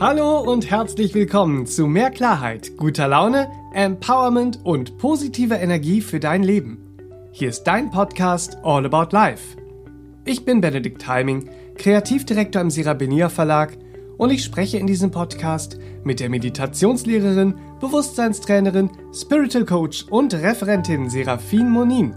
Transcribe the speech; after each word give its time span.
Hallo 0.00 0.40
und 0.40 0.72
herzlich 0.72 1.14
willkommen 1.14 1.66
zu 1.66 1.86
mehr 1.86 2.10
Klarheit, 2.10 2.76
guter 2.76 3.06
Laune, 3.06 3.48
Empowerment 3.72 4.58
und 4.64 4.98
positiver 4.98 5.60
Energie 5.60 6.00
für 6.00 6.18
dein 6.18 6.42
Leben. 6.42 6.78
Hier 7.30 7.50
ist 7.50 7.62
dein 7.62 7.92
Podcast 7.92 8.58
All 8.64 8.84
About 8.86 9.14
Life. 9.14 9.56
Ich 10.24 10.44
bin 10.44 10.60
Benedikt 10.60 11.06
Heiming, 11.06 11.48
Kreativdirektor 11.76 12.60
im 12.60 12.70
Serabenia 12.70 13.28
Verlag 13.28 13.78
und 14.16 14.30
ich 14.30 14.42
spreche 14.42 14.78
in 14.78 14.88
diesem 14.88 15.12
Podcast 15.12 15.78
mit 16.02 16.18
der 16.18 16.28
Meditationslehrerin, 16.28 17.54
Bewusstseinstrainerin, 17.80 18.90
Spiritual 19.14 19.64
Coach 19.64 20.06
und 20.10 20.34
Referentin 20.34 21.08
Serafin 21.08 21.70
Monin. 21.70 22.16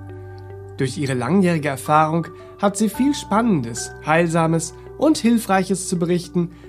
Durch 0.77 0.97
ihre 0.97 1.13
langjährige 1.13 1.69
Erfahrung 1.69 2.25
hat 2.59 2.75
sie 2.75 2.89
viel 2.89 3.13
Spannendes, 3.13 3.91
Heilsames 4.03 4.73
und 4.97 5.19
Hilfreiches 5.19 5.87
zu 5.87 5.99
berichten, 5.99 6.49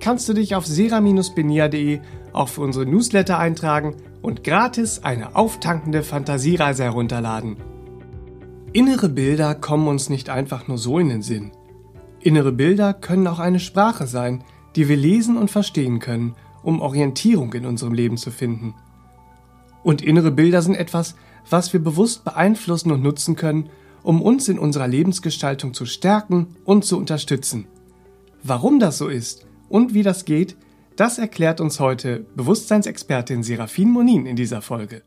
kannst 0.00 0.28
du 0.28 0.32
dich 0.32 0.54
auf 0.54 0.66
sera-benia.de 0.66 2.00
auch 2.32 2.48
für 2.48 2.60
unsere 2.60 2.86
Newsletter 2.86 3.38
eintragen 3.38 3.96
und 4.22 4.44
gratis 4.44 5.02
eine 5.02 5.36
auftankende 5.36 6.02
Fantasiereise 6.02 6.84
herunterladen. 6.84 7.56
Innere 8.72 9.08
Bilder 9.08 9.54
kommen 9.54 9.88
uns 9.88 10.10
nicht 10.10 10.28
einfach 10.28 10.68
nur 10.68 10.78
so 10.78 10.98
in 10.98 11.08
den 11.08 11.22
Sinn. 11.22 11.52
Innere 12.20 12.52
Bilder 12.52 12.92
können 12.92 13.26
auch 13.26 13.38
eine 13.38 13.60
Sprache 13.60 14.06
sein, 14.06 14.44
die 14.74 14.88
wir 14.88 14.96
lesen 14.96 15.36
und 15.36 15.50
verstehen 15.50 15.98
können, 15.98 16.34
um 16.62 16.80
Orientierung 16.80 17.52
in 17.54 17.64
unserem 17.64 17.94
Leben 17.94 18.16
zu 18.16 18.30
finden. 18.30 18.74
Und 19.82 20.02
innere 20.02 20.32
Bilder 20.32 20.60
sind 20.60 20.74
etwas, 20.74 21.14
was 21.48 21.72
wir 21.72 21.80
bewusst 21.80 22.24
beeinflussen 22.24 22.90
und 22.90 23.02
nutzen 23.02 23.36
können, 23.36 23.70
um 24.02 24.20
uns 24.20 24.48
in 24.48 24.58
unserer 24.58 24.88
Lebensgestaltung 24.88 25.72
zu 25.72 25.86
stärken 25.86 26.56
und 26.64 26.84
zu 26.84 26.98
unterstützen. 26.98 27.66
Warum 28.42 28.78
das 28.78 28.98
so 28.98 29.08
ist 29.08 29.46
und 29.68 29.94
wie 29.94 30.02
das 30.02 30.24
geht, 30.24 30.56
das 30.96 31.18
erklärt 31.18 31.60
uns 31.60 31.80
heute 31.80 32.26
Bewusstseinsexpertin 32.36 33.42
Serafin 33.42 33.90
Monin 33.90 34.26
in 34.26 34.36
dieser 34.36 34.62
Folge. 34.62 35.02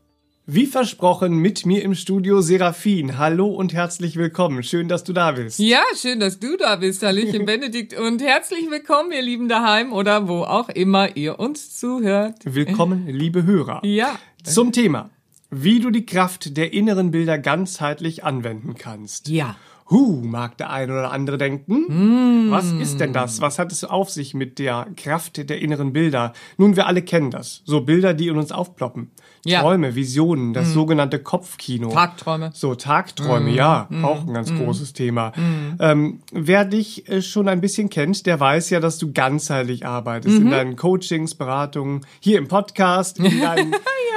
Wie 0.46 0.66
versprochen, 0.66 1.36
mit 1.36 1.64
mir 1.64 1.82
im 1.84 1.94
Studio 1.94 2.40
Serafin. 2.40 3.18
Hallo 3.18 3.46
und 3.48 3.72
herzlich 3.72 4.16
willkommen. 4.16 4.62
Schön, 4.62 4.88
dass 4.88 5.04
du 5.04 5.12
da 5.12 5.32
bist. 5.32 5.60
Ja, 5.60 5.82
schön, 5.94 6.18
dass 6.18 6.40
du 6.40 6.56
da 6.56 6.76
bist. 6.76 7.02
Hallöchen, 7.02 7.44
Benedikt. 7.46 7.96
Und 7.96 8.20
herzlich 8.20 8.68
willkommen, 8.70 9.12
ihr 9.12 9.22
Lieben 9.22 9.48
daheim 9.48 9.92
oder 9.92 10.26
wo 10.26 10.42
auch 10.42 10.68
immer 10.68 11.16
ihr 11.16 11.38
uns 11.38 11.76
zuhört. 11.76 12.38
Willkommen, 12.44 13.06
liebe 13.06 13.44
Hörer. 13.44 13.80
Ja. 13.84 14.18
Zum 14.42 14.72
Thema, 14.72 15.10
wie 15.50 15.78
du 15.78 15.90
die 15.90 16.06
Kraft 16.06 16.56
der 16.56 16.72
inneren 16.72 17.10
Bilder 17.10 17.38
ganzheitlich 17.38 18.24
anwenden 18.24 18.74
kannst. 18.74 19.28
Ja. 19.28 19.56
Huh, 19.90 20.20
mag 20.22 20.56
der 20.56 20.70
eine 20.70 20.92
oder 20.92 21.10
andere 21.10 21.36
denken. 21.36 22.46
Mm. 22.46 22.50
Was 22.50 22.70
ist 22.70 23.00
denn 23.00 23.12
das? 23.12 23.40
Was 23.40 23.58
hat 23.58 23.72
es 23.72 23.82
auf 23.82 24.08
sich 24.08 24.34
mit 24.34 24.58
der 24.60 24.86
Kraft 24.96 25.48
der 25.48 25.60
inneren 25.60 25.92
Bilder? 25.92 26.32
Nun, 26.58 26.76
wir 26.76 26.86
alle 26.86 27.02
kennen 27.02 27.30
das. 27.30 27.62
So 27.64 27.80
Bilder, 27.80 28.14
die 28.14 28.28
in 28.28 28.36
uns 28.36 28.52
aufploppen. 28.52 29.10
Ja. 29.44 29.62
Träume, 29.62 29.94
Visionen, 29.94 30.52
das 30.52 30.72
sogenannte 30.72 31.18
Kopfkino. 31.18 31.90
Tagträume. 31.90 32.50
So, 32.52 32.74
Tagträume, 32.74 33.50
ja, 33.50 33.88
auch 34.02 34.26
ein 34.26 34.34
ganz 34.34 34.54
großes 34.54 34.92
Thema. 34.92 35.32
Ähm, 35.80 36.20
wer 36.30 36.66
dich 36.66 37.08
äh, 37.08 37.22
schon 37.22 37.48
ein 37.48 37.62
bisschen 37.62 37.88
kennt, 37.88 38.26
der 38.26 38.38
weiß 38.38 38.68
ja, 38.70 38.80
dass 38.80 38.98
du 38.98 39.12
ganzheitlich 39.12 39.86
arbeitest 39.86 40.36
in 40.38 40.50
deinen 40.50 40.76
Coachings, 40.76 41.34
Beratungen, 41.34 42.02
hier 42.20 42.38
im 42.38 42.48
Podcast, 42.48 43.18
in 43.18 43.40
deinen 43.40 43.74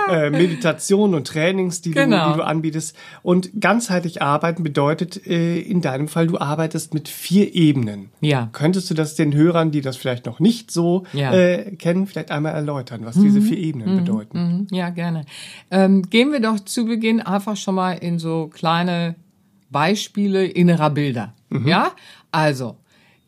äh, 0.10 0.30
Meditationen 0.30 1.16
und 1.16 1.28
Trainings, 1.28 1.82
die, 1.82 1.92
Genau. 1.92 2.26
du, 2.28 2.32
die 2.34 2.38
du 2.38 2.46
anbietest. 2.46 2.96
Und 3.22 3.50
ganzheitlich 3.60 4.22
arbeiten 4.22 4.64
bedeutet 4.64 5.26
äh, 5.28 5.60
in 5.60 5.82
deinem 5.82 6.08
Fall, 6.08 6.28
du 6.28 6.38
arbeitest 6.40 6.94
mit 6.94 7.08
vier 7.10 7.54
Ebenen. 7.56 8.10
Ja. 8.22 8.50
Könntest 8.54 8.90
du 8.90 8.94
das 8.94 9.16
den 9.16 9.34
Hörern, 9.34 9.72
die 9.72 9.82
das 9.82 9.98
vielleicht 9.98 10.26
noch 10.26 10.40
nicht 10.40 10.72
so 10.72 11.04
Ja. 11.14 11.34
äh, 11.34 11.76
kennen, 11.76 12.08
vielleicht 12.08 12.32
einmal 12.32 12.54
erläutern, 12.54 13.02
was 13.06 13.16
diese 13.16 13.42
vier 13.42 13.58
Ebenen 13.58 13.98
bedeuten? 13.98 14.68
Mhm, 14.70 14.76
Ja, 14.76 14.90
gerne. 14.90 15.26
Ähm, 15.72 16.04
gehen 16.10 16.32
wir 16.32 16.40
doch 16.40 16.60
zu 16.60 16.86
Beginn 16.86 17.22
einfach 17.22 17.56
schon 17.58 17.76
mal 17.76 17.94
in 17.94 18.20
so 18.20 18.48
kleine 18.54 19.16
Beispiele 19.70 20.46
innerer 20.46 20.90
Bilder. 20.90 21.34
Ja? 21.66 21.92
Also, 22.32 22.78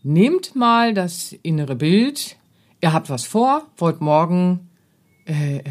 nehmt 0.04 0.56
mal 0.56 0.94
das 0.94 1.34
innere 1.44 1.76
Bild. 1.76 2.38
Ihr 2.82 2.94
habt 2.94 3.10
was 3.10 3.26
vor, 3.26 3.64
wollt 3.78 4.02
morgen 4.02 4.70
äh, 5.26 5.58
äh, 5.58 5.64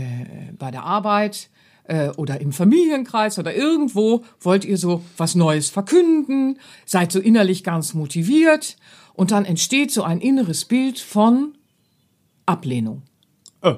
bei 0.59 0.71
der 0.71 0.83
Arbeit 0.83 1.51
äh, 1.85 2.09
oder 2.11 2.41
im 2.41 2.53
Familienkreis 2.53 3.39
oder 3.39 3.55
irgendwo 3.55 4.25
wollt 4.41 4.65
ihr 4.65 4.79
so 4.79 5.03
was 5.17 5.35
Neues 5.35 5.71
verkünden, 5.71 6.59
seid 6.87 7.13
so 7.13 7.21
innerlich 7.21 7.65
ganz 7.65 7.95
motiviert 7.95 8.77
und 9.13 9.31
dann 9.31 9.45
entsteht 9.45 9.91
so 9.91 10.03
ein 10.03 10.21
inneres 10.21 10.65
Bild 10.65 10.99
von 10.99 11.57
Ablehnung. 12.47 13.03
Oh. 13.63 13.77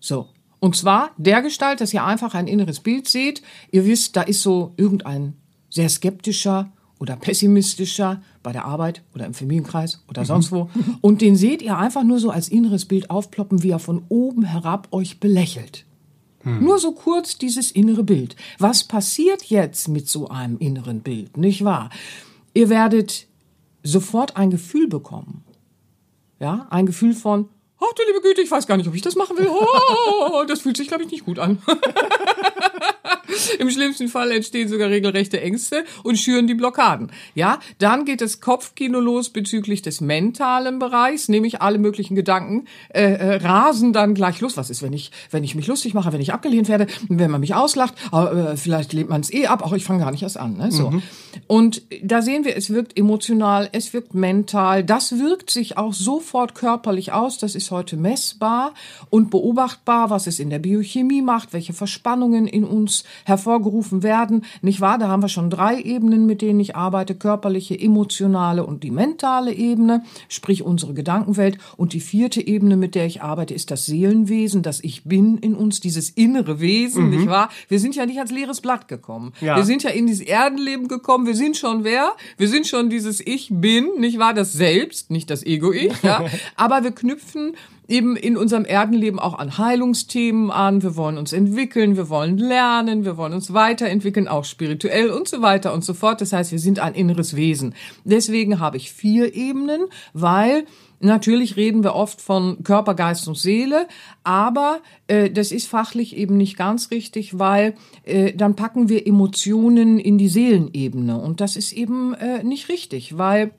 So. 0.00 0.28
Und 0.58 0.74
zwar 0.74 1.10
der 1.18 1.42
Gestalt, 1.42 1.80
dass 1.80 1.92
ihr 1.92 2.04
einfach 2.04 2.34
ein 2.34 2.46
inneres 2.48 2.80
Bild 2.80 3.08
seht. 3.08 3.42
Ihr 3.70 3.84
wisst, 3.84 4.16
da 4.16 4.22
ist 4.22 4.42
so 4.42 4.72
irgendein 4.76 5.34
sehr 5.68 5.88
skeptischer 5.88 6.72
oder 6.98 7.16
pessimistischer 7.16 8.22
bei 8.42 8.52
der 8.52 8.64
Arbeit 8.64 9.02
oder 9.14 9.26
im 9.26 9.34
Familienkreis 9.34 10.02
oder 10.08 10.24
sonst 10.24 10.50
wo. 10.52 10.70
Und 11.00 11.20
den 11.20 11.36
seht 11.36 11.62
ihr 11.62 11.76
einfach 11.76 12.04
nur 12.04 12.18
so 12.18 12.30
als 12.30 12.48
inneres 12.48 12.86
Bild 12.86 13.10
aufploppen, 13.10 13.62
wie 13.62 13.70
er 13.70 13.78
von 13.78 14.04
oben 14.08 14.44
herab 14.44 14.88
euch 14.92 15.20
belächelt. 15.20 15.84
Nur 16.44 16.78
so 16.78 16.92
kurz 16.92 17.38
dieses 17.38 17.72
innere 17.72 18.04
Bild. 18.04 18.36
Was 18.60 18.84
passiert 18.84 19.42
jetzt 19.46 19.88
mit 19.88 20.08
so 20.08 20.28
einem 20.28 20.58
inneren 20.58 21.00
Bild, 21.00 21.36
nicht 21.36 21.64
wahr? 21.64 21.90
Ihr 22.54 22.68
werdet 22.68 23.26
sofort 23.82 24.36
ein 24.36 24.50
Gefühl 24.50 24.86
bekommen. 24.86 25.42
Ja, 26.38 26.68
ein 26.70 26.86
Gefühl 26.86 27.14
von, 27.14 27.48
ach 27.78 27.92
du 27.96 28.02
liebe 28.06 28.20
Güte, 28.20 28.42
ich 28.42 28.50
weiß 28.50 28.68
gar 28.68 28.76
nicht, 28.76 28.86
ob 28.86 28.94
ich 28.94 29.02
das 29.02 29.16
machen 29.16 29.36
will. 29.36 29.48
Oh, 30.08 30.44
das 30.46 30.60
fühlt 30.60 30.76
sich, 30.76 30.86
glaube 30.88 31.02
ich, 31.04 31.10
nicht 31.10 31.24
gut 31.24 31.38
an. 31.38 31.58
Im 33.58 33.70
schlimmsten 33.70 34.08
Fall 34.08 34.30
entstehen 34.30 34.68
sogar 34.68 34.90
regelrechte 34.90 35.40
Ängste 35.40 35.84
und 36.02 36.18
schüren 36.18 36.46
die 36.46 36.54
Blockaden. 36.54 37.10
Ja, 37.34 37.60
dann 37.78 38.04
geht 38.04 38.20
das 38.20 38.40
Kopfkino 38.40 39.00
los 39.00 39.30
bezüglich 39.30 39.82
des 39.82 40.00
mentalen 40.00 40.78
Bereichs, 40.78 41.28
nämlich 41.28 41.62
alle 41.62 41.78
möglichen 41.78 42.14
Gedanken 42.14 42.66
äh, 42.88 43.02
äh, 43.02 43.36
rasen 43.36 43.92
dann 43.92 44.14
gleich 44.14 44.40
los. 44.40 44.56
Was 44.56 44.70
ist, 44.70 44.82
wenn 44.82 44.92
ich, 44.92 45.10
wenn 45.30 45.44
ich 45.44 45.54
mich 45.54 45.66
lustig 45.66 45.94
mache, 45.94 46.12
wenn 46.12 46.20
ich 46.20 46.32
abgelehnt 46.32 46.68
werde, 46.68 46.86
wenn 47.08 47.30
man 47.30 47.40
mich 47.40 47.54
auslacht, 47.54 47.94
äh, 48.12 48.56
vielleicht 48.56 48.92
lehnt 48.92 49.08
man 49.08 49.20
es 49.20 49.32
eh 49.32 49.46
ab, 49.46 49.62
auch 49.62 49.72
ich 49.72 49.84
fange 49.84 50.00
gar 50.00 50.10
nicht 50.10 50.22
erst 50.22 50.38
an. 50.38 50.56
Ne? 50.56 50.70
So. 50.70 50.92
Und 51.46 51.82
da 52.02 52.22
sehen 52.22 52.44
wir, 52.44 52.56
es 52.56 52.70
wirkt 52.70 52.96
emotional, 52.98 53.68
es 53.72 53.92
wirkt 53.92 54.14
mental, 54.14 54.84
das 54.84 55.18
wirkt 55.18 55.50
sich 55.50 55.76
auch 55.76 55.92
sofort 55.92 56.54
körperlich 56.54 57.12
aus, 57.12 57.38
das 57.38 57.54
ist 57.54 57.70
heute 57.70 57.96
messbar 57.96 58.74
und 59.10 59.30
beobachtbar, 59.30 60.10
was 60.10 60.26
es 60.26 60.38
in 60.38 60.50
der 60.50 60.58
Biochemie 60.58 61.22
macht, 61.22 61.52
welche 61.52 61.72
Verspannungen 61.72 62.46
in 62.46 62.64
uns 62.64 63.04
hervorgerufen 63.24 64.02
werden. 64.02 64.44
Nicht 64.62 64.80
wahr? 64.80 64.98
Da 64.98 65.08
haben 65.08 65.22
wir 65.22 65.28
schon 65.28 65.50
drei 65.50 65.80
Ebenen, 65.80 66.26
mit 66.26 66.42
denen 66.42 66.60
ich 66.60 66.76
arbeite. 66.76 67.14
Körperliche, 67.14 67.78
emotionale 67.78 68.64
und 68.66 68.82
die 68.82 68.90
mentale 68.90 69.52
Ebene, 69.52 70.02
sprich 70.28 70.62
unsere 70.62 70.94
Gedankenwelt. 70.94 71.58
Und 71.76 71.92
die 71.92 72.00
vierte 72.00 72.46
Ebene, 72.46 72.76
mit 72.76 72.94
der 72.94 73.06
ich 73.06 73.22
arbeite, 73.22 73.54
ist 73.54 73.70
das 73.70 73.86
Seelenwesen, 73.86 74.62
das 74.62 74.82
Ich 74.82 75.04
Bin 75.04 75.38
in 75.38 75.54
uns, 75.54 75.80
dieses 75.80 76.10
innere 76.10 76.60
Wesen, 76.60 77.10
nicht 77.10 77.26
wahr? 77.26 77.48
Wir 77.68 77.80
sind 77.80 77.94
ja 77.96 78.06
nicht 78.06 78.20
als 78.20 78.30
leeres 78.30 78.60
Blatt 78.60 78.88
gekommen. 78.88 79.32
Ja. 79.40 79.56
Wir 79.56 79.64
sind 79.64 79.82
ja 79.82 79.90
in 79.90 80.06
dieses 80.06 80.26
Erdenleben 80.26 80.88
gekommen. 80.88 81.26
Wir 81.26 81.34
sind 81.34 81.56
schon 81.56 81.84
wer? 81.84 82.12
Wir 82.36 82.48
sind 82.48 82.66
schon 82.66 82.90
dieses 82.90 83.20
Ich 83.20 83.48
Bin, 83.50 83.88
nicht 83.98 84.18
wahr? 84.18 84.34
Das 84.34 84.52
Selbst, 84.52 85.10
nicht 85.10 85.30
das 85.30 85.44
Ego-Ich, 85.44 86.02
ja. 86.02 86.24
Aber 86.56 86.84
wir 86.84 86.92
knüpfen 86.92 87.56
eben 87.88 88.16
in 88.16 88.36
unserem 88.36 88.64
Erdenleben 88.64 89.18
auch 89.18 89.38
an 89.38 89.58
Heilungsthemen 89.58 90.50
an. 90.50 90.82
Wir 90.82 90.96
wollen 90.96 91.18
uns 91.18 91.32
entwickeln, 91.32 91.96
wir 91.96 92.08
wollen 92.08 92.38
lernen, 92.38 93.04
wir 93.04 93.16
wollen 93.16 93.32
uns 93.32 93.52
weiterentwickeln, 93.52 94.28
auch 94.28 94.44
spirituell 94.44 95.10
und 95.10 95.28
so 95.28 95.42
weiter 95.42 95.72
und 95.72 95.84
so 95.84 95.94
fort. 95.94 96.20
Das 96.20 96.32
heißt, 96.32 96.52
wir 96.52 96.58
sind 96.58 96.78
ein 96.78 96.94
inneres 96.94 97.36
Wesen. 97.36 97.74
Deswegen 98.04 98.58
habe 98.60 98.76
ich 98.76 98.92
vier 98.92 99.34
Ebenen, 99.34 99.86
weil 100.12 100.64
Natürlich 100.98 101.56
reden 101.56 101.84
wir 101.84 101.94
oft 101.94 102.22
von 102.22 102.62
Körper, 102.64 102.94
Geist 102.94 103.28
und 103.28 103.36
Seele, 103.36 103.86
aber 104.24 104.80
äh, 105.08 105.30
das 105.30 105.52
ist 105.52 105.68
fachlich 105.68 106.16
eben 106.16 106.38
nicht 106.38 106.56
ganz 106.56 106.90
richtig, 106.90 107.38
weil 107.38 107.74
äh, 108.04 108.32
dann 108.32 108.56
packen 108.56 108.88
wir 108.88 109.06
Emotionen 109.06 109.98
in 109.98 110.16
die 110.16 110.28
Seelenebene 110.28 111.20
und 111.20 111.42
das 111.42 111.56
ist 111.56 111.72
eben 111.72 112.14
äh, 112.14 112.42
nicht 112.42 112.70
richtig, 112.70 113.18
weil 113.18 113.50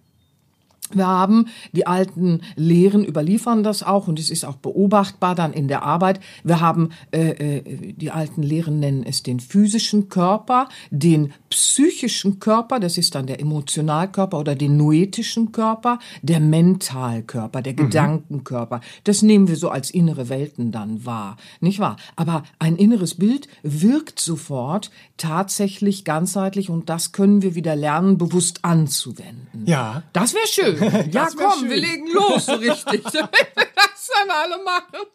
Wir 0.94 1.08
haben 1.08 1.48
die 1.72 1.88
alten 1.88 2.42
Lehren 2.56 3.04
überliefern 3.06 3.64
das 3.64 3.84
auch 3.84 4.08
und 4.08 4.20
es 4.20 4.30
ist 4.30 4.46
auch 4.46 4.56
beobachtbar 4.56 5.36
dann 5.36 5.54
in 5.54 5.68
der 5.68 5.84
Arbeit. 5.84 6.20
Wir 6.44 6.60
haben 6.60 6.90
äh, 7.12 7.60
äh, 7.60 7.94
die 7.94 8.12
alten 8.12 8.44
Lehren 8.44 8.80
nennen 8.80 9.04
es 9.04 9.24
den 9.24 9.40
physischen 9.40 10.10
Körper, 10.10 10.70
den 10.92 11.34
psychischen 11.50 12.40
Körper, 12.40 12.80
das 12.80 12.98
ist 12.98 13.16
dann 13.16 13.28
der 13.28 13.40
Emotionalkörper 13.40 14.40
oder 14.40 14.56
den 14.56 14.78
noetischen 14.78 15.52
Körper, 15.52 16.00
der 16.22 16.40
Mentalkörper, 16.40 17.62
der 17.62 17.74
mhm. 17.74 17.78
Gedankenkörper. 17.78 18.82
Das 19.04 19.22
nehmen 19.22 19.48
wir 19.48 19.56
so 19.56 19.70
als 19.70 19.90
innere 19.90 20.30
Welten 20.30 20.72
dann 20.72 21.06
wahr, 21.06 21.38
nicht 21.60 21.80
wahr? 21.80 21.98
Aber 22.16 22.44
ein 22.60 22.76
inneres 22.76 23.16
Bild 23.16 23.48
wirkt 23.64 24.20
sofort 24.20 24.92
tatsächlich 25.18 26.04
ganzheitlich 26.04 26.70
und 26.70 26.90
das 26.90 27.12
können 27.12 27.42
wir 27.42 27.56
wieder 27.56 27.76
lernen, 27.76 28.18
bewusst 28.18 28.64
anzuwenden. 28.64 29.66
Ja. 29.66 30.04
Das 30.14 30.34
wäre 30.34 30.48
schön. 30.48 30.77
Ja, 31.12 31.28
komm, 31.36 31.60
schön. 31.60 31.70
wir 31.70 31.78
legen 31.78 32.08
los, 32.12 32.46
so 32.46 32.56
richtig. 32.56 33.04
das 33.78 34.12
dann 34.14 34.30
alle 34.30 34.64
machen. 34.64 35.08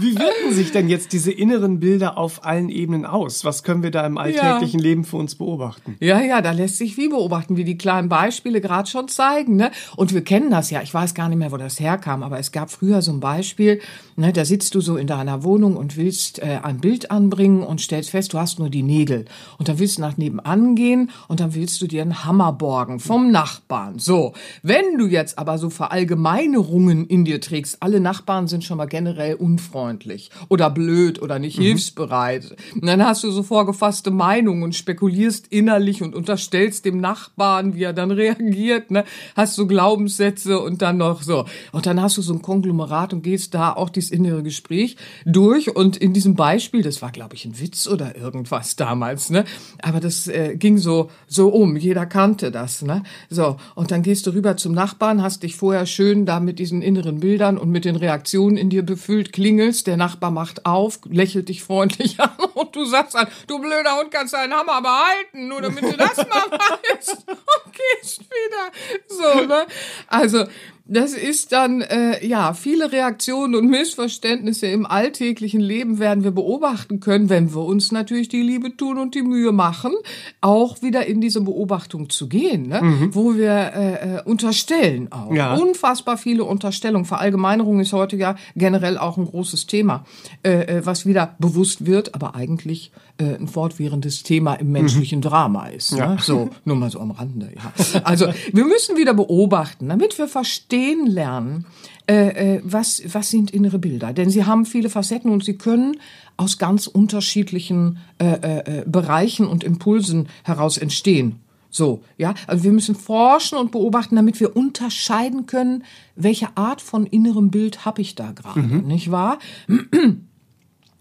Wie 0.00 0.18
wirken 0.18 0.52
sich 0.52 0.72
denn 0.72 0.88
jetzt 0.88 1.12
diese 1.12 1.32
inneren 1.32 1.80
Bilder 1.80 2.16
auf 2.16 2.44
allen 2.44 2.68
Ebenen 2.68 3.04
aus? 3.04 3.44
Was 3.44 3.62
können 3.62 3.82
wir 3.82 3.90
da 3.90 4.06
im 4.06 4.18
alltäglichen 4.18 4.80
ja. 4.80 4.84
Leben 4.84 5.04
für 5.04 5.16
uns 5.16 5.34
beobachten? 5.34 5.96
Ja, 6.00 6.20
ja, 6.20 6.40
da 6.40 6.52
lässt 6.52 6.78
sich 6.78 6.96
wie 6.96 7.08
beobachten, 7.08 7.56
wie 7.56 7.64
die 7.64 7.78
kleinen 7.78 8.08
Beispiele 8.08 8.60
gerade 8.60 8.88
schon 8.88 9.08
zeigen. 9.08 9.56
Ne? 9.56 9.70
Und 9.96 10.14
wir 10.14 10.22
kennen 10.22 10.50
das 10.50 10.70
ja. 10.70 10.82
Ich 10.82 10.94
weiß 10.94 11.14
gar 11.14 11.28
nicht 11.28 11.38
mehr, 11.38 11.52
wo 11.52 11.56
das 11.56 11.80
herkam, 11.80 12.22
aber 12.22 12.38
es 12.38 12.52
gab 12.52 12.70
früher 12.70 13.02
so 13.02 13.12
ein 13.12 13.20
Beispiel. 13.20 13.80
Ne, 14.16 14.32
da 14.32 14.44
sitzt 14.44 14.74
du 14.74 14.80
so 14.80 14.96
in 14.96 15.06
deiner 15.06 15.44
Wohnung 15.44 15.76
und 15.76 15.96
willst 15.96 16.40
äh, 16.40 16.58
ein 16.62 16.80
Bild 16.80 17.10
anbringen 17.12 17.62
und 17.62 17.80
stellst 17.80 18.10
fest, 18.10 18.32
du 18.32 18.38
hast 18.38 18.58
nur 18.58 18.68
die 18.68 18.82
Nägel. 18.82 19.26
Und 19.58 19.68
dann 19.68 19.78
willst 19.78 19.98
du 19.98 20.02
nach 20.02 20.16
nebenan 20.16 20.74
gehen 20.74 21.10
und 21.28 21.38
dann 21.38 21.54
willst 21.54 21.80
du 21.80 21.86
dir 21.86 22.02
einen 22.02 22.24
Hammer 22.24 22.52
borgen 22.52 22.98
vom 22.98 23.30
Nachbarn. 23.30 24.00
So, 24.00 24.32
wenn 24.62 24.98
du 24.98 25.06
jetzt 25.06 25.38
aber 25.38 25.58
so 25.58 25.70
Verallgemeinerungen 25.70 27.06
in 27.06 27.24
dir 27.24 27.40
trägst, 27.48 27.82
alle 27.82 28.00
Nachbarn 28.00 28.46
sind 28.46 28.64
schon 28.64 28.78
mal 28.78 28.86
generell 28.86 29.34
unfreundlich 29.34 30.30
oder 30.48 30.70
blöd 30.70 31.20
oder 31.20 31.38
nicht 31.38 31.58
mhm. 31.58 31.62
hilfsbereit. 31.62 32.56
Und 32.74 32.86
dann 32.86 33.04
hast 33.04 33.24
du 33.24 33.30
so 33.30 33.42
vorgefasste 33.42 34.10
Meinungen 34.10 34.62
und 34.62 34.74
spekulierst 34.74 35.46
innerlich 35.48 36.02
und 36.02 36.14
unterstellst 36.14 36.84
dem 36.84 37.00
Nachbarn, 37.00 37.74
wie 37.74 37.82
er 37.82 37.92
dann 37.92 38.10
reagiert. 38.18 38.90
Ne? 38.90 39.04
Hast 39.36 39.56
so 39.56 39.66
Glaubenssätze 39.66 40.60
und 40.60 40.82
dann 40.82 40.98
noch 40.98 41.22
so. 41.22 41.44
Und 41.72 41.86
dann 41.86 42.00
hast 42.00 42.16
du 42.16 42.22
so 42.22 42.32
ein 42.32 42.42
Konglomerat 42.42 43.12
und 43.12 43.22
gehst 43.22 43.54
da 43.54 43.72
auch 43.72 43.90
dieses 43.90 44.10
innere 44.10 44.42
Gespräch 44.42 44.96
durch. 45.24 45.74
Und 45.74 45.96
in 45.96 46.12
diesem 46.12 46.34
Beispiel, 46.34 46.82
das 46.82 47.02
war, 47.02 47.10
glaube 47.10 47.34
ich, 47.34 47.44
ein 47.44 47.58
Witz 47.58 47.88
oder 47.88 48.16
irgendwas 48.16 48.76
damals, 48.76 49.30
ne? 49.30 49.44
Aber 49.82 50.00
das 50.00 50.28
äh, 50.28 50.56
ging 50.56 50.78
so, 50.78 51.10
so 51.26 51.48
um. 51.48 51.76
Jeder 51.76 52.06
kannte 52.06 52.50
das, 52.50 52.82
ne? 52.82 53.02
So. 53.30 53.56
Und 53.74 53.90
dann 53.90 54.02
gehst 54.02 54.26
du 54.26 54.34
rüber 54.34 54.56
zum 54.56 54.72
Nachbarn, 54.72 55.22
hast 55.22 55.42
dich 55.42 55.56
vorher 55.56 55.86
schön 55.86 56.26
da 56.26 56.40
mit 56.40 56.58
diesen 56.58 56.82
inneren 56.82 57.20
Bildern 57.20 57.37
und 57.40 57.70
mit 57.70 57.84
den 57.84 57.96
Reaktionen 57.96 58.56
in 58.56 58.70
dir 58.70 58.82
befüllt, 58.82 59.32
klingelst, 59.32 59.86
der 59.86 59.96
Nachbar 59.96 60.30
macht 60.30 60.66
auf, 60.66 60.98
lächelt 61.08 61.48
dich 61.48 61.62
freundlich 61.62 62.18
an 62.20 62.30
und 62.54 62.74
du 62.74 62.84
sagst 62.84 63.14
dann, 63.14 63.28
du 63.46 63.58
blöder 63.60 63.98
Hund, 63.98 64.10
kannst 64.10 64.34
deinen 64.34 64.52
Hammer 64.52 64.82
behalten, 64.82 65.48
nur 65.48 65.60
damit 65.60 65.84
du 65.84 65.96
das 65.96 66.16
mal 66.16 66.26
weißt 66.50 67.26
und 67.28 67.74
gehst 68.00 68.22
wieder. 68.22 68.72
So, 69.08 69.46
ne? 69.46 69.66
Also, 70.08 70.44
das 70.88 71.12
ist 71.12 71.52
dann, 71.52 71.82
äh, 71.82 72.26
ja, 72.26 72.54
viele 72.54 72.90
Reaktionen 72.90 73.54
und 73.54 73.68
Missverständnisse 73.68 74.66
im 74.68 74.86
alltäglichen 74.86 75.60
Leben 75.60 75.98
werden 75.98 76.24
wir 76.24 76.30
beobachten 76.30 76.98
können, 76.98 77.28
wenn 77.28 77.54
wir 77.54 77.62
uns 77.62 77.92
natürlich 77.92 78.30
die 78.30 78.40
Liebe 78.40 78.74
tun 78.74 78.98
und 78.98 79.14
die 79.14 79.22
Mühe 79.22 79.52
machen, 79.52 79.92
auch 80.40 80.80
wieder 80.80 81.04
in 81.04 81.20
diese 81.20 81.42
Beobachtung 81.42 82.08
zu 82.08 82.26
gehen, 82.26 82.68
ne? 82.68 82.80
Mhm. 82.82 83.14
wo 83.14 83.36
wir 83.36 83.50
äh, 83.52 84.16
äh, 84.16 84.22
unterstellen 84.24 85.12
auch. 85.12 85.32
Ja. 85.32 85.54
Unfassbar 85.56 86.16
viele 86.16 86.44
Unterstellungen. 86.44 87.04
Verallgemeinerung 87.04 87.80
ist 87.80 87.92
heute 87.92 88.16
ja 88.16 88.36
generell 88.56 88.96
auch 88.96 89.18
ein 89.18 89.26
großes 89.26 89.66
Thema, 89.66 90.06
äh, 90.42 90.78
äh 90.78 90.86
was 90.86 91.04
wieder 91.04 91.36
bewusst 91.38 91.84
wird, 91.84 92.14
aber 92.14 92.34
eigentlich 92.34 92.92
äh, 93.18 93.34
ein 93.34 93.48
fortwährendes 93.48 94.22
Thema 94.22 94.54
im 94.54 94.72
menschlichen 94.72 95.18
mhm. 95.18 95.22
Drama 95.22 95.66
ist. 95.66 95.92
Ne? 95.92 95.98
Ja. 95.98 96.16
So, 96.18 96.48
nur 96.64 96.76
mal 96.76 96.90
so 96.90 97.00
am 97.00 97.10
Rande. 97.10 97.50
Ja. 97.54 98.00
Also 98.04 98.28
wir 98.52 98.64
müssen 98.64 98.96
wieder 98.96 99.12
beobachten, 99.12 99.88
damit 99.88 100.16
wir 100.16 100.28
verstehen 100.28 100.77
lernen, 101.06 101.66
äh, 102.06 102.56
äh, 102.56 102.60
was, 102.64 103.02
was 103.12 103.30
sind 103.30 103.50
innere 103.50 103.78
Bilder. 103.78 104.12
Denn 104.12 104.30
sie 104.30 104.44
haben 104.44 104.64
viele 104.64 104.90
Facetten 104.90 105.30
und 105.30 105.44
sie 105.44 105.58
können 105.58 105.96
aus 106.36 106.58
ganz 106.58 106.86
unterschiedlichen 106.86 107.98
äh, 108.18 108.80
äh, 108.80 108.84
Bereichen 108.86 109.46
und 109.46 109.64
Impulsen 109.64 110.28
heraus 110.44 110.78
entstehen. 110.78 111.40
So, 111.70 112.02
ja, 112.16 112.34
also 112.46 112.64
wir 112.64 112.72
müssen 112.72 112.94
forschen 112.94 113.58
und 113.58 113.72
beobachten, 113.72 114.16
damit 114.16 114.40
wir 114.40 114.56
unterscheiden 114.56 115.46
können, 115.46 115.84
welche 116.16 116.56
Art 116.56 116.80
von 116.80 117.04
innerem 117.04 117.50
Bild 117.50 117.84
habe 117.84 118.00
ich 118.00 118.14
da 118.14 118.32
gerade, 118.32 118.60
mhm. 118.60 118.86
nicht 118.86 119.10
wahr? 119.10 119.38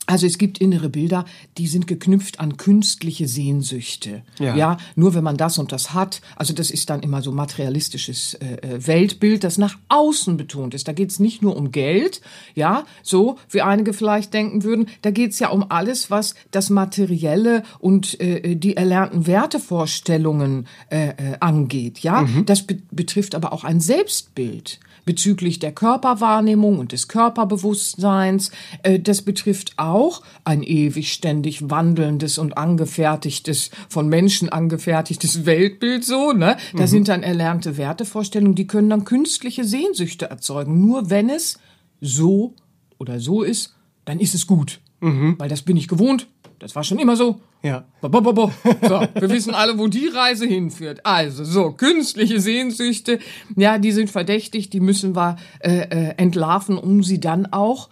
Also 0.08 0.26
es 0.26 0.38
gibt 0.38 0.60
innere 0.60 0.90
Bilder, 0.90 1.26
die 1.58 1.68
sind 1.68 1.86
geknüpft 1.86 2.40
an 2.40 2.56
künstliche 2.56 3.28
Sehnsüchte. 3.28 4.24
Ja. 4.40 4.56
ja, 4.56 4.78
nur 4.96 5.14
wenn 5.14 5.24
man 5.24 5.36
das 5.36 5.58
und 5.58 5.74
das 5.74 5.94
hat, 5.94 6.22
also 6.38 6.54
das 6.54 6.72
ist 6.72 6.90
dann 6.90 7.02
immer 7.02 7.22
so 7.22 7.34
materialistisches 7.34 8.34
äh, 8.36 8.54
äh 8.56 8.88
Weltbild, 8.88 9.44
das 9.44 9.58
nach 9.58 9.78
außen 9.90 10.38
betont 10.38 10.74
ist. 10.74 10.88
Da 10.88 10.94
geht's 10.94 11.20
nicht 11.20 11.42
nur 11.42 11.58
um 11.58 11.72
Geld, 11.72 12.22
ja, 12.56 12.86
so 13.04 13.38
wie 13.50 13.62
einige 13.62 13.92
vielleicht 13.92 14.34
denken 14.34 14.64
würden. 14.64 14.88
Da 15.02 15.12
geht's 15.12 15.40
ja 15.40 15.50
um 15.50 15.66
alles, 15.70 16.10
was 16.10 16.36
das 16.52 16.70
Materielle 16.70 17.64
und 17.80 18.20
äh, 18.22 18.56
die 18.56 18.78
erlernten 18.78 19.28
Wertevorstellungen 19.28 20.68
äh, 20.90 21.10
äh, 21.10 21.38
angeht. 21.42 22.00
Ja, 22.00 22.22
mhm. 22.22 22.46
das 22.46 22.64
be 22.64 22.78
betrifft 22.92 23.36
aber 23.36 23.52
auch 23.52 23.66
ein 23.66 23.82
Selbstbild 23.82 24.80
bezüglich 25.08 25.58
der 25.58 25.72
Körperwahrnehmung 25.72 26.78
und 26.78 26.92
des 26.92 27.08
Körperbewusstseins. 27.08 28.52
Äh, 28.84 29.00
das 29.00 29.24
betrifft 29.24 29.74
auch 29.78 30.22
ein 30.44 30.62
ewig 30.62 31.12
ständig 31.12 31.72
wandelndes 31.72 32.38
und 32.38 32.56
angefertigtes, 32.60 33.72
von 33.90 34.08
Menschen 34.08 34.50
angefertigtes 34.50 35.46
Weltbild 35.48 36.06
so, 36.06 36.34
ne? 36.34 36.58
Da 36.74 36.84
mhm. 36.84 36.88
sind 36.88 37.08
dann 37.08 37.24
erlernte 37.24 37.78
Wertevorstellungen, 37.78 38.54
die 38.54 38.68
können 38.68 38.92
dann 38.92 39.06
künstliche 39.06 39.64
Sehnsüchte 39.64 40.30
erzeugen. 40.30 40.86
Nur 40.86 41.10
wenn 41.10 41.32
es 41.32 41.58
so 42.00 42.54
oder 43.00 43.20
so 43.20 43.42
ist, 43.42 43.74
dann 44.06 44.20
ist 44.20 44.36
es 44.36 44.46
gut. 44.46 44.80
Mhm. 45.00 45.36
Weil 45.38 45.50
das 45.50 45.62
bin 45.62 45.78
ich 45.78 45.88
gewohnt. 45.88 46.28
Das 46.60 46.76
war 46.76 46.84
schon 46.84 47.00
immer 47.00 47.16
so. 47.16 47.40
Ja. 47.62 47.86
Bo, 48.02 48.10
bo, 48.10 48.34
bo. 48.34 48.52
So, 48.82 49.02
wir 49.14 49.30
wissen 49.30 49.54
alle, 49.54 49.78
wo 49.78 49.88
die 49.88 50.08
Reise 50.08 50.46
hinführt. 50.46 51.06
Also, 51.06 51.44
so, 51.44 51.72
künstliche 51.72 52.40
Sehnsüchte, 52.40 53.20
ja, 53.56 53.78
die 53.78 53.92
sind 53.92 54.10
verdächtig, 54.10 54.70
die 54.70 54.80
müssen 54.80 55.16
wir 55.16 55.38
äh, 55.60 55.82
äh, 55.82 56.14
entlarven, 56.18 56.78
um 56.78 57.04
sie 57.04 57.20
dann 57.20 57.48
auch 57.48 57.90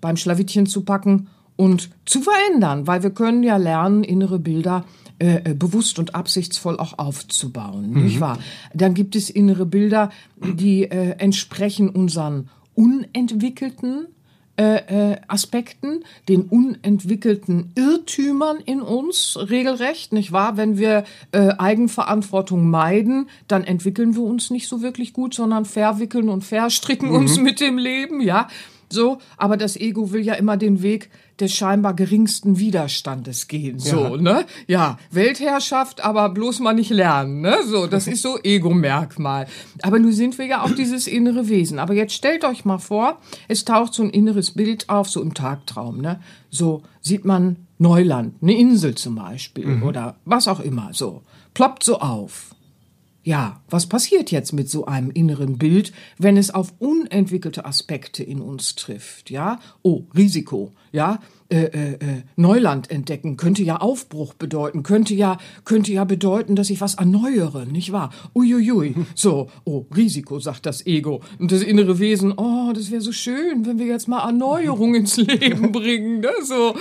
beim 0.00 0.16
Schlawittchen 0.16 0.66
zu 0.66 0.84
packen 0.84 1.28
und 1.56 1.90
zu 2.06 2.20
verändern, 2.22 2.86
weil 2.86 3.02
wir 3.02 3.10
können 3.10 3.42
ja 3.42 3.56
lernen, 3.56 4.04
innere 4.04 4.38
Bilder 4.38 4.84
äh, 5.18 5.50
äh 5.50 5.54
bewusst 5.54 5.98
und 5.98 6.14
absichtsvoll 6.14 6.78
auch 6.78 6.98
aufzubauen, 6.98 7.90
mhm. 7.90 8.04
nicht 8.04 8.20
wahr? 8.20 8.38
Dann 8.72 8.94
gibt 8.94 9.16
es 9.16 9.28
innere 9.28 9.66
Bilder, 9.66 10.10
die 10.36 10.84
äh, 10.84 11.16
entsprechen 11.18 11.88
unseren 11.88 12.48
unentwickelten 12.74 14.06
äh, 14.58 15.12
äh, 15.12 15.16
Aspekten, 15.28 16.04
den 16.28 16.42
unentwickelten 16.42 17.70
Irrtümern 17.76 18.58
in 18.58 18.82
uns 18.82 19.38
regelrecht, 19.38 20.12
nicht 20.12 20.32
wahr? 20.32 20.56
Wenn 20.56 20.76
wir 20.78 21.04
äh, 21.30 21.50
Eigenverantwortung 21.58 22.68
meiden, 22.68 23.28
dann 23.46 23.62
entwickeln 23.62 24.16
wir 24.16 24.22
uns 24.22 24.50
nicht 24.50 24.66
so 24.66 24.82
wirklich 24.82 25.12
gut, 25.12 25.32
sondern 25.32 25.64
verwickeln 25.64 26.28
und 26.28 26.42
verstricken 26.42 27.10
mhm. 27.10 27.14
uns 27.14 27.38
mit 27.38 27.60
dem 27.60 27.78
Leben, 27.78 28.20
ja. 28.20 28.48
So, 28.90 29.18
aber 29.36 29.56
das 29.56 29.76
Ego 29.76 30.12
will 30.12 30.22
ja 30.22 30.34
immer 30.34 30.56
den 30.56 30.82
Weg 30.82 31.10
des 31.40 31.54
scheinbar 31.54 31.94
geringsten 31.94 32.58
Widerstandes 32.58 33.46
gehen. 33.46 33.78
So, 33.78 34.16
ja. 34.16 34.16
ne? 34.16 34.46
Ja, 34.66 34.98
Weltherrschaft, 35.10 36.04
aber 36.04 36.30
bloß 36.30 36.60
mal 36.60 36.72
nicht 36.72 36.90
lernen, 36.90 37.40
ne? 37.40 37.58
So, 37.64 37.86
das 37.86 38.06
ist 38.08 38.22
so 38.22 38.38
Ego-Merkmal. 38.42 39.46
Aber 39.82 39.98
nun 39.98 40.12
sind 40.12 40.38
wir 40.38 40.46
ja 40.46 40.62
auch 40.62 40.72
dieses 40.72 41.06
innere 41.06 41.48
Wesen. 41.48 41.78
Aber 41.78 41.94
jetzt 41.94 42.14
stellt 42.14 42.44
euch 42.44 42.64
mal 42.64 42.78
vor, 42.78 43.18
es 43.46 43.64
taucht 43.64 43.94
so 43.94 44.02
ein 44.02 44.10
inneres 44.10 44.52
Bild 44.52 44.88
auf, 44.88 45.08
so 45.08 45.22
im 45.22 45.34
Tagtraum, 45.34 46.00
ne? 46.00 46.20
So 46.50 46.82
sieht 47.00 47.24
man 47.24 47.56
Neuland, 47.78 48.34
eine 48.42 48.58
Insel 48.58 48.96
zum 48.96 49.14
Beispiel 49.14 49.66
mhm. 49.66 49.82
oder 49.84 50.16
was 50.24 50.48
auch 50.48 50.60
immer, 50.60 50.90
so. 50.92 51.22
Ploppt 51.54 51.84
so 51.84 52.00
auf. 52.00 52.54
Ja, 53.28 53.60
was 53.68 53.84
passiert 53.84 54.30
jetzt 54.30 54.54
mit 54.54 54.70
so 54.70 54.86
einem 54.86 55.10
inneren 55.10 55.58
Bild, 55.58 55.92
wenn 56.16 56.38
es 56.38 56.48
auf 56.50 56.72
unentwickelte 56.78 57.66
Aspekte 57.66 58.24
in 58.24 58.40
uns 58.40 58.74
trifft? 58.74 59.28
Ja, 59.28 59.60
oh, 59.82 60.04
Risiko. 60.16 60.72
Ja, 60.92 61.18
äh, 61.50 61.64
äh, 61.64 61.92
äh, 61.92 62.22
Neuland 62.36 62.90
entdecken 62.90 63.36
könnte 63.36 63.62
ja 63.62 63.78
Aufbruch 63.78 64.32
bedeuten, 64.32 64.82
könnte 64.82 65.14
ja, 65.14 65.36
könnte 65.66 65.92
ja 65.92 66.04
bedeuten, 66.04 66.56
dass 66.56 66.70
ich 66.70 66.80
was 66.80 66.94
erneuere, 66.94 67.66
nicht 67.66 67.92
wahr? 67.92 68.10
Uiuiui. 68.34 68.94
So, 69.14 69.48
oh, 69.64 69.84
Risiko, 69.94 70.40
sagt 70.40 70.64
das 70.64 70.86
Ego. 70.86 71.20
Und 71.38 71.52
das 71.52 71.62
innere 71.62 71.98
Wesen, 71.98 72.32
oh, 72.34 72.72
das 72.74 72.90
wäre 72.90 73.02
so 73.02 73.12
schön, 73.12 73.66
wenn 73.66 73.78
wir 73.78 73.86
jetzt 73.86 74.08
mal 74.08 74.26
Erneuerung 74.26 74.94
ins 74.94 75.18
Leben 75.18 75.70
bringen, 75.72 76.20
ne? 76.20 76.30
So. 76.44 76.76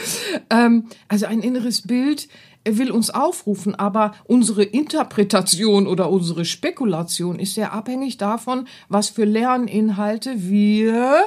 Ähm, 0.50 0.86
also 1.10 1.26
ein 1.26 1.42
inneres 1.42 1.82
Bild 1.82 2.30
will 2.76 2.92
uns 2.92 3.10
aufrufen, 3.10 3.76
aber 3.76 4.14
unsere 4.26 4.64
Interpretation 4.64 5.88
oder 5.88 6.10
unsere 6.10 6.44
Spekulation 6.44 7.40
ist 7.40 7.56
sehr 7.56 7.74
abhängig 7.74 8.18
davon, 8.18 8.68
was 8.90 9.10
für 9.10 9.26
Lerninhalte 9.26 10.50
wir 10.50 11.26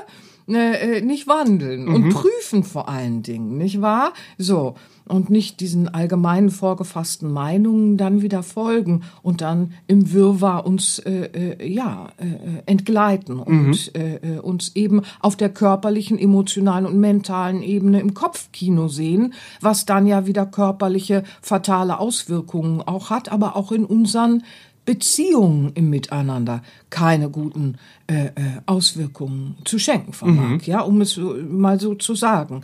äh, 0.48 1.00
nicht 1.00 1.28
wandeln 1.28 1.88
und 1.88 2.10
prüfen 2.10 2.64
vor 2.64 2.88
allen 2.88 3.22
Dingen, 3.22 3.56
nicht 3.56 3.80
wahr? 3.80 4.12
So. 4.36 4.74
Und 5.10 5.28
nicht 5.28 5.60
diesen 5.60 5.88
allgemeinen 5.88 6.50
vorgefassten 6.50 7.32
Meinungen 7.32 7.96
dann 7.96 8.22
wieder 8.22 8.42
folgen 8.42 9.02
und 9.22 9.40
dann 9.40 9.72
im 9.88 10.12
Wirrwarr 10.12 10.64
uns 10.64 11.00
äh, 11.00 11.56
äh, 11.58 11.68
ja 11.68 12.10
äh, 12.18 12.62
entgleiten 12.66 13.40
und 13.40 13.94
äh, 13.96 14.36
äh, 14.36 14.38
uns 14.38 14.76
eben 14.76 15.02
auf 15.18 15.36
der 15.36 15.48
körperlichen, 15.48 16.18
emotionalen 16.18 16.86
und 16.86 16.98
mentalen 16.98 17.62
Ebene 17.62 18.00
im 18.00 18.14
Kopfkino 18.14 18.88
sehen, 18.88 19.34
was 19.60 19.84
dann 19.84 20.06
ja 20.06 20.26
wieder 20.26 20.46
körperliche 20.46 21.24
fatale 21.42 21.98
Auswirkungen 21.98 22.80
auch 22.82 23.10
hat, 23.10 23.32
aber 23.32 23.56
auch 23.56 23.72
in 23.72 23.84
unseren 23.84 24.44
Beziehungen 24.84 25.72
im 25.74 25.90
Miteinander 25.90 26.62
keine 26.88 27.30
guten 27.30 27.76
äh, 28.06 28.26
äh, 28.26 28.32
Auswirkungen 28.66 29.56
zu 29.64 29.78
schenken 29.78 30.12
vermag, 30.12 30.62
ja, 30.66 30.80
um 30.80 31.00
es 31.00 31.16
mal 31.16 31.78
so 31.78 31.94
zu 31.94 32.14
sagen. 32.14 32.62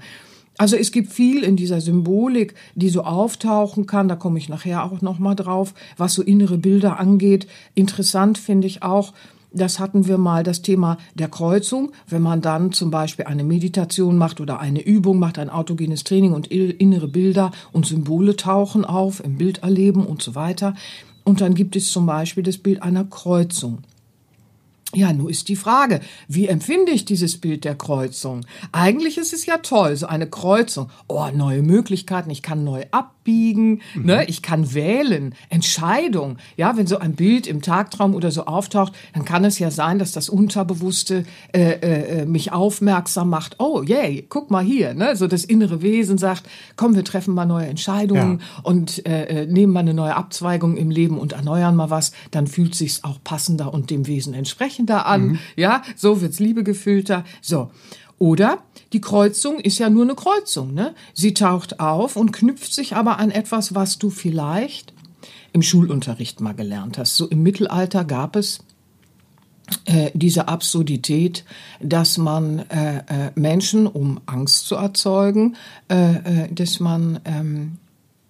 Also 0.58 0.76
es 0.76 0.90
gibt 0.90 1.12
viel 1.12 1.42
in 1.42 1.56
dieser 1.56 1.80
Symbolik, 1.80 2.54
die 2.74 2.88
so 2.88 3.02
auftauchen 3.02 3.86
kann. 3.86 4.08
Da 4.08 4.16
komme 4.16 4.38
ich 4.38 4.48
nachher 4.48 4.84
auch 4.84 5.02
noch 5.02 5.18
mal 5.18 5.34
drauf, 5.34 5.74
was 5.96 6.14
so 6.14 6.22
innere 6.22 6.56
Bilder 6.56 6.98
angeht. 6.98 7.46
Interessant 7.74 8.38
finde 8.38 8.66
ich 8.66 8.82
auch. 8.82 9.12
Das 9.52 9.78
hatten 9.78 10.06
wir 10.06 10.18
mal 10.18 10.42
das 10.42 10.60
Thema 10.62 10.98
der 11.14 11.28
Kreuzung. 11.28 11.92
Wenn 12.08 12.22
man 12.22 12.40
dann 12.40 12.72
zum 12.72 12.90
Beispiel 12.90 13.26
eine 13.26 13.44
Meditation 13.44 14.18
macht 14.18 14.40
oder 14.40 14.60
eine 14.60 14.82
Übung 14.82 15.18
macht, 15.18 15.38
ein 15.38 15.50
autogenes 15.50 16.04
Training 16.04 16.32
und 16.32 16.48
innere 16.48 17.08
Bilder 17.08 17.52
und 17.72 17.86
Symbole 17.86 18.36
tauchen 18.36 18.84
auf 18.84 19.22
im 19.24 19.38
Bilderleben 19.38 20.04
und 20.04 20.22
so 20.22 20.34
weiter. 20.34 20.74
Und 21.24 21.40
dann 21.40 21.54
gibt 21.54 21.74
es 21.76 21.90
zum 21.90 22.06
Beispiel 22.06 22.42
das 22.42 22.58
Bild 22.58 22.82
einer 22.82 23.04
Kreuzung. 23.04 23.78
Ja, 24.94 25.12
nun 25.12 25.28
ist 25.28 25.48
die 25.48 25.56
Frage, 25.56 26.00
wie 26.28 26.46
empfinde 26.46 26.92
ich 26.92 27.04
dieses 27.04 27.38
Bild 27.40 27.64
der 27.64 27.74
Kreuzung? 27.74 28.46
Eigentlich 28.70 29.18
ist 29.18 29.32
es 29.32 29.44
ja 29.44 29.58
toll, 29.58 29.96
so 29.96 30.06
eine 30.06 30.28
Kreuzung. 30.30 30.90
Oh, 31.08 31.26
neue 31.34 31.60
Möglichkeiten, 31.62 32.30
ich 32.30 32.40
kann 32.40 32.62
neu 32.62 32.84
abbiegen, 32.92 33.82
ne? 33.96 34.24
ich 34.28 34.42
kann 34.42 34.72
wählen, 34.74 35.34
Entscheidung. 35.50 36.36
Ja, 36.56 36.76
wenn 36.76 36.86
so 36.86 36.98
ein 36.98 37.14
Bild 37.16 37.48
im 37.48 37.62
Tagtraum 37.62 38.14
oder 38.14 38.30
so 38.30 38.46
auftaucht, 38.46 38.92
dann 39.12 39.24
kann 39.24 39.44
es 39.44 39.58
ja 39.58 39.72
sein, 39.72 39.98
dass 39.98 40.12
das 40.12 40.28
Unterbewusste 40.28 41.24
äh, 41.52 42.20
äh, 42.20 42.24
mich 42.24 42.52
aufmerksam 42.52 43.28
macht. 43.28 43.56
Oh, 43.58 43.82
yay, 43.82 44.24
guck 44.28 44.52
mal 44.52 44.64
hier. 44.64 44.94
Ne? 44.94 45.16
So 45.16 45.26
das 45.26 45.44
innere 45.44 45.82
Wesen 45.82 46.16
sagt, 46.16 46.44
komm, 46.76 46.94
wir 46.94 47.04
treffen 47.04 47.34
mal 47.34 47.44
neue 47.44 47.66
Entscheidungen 47.66 48.38
Ja. 48.40 48.62
und 48.62 49.04
äh, 49.04 49.42
äh, 49.42 49.46
nehmen 49.46 49.72
mal 49.72 49.80
eine 49.80 49.94
neue 49.94 50.14
Abzweigung 50.14 50.76
im 50.76 50.90
Leben 50.90 51.18
und 51.18 51.32
erneuern 51.32 51.74
mal 51.74 51.90
was, 51.90 52.12
dann 52.30 52.46
fühlt 52.46 52.76
sich's 52.76 53.02
auch 53.02 53.18
passender 53.24 53.74
und 53.74 53.90
dem 53.90 54.06
Wesen 54.06 54.32
entsprechender 54.86 55.06
an. 55.06 55.38
Ja, 55.56 55.82
so 55.96 56.20
wird's 56.20 56.38
liebegefüllter. 56.38 57.24
So. 57.40 57.70
Oder 58.18 58.62
die 58.92 59.00
Kreuzung 59.00 59.60
ist 59.60 59.78
ja 59.78 59.90
nur 59.90 60.04
eine 60.04 60.14
Kreuzung. 60.14 60.72
Ne? 60.72 60.94
Sie 61.12 61.34
taucht 61.34 61.80
auf 61.80 62.16
und 62.16 62.32
knüpft 62.32 62.72
sich 62.72 62.96
aber 62.96 63.18
an 63.18 63.30
etwas, 63.30 63.74
was 63.74 63.98
du 63.98 64.10
vielleicht 64.10 64.94
im 65.52 65.62
Schulunterricht 65.62 66.40
mal 66.40 66.54
gelernt 66.54 66.98
hast. 66.98 67.16
So 67.16 67.26
im 67.26 67.42
Mittelalter 67.42 68.04
gab 68.04 68.36
es 68.36 68.60
äh, 69.84 70.10
diese 70.14 70.48
Absurdität, 70.48 71.44
dass 71.80 72.18
man 72.18 72.60
äh, 72.70 72.98
äh, 72.98 73.30
Menschen, 73.34 73.86
um 73.86 74.20
Angst 74.26 74.66
zu 74.66 74.76
erzeugen, 74.76 75.56
äh, 75.90 76.44
äh, 76.44 76.52
dass 76.52 76.80
man 76.80 77.20
ähm, 77.24 77.78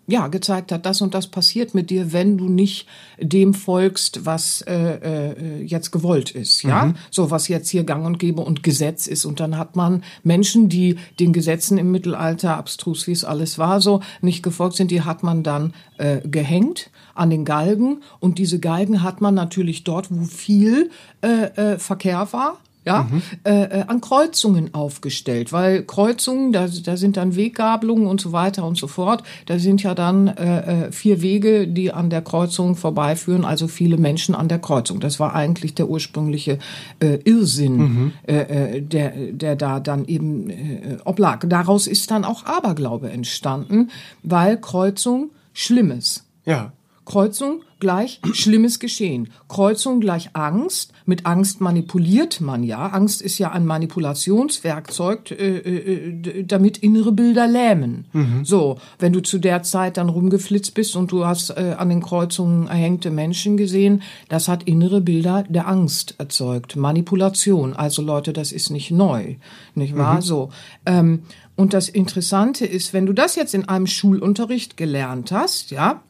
ja 0.06 0.28
gezeigt 0.28 0.72
hat, 0.72 0.86
das 0.86 1.00
und 1.00 1.14
das 1.14 1.26
passiert 1.26 1.74
mit 1.74 1.90
dir, 1.90 2.12
wenn 2.12 2.38
du 2.38 2.48
nicht 2.48 2.86
dem 3.18 3.54
folgst, 3.54 4.24
was 4.24 4.62
äh, 4.62 5.32
äh, 5.32 5.62
jetzt 5.62 5.90
gewollt 5.90 6.30
ist, 6.30 6.62
ja, 6.62 6.94
so 7.10 7.30
was 7.30 7.48
jetzt 7.48 7.68
hier 7.68 7.84
Gang 7.84 8.06
und 8.06 8.18
Gäbe 8.18 8.42
und 8.42 8.62
Gesetz 8.62 9.06
ist. 9.06 9.24
Und 9.24 9.40
dann 9.40 9.58
hat 9.58 9.74
man 9.74 10.04
Menschen, 10.22 10.68
die 10.68 10.96
den 11.18 11.32
Gesetzen 11.32 11.78
im 11.78 11.90
Mittelalter, 11.90 12.56
abstrus 12.56 13.06
wie 13.06 13.12
es 13.12 13.24
alles 13.24 13.58
war, 13.58 13.80
so 13.80 14.00
nicht 14.20 14.42
gefolgt 14.42 14.76
sind, 14.76 14.90
die 14.90 15.02
hat 15.02 15.22
man 15.22 15.42
dann 15.42 15.74
äh, 15.98 16.20
gehängt 16.26 16.90
an 17.14 17.30
den 17.30 17.44
Galgen. 17.44 18.02
Und 18.20 18.38
diese 18.38 18.60
Galgen 18.60 19.02
hat 19.02 19.20
man 19.20 19.34
natürlich 19.34 19.84
dort, 19.84 20.06
wo 20.10 20.24
viel 20.24 20.90
äh, 21.22 21.74
äh, 21.74 21.78
Verkehr 21.78 22.32
war, 22.32 22.58
ja, 22.86 23.08
äh, 23.44 23.80
äh, 23.80 23.84
an 23.88 24.00
Kreuzungen 24.00 24.72
aufgestellt, 24.72 25.52
weil 25.52 25.82
Kreuzungen, 25.82 26.52
da, 26.52 26.68
da 26.68 26.96
sind 26.96 27.16
dann 27.16 27.34
Weggabelungen 27.34 28.06
und 28.06 28.20
so 28.20 28.30
weiter 28.30 28.64
und 28.64 28.78
so 28.78 28.86
fort. 28.86 29.24
Da 29.46 29.58
sind 29.58 29.82
ja 29.82 29.94
dann 29.94 30.28
äh, 30.28 30.86
äh, 30.86 30.92
vier 30.92 31.20
Wege, 31.20 31.66
die 31.66 31.92
an 31.92 32.10
der 32.10 32.22
Kreuzung 32.22 32.76
vorbeiführen, 32.76 33.44
also 33.44 33.66
viele 33.66 33.98
Menschen 33.98 34.36
an 34.36 34.46
der 34.46 34.60
Kreuzung. 34.60 35.00
Das 35.00 35.18
war 35.18 35.34
eigentlich 35.34 35.74
der 35.74 35.88
ursprüngliche 35.88 36.60
äh, 37.00 37.18
Irrsinn, 37.24 38.12
äh, 38.28 38.76
äh, 38.76 38.82
der, 38.82 39.12
der 39.32 39.56
da 39.56 39.80
dann 39.80 40.04
eben 40.04 40.48
äh, 40.48 40.98
oblag. 41.04 41.40
Daraus 41.48 41.88
ist 41.88 42.12
dann 42.12 42.24
auch 42.24 42.46
Aberglaube 42.46 43.10
entstanden, 43.10 43.90
weil 44.22 44.60
Kreuzung 44.60 45.30
Schlimmes. 45.52 46.24
Ja. 46.44 46.72
Kreuzung 47.04 47.62
gleich 47.78 48.20
schlimmes 48.32 48.78
Geschehen. 48.78 49.28
Kreuzung 49.48 50.00
gleich 50.00 50.30
Angst. 50.34 50.92
Mit 51.04 51.24
Angst 51.26 51.60
manipuliert 51.60 52.40
man 52.40 52.64
ja. 52.64 52.86
Angst 52.88 53.22
ist 53.22 53.38
ja 53.38 53.52
ein 53.52 53.64
Manipulationswerkzeug, 53.66 55.30
äh, 55.30 55.58
äh, 55.58 56.12
d- 56.12 56.42
damit 56.44 56.78
innere 56.78 57.12
Bilder 57.12 57.46
lähmen. 57.46 58.06
So, 58.42 58.78
wenn 58.98 59.12
du 59.12 59.20
zu 59.20 59.38
der 59.38 59.62
Zeit 59.62 59.96
dann 59.96 60.08
rumgeflitzt 60.08 60.74
bist 60.74 60.96
und 60.96 61.12
du 61.12 61.26
hast 61.26 61.50
äh, 61.50 61.76
an 61.78 61.88
den 61.88 62.02
Kreuzungen 62.02 62.66
erhängte 62.66 63.10
Menschen 63.10 63.56
gesehen, 63.56 64.02
das 64.28 64.48
hat 64.48 64.64
innere 64.64 65.00
Bilder 65.00 65.44
der 65.48 65.68
Angst 65.68 66.14
erzeugt. 66.18 66.76
Manipulation. 66.76 67.74
Also 67.74 68.02
Leute, 68.02 68.32
das 68.32 68.52
ist 68.52 68.70
nicht 68.70 68.90
neu, 68.90 69.36
nicht 69.74 69.96
wahr? 69.96 70.22
So. 70.22 70.50
Ähm, 70.86 71.22
und 71.54 71.72
das 71.72 71.88
Interessante 71.88 72.66
ist, 72.66 72.92
wenn 72.92 73.06
du 73.06 73.12
das 73.12 73.34
jetzt 73.36 73.54
in 73.54 73.68
einem 73.68 73.86
Schulunterricht 73.86 74.76
gelernt 74.76 75.32
hast, 75.32 75.70
ja, 75.70 76.02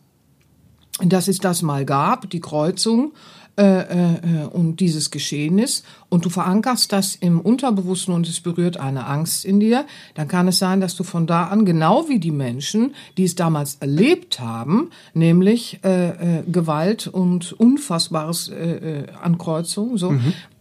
dass 1.05 1.29
es 1.29 1.38
das 1.38 1.62
mal 1.62 1.85
gab, 1.85 2.31
die 2.31 2.41
Kreuzung 2.41 3.12
äh, 3.59 3.81
äh, 3.81 4.47
und 4.53 4.81
dieses 4.81 5.11
Geschehnis, 5.11 5.83
und 6.11 6.25
du 6.25 6.29
verankerst 6.29 6.93
das 6.93 7.17
im 7.17 7.41
Unterbewussten 7.41 8.12
und 8.12 8.29
es 8.29 8.41
berührt 8.41 8.79
eine 8.79 9.07
Angst 9.07 9.47
in 9.47 9.61
dir, 9.61 9.87
dann 10.15 10.29
kann 10.29 10.47
es 10.49 10.59
sein, 10.59 10.81
dass 10.81 10.95
du 10.95 11.05
von 11.05 11.26
da 11.26 11.45
an, 11.47 11.65
genau 11.65 12.09
wie 12.09 12.19
die 12.19 12.31
Menschen, 12.31 12.95
die 13.17 13.25
es 13.25 13.35
damals 13.35 13.76
erlebt 13.76 14.41
haben, 14.41 14.91
nämlich 15.15 15.81
äh, 15.85 16.41
äh, 16.41 16.43
Gewalt 16.47 17.07
und 17.07 17.53
Unfassbares 17.53 18.49
äh, 18.49 19.00
äh, 19.00 19.07
an 19.23 19.38
Kreuzung, 19.38 19.97
so, 19.97 20.15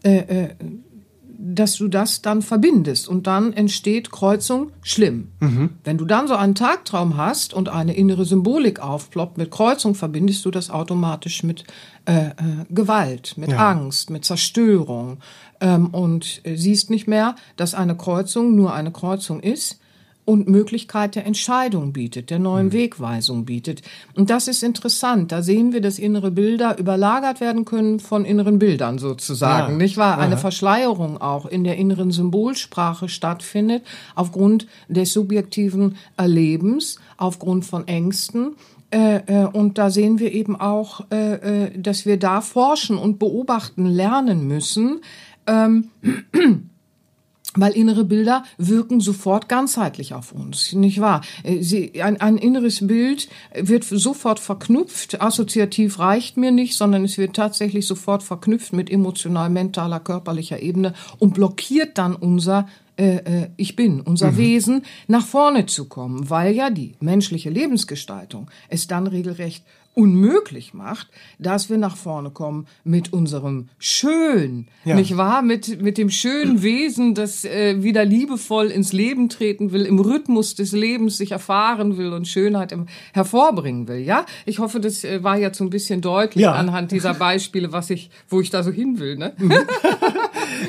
äh, 0.03 0.17
äh, 0.17 0.49
dass 1.55 1.75
du 1.75 1.87
das 1.87 2.21
dann 2.21 2.41
verbindest 2.41 3.07
und 3.07 3.27
dann 3.27 3.53
entsteht 3.53 4.11
Kreuzung 4.11 4.71
schlimm. 4.81 5.29
Wenn 5.83 5.97
du 5.97 6.05
dann 6.05 6.27
so 6.27 6.35
einen 6.35 6.55
Tagtraum 6.55 7.17
hast 7.17 7.53
und 7.53 7.69
eine 7.69 7.95
innere 7.95 8.25
Symbolik 8.25 8.79
aufploppt 8.79 9.37
mit 9.37 9.51
Kreuzung, 9.51 9.95
verbindest 9.95 10.45
du 10.45 10.51
das 10.51 10.69
automatisch 10.69 11.43
mit 11.43 11.63
äh, 12.05 12.27
äh, 12.27 12.33
Gewalt, 12.69 13.37
mit 13.37 13.49
Ja. 13.49 13.71
Angst, 13.71 14.09
mit 14.09 14.25
Zerstörung 14.25 15.19
ähm, 15.61 15.87
und 15.87 16.41
äh, 16.43 16.55
siehst 16.55 16.89
nicht 16.89 17.07
mehr, 17.07 17.35
dass 17.55 17.73
eine 17.73 17.95
Kreuzung 17.95 18.55
nur 18.55 18.73
eine 18.73 18.91
Kreuzung 18.91 19.39
ist 19.39 19.79
und 20.25 20.49
Möglichkeit 20.49 21.15
der 21.15 21.25
Entscheidung 21.25 21.93
bietet, 21.93 22.31
der 22.31 22.39
neuen 22.39 22.71
Wegweisung 22.73 23.45
bietet. 23.45 23.83
Und 24.15 24.29
das 24.31 24.47
ist 24.47 24.63
interessant. 24.63 25.31
Da 25.31 25.43
sehen 25.43 25.71
wir, 25.71 25.81
dass 25.81 25.99
innere 25.99 26.31
Bilder 26.31 26.77
überlagert 26.79 27.39
werden 27.41 27.63
können 27.63 27.99
von 27.99 28.25
inneren 28.25 28.57
Bildern 28.57 28.97
sozusagen, 28.97 29.73
Ja. 29.73 29.77
nicht 29.77 29.97
wahr? 29.97 30.17
Eine 30.17 30.37
Verschleierung 30.37 31.21
auch 31.21 31.45
in 31.45 31.63
der 31.63 31.77
inneren 31.77 32.09
Symbolsprache 32.11 33.07
stattfindet 33.07 33.83
aufgrund 34.15 34.65
des 34.89 35.13
subjektiven 35.13 35.95
Erlebens, 36.17 36.97
aufgrund 37.17 37.63
von 37.65 37.87
Ängsten. 37.87 38.55
Äh, 38.91 39.17
äh, 39.27 39.45
und 39.45 39.77
da 39.77 39.89
sehen 39.89 40.19
wir 40.19 40.31
eben 40.31 40.55
auch, 40.59 41.01
äh, 41.11 41.65
äh, 41.65 41.79
dass 41.79 42.05
wir 42.05 42.17
da 42.17 42.41
forschen 42.41 42.97
und 42.97 43.19
beobachten 43.19 43.85
lernen 43.85 44.47
müssen, 44.47 45.01
weil 47.55 47.73
innere 47.73 48.03
Bilder 48.03 48.43
wirken 48.57 48.99
sofort 48.99 49.49
ganzheitlich 49.49 50.13
auf 50.13 50.31
uns, 50.31 50.73
nicht 50.73 50.99
wahr? 51.01 51.21
Äh, 51.43 51.61
Sie, 51.61 52.01
ein, 52.01 52.19
ein 52.21 52.37
inneres 52.37 52.85
Bild 52.85 53.27
wird 53.53 53.83
sofort 53.83 54.39
verknüpft, 54.39 55.21
assoziativ 55.21 55.99
reicht 55.99 56.37
mir 56.37 56.51
nicht, 56.51 56.75
sondern 56.75 57.05
es 57.05 57.17
wird 57.17 57.35
tatsächlich 57.35 57.87
sofort 57.87 58.23
verknüpft 58.23 58.73
mit 58.73 58.91
emotional, 58.91 59.49
mentaler, 59.49 59.99
körperlicher 59.99 60.61
Ebene 60.61 60.93
und 61.19 61.33
blockiert 61.33 61.97
dann 61.97 62.15
unser 62.15 62.67
äh, 62.97 63.17
äh, 63.17 63.49
Ich 63.57 63.75
bin, 63.75 63.99
unser 63.99 64.37
Wesen, 64.37 64.83
nach 65.07 65.25
vorne 65.25 65.65
zu 65.65 65.85
kommen, 65.85 66.29
weil 66.29 66.55
ja 66.55 66.69
die 66.69 66.95
menschliche 67.01 67.49
Lebensgestaltung 67.49 68.49
es 68.69 68.87
dann 68.87 69.07
regelrecht 69.07 69.65
unmöglich 69.95 70.73
macht, 70.73 71.07
dass 71.39 71.69
wir 71.69 71.77
nach 71.77 71.95
vorne 71.95 72.29
kommen 72.29 72.67
mit 72.83 73.11
unserem 73.13 73.69
Schön, 73.79 74.67
Ja. 74.83 74.95
nicht 74.95 75.17
wahr? 75.17 75.41
Mit, 75.41 75.81
mit 75.81 75.97
dem 75.97 76.09
schönen 76.09 76.61
Wesen, 76.61 77.15
das 77.15 77.45
äh, 77.45 77.81
wieder 77.81 78.05
liebevoll 78.05 78.67
ins 78.67 78.93
Leben 78.93 79.29
treten 79.29 79.71
will, 79.71 79.85
im 79.85 79.99
Rhythmus 79.99 80.53
des 80.55 80.71
Lebens 80.73 81.17
sich 81.17 81.31
erfahren 81.31 81.97
will 81.97 82.13
und 82.13 82.27
Schönheit 82.27 82.71
im, 82.71 82.87
hervorbringen 83.13 83.87
will, 83.87 83.99
ja? 83.99 84.25
Ich 84.45 84.59
hoffe, 84.59 84.79
das 84.79 85.03
äh, 85.03 85.23
war 85.23 85.37
jetzt 85.37 85.57
so 85.57 85.63
ein 85.63 85.69
bisschen 85.69 86.01
deutlich 86.01 86.43
Ja. 86.43 86.51
anhand 86.53 86.91
dieser 86.91 87.13
Beispiele, 87.13 87.71
was 87.71 87.89
ich, 87.89 88.09
wo 88.29 88.41
ich 88.41 88.49
da 88.49 88.61
so 88.63 88.71
hin 88.71 88.99
will, 88.99 89.15
ne? 89.17 89.33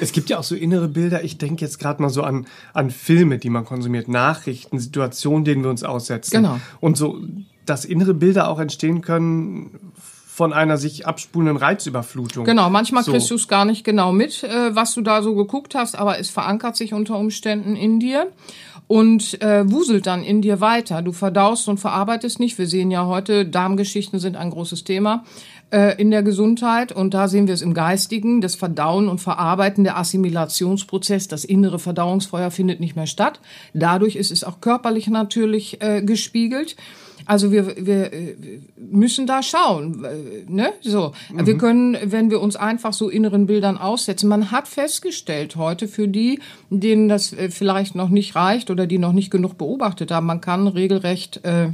Es 0.01 0.13
gibt 0.13 0.31
ja 0.31 0.39
auch 0.39 0.43
so 0.45 0.55
innere 0.55 0.89
Bilder. 0.89 1.23
Ich 1.25 1.39
denke 1.39 1.65
jetzt 1.65 1.79
gerade 1.79 2.03
mal 2.03 2.09
so 2.09 2.23
an, 2.23 2.47
an 2.73 2.91
Filme, 2.91 3.39
die 3.39 3.51
man 3.51 3.65
konsumiert, 3.65 4.09
Nachrichten, 4.09 4.79
Situationen, 4.79 5.45
denen 5.45 5.63
wir 5.63 5.71
uns 5.71 5.83
aussetzen. 5.85 6.37
Genau. 6.43 6.61
Und 6.81 6.97
so, 6.97 7.21
dass 7.67 7.85
innere 7.85 8.15
Bilder 8.15 8.49
auch 8.49 8.59
entstehen 8.59 9.03
können 9.03 9.93
von 10.37 10.53
einer 10.53 10.77
sich 10.77 11.07
abspulenden 11.07 11.57
Reizüberflutung. 11.57 12.45
Genau, 12.45 12.69
manchmal 12.69 13.03
So. 13.03 13.13
kriegst 13.13 13.31
du 13.31 13.37
es 13.37 13.49
gar 13.49 13.65
nicht 13.65 13.85
genau 13.85 14.13
mit, 14.13 14.45
äh, 14.45 14.75
was 14.75 14.93
du 14.95 15.01
da 15.01 15.23
so 15.23 15.35
geguckt 15.35 15.75
hast, 15.75 15.97
aber 15.97 16.19
es 16.19 16.29
verankert 16.29 16.77
sich 16.77 16.93
unter 16.93 17.19
Umständen 17.19 17.75
in 17.75 18.01
dir 18.01 18.27
und 18.87 19.41
äh, 19.41 19.65
wuselt 19.71 20.07
dann 20.07 20.23
in 20.23 20.43
dir 20.43 20.61
weiter. 20.61 21.01
Du 21.01 21.13
verdaust 21.13 21.69
und 21.69 21.79
verarbeitest 21.79 22.39
nicht. 22.39 22.59
Wir 22.59 22.67
sehen 22.67 22.91
ja 22.91 23.07
heute, 23.07 23.47
Darmgeschichten 23.47 24.19
sind 24.19 24.37
ein 24.37 24.51
großes 24.51 24.85
Thema 24.85 25.25
äh, 25.71 26.01
in 26.01 26.11
der 26.11 26.23
Gesundheit 26.23 26.93
und 26.93 27.15
da 27.15 27.29
sehen 27.29 27.47
wir 27.47 27.55
es 27.55 27.63
im 27.63 27.75
Geistigen, 27.75 28.41
das 28.41 28.55
Verdauen 28.55 29.09
und 29.09 29.21
Verarbeiten, 29.21 29.85
der 29.85 29.97
Assimilationsprozess, 29.97 31.29
das 31.29 31.45
innere 31.45 31.79
Verdauungsfeuer 31.79 32.51
findet 32.51 32.79
nicht 32.79 32.95
mehr 32.95 33.07
statt. 33.07 33.41
Dadurch 33.75 34.17
ist 34.17 34.31
es 34.31 34.45
auch 34.45 34.61
körperlich 34.61 35.09
natürlich 35.09 35.81
äh, 35.81 36.03
gespiegelt. 36.03 36.77
Also 37.27 37.51
wir, 37.51 37.85
wir 37.85 38.13
äh, 38.13 38.37
müssen 38.77 39.27
da 39.27 39.43
schauen, 39.43 40.05
äh, 40.05 40.51
ne? 40.51 40.73
So, 40.81 41.13
wir 41.33 41.59
können, 41.59 41.97
wenn 42.05 42.31
wir 42.31 42.41
uns 42.41 42.55
einfach 42.55 42.93
so 42.93 43.09
inneren 43.09 43.47
Bildern 43.47 43.77
aussetzen. 43.77 44.29
Man 44.29 44.53
hat 44.53 44.69
festgestellt 44.69 45.57
heute 45.57 45.89
für 45.89 46.07
die, 46.07 46.41
denen 46.71 47.09
das 47.09 47.33
äh, 47.33 47.51
vielleicht 47.51 47.97
noch 47.97 48.09
nicht 48.09 48.37
reicht 48.37 48.71
oder 48.71 48.87
die 48.87 48.99
noch 48.99 49.13
nicht 49.13 49.31
genug 49.31 49.59
beobachtet 49.59 50.13
haben, 50.13 50.27
man 50.27 50.41
kann 50.41 50.69
regelrecht 50.69 51.45
äh, 51.45 51.71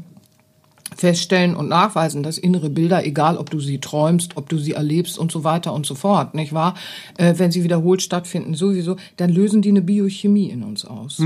feststellen 0.97 1.55
und 1.55 1.69
nachweisen, 1.69 2.23
dass 2.23 2.39
innere 2.39 2.71
Bilder, 2.71 3.05
egal 3.05 3.37
ob 3.37 3.51
du 3.51 3.61
sie 3.61 3.79
träumst, 3.79 4.37
ob 4.37 4.49
du 4.49 4.59
sie 4.59 4.73
erlebst 4.73 5.19
und 5.19 5.33
so 5.33 5.45
weiter 5.45 5.73
und 5.73 5.87
so 5.87 5.95
fort, 5.95 6.35
nicht 6.35 6.53
wahr? 6.53 6.75
Äh, 7.19 7.35
wenn 7.37 7.53
sie 7.53 7.63
wiederholt 7.63 8.01
stattfinden, 8.01 8.55
sowieso, 8.55 8.97
dann 9.17 9.31
lösen 9.31 9.61
die 9.61 9.71
eine 9.71 9.83
Biochemie 9.83 10.49
in 10.49 10.63
uns 10.63 10.85
aus. 10.85 11.19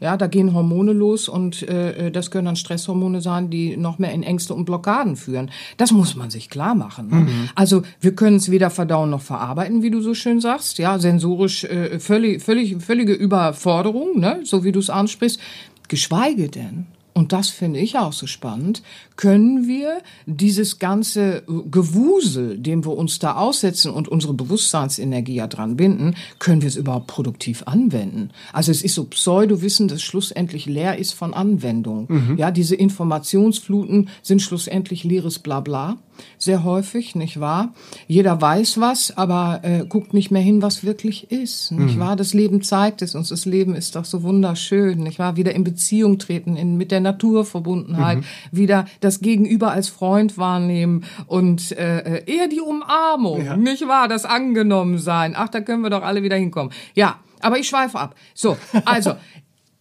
Ja, 0.00 0.16
da 0.16 0.26
gehen 0.26 0.54
Hormone 0.54 0.92
los 0.92 1.28
und 1.28 1.62
äh, 1.68 2.10
das 2.10 2.30
können 2.30 2.46
dann 2.46 2.56
Stresshormone 2.56 3.20
sein, 3.20 3.50
die 3.50 3.76
noch 3.76 3.98
mehr 3.98 4.12
in 4.12 4.22
Ängste 4.22 4.54
und 4.54 4.64
Blockaden 4.64 5.14
führen. 5.16 5.50
Das 5.76 5.92
muss 5.92 6.16
man 6.16 6.30
sich 6.30 6.48
klar 6.48 6.74
machen. 6.74 7.08
Ne? 7.08 7.26
Also 7.54 7.82
wir 8.00 8.14
können 8.14 8.36
es 8.36 8.50
weder 8.50 8.70
verdauen 8.70 9.10
noch 9.10 9.20
verarbeiten, 9.20 9.82
wie 9.82 9.90
du 9.90 10.00
so 10.00 10.14
schön 10.14 10.40
sagst. 10.40 10.78
Ja, 10.78 10.98
sensorisch 10.98 11.64
äh, 11.64 12.00
völlig, 12.00 12.42
völlig, 12.42 12.82
völlige 12.82 13.12
Überforderung, 13.12 14.18
ne? 14.18 14.40
so 14.44 14.64
wie 14.64 14.72
du 14.72 14.78
es 14.78 14.88
ansprichst. 14.88 15.38
Geschweige 15.88 16.48
denn, 16.48 16.86
und 17.20 17.34
das 17.34 17.50
finde 17.50 17.80
ich 17.80 17.98
auch 17.98 18.14
so 18.14 18.26
spannend, 18.26 18.80
können 19.16 19.68
wir 19.68 20.00
dieses 20.24 20.78
ganze 20.78 21.42
Gewusel, 21.70 22.56
dem 22.56 22.82
wir 22.86 22.96
uns 22.96 23.18
da 23.18 23.34
aussetzen 23.34 23.90
und 23.90 24.08
unsere 24.08 24.32
Bewusstseinsenergie 24.32 25.34
ja 25.34 25.46
dran 25.46 25.76
binden, 25.76 26.14
können 26.38 26.62
wir 26.62 26.68
es 26.68 26.76
überhaupt 26.76 27.08
produktiv 27.08 27.64
anwenden? 27.66 28.30
Also 28.54 28.70
es 28.70 28.80
ist 28.80 28.94
so 28.94 29.04
Pseudowissen, 29.04 29.86
das 29.86 30.00
schlussendlich 30.00 30.64
leer 30.64 30.96
ist 30.96 31.12
von 31.12 31.34
Anwendung. 31.34 32.08
Ja, 32.38 32.50
diese 32.50 32.74
Informationsfluten 32.74 34.08
sind 34.22 34.40
schlussendlich 34.40 35.04
leeres 35.04 35.40
Blabla. 35.40 35.98
Sehr 36.38 36.64
häufig, 36.64 37.14
nicht 37.14 37.40
wahr? 37.40 37.74
Jeder 38.06 38.40
weiß 38.40 38.80
was, 38.80 39.16
aber 39.16 39.60
äh, 39.62 39.84
guckt 39.86 40.14
nicht 40.14 40.30
mehr 40.30 40.42
hin, 40.42 40.62
was 40.62 40.84
wirklich 40.84 41.30
ist, 41.30 41.72
nicht 41.72 41.98
wahr? 41.98 42.16
Das 42.16 42.34
Leben 42.34 42.62
zeigt 42.62 43.02
es 43.02 43.14
uns. 43.14 43.28
Das 43.28 43.44
Leben 43.44 43.74
ist 43.74 43.96
doch 43.96 44.04
so 44.04 44.22
wunderschön, 44.22 44.98
nicht 45.00 45.18
wahr? 45.18 45.36
Wieder 45.36 45.54
in 45.54 45.64
Beziehung 45.64 46.18
treten, 46.18 46.56
in, 46.56 46.76
mit 46.76 46.90
der 46.90 47.00
Naturverbundenheit, 47.00 48.18
wieder 48.52 48.86
das 49.00 49.20
Gegenüber 49.20 49.72
als 49.72 49.88
Freund 49.88 50.38
wahrnehmen 50.38 51.04
und 51.26 51.72
äh, 51.72 51.98
äh, 52.20 52.24
eher 52.32 52.48
die 52.48 52.60
Umarmung, 52.60 53.44
Ja. 53.44 53.56
nicht 53.56 53.86
wahr? 53.86 54.08
Das 54.08 54.24
Angenommensein. 54.24 55.34
Ach, 55.36 55.48
da 55.48 55.60
können 55.60 55.82
wir 55.82 55.90
doch 55.90 56.02
alle 56.02 56.22
wieder 56.22 56.36
hinkommen. 56.36 56.72
Ja, 56.94 57.18
aber 57.40 57.58
ich 57.58 57.68
schweife 57.68 57.98
ab. 57.98 58.14
So, 58.34 58.56
also. 58.84 59.14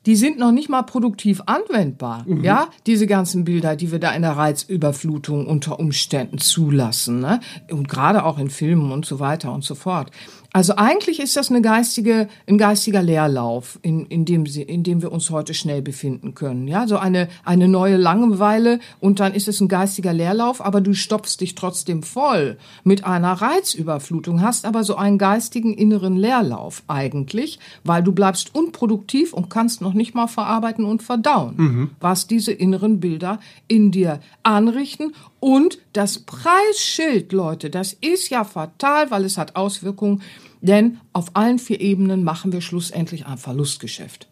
Die 0.06 0.15
sind 0.15 0.39
noch 0.39 0.51
nicht 0.51 0.70
mal 0.70 0.84
produktiv 0.84 1.41
anwendbar, 1.46 2.25
ja, 2.42 2.70
diese 2.85 3.05
ganzen 3.05 3.44
Bilder, 3.44 3.75
die 3.75 3.92
wir 3.92 4.00
da 4.00 4.12
in 4.12 4.22
der 4.22 4.38
Reizüberflutung 4.38 5.46
unter 5.46 5.77
Umständen 5.77 6.38
zulassen, 6.38 7.20
ne? 7.20 7.42
Und 7.70 7.90
gerade 7.90 8.24
auch 8.24 8.40
in 8.40 8.50
Filmen 8.50 8.92
und 8.92 9.05
so 9.05 9.20
weiter 9.20 9.51
und 9.51 9.64
so 9.64 9.75
fort. 9.75 10.12
Also 10.51 10.75
eigentlich 10.77 11.20
ist 11.20 11.35
das 11.35 11.51
eine 11.51 11.62
geistige, 11.62 12.27
ein 12.48 12.57
geistiger 12.57 13.03
Leerlauf, 13.03 13.77
in, 13.83 14.07
in, 14.07 14.25
dem, 14.25 14.48
sie, 14.48 14.64
in 14.64 14.81
dem 14.81 15.01
wir 15.03 15.12
uns 15.12 15.29
heute 15.29 15.53
schnell 15.53 15.83
befinden 15.83 16.33
können. 16.33 16.68
Ja, 16.68 16.88
so 16.88 16.98
eine, 16.98 17.27
eine 17.46 17.68
neue 17.68 17.98
Langeweile 17.98 18.79
und 19.00 19.20
dann 19.20 19.35
ist 19.35 19.48
es 19.48 19.62
ein 19.62 19.68
geistiger 19.68 20.12
Leerlauf, 20.12 20.66
aber 20.66 20.81
du 20.81 20.94
stopfst 20.94 21.38
dich 21.42 21.53
trotzdem 21.53 22.01
voll 22.01 22.57
mit 22.83 23.05
einer 23.05 23.33
Reizüberflutung, 23.33 24.42
hast 24.42 24.66
aber 24.66 24.83
so 24.83 24.96
einen 24.96 25.20
geistigen 25.20 25.75
inneren 25.75 26.18
Leerlauf 26.18 26.81
eigentlich, 26.88 27.59
weil 27.83 28.01
du 28.01 28.12
bleibst 28.12 28.55
unproduktiv 28.55 29.33
und 29.33 29.51
kannst 29.51 29.81
noch 29.81 29.94
nicht 29.94 30.16
mal 30.16 30.27
verarbeiten 30.27 30.85
und 30.85 31.03
verdauen, 31.03 31.92
was 32.00 32.25
diese 32.25 32.51
inneren 32.51 33.00
Bilder 33.00 33.40
in 33.68 33.92
dir 33.92 34.20
anrichten 34.42 35.14
und 35.40 35.79
das 35.94 36.20
Preisschild, 36.20 37.31
Leute, 37.31 37.70
das 37.70 37.94
ist 37.94 38.29
ja 38.29 38.44
fatal, 38.44 39.09
weil 39.12 39.25
es 39.25 39.38
hat 39.38 39.55
Auswirkungen, 39.55 40.22
denn 40.61 41.00
auf 41.13 41.35
allen 41.35 41.59
vier 41.59 41.79
Ebenen 41.81 42.24
machen 42.24 42.51
wir 42.51 42.61
schlussendlich 42.61 43.25
ein 43.25 43.37
Verlustgeschäft. 43.37 44.29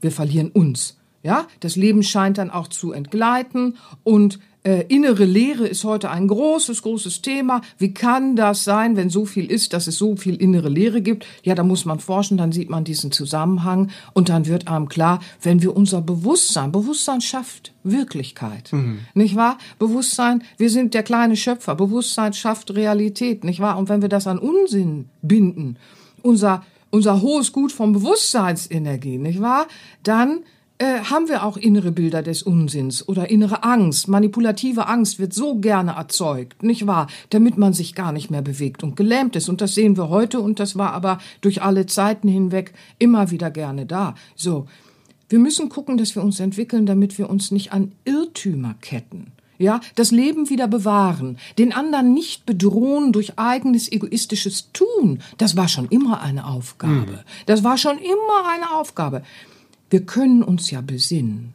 Wir 0.00 0.10
verlieren 0.10 0.50
uns. 0.50 0.98
Ja, 1.22 1.46
das 1.60 1.76
Leben 1.76 2.02
scheint 2.02 2.36
dann 2.36 2.50
auch 2.50 2.68
zu 2.68 2.92
entgleiten 2.92 3.78
und 4.02 4.40
äh, 4.64 4.86
innere 4.88 5.24
Leere 5.24 5.66
ist 5.66 5.84
heute 5.84 6.10
ein 6.10 6.26
großes, 6.26 6.82
großes 6.82 7.20
Thema. 7.20 7.60
Wie 7.76 7.92
kann 7.92 8.34
das 8.34 8.64
sein, 8.64 8.96
wenn 8.96 9.10
so 9.10 9.26
viel 9.26 9.50
ist, 9.50 9.74
dass 9.74 9.86
es 9.86 9.98
so 9.98 10.16
viel 10.16 10.36
innere 10.36 10.70
Leere 10.70 11.02
gibt? 11.02 11.26
Ja, 11.42 11.54
da 11.54 11.62
muss 11.62 11.84
man 11.84 12.00
forschen, 12.00 12.38
dann 12.38 12.50
sieht 12.50 12.70
man 12.70 12.82
diesen 12.82 13.12
Zusammenhang 13.12 13.90
und 14.14 14.30
dann 14.30 14.46
wird 14.46 14.66
einem 14.66 14.88
klar, 14.88 15.20
wenn 15.42 15.60
wir 15.60 15.76
unser 15.76 16.00
Bewusstsein, 16.00 16.72
Bewusstsein 16.72 17.20
schafft 17.20 17.72
Wirklichkeit, 17.82 18.70
nicht 19.12 19.36
wahr? 19.36 19.58
Bewusstsein, 19.78 20.42
wir 20.56 20.70
sind 20.70 20.94
der 20.94 21.02
kleine 21.02 21.36
Schöpfer, 21.36 21.74
Bewusstsein 21.74 22.32
schafft 22.32 22.74
Realität, 22.74 23.44
nicht 23.44 23.60
wahr? 23.60 23.76
Und 23.76 23.90
wenn 23.90 24.00
wir 24.00 24.08
das 24.08 24.26
an 24.26 24.38
Unsinn 24.38 25.10
binden, 25.20 25.76
unser, 26.22 26.64
unser 26.90 27.20
hohes 27.20 27.52
Gut 27.52 27.70
von 27.70 27.92
Bewusstseinsenergie, 27.92 29.18
nicht 29.18 29.42
wahr? 29.42 29.66
Dann 30.02 30.40
äh, 30.84 31.00
haben 31.04 31.28
wir 31.28 31.44
auch 31.44 31.56
innere 31.56 31.92
Bilder 31.92 32.22
des 32.22 32.42
Unsinns 32.42 33.08
oder 33.08 33.30
innere 33.30 33.64
Angst. 33.64 34.06
Manipulative 34.06 34.86
Angst 34.86 35.18
wird 35.18 35.32
so 35.32 35.54
gerne 35.54 35.92
erzeugt, 35.92 36.62
nicht 36.62 36.86
wahr? 36.86 37.06
Damit 37.30 37.56
man 37.56 37.72
sich 37.72 37.94
gar 37.94 38.12
nicht 38.12 38.30
mehr 38.30 38.42
bewegt 38.42 38.82
und 38.82 38.94
gelähmt 38.94 39.34
ist. 39.34 39.48
Und 39.48 39.62
das 39.62 39.74
sehen 39.74 39.96
wir 39.96 40.10
heute 40.10 40.40
und 40.40 40.60
das 40.60 40.76
war 40.76 40.92
aber 40.92 41.18
durch 41.40 41.62
alle 41.62 41.86
Zeiten 41.86 42.28
hinweg 42.28 42.74
immer 42.98 43.30
wieder 43.30 43.50
gerne 43.50 43.86
da. 43.86 44.14
So. 44.36 44.66
Wir 45.30 45.38
müssen 45.38 45.70
gucken, 45.70 45.96
dass 45.96 46.14
wir 46.14 46.22
uns 46.22 46.38
entwickeln, 46.38 46.84
damit 46.84 47.16
wir 47.16 47.30
uns 47.30 47.50
nicht 47.50 47.72
an 47.72 47.92
Irrtümer 48.04 48.74
ketten. 48.82 49.32
Ja, 49.56 49.80
das 49.94 50.10
Leben 50.10 50.50
wieder 50.50 50.68
bewahren, 50.68 51.38
den 51.56 51.72
anderen 51.72 52.12
nicht 52.12 52.44
bedrohen 52.44 53.12
durch 53.12 53.38
eigenes 53.38 53.90
egoistisches 53.90 54.70
Tun. 54.72 55.22
Das 55.38 55.56
war 55.56 55.68
schon 55.68 55.88
immer 55.88 56.20
eine 56.20 56.46
Aufgabe. 56.46 57.24
Das 57.46 57.64
war 57.64 57.78
schon 57.78 57.96
immer 57.96 58.48
eine 58.52 58.74
Aufgabe. 58.74 59.22
Wir 59.90 60.04
können 60.04 60.42
uns 60.42 60.70
ja 60.70 60.80
besinnen. 60.80 61.54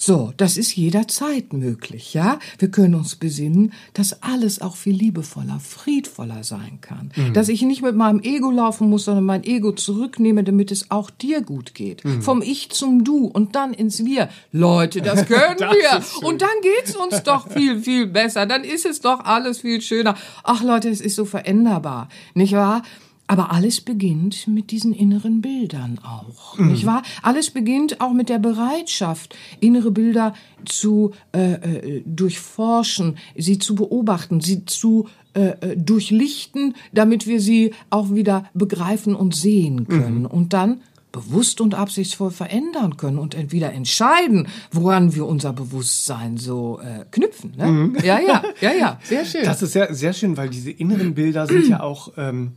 So, 0.00 0.32
das 0.36 0.56
ist 0.56 0.76
jederzeit 0.76 1.52
möglich, 1.52 2.14
ja? 2.14 2.38
Wir 2.60 2.70
können 2.70 2.94
uns 2.94 3.16
besinnen, 3.16 3.72
dass 3.94 4.22
alles 4.22 4.60
auch 4.62 4.76
viel 4.76 4.94
liebevoller, 4.94 5.58
friedvoller 5.58 6.44
sein 6.44 6.78
kann. 6.80 7.10
Dass 7.34 7.48
ich 7.48 7.62
nicht 7.62 7.82
mit 7.82 7.96
meinem 7.96 8.20
Ego 8.20 8.52
laufen 8.52 8.88
muss, 8.88 9.06
sondern 9.06 9.24
mein 9.24 9.42
Ego 9.42 9.72
zurücknehme, 9.72 10.44
damit 10.44 10.70
es 10.70 10.92
auch 10.92 11.10
dir 11.10 11.42
gut 11.42 11.74
geht. 11.74 12.04
Vom 12.20 12.42
Ich 12.42 12.70
zum 12.70 13.02
Du 13.02 13.26
und 13.26 13.56
dann 13.56 13.74
ins 13.74 14.04
Wir. 14.04 14.28
Leute, 14.52 15.02
das 15.02 15.26
können 15.26 15.56
Das 15.58 15.72
wir. 15.72 16.28
Und 16.28 16.42
dann 16.42 16.48
geht's 16.62 16.94
uns 16.94 17.24
doch 17.24 17.50
viel, 17.50 17.80
viel 17.80 18.06
besser. 18.06 18.46
Dann 18.46 18.62
ist 18.62 18.86
es 18.86 19.00
doch 19.00 19.24
alles 19.24 19.58
viel 19.58 19.80
schöner. 19.80 20.14
Ach 20.44 20.62
Leute, 20.62 20.90
es 20.90 21.00
ist 21.00 21.16
so 21.16 21.24
veränderbar, 21.24 22.08
nicht 22.34 22.52
wahr? 22.52 22.84
Aber 23.28 23.52
alles 23.52 23.82
beginnt 23.82 24.48
mit 24.48 24.70
diesen 24.70 24.94
inneren 24.94 25.42
Bildern 25.42 26.00
auch, 26.02 26.58
nicht 26.58 26.86
wahr? 26.86 27.02
Alles 27.22 27.50
beginnt 27.50 28.00
auch 28.00 28.14
mit 28.14 28.30
der 28.30 28.38
Bereitschaft, 28.38 29.36
innere 29.60 29.90
Bilder 29.90 30.34
zu 30.64 31.12
äh, 31.32 31.52
äh, 31.52 32.02
durchforschen, 32.06 33.18
sie 33.36 33.58
zu 33.58 33.74
beobachten, 33.74 34.40
sie 34.40 34.64
zu 34.64 35.08
äh, 35.34 35.50
äh, 35.60 35.76
durchlichten, 35.76 36.74
damit 36.92 37.26
wir 37.26 37.40
sie 37.40 37.74
auch 37.90 38.14
wieder 38.14 38.46
begreifen 38.54 39.14
und 39.14 39.36
sehen 39.36 39.86
können. 39.86 40.24
Und 40.24 40.54
dann 40.54 40.80
bewusst 41.12 41.60
und 41.60 41.74
absichtsvoll 41.74 42.30
verändern 42.30 42.96
können 42.96 43.18
und 43.18 43.36
wieder 43.52 43.72
entscheiden, 43.72 44.48
woran 44.72 45.14
wir 45.14 45.26
unser 45.26 45.52
Bewusstsein 45.52 46.36
so 46.38 46.80
äh, 46.82 47.04
knüpfen. 47.10 47.54
Ne? 47.56 47.66
Mhm. 47.66 47.96
Ja, 48.02 48.18
ja, 48.20 48.42
ja, 48.60 48.72
ja, 48.72 49.00
sehr 49.04 49.24
schön. 49.24 49.44
Das 49.44 49.62
ist 49.62 49.72
sehr, 49.72 49.94
sehr 49.94 50.12
schön, 50.12 50.36
weil 50.36 50.48
diese 50.48 50.70
inneren 50.70 51.14
Bilder 51.14 51.46
sind 51.46 51.68
ja 51.68 51.80
auch 51.80 52.12
ähm, 52.16 52.52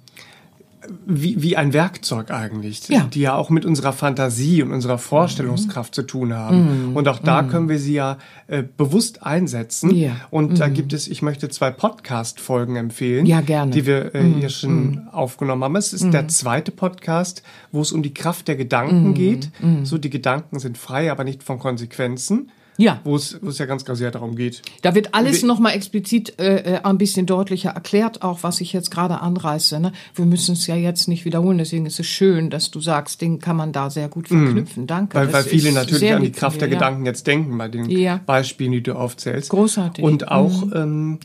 wie, 1.06 1.42
wie 1.42 1.58
ein 1.58 1.74
Werkzeug 1.74 2.32
eigentlich, 2.32 2.88
ja. 2.90 3.08
die 3.14 3.22
ja 3.22 3.36
auch 3.36 3.50
mit 3.50 3.66
unserer 3.66 3.94
Fantasie 3.94 4.64
und 4.64 4.72
unserer 4.72 4.98
Vorstellungskraft 4.98 5.92
mhm. 5.92 5.96
zu 5.96 6.02
tun 6.04 6.34
haben. 6.34 6.90
Mhm. 6.90 6.96
Und 6.96 7.08
auch 7.08 7.20
da 7.20 7.42
mhm. 7.42 7.50
können 7.50 7.70
wir 7.70 7.80
sie 7.80 7.94
ja 7.94 8.18
äh, 8.48 8.64
bewusst 8.64 9.24
einsetzen. 9.24 9.94
Ja. 9.96 10.16
Und 10.32 10.60
da 10.60 10.68
mhm. 10.68 10.74
gibt 10.74 10.94
es, 10.94 11.08
ich 11.08 11.22
möchte 11.22 11.50
zwei 11.50 11.70
Podcast-Folgen 11.70 12.76
empfehlen, 12.76 13.26
ja, 13.26 13.42
gerne. 13.42 13.72
die 13.72 13.86
wir 13.86 14.16
äh, 14.16 14.24
hier 14.24 14.44
mhm. 14.44 14.50
schon 14.50 14.82
mhm. 14.82 15.08
aufgenommen 15.12 15.64
haben. 15.64 15.76
Es 15.76 15.94
ist 15.94 16.12
der 16.12 16.28
zweite 16.28 16.72
Podcast, 16.72 17.44
wo 17.72 17.82
es 17.82 17.92
um 17.92 18.02
die 18.02 18.14
Kraft 18.14 18.48
der 18.48 18.56
Gedanken 18.56 19.14
geht. 19.14 19.52
So, 19.84 19.98
die 19.98 20.10
Gedanken 20.10 20.60
sind 20.60 20.78
frei, 20.78 21.12
aber 21.12 21.24
nicht 21.24 21.44
von 21.44 21.60
Konsequenzen. 21.60 22.52
Ja. 22.78 23.00
Wo 23.04 23.16
es, 23.16 23.38
ja 23.42 23.66
ganz, 23.66 23.86
ganz 23.86 24.00
sehr 24.00 24.12
darum 24.12 24.36
geht. 24.36 24.62
Da 24.82 24.96
wird 24.96 25.14
alles 25.14 25.44
nochmal 25.44 25.76
explizit 25.76 26.40
äh, 26.40 26.76
äh, 26.76 26.80
ein 26.84 26.98
bisschen 26.98 27.26
deutlicher 27.26 27.72
erklärt, 27.72 28.22
auch 28.22 28.44
was 28.44 28.62
ich 28.62 28.74
jetzt 28.74 28.92
gerade 28.92 29.22
anreiße. 29.22 29.80
Ne? 29.80 29.92
Wir 30.16 30.26
müssen 30.26 30.54
es 30.54 30.68
ja 30.68 30.76
jetzt 30.76 31.08
nicht 31.08 31.26
wiederholen, 31.26 31.58
deswegen 31.58 31.86
ist 31.86 32.00
es 32.00 32.08
schön, 32.08 32.50
dass 32.50 32.72
du 32.72 32.80
sagst, 32.80 33.22
den 33.22 33.40
kann 33.40 33.56
man 33.56 33.72
da 33.72 33.90
sehr 33.90 34.10
gut 34.10 34.32
mhm. 34.32 34.46
verknüpfen. 34.46 34.88
Danke. 34.88 35.18
Weil, 35.18 35.32
weil 35.32 35.44
viele 35.44 35.72
natürlich 35.72 36.12
an 36.12 36.24
die 36.24 36.32
Kraft 36.32 36.62
der 36.62 36.70
ja. 36.70 36.74
Gedanken 36.76 37.06
jetzt 37.06 37.28
denken 37.28 37.58
bei 37.58 37.68
den 37.68 37.90
ja. 37.90 38.20
Beispielen, 38.26 38.72
die 38.72 38.84
du 38.84 38.94
aufzählst. 38.94 39.50
Großartig. 39.50 40.04
Und 40.04 40.30
auch 40.30 40.66
mhm. 40.66 40.74
ähm, 40.76 41.20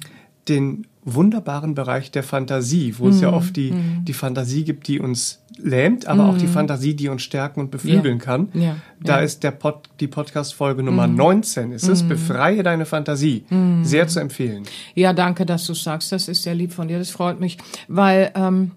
den 0.48 0.86
wunderbaren 1.06 1.74
Bereich 1.74 2.10
der 2.10 2.22
Fantasie, 2.22 2.96
wo 2.98 3.08
es 3.08 3.20
ja 3.20 3.30
mhm. 3.30 3.36
oft 3.36 3.56
die, 3.56 3.70
mhm. 3.70 4.04
die 4.04 4.12
Fantasie 4.12 4.64
gibt, 4.64 4.88
die 4.88 5.00
uns 5.00 5.40
lähmt, 5.56 6.06
aber 6.06 6.26
auch 6.26 6.36
die 6.36 6.46
mhm. 6.46 6.52
Fantasie, 6.52 6.94
die 6.94 7.08
uns 7.08 7.22
stärken 7.22 7.60
und 7.60 7.70
beflügeln 7.70 8.18
ja. 8.18 8.24
kann. 8.24 8.48
Ja. 8.52 8.76
Da 9.00 9.18
ja. 9.18 9.24
ist 9.24 9.42
der 9.42 9.52
Pod, 9.52 9.88
die 10.00 10.08
Podcast-Folge 10.08 10.82
Nummer 10.82 11.06
19, 11.06 11.72
ist 11.72 11.88
es, 11.88 12.02
Befreie 12.02 12.62
deine 12.62 12.84
Fantasie. 12.84 13.44
Sehr 13.82 14.08
zu 14.08 14.20
empfehlen. 14.20 14.64
Ja, 14.94 15.12
danke, 15.12 15.46
dass 15.46 15.66
du 15.66 15.74
sagst. 15.74 16.12
Das 16.12 16.28
ist 16.28 16.42
sehr 16.42 16.54
lieb 16.54 16.72
von 16.72 16.88
dir. 16.88 16.98
Das 16.98 17.10
freut 17.10 17.40
mich, 17.40 17.56
weil... 17.88 18.32
Ähm 18.34 18.72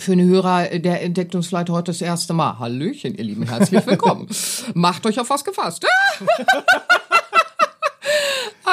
für 0.00 0.12
eine 0.12 0.24
Hörer, 0.24 0.78
der 0.78 1.02
entdeckt 1.02 1.34
uns 1.34 1.48
vielleicht 1.48 1.70
heute 1.70 1.90
das 1.90 2.00
erste 2.00 2.32
Mal. 2.32 2.58
Hallöchen, 2.58 3.14
ihr 3.14 3.24
Lieben, 3.24 3.42
herzlich 3.42 3.84
willkommen. 3.86 4.28
Macht 4.74 5.04
euch 5.06 5.18
auf 5.18 5.28
was 5.30 5.44
gefasst. 5.44 5.84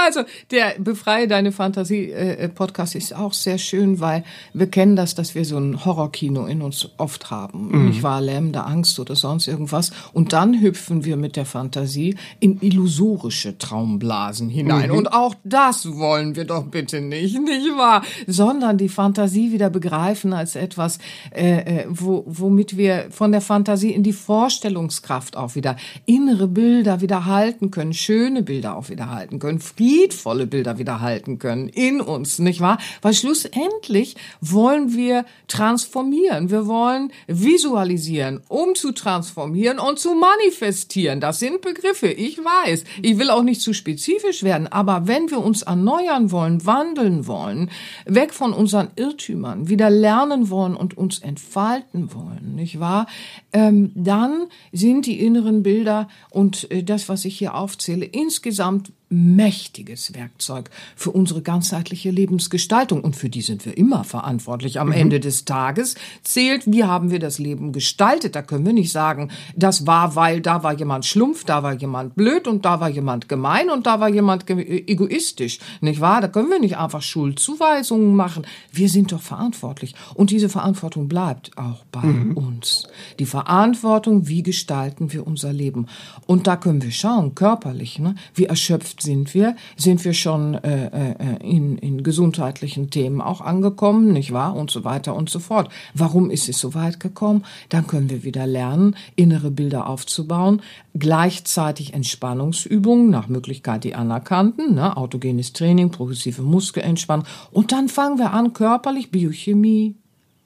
Also, 0.05 0.21
der 0.51 0.75
Befreie 0.79 1.27
deine 1.27 1.51
Fantasie 1.51 2.11
äh, 2.11 2.49
Podcast 2.49 2.95
ist 2.95 3.15
auch 3.15 3.33
sehr 3.33 3.57
schön, 3.57 3.99
weil 3.99 4.23
wir 4.53 4.67
kennen 4.67 4.95
das, 4.95 5.15
dass 5.15 5.35
wir 5.35 5.45
so 5.45 5.57
ein 5.57 5.85
Horrorkino 5.85 6.45
in 6.45 6.61
uns 6.61 6.89
oft 6.97 7.31
haben. 7.31 7.69
Mhm. 7.71 7.87
Nicht 7.87 8.03
wahr? 8.03 8.21
Lähmende 8.21 8.63
Angst 8.63 8.99
oder 8.99 9.15
sonst 9.15 9.47
irgendwas. 9.47 9.91
Und 10.13 10.33
dann 10.33 10.61
hüpfen 10.61 11.05
wir 11.05 11.17
mit 11.17 11.35
der 11.35 11.45
Fantasie 11.45 12.15
in 12.39 12.59
illusorische 12.61 13.57
Traumblasen 13.57 14.49
hinein. 14.49 14.89
Mhm. 14.89 14.97
Und 14.97 15.13
auch 15.13 15.35
das 15.43 15.97
wollen 15.97 16.35
wir 16.35 16.45
doch 16.45 16.65
bitte 16.65 17.01
nicht, 17.01 17.39
nicht 17.39 17.77
wahr? 17.77 18.03
Sondern 18.27 18.77
die 18.77 18.89
Fantasie 18.89 19.51
wieder 19.51 19.69
begreifen 19.69 20.33
als 20.33 20.55
etwas, 20.55 20.99
äh, 21.31 21.81
äh 21.81 21.85
wo, 21.87 22.23
womit 22.27 22.77
wir 22.77 23.07
von 23.11 23.31
der 23.31 23.41
Fantasie 23.41 23.91
in 23.91 24.03
die 24.03 24.13
Vorstellungskraft 24.13 25.37
auch 25.37 25.55
wieder 25.55 25.77
innere 26.05 26.47
Bilder 26.47 27.01
wieder 27.01 27.25
halten 27.25 27.71
können, 27.71 27.93
schöne 27.93 28.41
Bilder 28.43 28.75
auch 28.75 28.89
wieder 28.89 29.09
halten 29.09 29.39
können, 29.39 29.59
friedvolle 29.85 30.47
Bilder 30.47 30.79
wieder 30.79 30.99
halten 31.01 31.37
können 31.37 31.69
in 31.69 32.01
uns, 32.01 32.39
nicht 32.39 32.59
wahr? 32.59 32.79
Weil 33.03 33.13
schlussendlich 33.13 34.15
wollen 34.41 34.93
wir 34.95 35.25
transformieren. 35.47 36.49
Wir 36.49 36.65
wollen 36.65 37.11
visualisieren, 37.27 38.41
um 38.47 38.73
zu 38.73 38.93
transformieren 38.93 39.77
und 39.77 39.99
zu 39.99 40.15
manifestieren. 40.15 41.19
Das 41.19 41.39
sind 41.39 41.61
Begriffe, 41.61 42.07
ich 42.07 42.39
weiß. 42.39 42.83
Ich 43.03 43.19
will 43.19 43.29
auch 43.29 43.43
nicht 43.43 43.61
zu 43.61 43.73
spezifisch 43.73 44.41
werden, 44.41 44.67
aber 44.67 45.07
wenn 45.07 45.29
wir 45.29 45.39
uns 45.39 45.61
erneuern 45.61 46.31
wollen, 46.31 46.65
wandeln 46.65 47.27
wollen, 47.27 47.69
weg 48.05 48.33
von 48.33 48.53
unseren 48.53 48.87
Irrtümern, 48.95 49.69
wieder 49.69 49.91
lernen 49.91 50.49
wollen 50.49 50.75
und 50.75 50.97
uns 50.97 51.19
entfalten 51.19 52.13
wollen, 52.13 52.55
nicht 52.55 52.79
wahr? 52.79 53.05
Ähm, 53.53 53.91
dann 53.93 54.47
sind 54.71 55.05
die 55.05 55.19
inneren 55.19 55.61
Bilder 55.61 56.07
und 56.31 56.71
äh, 56.71 56.83
das, 56.83 57.07
was 57.07 57.25
ich 57.25 57.37
hier 57.37 57.53
aufzähle, 57.53 58.05
insgesamt 58.05 58.91
mächtiges 59.09 60.13
Werkzeug 60.13 60.69
für 60.95 61.11
unsere 61.11 61.41
ganzheitliche 61.41 62.09
Lebensgestaltung. 62.09 63.01
Und 63.01 63.15
für 63.15 63.29
die 63.29 63.41
sind 63.41 63.65
wir 63.65 63.77
immer 63.77 64.03
verantwortlich. 64.03 64.79
Am 64.79 64.87
mhm. 64.87 64.93
Ende 64.93 65.19
des 65.19 65.45
Tages 65.45 65.95
zählt, 66.23 66.63
wie 66.65 66.83
haben 66.83 67.11
wir 67.11 67.19
das 67.19 67.37
Leben 67.37 67.71
gestaltet. 67.71 68.35
Da 68.35 68.41
können 68.41 68.65
wir 68.65 68.73
nicht 68.73 68.91
sagen, 68.91 69.29
das 69.55 69.85
war, 69.85 70.15
weil 70.15 70.41
da 70.41 70.63
war 70.63 70.73
jemand 70.73 71.05
schlumpf, 71.05 71.43
da 71.43 71.61
war 71.61 71.73
jemand 71.73 72.15
blöd 72.15 72.47
und 72.47 72.65
da 72.65 72.79
war 72.79 72.89
jemand 72.89 73.29
gemein 73.29 73.69
und 73.69 73.85
da 73.85 73.99
war 73.99 74.09
jemand 74.09 74.49
egoistisch. 74.49 75.59
Nicht 75.81 76.01
wahr? 76.01 76.21
Da 76.21 76.27
können 76.27 76.49
wir 76.49 76.59
nicht 76.59 76.77
einfach 76.77 77.01
Schuldzuweisungen 77.01 78.15
machen. 78.15 78.45
Wir 78.71 78.89
sind 78.89 79.11
doch 79.11 79.21
verantwortlich. 79.21 79.93
Und 80.15 80.31
diese 80.31 80.49
Verantwortung 80.49 81.07
bleibt 81.07 81.57
auch 81.57 81.83
bei 81.91 82.01
mhm. 82.01 82.37
uns. 82.37 82.87
Die 83.19 83.25
Verantwortung, 83.25 84.27
wie 84.27 84.43
gestalten 84.43 85.13
wir 85.13 85.27
unser 85.27 85.53
Leben. 85.53 85.87
Und 86.25 86.47
da 86.47 86.55
können 86.55 86.81
wir 86.81 86.91
schauen, 86.91 87.35
körperlich, 87.35 87.99
ne? 87.99 88.15
wie 88.33 88.45
erschöpft 88.45 88.94
Zukunft 88.95 89.01
sind 89.01 89.33
wir? 89.33 89.55
Sind 89.75 90.03
wir 90.05 90.13
schon 90.13 90.55
äh, 90.55 90.87
äh, 90.87 91.37
in, 91.43 91.77
in 91.77 92.03
gesundheitlichen 92.03 92.89
Themen 92.89 93.21
auch 93.21 93.41
angekommen, 93.41 94.13
nicht 94.13 94.31
wahr? 94.31 94.55
Und 94.55 94.71
so 94.71 94.83
weiter 94.83 95.15
und 95.15 95.29
so 95.29 95.39
fort. 95.39 95.69
Warum 95.93 96.29
ist 96.29 96.49
es 96.49 96.59
so 96.59 96.73
weit 96.73 96.99
gekommen? 96.99 97.43
Dann 97.69 97.87
können 97.87 98.09
wir 98.09 98.23
wieder 98.23 98.47
lernen, 98.47 98.95
innere 99.15 99.51
Bilder 99.51 99.87
aufzubauen, 99.87 100.61
gleichzeitig 100.93 101.93
Entspannungsübungen, 101.93 103.09
nach 103.09 103.27
Möglichkeit 103.27 103.83
die 103.83 103.95
anerkannten, 103.95 104.75
ne? 104.75 104.95
autogenes 104.95 105.53
Training, 105.53 105.91
progressive 105.91 106.41
Muskelentspannung. 106.41 107.25
Und 107.51 107.71
dann 107.71 107.89
fangen 107.89 108.17
wir 108.17 108.31
an, 108.31 108.53
körperlich 108.53 109.11
Biochemie, 109.11 109.95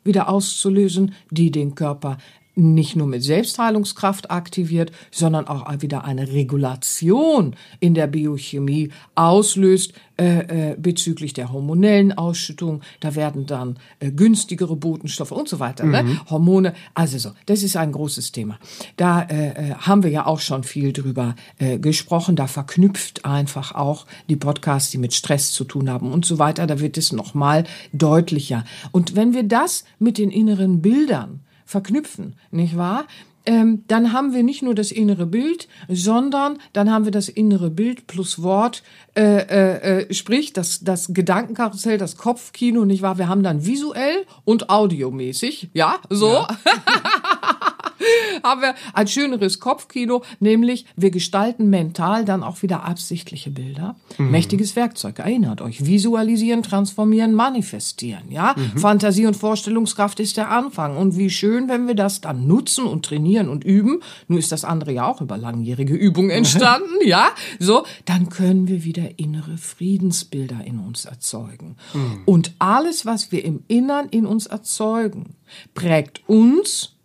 wieder 0.03 0.29
auszulösen, 0.29 1.13
die 1.29 1.51
den 1.51 1.75
Körper 1.75 2.17
nicht 2.59 2.95
nur 2.95 3.07
mit 3.07 3.23
Selbstheilungskraft 3.23 4.31
aktiviert, 4.31 4.91
sondern 5.11 5.47
auch 5.47 5.69
wieder 5.81 6.03
eine 6.03 6.31
Regulation 6.31 7.55
in 7.79 7.93
der 7.93 8.07
Biochemie 8.07 8.89
auslöst 9.15 9.93
äh, 10.19 10.71
äh, 10.71 10.75
bezüglich 10.77 11.31
der 11.31 11.53
hormonellen 11.53 12.11
Ausschüttung. 12.11 12.81
Da 12.99 13.15
werden 13.15 13.45
dann 13.45 13.77
äh, 13.99 14.11
günstigere 14.11 14.75
Botenstoffe 14.75 15.31
und 15.31 15.47
so 15.47 15.59
weiter, 15.59 15.85
ne? 15.85 16.03
mhm. 16.03 16.09
ne? 16.09 16.21
Hormone. 16.29 16.73
Also 16.93 17.17
so, 17.17 17.31
das 17.45 17.63
ist 17.63 17.77
ein 17.77 17.93
großes 17.93 18.33
Thema. 18.33 18.59
Da 18.97 19.21
äh, 19.21 19.47
äh, 19.49 19.73
haben 19.75 20.03
wir 20.03 20.11
ja 20.11 20.25
auch 20.25 20.41
schon 20.41 20.63
viel 20.63 20.91
drüber 20.91 21.35
äh, 21.57 21.79
gesprochen. 21.79 22.35
Da 22.35 22.47
verknüpft 22.47 23.23
einfach 23.23 23.73
auch 23.73 24.05
die 24.27 24.35
Podcasts, 24.35 24.91
die 24.91 24.97
mit 24.97 25.13
Stress 25.13 25.53
zu 25.53 25.63
tun 25.63 25.89
haben 25.89 26.11
und 26.11 26.25
so 26.25 26.37
weiter. 26.37 26.67
Da 26.67 26.81
wird 26.81 26.97
es 26.97 27.13
noch 27.13 27.33
mal 27.33 27.63
deutlicher. 27.93 28.65
Und 28.91 29.15
wenn 29.15 29.33
wir 29.33 29.43
das 29.43 29.85
mit 29.99 30.17
den 30.17 30.31
inneren 30.31 30.81
Bildern 30.81 31.39
verknüpfen, 31.69 32.35
nicht 32.49 32.75
wahr? 32.75 33.05
Ähm, 33.45 33.83
dann 33.87 34.11
haben 34.11 34.33
wir 34.33 34.41
nicht 34.41 34.63
nur 34.63 34.73
das 34.73 34.91
innere 34.91 35.27
Bild, 35.27 35.67
sondern 35.87 36.57
dann 36.73 36.91
haben 36.91 37.05
wir 37.05 37.11
das 37.11 37.29
innere 37.29 37.69
Bild 37.69 38.07
plus 38.07 38.41
Wort, 38.41 38.81
äh, 39.15 39.21
äh, 39.21 40.01
äh, 40.01 40.13
sprich 40.13 40.51
das, 40.51 40.79
das 40.81 41.13
Gedankenkarussell, 41.13 41.99
das 41.99 42.17
Kopfkino, 42.17 42.85
nicht 42.85 43.03
wahr? 43.03 43.19
Wir 43.19 43.29
haben 43.29 43.43
dann 43.43 43.65
visuell 43.65 44.25
und 44.45 44.69
audiomäßig, 44.69 45.69
ja, 45.73 45.95
so. 46.09 46.31
Ja. 46.31 46.47
haben 48.43 48.61
wir 48.61 48.75
ein 48.93 49.07
schöneres 49.07 49.59
Kopfkino, 49.59 50.23
nämlich 50.39 50.85
wir 50.95 51.11
gestalten 51.11 51.69
mental 51.69 52.25
dann 52.25 52.43
auch 52.43 52.61
wieder 52.61 52.83
absichtliche 52.83 53.51
Bilder. 53.51 53.95
Mhm. 54.17 54.31
Mächtiges 54.31 54.75
Werkzeug, 54.75 55.19
erinnert 55.19 55.61
euch. 55.61 55.85
Visualisieren, 55.85 56.63
transformieren, 56.63 57.33
manifestieren, 57.33 58.31
ja. 58.31 58.55
Mhm. 58.55 58.79
Fantasie 58.79 59.25
und 59.25 59.35
Vorstellungskraft 59.35 60.19
ist 60.19 60.37
der 60.37 60.49
Anfang. 60.51 60.97
Und 60.97 61.17
wie 61.17 61.29
schön, 61.29 61.67
wenn 61.69 61.87
wir 61.87 61.95
das 61.95 62.21
dann 62.21 62.47
nutzen 62.47 62.85
und 62.85 63.05
trainieren 63.05 63.49
und 63.49 63.63
üben. 63.63 64.01
Nun 64.27 64.39
ist 64.39 64.51
das 64.51 64.65
andere 64.65 64.91
ja 64.91 65.05
auch 65.05 65.21
über 65.21 65.37
langjährige 65.37 65.93
Übung 65.93 66.29
entstanden, 66.29 66.95
ja. 67.05 67.29
So, 67.59 67.85
dann 68.05 68.29
können 68.29 68.67
wir 68.67 68.83
wieder 68.83 69.19
innere 69.19 69.57
Friedensbilder 69.57 70.63
in 70.65 70.79
uns 70.79 71.05
erzeugen. 71.05 71.77
Mhm. 71.93 72.21
Und 72.25 72.53
alles, 72.59 73.05
was 73.05 73.31
wir 73.31 73.43
im 73.43 73.63
Innern 73.67 74.07
in 74.09 74.25
uns 74.25 74.45
erzeugen, 74.45 75.35
prägt 75.73 76.27
uns 76.27 76.98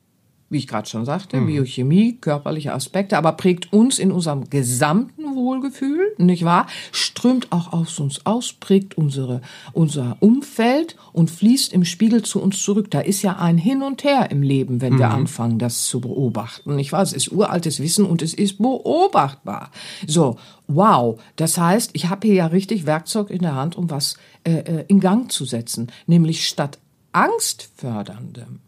wie 0.55 0.59
ich 0.59 0.67
gerade 0.69 0.89
schon 0.89 1.05
sagte, 1.05 1.37
mhm. 1.37 1.47
Biochemie, 1.49 2.17
körperliche 2.19 2.73
Aspekte, 2.73 3.19
aber 3.19 3.33
prägt 3.33 3.73
uns 3.73 3.99
in 3.99 4.11
unserem 4.11 4.49
gesamten 4.49 5.35
Wohlgefühl, 5.35 6.15
nicht 6.17 6.45
wahr? 6.45 6.67
Strömt 6.93 7.51
auch 7.51 7.73
aus 7.73 7.99
uns 7.99 8.25
aus, 8.25 8.55
prägt 8.55 8.97
unsere, 8.97 9.43
unser 9.73 10.17
Umfeld 10.21 10.97
und 11.13 11.31
fließt 11.31 11.73
im 11.73 11.85
Spiegel 11.85 12.23
zu 12.23 12.41
uns 12.41 12.63
zurück. 12.63 12.91
Da 12.91 13.01
ist 13.01 13.23
ja 13.23 13.37
ein 13.37 13.59
Hin 13.59 13.83
und 13.83 14.05
Her 14.05 14.31
im 14.31 14.43
Leben, 14.43 14.81
wenn 14.81 14.95
mhm. 14.95 14.99
wir 15.01 15.11
anfangen, 15.11 15.59
das 15.59 15.87
zu 15.87 16.01
beobachten, 16.01 16.77
nicht 16.77 16.93
wahr? 16.93 17.03
Es 17.03 17.13
ist 17.13 17.33
uraltes 17.33 17.81
Wissen 17.81 18.07
und 18.07 18.23
es 18.23 18.33
ist 18.33 18.59
beobachtbar. 18.59 19.71
So, 20.07 20.39
wow. 20.69 21.21
Das 21.37 21.59
heißt, 21.59 21.91
ich 21.95 22.09
habe 22.09 22.29
hier 22.29 22.37
ja 22.37 22.47
richtig 22.47 22.87
Werkzeug 22.87 23.29
in 23.29 23.43
der 23.43 23.57
Hand, 23.57 23.77
um 23.77 23.91
was 23.91 24.17
äh, 24.45 24.53
äh 24.53 24.85
in 24.87 25.01
Gang 25.01 25.31
zu 25.31 25.45
setzen, 25.45 25.91
nämlich 26.07 26.47
statt 26.47 26.79
angstförderndem 27.13 28.61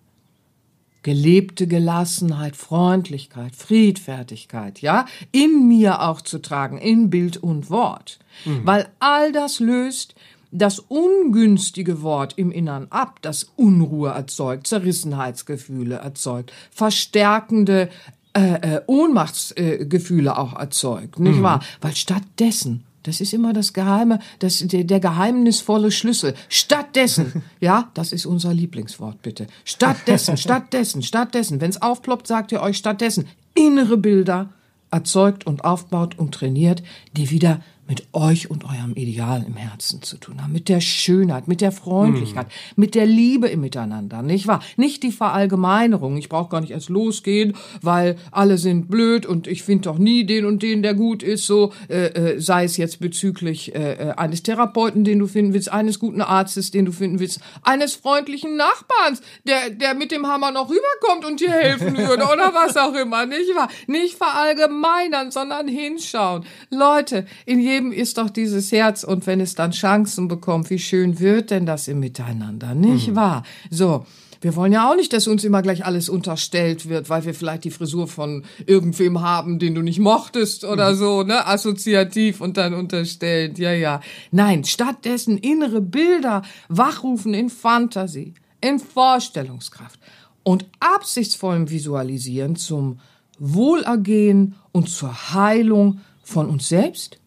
gelebte 1.07 1.69
Gelassenheit, 1.69 2.57
Freundlichkeit, 2.57 3.55
Friedfertigkeit, 3.55 4.81
ja, 4.81 5.07
in 5.31 5.69
mir 5.69 6.03
auch 6.03 6.21
zu 6.21 6.40
tragen, 6.40 6.79
in 6.79 7.11
Bild 7.11 7.37
und 7.37 7.71
Wort. 7.71 8.19
Mhm. 8.45 8.62
Weil 8.64 8.88
all 8.99 9.31
das 9.31 9.61
löst 9.61 10.16
das 10.51 10.81
ungünstige 10.81 12.03
Wort 12.03 12.35
im 12.37 12.51
Innern 12.51 12.88
ab, 12.90 13.21
das 13.23 13.45
Unruhe 13.55 14.11
erzeugt, 14.11 14.66
Zerrissenheitsgefühle 14.66 15.95
erzeugt, 15.95 16.53
verstärkende 16.73 17.88
äh, 18.33 18.77
äh, 18.77 18.81
Ohnmachtsgefühle 18.88 20.31
äh, 20.31 20.35
auch 20.35 20.59
erzeugt, 20.59 21.21
nicht 21.21 21.38
mhm. 21.38 21.42
wahr? 21.45 21.61
Weil 21.81 21.95
stattdessen 21.95 22.83
das 23.07 23.21
ist 23.21 23.33
immer 23.33 23.53
das 23.53 23.73
Geheime, 23.73 24.19
das, 24.40 24.59
der, 24.59 24.85
der 24.85 25.01
geheimnisvolle 25.01 25.92
Schlüssel. 25.92 26.35
Stattdessen, 26.49 27.45
ja, 27.61 27.90
das 27.95 28.12
ist 28.12 28.27
unser 28.27 28.53
Lieblingswort, 28.53 29.23
bitte. 29.23 29.47
Stattdessen, 29.64 30.37
stattdessen, 30.37 31.03
stattdessen. 31.03 31.61
Wenn 31.61 31.71
es 31.71 31.81
aufploppt, 31.81 32.27
sagt 32.27 32.53
ihr 32.53 32.61
euch 32.61 32.77
stattdessen 32.77 33.27
innere 33.55 33.97
Bilder 33.97 34.51
erzeugt 34.90 35.47
und 35.47 35.64
aufbaut 35.64 36.19
und 36.19 36.35
trainiert, 36.35 36.83
die 37.16 37.31
wieder 37.31 37.61
mit 37.88 38.07
euch 38.12 38.51
und 38.51 38.64
eurem 38.64 38.94
Ideal 38.94 39.44
im 39.46 39.55
Herzen 39.55 40.03
zu 40.03 40.16
tun 40.18 40.42
haben, 40.42 40.53
mit 40.53 40.68
der 40.68 40.81
Schönheit, 40.81 41.49
mit 41.49 41.61
der 41.61 41.72
Freundlichkeit, 41.72 42.46
hm. 42.46 42.53
mit 42.77 42.94
der 42.94 43.07
Liebe 43.07 43.49
im 43.49 43.61
Miteinander, 43.61 44.22
nicht 44.22 44.46
wahr? 44.46 44.62
Nicht 44.77 45.03
die 45.03 45.12
Verallgemeinerung. 45.12 46.16
Ich 46.16 46.29
brauche 46.29 46.51
gar 46.51 46.61
nicht 46.61 46.72
erst 46.72 46.88
losgehen, 46.88 47.55
weil 47.83 48.16
alle 48.31 48.59
sind 48.59 48.88
blöd 48.88 49.27
und 49.27 49.46
ich 49.46 49.62
finde 49.62 49.85
doch 49.85 49.99
nie 49.99 50.25
den 50.25 50.46
und 50.46 50.62
den, 50.62 50.83
der 50.83 50.94
gut 50.94 51.22
ist, 51.22 51.46
so 51.46 51.72
äh, 51.88 52.07
äh, 52.07 52.40
sei 52.40 52.64
es 52.64 52.77
jetzt 52.77 53.01
bezüglich 53.01 53.75
äh, 53.75 53.92
äh, 53.92 54.11
eines 54.12 54.42
Therapeuten, 54.42 55.05
den 55.05 55.18
du 55.18 55.27
finden 55.27 55.53
willst, 55.53 55.72
eines 55.72 55.99
guten 55.99 56.20
Arztes, 56.20 56.70
den 56.70 56.87
du 56.87 56.92
finden 56.92 57.20
willst, 57.20 57.40
eines 57.62 57.94
freundlichen 57.94 58.57
Nachbarns, 58.57 59.20
der 59.46 59.70
der 59.70 59.94
mit 59.94 60.11
dem 60.11 60.27
Hammer 60.27 60.51
noch 60.51 60.68
rüberkommt 60.68 61.25
und 61.25 61.40
dir 61.40 61.51
helfen 61.51 61.96
würde 61.96 62.25
oder 62.33 62.53
was 62.55 62.77
auch 62.77 62.94
immer, 62.94 63.27
nicht 63.27 63.55
wahr? 63.55 63.68
Nicht 63.87 64.16
verallgemeinern, 64.16 65.31
sondern 65.31 65.68
hinschauen. 65.68 66.44
Leute, 66.70 67.27
in 67.44 67.61
jedem 67.61 67.76
Leben 67.77 67.93
ist 67.93 68.17
doch 68.17 68.31
dieses 68.31 68.73
Herz 68.73 69.05
und 69.05 69.27
wenn 69.27 69.39
es 69.39 69.55
dann 69.55 69.71
Chancen 69.71 70.29
bekommt, 70.29 70.71
wie 70.71 70.79
schön 70.79 71.21
wird 71.21 71.51
denn 71.51 71.67
das 71.67 71.89
im 71.89 72.01
Miteinander, 72.01 72.75
nicht 72.75 73.09
mhm. 73.09 73.17
wahr? 73.17 73.43
So. 73.71 74.07
Wir 74.43 74.55
wollen 74.55 74.73
ja 74.73 74.89
auch 74.89 74.95
nicht, 74.95 75.15
dass 75.15 75.29
uns 75.29 75.45
immer 75.45 75.62
gleich 75.62 75.87
alles 75.87 76.11
unterstellt 76.11 76.91
wird, 76.91 77.09
weil 77.09 77.25
wir 77.25 77.35
vielleicht 77.35 77.65
die 77.65 77.71
Frisur 77.71 78.07
von 78.07 78.45
irgendwem 78.67 79.23
haben, 79.23 79.59
den 79.59 79.75
du 79.75 79.81
nicht 79.81 79.99
mochtest 79.99 80.62
oder 80.62 80.93
mhm. 80.93 80.97
so, 80.97 81.23
ne? 81.23 81.47
Assoziativ 81.47 82.43
und 82.43 82.59
dann 82.59 82.75
unterstellt. 82.75 83.59
Ja, 83.59 83.73
ja. 83.73 84.01
Nein, 84.31 84.65
stattdessen 84.65 85.39
innere 85.39 85.81
Bilder 85.81 86.43
wachrufen 86.69 87.33
in 87.33 87.49
Fantasie, 87.49 88.35
in 88.61 88.79
Vorstellungskraft 88.79 89.99
und 90.43 90.67
absichtsvollem 90.81 91.71
Visualisieren 91.71 92.57
zum 92.57 93.01
Wohlergehen 93.39 94.55
und 94.71 94.91
zur 94.91 95.33
Heilung 95.33 96.01
von 96.23 96.49
uns 96.51 96.69
selbst 96.69 97.19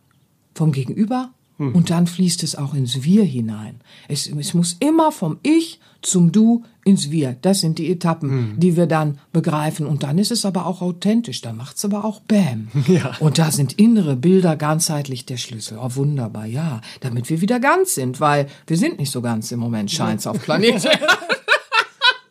vom 0.60 0.74
Gegenüber 0.74 1.32
hm. 1.56 1.74
und 1.74 1.89
dann 1.89 2.06
fließt 2.06 2.43
es 2.43 2.58
auch 2.58 2.74
ins 2.74 3.02
Wir 3.04 3.24
hinein. 3.24 3.80
Es, 4.10 4.28
es 4.28 4.54
muss 4.54 4.76
immer 4.82 5.13
vom 5.13 5.39
Ich 5.41 5.80
zum 6.02 6.34
Du 6.34 6.65
ins 6.84 7.12
Wir. 7.12 7.38
Das 7.41 7.62
sind 7.62 7.78
die 7.80 7.89
Etappen, 7.89 8.30
hm. 8.30 8.60
die 8.60 8.76
wir 8.76 8.86
dann 8.86 9.19
begreifen. 9.32 9.86
Und 9.86 10.04
dann 10.04 10.17
ist 10.17 10.32
es 10.32 10.43
aber 10.43 10.65
auch 10.65 10.82
authentisch. 10.82 11.39
Da 11.39 11.54
macht 11.54 11.78
es 11.78 11.86
aber 11.86 12.04
auch 12.04 12.19
Bäm. 12.19 12.67
Ja. 12.88 13.15
Und 13.22 13.38
da 13.38 13.52
sind 13.52 13.80
innere 13.80 14.17
Bilder 14.17 14.58
ganzheitlich 14.58 15.26
der 15.26 15.38
Schlüssel. 15.38 15.78
Oh, 15.82 15.95
wunderbar, 15.95 16.45
ja. 16.45 16.82
Damit 17.00 17.30
wir 17.30 17.39
wieder 17.39 17.62
ganz 17.62 17.95
sind, 17.95 18.19
weil 18.19 18.48
wir 18.67 18.78
sind 18.78 19.00
nicht 19.00 19.12
so 19.12 19.22
ganz 19.22 19.52
im 19.54 19.60
Moment, 19.60 19.91
scheint's 19.91 20.28
auf 20.28 20.41
Planet. 20.41 20.89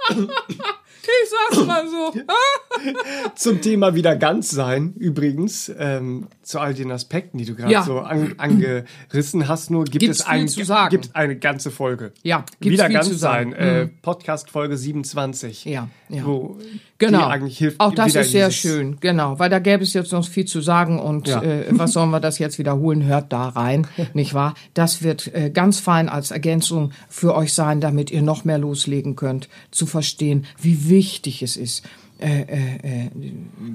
Ich 1.08 1.30
sag's 1.30 1.66
mal 1.66 1.88
so. 1.88 2.12
Zum 3.34 3.60
Thema 3.60 3.94
wieder 3.94 4.16
ganz 4.16 4.50
sein, 4.50 4.92
übrigens, 4.96 5.72
ähm, 5.78 6.28
zu 6.42 6.60
all 6.60 6.74
den 6.74 6.90
Aspekten, 6.90 7.38
die 7.38 7.44
du 7.44 7.54
gerade 7.54 7.72
ja. 7.72 7.82
so 7.82 8.00
an, 8.00 8.34
angerissen 8.38 9.48
hast, 9.48 9.70
nur 9.70 9.84
gibt 9.84 10.00
gibt's 10.00 10.20
es 10.20 10.26
ein, 10.26 10.46
gibt 10.90 11.16
eine 11.16 11.36
ganze 11.36 11.70
Folge. 11.70 12.12
Ja, 12.22 12.44
gibt's 12.60 12.78
wieder 12.78 12.88
ganz 12.88 13.08
sein. 13.18 13.52
Äh. 13.52 13.88
Podcast 14.02 14.50
Folge 14.50 14.76
27. 14.76 15.64
Ja, 15.64 15.88
ja. 16.08 16.24
Wo 16.24 16.58
genau. 16.98 17.26
eigentlich 17.26 17.58
hilft. 17.58 17.80
Auch 17.80 17.94
das 17.94 18.14
ist 18.14 18.30
sehr 18.30 18.50
schön, 18.50 18.98
genau, 19.00 19.38
weil 19.38 19.50
da 19.50 19.58
gäbe 19.58 19.82
es 19.82 19.94
jetzt 19.94 20.12
noch 20.12 20.26
viel 20.26 20.44
zu 20.44 20.60
sagen 20.60 20.98
und 20.98 21.28
ja. 21.28 21.42
äh, 21.42 21.66
was 21.70 21.92
sollen 21.92 22.10
wir 22.10 22.20
das 22.20 22.38
jetzt 22.38 22.58
wiederholen? 22.58 23.04
Hört 23.04 23.32
da 23.32 23.48
rein, 23.48 23.86
nicht 24.14 24.34
wahr? 24.34 24.54
Das 24.74 25.02
wird 25.02 25.34
äh, 25.34 25.50
ganz 25.50 25.80
fein 25.80 26.08
als 26.08 26.30
Ergänzung 26.30 26.92
für 27.08 27.34
euch 27.34 27.52
sein, 27.52 27.80
damit 27.80 28.10
ihr 28.10 28.22
noch 28.22 28.44
mehr 28.44 28.58
loslegen 28.58 29.16
könnt, 29.16 29.48
zu 29.70 29.86
verstehen, 29.86 30.46
wie 30.60 30.88
wichtig 30.88 30.97
es 31.42 31.56
ist, 31.56 31.84
äh, 32.20 32.42
äh, 32.42 33.06
äh, 33.06 33.10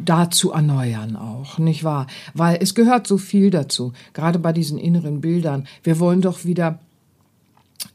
da 0.03 0.29
zu 0.29 0.51
erneuern 0.51 1.15
auch, 1.15 1.59
nicht 1.59 1.83
wahr? 1.83 2.07
Weil 2.33 2.57
es 2.61 2.75
gehört 2.75 3.07
so 3.07 3.17
viel 3.17 3.49
dazu, 3.49 3.93
gerade 4.13 4.39
bei 4.39 4.51
diesen 4.51 4.77
inneren 4.77 5.21
Bildern. 5.21 5.67
Wir 5.83 5.99
wollen 5.99 6.21
doch 6.21 6.43
wieder 6.43 6.79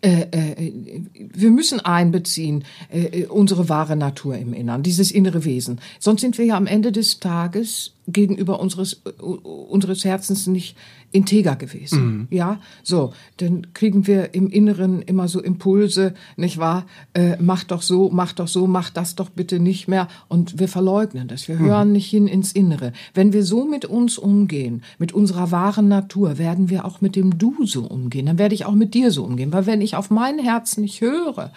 äh, 0.01 0.27
äh, 0.31 0.73
wir 1.17 1.51
müssen 1.51 1.81
einbeziehen 1.81 2.65
äh, 2.91 3.27
unsere 3.27 3.69
wahre 3.69 3.97
Natur 3.97 4.37
im 4.37 4.53
Innern, 4.53 4.85
dieses 4.85 5.11
innere 5.11 5.45
Wesen. 5.45 5.81
Sonst 5.99 6.21
sind 6.21 6.39
wir 6.39 6.45
ja 6.45 6.57
am 6.57 6.67
Ende 6.67 6.93
des 6.93 7.19
Tages 7.19 7.95
gegenüber 8.07 8.61
unseres 8.61 8.95
unseres 8.95 10.05
Herzens 10.05 10.47
nicht 10.47 10.77
integer 11.11 11.57
gewesen. 11.57 12.07
Mhm. 12.07 12.29
Ja, 12.31 12.61
so, 12.83 13.13
dann 13.39 13.73
kriegen 13.73 14.07
wir 14.07 14.35
im 14.35 14.51
Inneren 14.51 15.01
immer 15.01 15.27
so 15.29 15.41
Impulse, 15.41 16.15
nicht 16.37 16.59
wahr? 16.59 16.85
Äh, 17.15 17.37
mach 17.41 17.65
doch 17.65 17.81
so, 17.81 18.11
mach 18.13 18.35
doch 18.35 18.49
so, 18.49 18.67
mach 18.67 18.91
das 18.91 19.15
doch 19.15 19.31
bitte 19.31 19.59
nicht 19.59 19.89
mehr. 19.89 20.09
Und 20.29 20.59
wir 20.59 20.69
verleugnen 20.69 21.27
das. 21.29 21.49
Wir 21.49 21.57
mhm. 21.57 21.65
hören 21.65 21.93
nicht 21.93 22.11
hin 22.11 22.27
ins 22.27 22.53
Innere. 22.53 22.93
Wenn 23.15 23.33
wir 23.33 23.43
so 23.43 23.65
mit 23.65 23.87
uns 23.87 24.19
umgehen, 24.19 24.83
mit 24.99 25.13
unserer 25.13 25.51
wahren 25.51 25.89
Natur, 25.89 26.37
werden 26.37 26.69
wir 26.69 26.85
auch 26.85 27.01
mit 27.01 27.17
dem 27.17 27.39
Du 27.39 27.65
so 27.65 27.85
umgehen. 27.85 28.27
Dann 28.27 28.39
werde 28.39 28.55
ich 28.55 28.67
auch 28.67 28.75
mit 28.75 28.93
dir 28.93 29.11
so 29.11 29.25
umgehen. 29.25 29.53
Weil 29.53 29.67
wenn 29.67 29.81
ich 29.81 29.88
auf 29.97 30.11
mein 30.11 30.39
Herz 30.39 30.77
nicht 30.77 31.01
höre, 31.01 31.51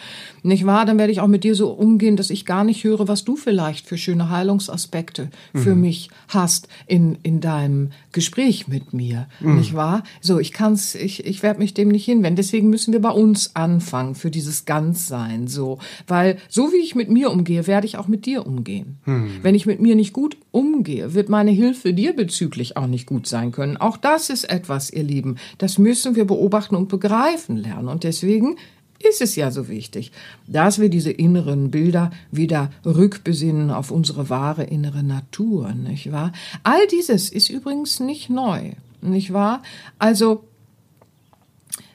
nicht 0.43 0.65
wahr, 0.65 0.85
dann 0.85 0.97
werde 0.97 1.11
ich 1.11 1.21
auch 1.21 1.27
mit 1.27 1.43
dir 1.43 1.55
so 1.55 1.69
umgehen, 1.69 2.15
dass 2.15 2.29
ich 2.29 2.45
gar 2.45 2.63
nicht 2.63 2.83
höre, 2.83 3.07
was 3.07 3.23
du 3.23 3.35
vielleicht 3.35 3.87
für 3.87 3.97
schöne 3.97 4.29
Heilungsaspekte 4.29 5.29
mhm. 5.53 5.59
für 5.59 5.75
mich 5.75 6.09
hast 6.27 6.67
in, 6.87 7.17
in 7.23 7.41
deinem 7.41 7.91
Gespräch 8.11 8.67
mit 8.67 8.93
mir 8.93 9.27
mhm. 9.39 9.57
nicht 9.57 9.73
wahr? 9.73 10.03
So, 10.21 10.39
ich 10.39 10.51
kann's, 10.51 10.95
ich, 10.95 11.25
ich 11.25 11.43
werde 11.43 11.59
mich 11.59 11.73
dem 11.73 11.89
nicht 11.89 12.05
hinwenden. 12.05 12.35
Deswegen 12.35 12.69
müssen 12.69 12.93
wir 12.93 13.01
bei 13.01 13.11
uns 13.11 13.55
anfangen 13.55 14.15
für 14.15 14.31
dieses 14.31 14.65
Ganzsein, 14.65 15.47
so, 15.47 15.79
weil 16.07 16.37
so 16.49 16.71
wie 16.71 16.83
ich 16.83 16.95
mit 16.95 17.09
mir 17.09 17.31
umgehe, 17.31 17.67
werde 17.67 17.87
ich 17.87 17.97
auch 17.97 18.07
mit 18.07 18.25
dir 18.25 18.45
umgehen. 18.45 18.97
Mhm. 19.05 19.39
Wenn 19.41 19.55
ich 19.55 19.65
mit 19.65 19.79
mir 19.81 19.95
nicht 19.95 20.13
gut 20.13 20.37
umgehe, 20.51 21.13
wird 21.13 21.29
meine 21.29 21.51
Hilfe 21.51 21.93
dir 21.93 22.15
bezüglich 22.15 22.77
auch 22.77 22.87
nicht 22.87 23.05
gut 23.05 23.27
sein 23.27 23.51
können. 23.51 23.77
Auch 23.77 23.97
das 23.97 24.29
ist 24.29 24.49
etwas, 24.49 24.91
ihr 24.91 25.03
Lieben, 25.03 25.37
das 25.57 25.77
müssen 25.77 26.15
wir 26.15 26.25
beobachten 26.25 26.75
und 26.75 26.89
begreifen 26.89 27.57
lernen. 27.57 27.87
Und 27.87 28.03
deswegen 28.03 28.57
ist 28.99 29.21
es 29.21 29.35
ja 29.35 29.49
so 29.49 29.67
wichtig, 29.67 30.11
dass 30.47 30.79
wir 30.79 30.89
diese 30.89 31.11
inneren 31.11 31.71
Bilder 31.71 32.11
wieder 32.31 32.71
rückbesinnen 32.85 33.71
auf 33.71 33.91
unsere 33.91 34.29
wahre 34.29 34.63
innere 34.63 35.03
Natur, 35.03 35.73
nicht 35.73 36.11
wahr? 36.11 36.31
All 36.63 36.85
dieses 36.87 37.29
ist 37.29 37.49
übrigens 37.49 37.99
nicht 37.99 38.29
neu 38.29 38.73
nicht 39.01 39.33
wahr? 39.33 39.61
Also 39.99 40.43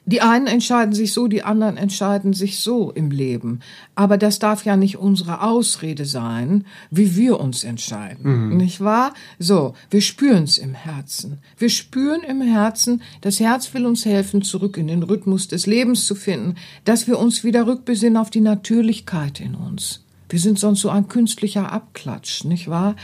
die 0.07 0.21
einen 0.21 0.47
entscheiden 0.47 0.93
sich 0.93 1.11
so, 1.11 1.27
die 1.27 1.43
anderen 1.43 1.75
entscheiden 1.75 2.31
sich 2.31 2.61
so 2.61 2.91
im 2.91 3.11
Leben. 3.11 3.59
Aber 3.93 4.17
das 4.17 4.39
darf 4.39 4.63
ja 4.63 4.77
nicht 4.77 4.97
unsere 4.97 5.41
Ausrede 5.41 6.05
sein, 6.05 6.65
wie 6.89 7.17
wir 7.17 7.41
uns 7.41 7.65
entscheiden. 7.65 8.51
Mhm. 8.51 8.57
Nicht 8.57 8.79
wahr? 8.79 9.13
So, 9.37 9.73
wir 9.89 10.01
spüren 10.01 10.43
es 10.43 10.57
im 10.57 10.73
Herzen. 10.73 11.39
Wir 11.57 11.69
spüren 11.69 12.21
im 12.23 12.41
Herzen, 12.41 13.01
das 13.19 13.41
Herz 13.41 13.73
will 13.73 13.85
uns 13.85 14.05
helfen, 14.05 14.43
zurück 14.43 14.77
in 14.77 14.87
den 14.87 15.03
Rhythmus 15.03 15.49
des 15.49 15.65
Lebens 15.65 16.05
zu 16.05 16.15
finden, 16.15 16.55
dass 16.85 17.07
wir 17.07 17.19
uns 17.19 17.43
wieder 17.43 17.67
rückbesinnen 17.67 18.15
auf 18.15 18.29
die 18.29 18.39
Natürlichkeit 18.39 19.41
in 19.41 19.55
uns. 19.55 20.05
Wir 20.29 20.39
sind 20.39 20.57
sonst 20.57 20.81
so 20.81 20.89
ein 20.89 21.09
künstlicher 21.09 21.73
Abklatsch, 21.73 22.45
nicht 22.45 22.69
wahr? 22.69 22.95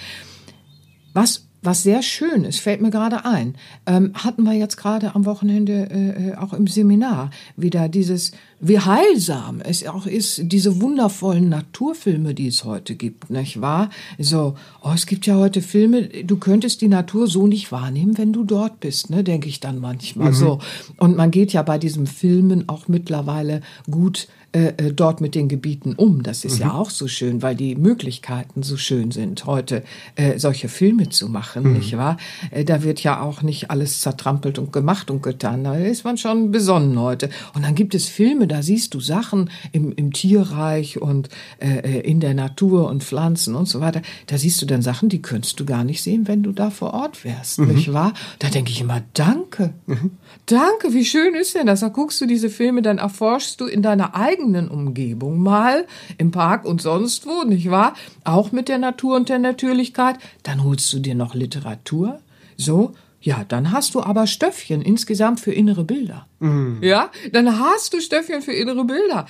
Was 1.13 1.47
was 1.63 1.83
sehr 1.83 2.01
schön 2.01 2.43
ist, 2.43 2.59
fällt 2.59 2.81
mir 2.81 2.91
gerade 2.91 3.25
ein, 3.25 3.55
ähm, 3.85 4.11
hatten 4.13 4.43
wir 4.43 4.53
jetzt 4.53 4.77
gerade 4.77 5.15
am 5.15 5.25
Wochenende 5.25 5.89
äh, 5.89 6.29
äh, 6.29 6.35
auch 6.35 6.53
im 6.53 6.67
Seminar 6.67 7.31
wieder 7.55 7.89
dieses, 7.89 8.31
wie 8.59 8.79
heilsam 8.79 9.61
es 9.61 9.85
auch 9.85 10.05
ist, 10.05 10.41
diese 10.43 10.81
wundervollen 10.81 11.49
Naturfilme, 11.49 12.33
die 12.33 12.47
es 12.47 12.63
heute 12.63 12.95
gibt, 12.95 13.29
nicht 13.29 13.61
wahr? 13.61 13.89
So, 14.19 14.55
oh, 14.81 14.91
es 14.93 15.05
gibt 15.05 15.25
ja 15.25 15.35
heute 15.35 15.61
Filme, 15.61 16.07
du 16.07 16.37
könntest 16.37 16.81
die 16.81 16.87
Natur 16.87 17.27
so 17.27 17.47
nicht 17.47 17.71
wahrnehmen, 17.71 18.17
wenn 18.17 18.33
du 18.33 18.43
dort 18.43 18.79
bist, 18.79 19.09
ne, 19.09 19.23
denke 19.23 19.49
ich 19.49 19.59
dann 19.59 19.79
manchmal 19.79 20.31
mhm. 20.31 20.35
so. 20.35 20.59
Und 20.97 21.15
man 21.17 21.31
geht 21.31 21.53
ja 21.53 21.61
bei 21.63 21.77
diesen 21.77 22.07
Filmen 22.07 22.69
auch 22.69 22.87
mittlerweile 22.87 23.61
gut 23.89 24.27
äh, 24.55 24.73
äh, 24.77 24.93
dort 24.93 25.19
mit 25.19 25.33
den 25.33 25.47
Gebieten 25.47 25.95
um? 25.95 26.21
Das 26.21 26.45
ist 26.45 26.59
mhm. 26.59 26.61
ja 26.61 26.73
auch 26.73 26.91
so 26.91 27.07
schön, 27.07 27.41
weil 27.41 27.55
die 27.55 27.75
Möglichkeiten 27.75 28.61
so 28.61 28.77
schön 28.77 29.09
sind, 29.09 29.47
heute 29.47 29.83
äh, 30.15 30.37
solche 30.37 30.69
Filme 30.69 31.09
zu 31.09 31.27
machen, 31.27 31.63
mhm. 31.63 31.73
nicht 31.73 31.97
wahr? 31.97 32.17
Äh, 32.51 32.63
da 32.63 32.83
wird 32.83 33.01
ja 33.01 33.19
auch 33.19 33.41
nicht 33.41 33.71
alles 33.71 34.01
zertrampelt 34.01 34.59
und 34.59 34.71
gemacht 34.71 35.09
und 35.09 35.23
getan. 35.23 35.63
Da 35.63 35.73
ist 35.73 36.03
man 36.03 36.17
schon 36.17 36.51
besonnen 36.51 36.99
heute. 36.99 37.31
Und 37.55 37.65
dann 37.65 37.73
gibt 37.73 37.95
es 37.95 38.07
Filme, 38.07 38.45
da 38.53 38.61
siehst 38.61 38.93
du 38.93 38.99
Sachen 38.99 39.49
im, 39.71 39.91
im 39.93 40.13
Tierreich 40.13 41.01
und 41.01 41.29
äh, 41.59 41.79
äh 41.79 41.99
in 42.01 42.19
der 42.19 42.35
Natur 42.35 42.87
und 42.87 43.03
Pflanzen 43.03 43.55
und 43.55 43.67
so 43.67 43.79
weiter. 43.79 44.01
Da 44.27 44.37
siehst 44.37 44.61
du 44.61 44.67
dann 44.67 44.83
Sachen, 44.83 45.09
die 45.09 45.21
könntest 45.21 45.59
du 45.59 45.65
gar 45.65 45.83
nicht 45.83 46.03
sehen, 46.03 46.27
wenn 46.27 46.43
du 46.43 46.51
da 46.51 46.69
vor 46.69 46.93
Ort 46.93 47.23
wärst, 47.23 47.59
mhm. 47.59 47.73
nicht 47.73 47.91
wahr? 47.93 48.13
Da 48.37 48.49
denke 48.49 48.71
ich 48.71 48.79
immer, 48.79 49.01
danke. 49.13 49.73
Mhm. 49.87 50.11
Danke, 50.45 50.93
wie 50.93 51.03
schön 51.03 51.33
ist 51.33 51.55
denn 51.55 51.65
das? 51.65 51.79
Da 51.79 51.87
guckst 51.87 52.21
du 52.21 52.27
diese 52.27 52.49
Filme, 52.49 52.83
dann 52.83 52.99
erforschst 52.99 53.59
du 53.59 53.65
in 53.65 53.81
deiner 53.81 54.13
eigenen 54.13 54.67
Umgebung 54.67 55.39
mal, 55.39 55.87
im 56.17 56.29
Park 56.29 56.65
und 56.65 56.81
sonst 56.81 57.25
wo, 57.25 57.43
nicht 57.43 57.71
wahr? 57.71 57.95
Auch 58.23 58.51
mit 58.51 58.69
der 58.69 58.77
Natur 58.77 59.15
und 59.15 59.29
der 59.29 59.39
Natürlichkeit. 59.39 60.17
Dann 60.43 60.63
holst 60.63 60.93
du 60.93 60.99
dir 60.99 61.15
noch 61.15 61.33
Literatur. 61.33 62.19
So, 62.55 62.93
ja, 63.23 63.45
dann 63.45 63.71
hast 63.71 63.95
du 63.95 64.01
aber 64.01 64.27
Stöffchen 64.27 64.81
insgesamt 64.81 65.39
für 65.39 65.53
innere 65.53 65.85
Bilder. 65.85 66.27
Mhm. 66.39 66.79
Ja, 66.81 67.09
dann 67.31 67.57
hast 67.57 67.93
du 67.93 68.01
Stöffchen 68.01 68.41
für 68.41 68.53
innere 68.53 68.83
Bilder 68.83 69.25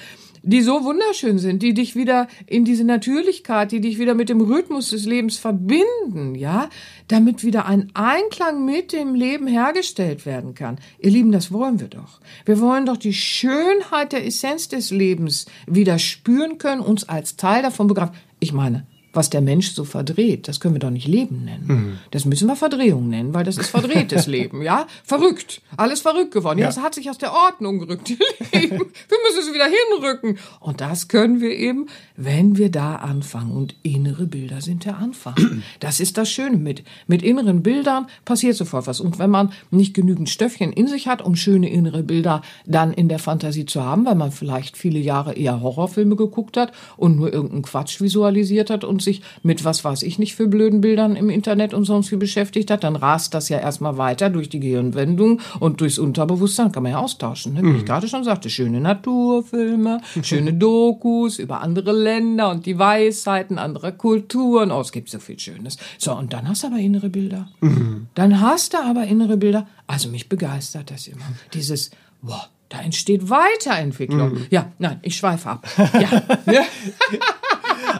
die 0.45 0.61
so 0.61 0.83
wunderschön 0.83 1.39
sind, 1.39 1.63
die 1.63 1.73
dich 1.73 1.95
wieder 1.95 2.27
in 2.45 2.65
diese 2.65 2.83
Natürlichkeit, 2.83 3.71
die 3.71 3.79
dich 3.79 3.97
wieder 3.97 4.13
mit 4.13 4.27
dem 4.27 4.41
Rhythmus 4.41 4.89
des 4.89 5.05
Lebens 5.05 5.37
verbinden, 5.37 6.35
ja, 6.35 6.69
damit 7.07 7.45
wieder 7.45 7.65
ein 7.65 7.89
Einklang 7.93 8.65
mit 8.65 8.91
dem 8.91 9.15
Leben 9.15 9.47
hergestellt 9.47 10.25
werden 10.25 10.53
kann. 10.53 10.79
Ihr 10.99 11.11
Lieben, 11.11 11.31
das 11.31 11.53
wollen 11.53 11.79
wir 11.79 11.87
doch. 11.87 12.19
Wir 12.45 12.59
wollen 12.59 12.85
doch 12.85 12.97
die 12.97 13.13
Schönheit 13.13 14.11
der 14.11 14.25
Essenz 14.25 14.67
des 14.67 14.91
Lebens 14.91 15.45
wieder 15.65 15.97
spüren 15.97 16.57
können, 16.57 16.81
uns 16.81 17.07
als 17.07 17.37
Teil 17.37 17.63
davon 17.63 17.87
begreifen. 17.87 18.15
Ich 18.41 18.51
meine, 18.51 18.85
was 19.13 19.29
der 19.29 19.41
Mensch 19.41 19.71
so 19.71 19.85
verdreht, 19.85 20.47
das 20.47 20.59
können 20.59 20.75
wir 20.75 20.79
doch 20.79 20.89
nicht 20.89 21.07
Leben 21.07 21.45
nennen. 21.45 21.65
Mhm. 21.67 21.97
Das 22.11 22.25
müssen 22.25 22.47
wir 22.47 22.55
Verdrehung 22.55 23.09
nennen, 23.09 23.33
weil 23.33 23.43
das 23.43 23.57
ist 23.57 23.69
verdrehtes 23.69 24.27
Leben, 24.27 24.61
ja? 24.61 24.87
Verrückt. 25.03 25.61
Alles 25.77 26.01
verrückt 26.01 26.31
geworden. 26.31 26.59
Ja. 26.59 26.65
Das 26.65 26.77
hat 26.77 26.95
sich 26.95 27.09
aus 27.09 27.17
der 27.17 27.31
Ordnung 27.31 27.79
gerückt. 27.79 28.09
wir 28.51 28.59
müssen 28.59 29.39
es 29.39 29.53
wieder 29.53 29.65
hinrücken. 29.65 30.39
Und 30.59 30.81
das 30.81 31.07
können 31.07 31.41
wir 31.41 31.51
eben, 31.51 31.87
wenn 32.17 32.57
wir 32.57 32.69
da 32.69 32.95
anfangen. 32.95 33.51
Und 33.51 33.75
innere 33.83 34.25
Bilder 34.25 34.61
sind 34.61 34.85
der 34.85 34.97
Anfang. 34.97 35.35
Das 35.79 35.99
ist 35.99 36.17
das 36.17 36.29
Schöne. 36.29 36.57
Mit, 36.57 36.83
mit 37.07 37.21
inneren 37.21 37.63
Bildern 37.63 38.07
passiert 38.25 38.55
sofort 38.55 38.87
was. 38.87 38.99
Und 38.99 39.19
wenn 39.19 39.29
man 39.29 39.51
nicht 39.69 39.93
genügend 39.93 40.29
Stöffchen 40.29 40.71
in 40.71 40.87
sich 40.87 41.07
hat, 41.07 41.21
um 41.21 41.35
schöne 41.35 41.69
innere 41.69 42.03
Bilder 42.03 42.41
dann 42.65 42.93
in 42.93 43.09
der 43.09 43.19
Fantasie 43.19 43.65
zu 43.65 43.83
haben, 43.83 44.05
weil 44.05 44.15
man 44.15 44.31
vielleicht 44.31 44.77
viele 44.77 44.99
Jahre 44.99 45.33
eher 45.33 45.61
Horrorfilme 45.61 46.15
geguckt 46.15 46.57
hat 46.57 46.71
und 46.97 47.17
nur 47.17 47.31
irgendeinen 47.33 47.63
Quatsch 47.63 48.01
visualisiert 48.01 48.69
hat 48.69 48.83
und 48.83 49.02
sich 49.03 49.21
mit 49.41 49.65
was 49.65 49.83
weiß 49.83 50.03
ich 50.03 50.19
nicht 50.19 50.35
für 50.35 50.47
blöden 50.47 50.81
Bildern 50.81 51.15
im 51.15 51.29
Internet 51.29 51.73
und 51.73 51.85
sonst 51.85 52.11
wie 52.11 52.15
beschäftigt 52.15 52.71
hat, 52.71 52.83
dann 52.83 52.95
rast 52.95 53.33
das 53.33 53.49
ja 53.49 53.59
erstmal 53.59 53.97
weiter 53.97 54.29
durch 54.29 54.49
die 54.49 54.59
Gehirnwendung 54.59 55.41
und 55.59 55.81
durchs 55.81 55.99
Unterbewusstsein 55.99 56.71
kann 56.71 56.83
man 56.83 56.93
ja 56.93 56.99
austauschen. 56.99 57.53
Ne? 57.53 57.61
Wie 57.61 57.67
mhm. 57.67 57.75
ich 57.77 57.85
gerade 57.85 58.07
schon 58.07 58.23
sagte, 58.23 58.49
schöne 58.49 58.81
Naturfilme, 58.81 60.01
schöne 60.21 60.53
Dokus 60.63 61.39
über 61.39 61.61
andere 61.61 61.91
Länder 61.91 62.49
und 62.51 62.65
die 62.65 62.77
Weisheiten 62.77 63.57
anderer 63.57 63.91
Kulturen. 63.91 64.71
Oh, 64.71 64.81
es 64.81 64.91
gibt 64.91 65.09
so 65.09 65.19
viel 65.19 65.39
Schönes. 65.39 65.77
So, 65.97 66.15
und 66.15 66.33
dann 66.33 66.47
hast 66.47 66.63
du 66.63 66.67
aber 66.67 66.77
innere 66.77 67.09
Bilder. 67.09 67.49
Mhm. 67.61 68.07
Dann 68.15 68.41
hast 68.41 68.73
du 68.73 68.77
aber 68.77 69.05
innere 69.05 69.37
Bilder. 69.37 69.67
Also 69.87 70.09
mich 70.09 70.29
begeistert 70.29 70.91
das 70.91 71.07
immer. 71.07 71.25
Dieses, 71.53 71.91
boah, 72.21 72.49
da 72.73 72.81
entsteht 72.81 73.29
Weiterentwicklung. 73.29 74.33
Mhm. 74.33 74.47
Ja, 74.49 74.71
nein, 74.79 74.99
ich 75.03 75.15
schweife 75.15 75.49
ab. 75.49 75.67
Ja. 76.47 76.63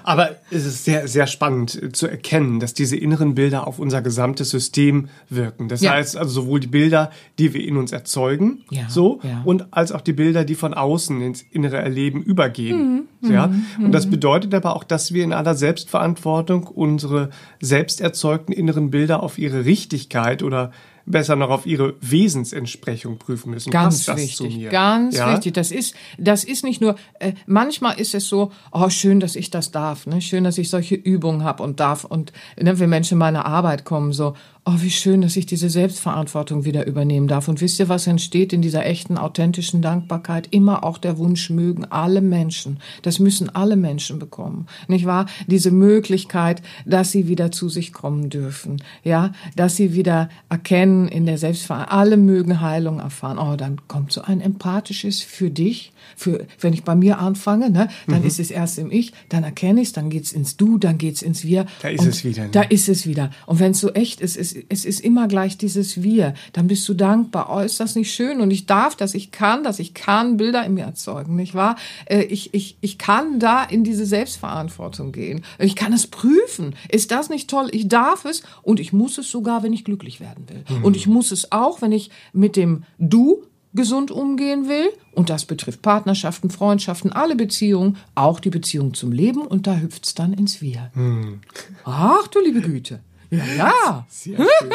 Aber 0.03 0.31
es 0.51 0.65
ist 0.65 0.85
sehr, 0.85 1.07
sehr 1.07 1.27
spannend 1.27 1.95
zu 1.95 2.07
erkennen, 2.07 2.59
dass 2.59 2.73
diese 2.73 2.95
inneren 2.95 3.35
Bilder 3.35 3.67
auf 3.67 3.79
unser 3.79 4.01
gesamtes 4.01 4.49
System 4.49 5.09
wirken. 5.29 5.69
Das 5.69 5.81
ja. 5.81 5.91
heißt 5.91 6.17
also 6.17 6.41
sowohl 6.41 6.59
die 6.59 6.67
Bilder, 6.67 7.11
die 7.39 7.53
wir 7.53 7.65
in 7.65 7.77
uns 7.77 7.91
erzeugen, 7.91 8.63
ja, 8.69 8.89
so, 8.89 9.19
ja. 9.23 9.41
und 9.45 9.67
als 9.71 9.91
auch 9.91 10.01
die 10.01 10.13
Bilder, 10.13 10.45
die 10.45 10.55
von 10.55 10.73
außen 10.73 11.21
ins 11.21 11.43
innere 11.51 11.77
Erleben 11.77 12.21
übergehen. 12.21 13.07
Mhm, 13.21 13.31
ja. 13.31 13.47
Mhm, 13.47 13.85
und 13.85 13.91
das 13.91 14.05
mhm. 14.05 14.11
bedeutet 14.11 14.53
aber 14.53 14.75
auch, 14.75 14.83
dass 14.83 15.13
wir 15.13 15.23
in 15.23 15.33
aller 15.33 15.55
Selbstverantwortung 15.55 16.63
unsere 16.67 17.29
selbst 17.61 18.01
erzeugten 18.01 18.51
inneren 18.51 18.91
Bilder 18.91 19.23
auf 19.23 19.37
ihre 19.37 19.65
Richtigkeit 19.65 20.43
oder 20.43 20.71
besser 21.05 21.35
noch 21.35 21.49
auf 21.49 21.65
ihre 21.65 21.95
Wesensentsprechung 22.01 23.17
prüfen 23.17 23.51
müssen. 23.51 23.71
Ganz 23.71 24.07
wichtig, 24.07 24.69
ganz 24.69 25.17
ja? 25.17 25.33
wichtig. 25.33 25.53
Das 25.53 25.71
ist, 25.71 25.95
das 26.17 26.43
ist 26.43 26.63
nicht 26.63 26.81
nur, 26.81 26.95
äh, 27.19 27.33
manchmal 27.45 27.99
ist 27.99 28.15
es 28.15 28.27
so, 28.27 28.51
oh 28.71 28.89
schön, 28.89 29.19
dass 29.19 29.35
ich 29.35 29.49
das 29.49 29.71
darf, 29.71 30.05
ne? 30.07 30.21
schön, 30.21 30.43
dass 30.43 30.57
ich 30.57 30.69
solche 30.69 30.95
Übungen 30.95 31.43
habe 31.43 31.63
und 31.63 31.79
darf 31.79 32.03
und 32.05 32.31
ne, 32.59 32.79
wenn 32.79 32.89
Menschen 32.89 33.13
in 33.13 33.19
meine 33.19 33.45
Arbeit 33.45 33.85
kommen, 33.85 34.13
so, 34.13 34.35
oh, 34.65 34.76
wie 34.78 34.91
schön, 34.91 35.21
dass 35.21 35.36
ich 35.36 35.45
diese 35.45 35.69
Selbstverantwortung 35.69 36.63
wieder 36.63 36.88
übernehmen 36.88 37.28
darf. 37.28 37.47
Und 37.47 37.60
wisst 37.60 37.80
ihr, 37.80 37.89
was 37.89 38.08
entsteht 38.08 38.54
in 38.54 38.62
dieser 38.62 38.86
echten, 38.86 39.17
authentischen 39.17 39.82
Dankbarkeit? 39.82 40.47
Immer 40.52 40.86
auch 40.86 40.97
der 40.97 41.17
Wunsch 41.17 41.49
mögen 41.49 41.86
alle 41.86 42.21
Menschen. 42.21 42.80
Das 43.02 43.19
müssen 43.19 43.54
alle 43.54 43.76
Menschen 43.76 44.19
bekommen. 44.19 44.67
Nicht 44.88 45.06
wahr? 45.06 45.26
Diese 45.47 45.71
Möglichkeit, 45.71 46.62
dass 46.86 47.12
sie 47.12 47.28
wieder 47.28 47.52
zu 47.52 47.67
sich 47.67 47.91
kommen 47.91 48.30
dürfen. 48.30 48.82
Ja, 49.04 49.34
dass 49.56 49.76
sie 49.76 49.93
wieder 49.93 50.30
erkennen 50.49 51.10
in 51.10 51.26
der 51.26 51.38
Selbstverantwortung. 51.38 51.99
Alle 51.99 52.17
mögen 52.17 52.62
Heilung 52.62 52.99
erfahren. 52.99 53.39
Oh, 53.39 53.58
dann 53.58 53.82
kommt 53.88 54.13
so 54.13 54.21
ein 54.21 54.39
empathisches 54.39 55.21
für 55.21 55.49
dich. 55.49 55.91
Für, 56.15 56.45
wenn 56.60 56.73
ich 56.73 56.84
bei 56.84 56.95
mir 56.95 57.19
anfange, 57.19 57.69
ne, 57.69 57.88
dann 58.08 58.21
mhm. 58.21 58.28
ist 58.28 58.39
es 58.39 58.52
erst 58.52 58.78
im 58.78 58.91
Ich, 58.91 59.13
dann 59.30 59.43
erkenne 59.43 59.82
ich 59.82 59.88
es, 59.88 59.93
dann 59.93 60.10
geht's 60.10 60.32
ins 60.32 60.58
Du, 60.58 60.78
dann 60.78 60.97
geht's 60.97 61.21
ins 61.21 61.43
Wir. 61.43 61.65
Da 61.82 61.89
ist 61.89 62.06
es 62.06 62.23
wieder. 62.23 62.43
Ne? 62.43 62.49
Da 62.52 62.62
ist 62.62 62.89
es 62.89 63.08
wieder. 63.08 63.32
Und 63.45 63.60
wenn 63.60 63.71
es 63.71 63.80
so 63.80 63.91
echt 63.91 64.21
ist, 64.21 64.38
ist 64.38 64.52
es 64.69 64.85
ist 64.85 64.99
immer 65.01 65.27
gleich 65.27 65.57
dieses 65.57 66.01
Wir. 66.03 66.33
Dann 66.53 66.67
bist 66.67 66.87
du 66.87 66.93
dankbar. 66.93 67.49
Oh, 67.51 67.59
ist 67.59 67.79
das 67.79 67.95
nicht 67.95 68.13
schön? 68.13 68.41
Und 68.41 68.51
ich 68.51 68.65
darf 68.65 68.95
das, 68.95 69.13
ich 69.13 69.31
kann 69.31 69.63
das, 69.63 69.79
ich 69.79 69.93
kann 69.93 70.37
Bilder 70.37 70.65
in 70.65 70.73
mir 70.73 70.85
erzeugen, 70.85 71.35
nicht 71.35 71.55
wahr? 71.55 71.75
Äh, 72.05 72.23
ich, 72.23 72.53
ich, 72.53 72.77
ich 72.81 72.97
kann 72.97 73.39
da 73.39 73.63
in 73.63 73.83
diese 73.83 74.05
Selbstverantwortung 74.05 75.11
gehen. 75.11 75.43
Ich 75.59 75.75
kann 75.75 75.93
es 75.93 76.07
prüfen. 76.07 76.75
Ist 76.89 77.11
das 77.11 77.29
nicht 77.29 77.49
toll? 77.49 77.69
Ich 77.71 77.87
darf 77.87 78.25
es 78.25 78.43
und 78.61 78.79
ich 78.79 78.93
muss 78.93 79.17
es 79.17 79.29
sogar, 79.29 79.63
wenn 79.63 79.73
ich 79.73 79.83
glücklich 79.83 80.19
werden 80.19 80.47
will. 80.49 80.63
Mhm. 80.69 80.85
Und 80.85 80.95
ich 80.95 81.07
muss 81.07 81.31
es 81.31 81.51
auch, 81.51 81.81
wenn 81.81 81.91
ich 81.91 82.09
mit 82.33 82.55
dem 82.55 82.83
Du 82.97 83.43
gesund 83.73 84.11
umgehen 84.11 84.67
will. 84.67 84.89
Und 85.13 85.29
das 85.29 85.45
betrifft 85.45 85.81
Partnerschaften, 85.81 86.49
Freundschaften, 86.49 87.11
alle 87.11 87.35
Beziehungen, 87.35 87.97
auch 88.15 88.39
die 88.39 88.49
Beziehung 88.49 88.93
zum 88.93 89.11
Leben. 89.11 89.41
Und 89.41 89.67
da 89.67 89.77
hüpft's 89.77 90.13
dann 90.13 90.33
ins 90.33 90.61
Wir. 90.61 90.91
Hm. 90.93 91.41
Ach 91.83 92.27
du 92.27 92.39
liebe 92.39 92.61
Güte. 92.61 92.99
Ja, 93.37 93.45
ja. 93.57 94.05
Sehr 94.09 94.37
schön. 94.37 94.71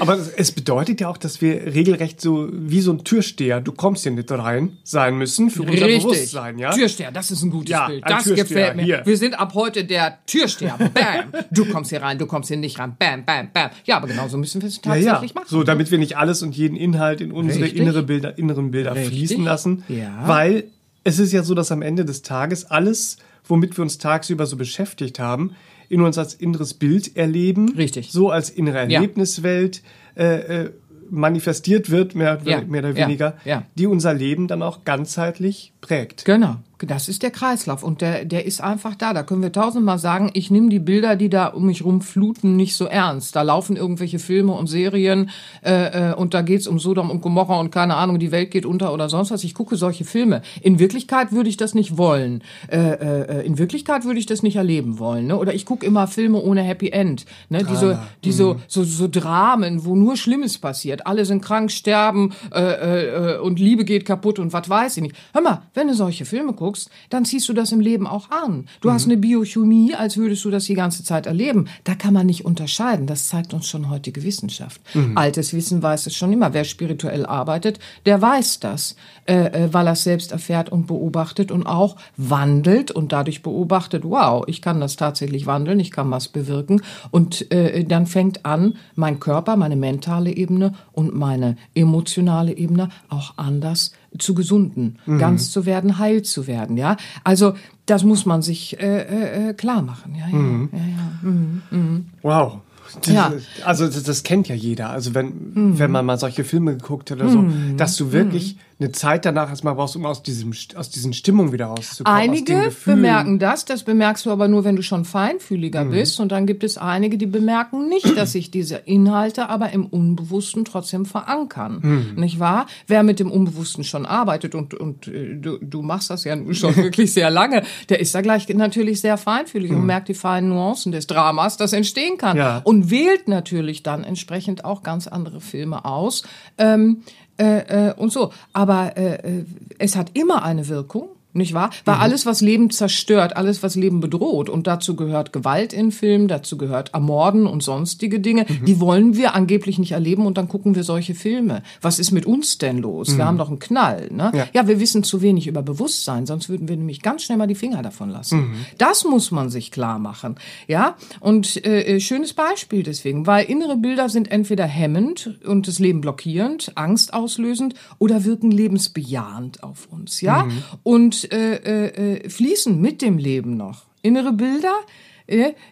Aber 0.00 0.18
es 0.36 0.52
bedeutet 0.52 1.00
ja 1.00 1.08
auch, 1.08 1.16
dass 1.16 1.40
wir 1.40 1.74
regelrecht 1.74 2.20
so 2.20 2.48
wie 2.52 2.80
so 2.80 2.92
ein 2.92 3.04
Türsteher, 3.04 3.60
du 3.60 3.72
kommst 3.72 4.02
hier 4.04 4.12
nicht 4.12 4.30
rein, 4.30 4.78
sein 4.84 5.16
müssen 5.16 5.50
für 5.50 5.62
unser 5.62 5.86
Richtig. 5.86 6.04
Bewusstsein, 6.04 6.58
ja? 6.58 6.70
Türsteher, 6.72 7.12
das 7.12 7.30
ist 7.30 7.42
ein 7.42 7.50
gutes 7.50 7.70
ja, 7.70 7.86
Bild. 7.88 8.04
Das 8.06 8.24
gefällt 8.24 8.76
mir. 8.76 8.82
Hier. 8.82 9.02
Wir 9.04 9.16
sind 9.16 9.38
ab 9.38 9.54
heute 9.54 9.84
der 9.84 10.18
Türsteher. 10.26 10.76
Bam. 10.94 11.32
Du 11.50 11.66
kommst 11.66 11.90
hier 11.90 12.02
rein, 12.02 12.18
du 12.18 12.26
kommst 12.26 12.48
hier 12.48 12.56
nicht 12.56 12.78
rein. 12.78 12.96
Bam, 12.98 13.24
bam, 13.24 13.50
bam. 13.52 13.70
Ja, 13.84 13.96
aber 13.96 14.06
genauso 14.06 14.38
müssen 14.38 14.62
wir 14.62 14.68
es 14.68 14.80
tatsächlich 14.80 15.06
ja, 15.06 15.22
ja. 15.22 15.30
machen. 15.34 15.46
So, 15.48 15.62
damit 15.62 15.90
wir 15.90 15.98
nicht 15.98 16.16
alles 16.16 16.42
und 16.42 16.56
jeden 16.56 16.76
Inhalt 16.76 17.20
in 17.20 17.32
unsere 17.32 17.66
innere 17.66 18.02
Bilder, 18.02 18.38
inneren 18.38 18.70
Bilder 18.70 18.94
Richtig. 18.94 19.08
fließen 19.08 19.44
lassen. 19.44 19.84
Ja. 19.88 20.26
Weil 20.26 20.64
es 21.04 21.18
ist 21.18 21.32
ja 21.32 21.42
so, 21.42 21.54
dass 21.54 21.70
am 21.70 21.82
Ende 21.82 22.04
des 22.04 22.22
Tages 22.22 22.64
alles, 22.64 23.18
womit 23.44 23.76
wir 23.78 23.82
uns 23.82 23.98
tagsüber 23.98 24.46
so 24.46 24.56
beschäftigt 24.56 25.18
haben, 25.18 25.54
in 25.88 26.00
uns 26.00 26.18
als 26.18 26.34
inneres 26.34 26.74
Bild 26.74 27.16
erleben. 27.16 27.74
Richtig. 27.76 28.10
So 28.10 28.30
als 28.30 28.50
innere 28.50 28.78
Erlebniswelt 28.78 29.82
äh, 30.16 30.64
äh, 30.64 30.70
manifestiert 31.10 31.90
wird, 31.90 32.14
mehr, 32.14 32.40
ja. 32.44 32.62
mehr 32.62 32.80
oder 32.80 32.96
weniger, 32.96 33.36
ja. 33.44 33.50
Ja. 33.52 33.66
die 33.76 33.86
unser 33.86 34.14
Leben 34.14 34.48
dann 34.48 34.62
auch 34.62 34.84
ganzheitlich 34.84 35.72
prägt. 35.86 36.24
Genau. 36.24 36.56
Das 36.78 37.08
ist 37.08 37.22
der 37.22 37.30
Kreislauf 37.30 37.82
und 37.82 38.02
der, 38.02 38.26
der 38.26 38.44
ist 38.44 38.60
einfach 38.60 38.94
da. 38.94 39.14
Da 39.14 39.22
können 39.22 39.40
wir 39.40 39.50
tausendmal 39.50 39.98
sagen, 39.98 40.30
ich 40.34 40.50
nehme 40.50 40.68
die 40.68 40.78
Bilder, 40.78 41.16
die 41.16 41.30
da 41.30 41.46
um 41.46 41.64
mich 41.64 41.82
rum 41.82 42.02
fluten, 42.02 42.54
nicht 42.56 42.76
so 42.76 42.84
ernst. 42.84 43.34
Da 43.34 43.40
laufen 43.40 43.76
irgendwelche 43.76 44.18
Filme 44.18 44.52
und 44.52 44.66
Serien 44.66 45.30
äh, 45.64 46.10
äh, 46.10 46.14
und 46.14 46.34
da 46.34 46.42
geht's 46.42 46.66
um 46.66 46.78
Sodom 46.78 47.10
und 47.10 47.22
Gomorra 47.22 47.58
und 47.60 47.70
keine 47.70 47.96
Ahnung, 47.96 48.18
die 48.18 48.30
Welt 48.30 48.50
geht 48.50 48.66
unter 48.66 48.92
oder 48.92 49.08
sonst 49.08 49.30
was. 49.30 49.42
Ich 49.42 49.54
gucke 49.54 49.76
solche 49.76 50.04
Filme. 50.04 50.42
In 50.60 50.78
Wirklichkeit 50.78 51.32
würde 51.32 51.48
ich 51.48 51.56
das 51.56 51.74
nicht 51.74 51.96
wollen. 51.96 52.42
Äh, 52.68 52.76
äh, 52.76 53.46
in 53.46 53.56
Wirklichkeit 53.56 54.04
würde 54.04 54.18
ich 54.18 54.26
das 54.26 54.42
nicht 54.42 54.56
erleben 54.56 54.98
wollen. 54.98 55.28
Ne? 55.28 55.38
Oder 55.38 55.54
ich 55.54 55.64
gucke 55.64 55.86
immer 55.86 56.06
Filme 56.06 56.42
ohne 56.42 56.62
Happy 56.62 56.90
End. 56.90 57.24
Ne? 57.48 57.64
Die, 57.64 57.76
so, 57.76 57.96
die 58.22 58.32
so, 58.32 58.54
mhm. 58.54 58.62
so, 58.68 58.84
so 58.84 59.08
Dramen, 59.08 59.86
wo 59.86 59.96
nur 59.96 60.18
Schlimmes 60.18 60.58
passiert. 60.58 61.06
Alle 61.06 61.24
sind 61.24 61.42
krank, 61.42 61.72
sterben 61.72 62.34
äh, 62.52 63.36
äh, 63.36 63.38
und 63.38 63.58
Liebe 63.58 63.86
geht 63.86 64.04
kaputt 64.04 64.38
und 64.38 64.52
was 64.52 64.68
weiß 64.68 64.98
ich 64.98 65.02
nicht. 65.04 65.16
Hör 65.32 65.40
mal, 65.40 65.62
wenn 65.76 65.88
du 65.88 65.94
solche 65.94 66.24
Filme 66.24 66.54
guckst, 66.54 66.90
dann 67.10 67.24
ziehst 67.24 67.48
du 67.48 67.52
das 67.52 67.70
im 67.70 67.80
Leben 67.80 68.06
auch 68.06 68.30
an. 68.30 68.66
Du 68.80 68.90
hast 68.90 69.04
eine 69.04 69.16
Biochemie, 69.16 69.94
als 69.94 70.16
würdest 70.16 70.44
du 70.44 70.50
das 70.50 70.64
die 70.64 70.74
ganze 70.74 71.04
Zeit 71.04 71.26
erleben. 71.26 71.68
Da 71.84 71.94
kann 71.94 72.14
man 72.14 72.26
nicht 72.26 72.44
unterscheiden. 72.44 73.06
Das 73.06 73.28
zeigt 73.28 73.52
uns 73.54 73.68
schon 73.68 73.90
heutige 73.90 74.22
Wissenschaft. 74.22 74.80
Altes 75.14 75.52
Wissen 75.52 75.82
weiß 75.82 76.06
es 76.06 76.16
schon 76.16 76.32
immer. 76.32 76.54
Wer 76.54 76.64
spirituell 76.64 77.26
arbeitet, 77.26 77.78
der 78.06 78.20
weiß 78.20 78.60
das, 78.60 78.96
äh, 79.26 79.34
äh, 79.34 79.68
weil 79.72 79.86
er 79.86 79.92
es 79.92 80.04
selbst 80.04 80.32
erfährt 80.32 80.70
und 80.70 80.86
beobachtet 80.86 81.50
und 81.50 81.66
auch 81.66 81.96
wandelt 82.16 82.90
und 82.90 83.12
dadurch 83.12 83.42
beobachtet, 83.42 84.04
wow, 84.04 84.44
ich 84.46 84.62
kann 84.62 84.80
das 84.80 84.96
tatsächlich 84.96 85.46
wandeln, 85.46 85.78
ich 85.80 85.90
kann 85.90 86.10
was 86.10 86.28
bewirken. 86.28 86.80
Und 87.10 87.50
äh, 87.52 87.84
dann 87.84 88.06
fängt 88.06 88.46
an, 88.46 88.76
mein 88.94 89.20
Körper, 89.20 89.56
meine 89.56 89.76
mentale 89.76 90.30
Ebene 90.30 90.72
und 90.92 91.14
meine 91.14 91.56
emotionale 91.74 92.56
Ebene 92.56 92.88
auch 93.08 93.34
anders 93.36 93.92
zu 94.18 94.34
gesunden, 94.34 94.98
ganz 95.18 95.50
zu 95.50 95.66
werden, 95.66 95.98
heil 95.98 96.22
zu 96.22 96.46
werden, 96.46 96.76
ja. 96.76 96.96
Also 97.24 97.54
das 97.86 98.04
muss 98.04 98.26
man 98.26 98.42
sich 98.42 98.78
äh, 98.80 99.02
äh, 99.02 99.50
äh, 99.50 99.54
klar 99.54 99.82
machen, 99.82 100.14
ja, 100.14 100.26
ja, 100.28 100.38
ja, 100.72 100.88
ja. 100.96 101.30
Mhm. 101.30 102.06
Wow. 102.22 102.58
Diese, 103.04 103.14
Ja. 103.14 103.32
Also 103.64 103.86
das, 103.86 104.02
das 104.02 104.22
kennt 104.22 104.48
ja 104.48 104.54
jeder. 104.54 104.90
Also 104.90 105.14
wenn, 105.14 105.32
wenn 105.78 105.90
man 105.90 106.06
mal 106.06 106.18
solche 106.18 106.44
Filme 106.44 106.76
geguckt 106.76 107.10
hat 107.10 107.18
oder 107.18 107.28
so, 107.28 107.44
dass 107.76 107.96
du 107.96 108.12
wirklich 108.12 108.56
eine 108.78 108.92
Zeit 108.92 109.24
danach 109.24 109.48
erstmal 109.48 109.74
brauchst, 109.74 109.96
um 109.96 110.04
aus 110.04 110.22
diesem 110.22 110.52
aus 110.74 110.90
diesen 110.90 111.14
Stimmungen 111.14 111.50
wieder 111.52 111.66
rauszukommen. 111.66 112.20
Einige 112.20 112.70
bemerken 112.84 113.38
das, 113.38 113.64
das 113.64 113.84
bemerkst 113.84 114.26
du 114.26 114.30
aber 114.30 114.48
nur, 114.48 114.64
wenn 114.64 114.76
du 114.76 114.82
schon 114.82 115.06
feinfühliger 115.06 115.86
bist. 115.86 116.20
Und 116.20 116.30
dann 116.30 116.46
gibt 116.46 116.62
es 116.62 116.76
einige, 116.76 117.16
die 117.16 117.26
bemerken 117.26 117.88
nicht, 117.88 118.16
dass 118.18 118.32
sich 118.32 118.50
diese 118.50 118.76
Inhalte 118.76 119.48
aber 119.48 119.70
im 119.70 119.86
Unbewussten 119.86 120.66
trotzdem 120.66 121.06
verankern. 121.06 122.14
Nicht 122.16 122.38
wahr? 122.38 122.66
Wer 122.86 123.02
mit 123.02 123.18
dem 123.18 123.30
Unbewussten 123.30 123.82
schon 123.82 124.04
arbeitet 124.04 124.54
und, 124.54 124.74
und 124.74 125.08
äh, 125.08 125.36
du, 125.36 125.58
du 125.58 125.80
machst 125.80 126.10
das 126.10 126.24
ja 126.24 126.36
schon 126.52 126.76
wirklich 126.76 127.12
sehr 127.14 127.30
lange, 127.30 127.62
der 127.88 128.00
ist 128.00 128.14
da 128.14 128.20
gleich 128.20 128.46
natürlich 128.48 129.00
sehr 129.00 129.16
feinfühlig 129.16 129.70
und 129.70 129.86
merkt 129.86 130.08
die 130.08 130.14
feinen 130.14 130.50
Nuancen 130.50 130.92
des 130.92 131.06
Dramas, 131.06 131.56
das 131.56 131.72
entstehen 131.72 132.18
kann. 132.18 132.36
Ja. 132.36 132.60
Und 132.64 132.90
wählt 132.90 133.26
natürlich 133.26 133.82
dann 133.82 134.04
entsprechend 134.04 134.66
auch 134.66 134.82
ganz 134.82 135.06
andere 135.06 135.40
Filme 135.40 135.84
aus. 135.86 136.24
Ähm, 136.58 137.02
äh, 137.38 137.88
äh, 137.88 137.94
und 137.94 138.12
so. 138.12 138.32
Aber 138.52 138.96
äh, 138.96 139.14
äh, 139.16 139.44
es 139.78 139.96
hat 139.96 140.10
immer 140.14 140.42
eine 140.42 140.68
Wirkung. 140.68 141.08
Nicht 141.36 141.54
wahr? 141.54 141.70
Weil 141.84 141.96
alles, 141.96 142.26
was 142.26 142.40
Leben 142.40 142.70
zerstört, 142.70 143.36
alles, 143.36 143.62
was 143.62 143.74
Leben 143.74 144.00
bedroht, 144.00 144.48
und 144.48 144.66
dazu 144.66 144.96
gehört 144.96 145.32
Gewalt 145.32 145.72
in 145.72 145.92
Filmen, 145.92 146.28
dazu 146.28 146.56
gehört 146.56 146.94
Ermorden 146.94 147.46
und 147.46 147.62
sonstige 147.62 148.20
Dinge, 148.20 148.46
die 148.66 148.80
wollen 148.80 149.16
wir 149.16 149.34
angeblich 149.34 149.78
nicht 149.78 149.92
erleben 149.92 150.26
und 150.26 150.38
dann 150.38 150.48
gucken 150.48 150.74
wir 150.74 150.84
solche 150.84 151.14
Filme. 151.14 151.62
Was 151.80 151.98
ist 151.98 152.12
mit 152.12 152.26
uns 152.26 152.58
denn 152.58 152.78
los? 152.78 153.16
Wir 153.16 153.26
haben 153.26 153.38
doch 153.38 153.48
einen 153.48 153.58
Knall. 153.58 154.08
Ne? 154.10 154.32
Ja. 154.34 154.46
Ja. 154.52 154.68
wir 154.68 154.80
wissen 154.80 155.02
zu 155.02 155.22
wenig 155.22 155.46
über 155.46 155.62
Bewusstsein, 155.62 156.26
sonst 156.26 156.48
würden 156.48 156.68
wir 156.68 156.76
nämlich 156.76 157.02
ganz 157.02 157.22
schnell 157.22 157.38
mal 157.38 157.46
die 157.46 157.54
Finger 157.54 157.82
davon 157.82 158.10
lassen. 158.10 158.54
Das 158.78 159.04
muss 159.04 159.30
man 159.30 159.50
sich 159.50 159.70
klar 159.70 159.98
machen. 159.98 160.36
Ja, 160.66 160.96
und 161.20 161.64
äh, 161.64 161.96
äh, 161.96 162.00
schönes 162.00 162.32
Beispiel 162.32 162.82
deswegen, 162.82 163.26
weil 163.26 163.46
innere 163.46 163.76
Bilder 163.76 164.08
sind 164.08 164.30
entweder 164.30 164.64
hemmend 164.64 165.38
und 165.46 165.68
das 165.68 165.78
Leben 165.78 166.00
blockierend, 166.00 166.72
angstauslösend 166.74 167.74
oder 167.98 168.24
wirken 168.24 168.50
lebensbejahend 168.50 169.62
auf 169.62 169.88
uns. 169.90 170.20
Ja, 170.20 170.46
und 170.82 171.25
äh, 171.32 171.56
äh, 171.56 172.16
äh, 172.16 172.28
fließen 172.28 172.80
mit 172.80 173.02
dem 173.02 173.18
Leben 173.18 173.56
noch. 173.56 173.84
Innere 174.02 174.32
Bilder, 174.32 174.74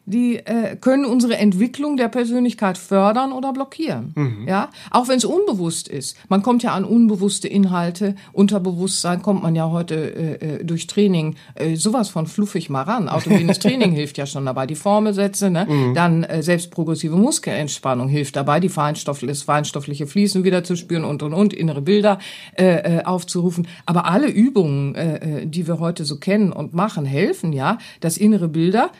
die 0.06 0.36
äh, 0.36 0.76
können 0.76 1.04
unsere 1.04 1.36
Entwicklung 1.36 1.96
der 1.96 2.08
Persönlichkeit 2.08 2.78
fördern 2.78 3.32
oder 3.32 3.52
blockieren. 3.52 4.14
Ja, 4.46 4.70
auch 4.90 5.08
wenn 5.08 5.18
es 5.18 5.24
unbewusst 5.24 5.88
ist. 5.88 6.16
Man 6.28 6.42
kommt 6.42 6.62
ja 6.62 6.72
an 6.72 6.84
unbewusste 6.84 7.48
Inhalte, 7.48 8.14
Unterbewusstsein 8.32 9.22
kommt 9.22 9.42
man 9.42 9.54
ja 9.54 9.70
heute 9.70 9.94
äh, 9.94 10.34
äh, 10.34 10.64
durch 10.64 10.86
Training 10.86 11.36
äh, 11.54 11.76
sowas 11.76 12.08
von 12.08 12.26
fluffig 12.26 12.70
mal 12.70 12.82
ran. 12.82 13.08
Autogenes 13.08 13.58
Training 13.60 13.92
hilft 13.92 14.18
ja 14.18 14.26
schon 14.26 14.44
dabei, 14.46 14.66
die 14.66 14.74
Formelsätze, 14.74 15.50
ne? 15.50 15.92
dann 15.94 16.24
äh, 16.24 16.42
selbst 16.42 16.70
progressive 16.70 17.16
Muskelentspannung 17.16 18.08
hilft 18.08 18.36
dabei, 18.36 18.60
die 18.60 18.68
Feinstoff, 18.68 19.20
das 19.20 19.42
feinstoffliche 19.42 20.06
Fließen 20.06 20.44
wieder 20.44 20.64
zu 20.64 20.76
spüren 20.76 21.04
und 21.04 21.22
und 21.22 21.32
und 21.32 21.52
innere 21.52 21.82
Bilder 21.82 22.18
äh, 22.56 22.98
äh, 22.98 23.04
aufzurufen. 23.04 23.66
Aber 23.86 24.06
alle 24.06 24.28
Übungen, 24.28 24.94
äh, 24.94 25.42
äh, 25.42 25.46
die 25.46 25.66
wir 25.66 25.78
heute 25.78 26.04
so 26.04 26.18
kennen 26.18 26.52
und 26.52 26.74
machen, 26.74 27.04
helfen 27.04 27.52
ja, 27.52 27.78
dass 28.00 28.16
innere 28.16 28.48
Bilder 28.48 28.90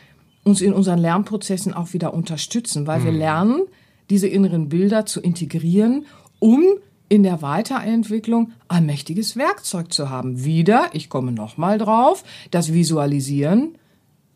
uns 0.45 0.61
in 0.61 0.73
unseren 0.73 0.99
Lernprozessen 0.99 1.73
auch 1.73 1.91
wieder 1.91 2.13
unterstützen, 2.13 2.87
weil 2.87 3.03
wir 3.03 3.11
lernen, 3.11 3.63
diese 4.09 4.27
inneren 4.27 4.69
Bilder 4.69 5.05
zu 5.05 5.19
integrieren, 5.19 6.05
um 6.39 6.63
in 7.09 7.23
der 7.23 7.41
Weiterentwicklung 7.41 8.51
ein 8.67 8.85
mächtiges 8.85 9.35
Werkzeug 9.35 9.91
zu 9.91 10.09
haben. 10.09 10.43
Wieder, 10.45 10.89
ich 10.93 11.09
komme 11.09 11.31
nochmal 11.31 11.79
drauf, 11.79 12.23
das 12.51 12.73
Visualisieren, 12.73 13.77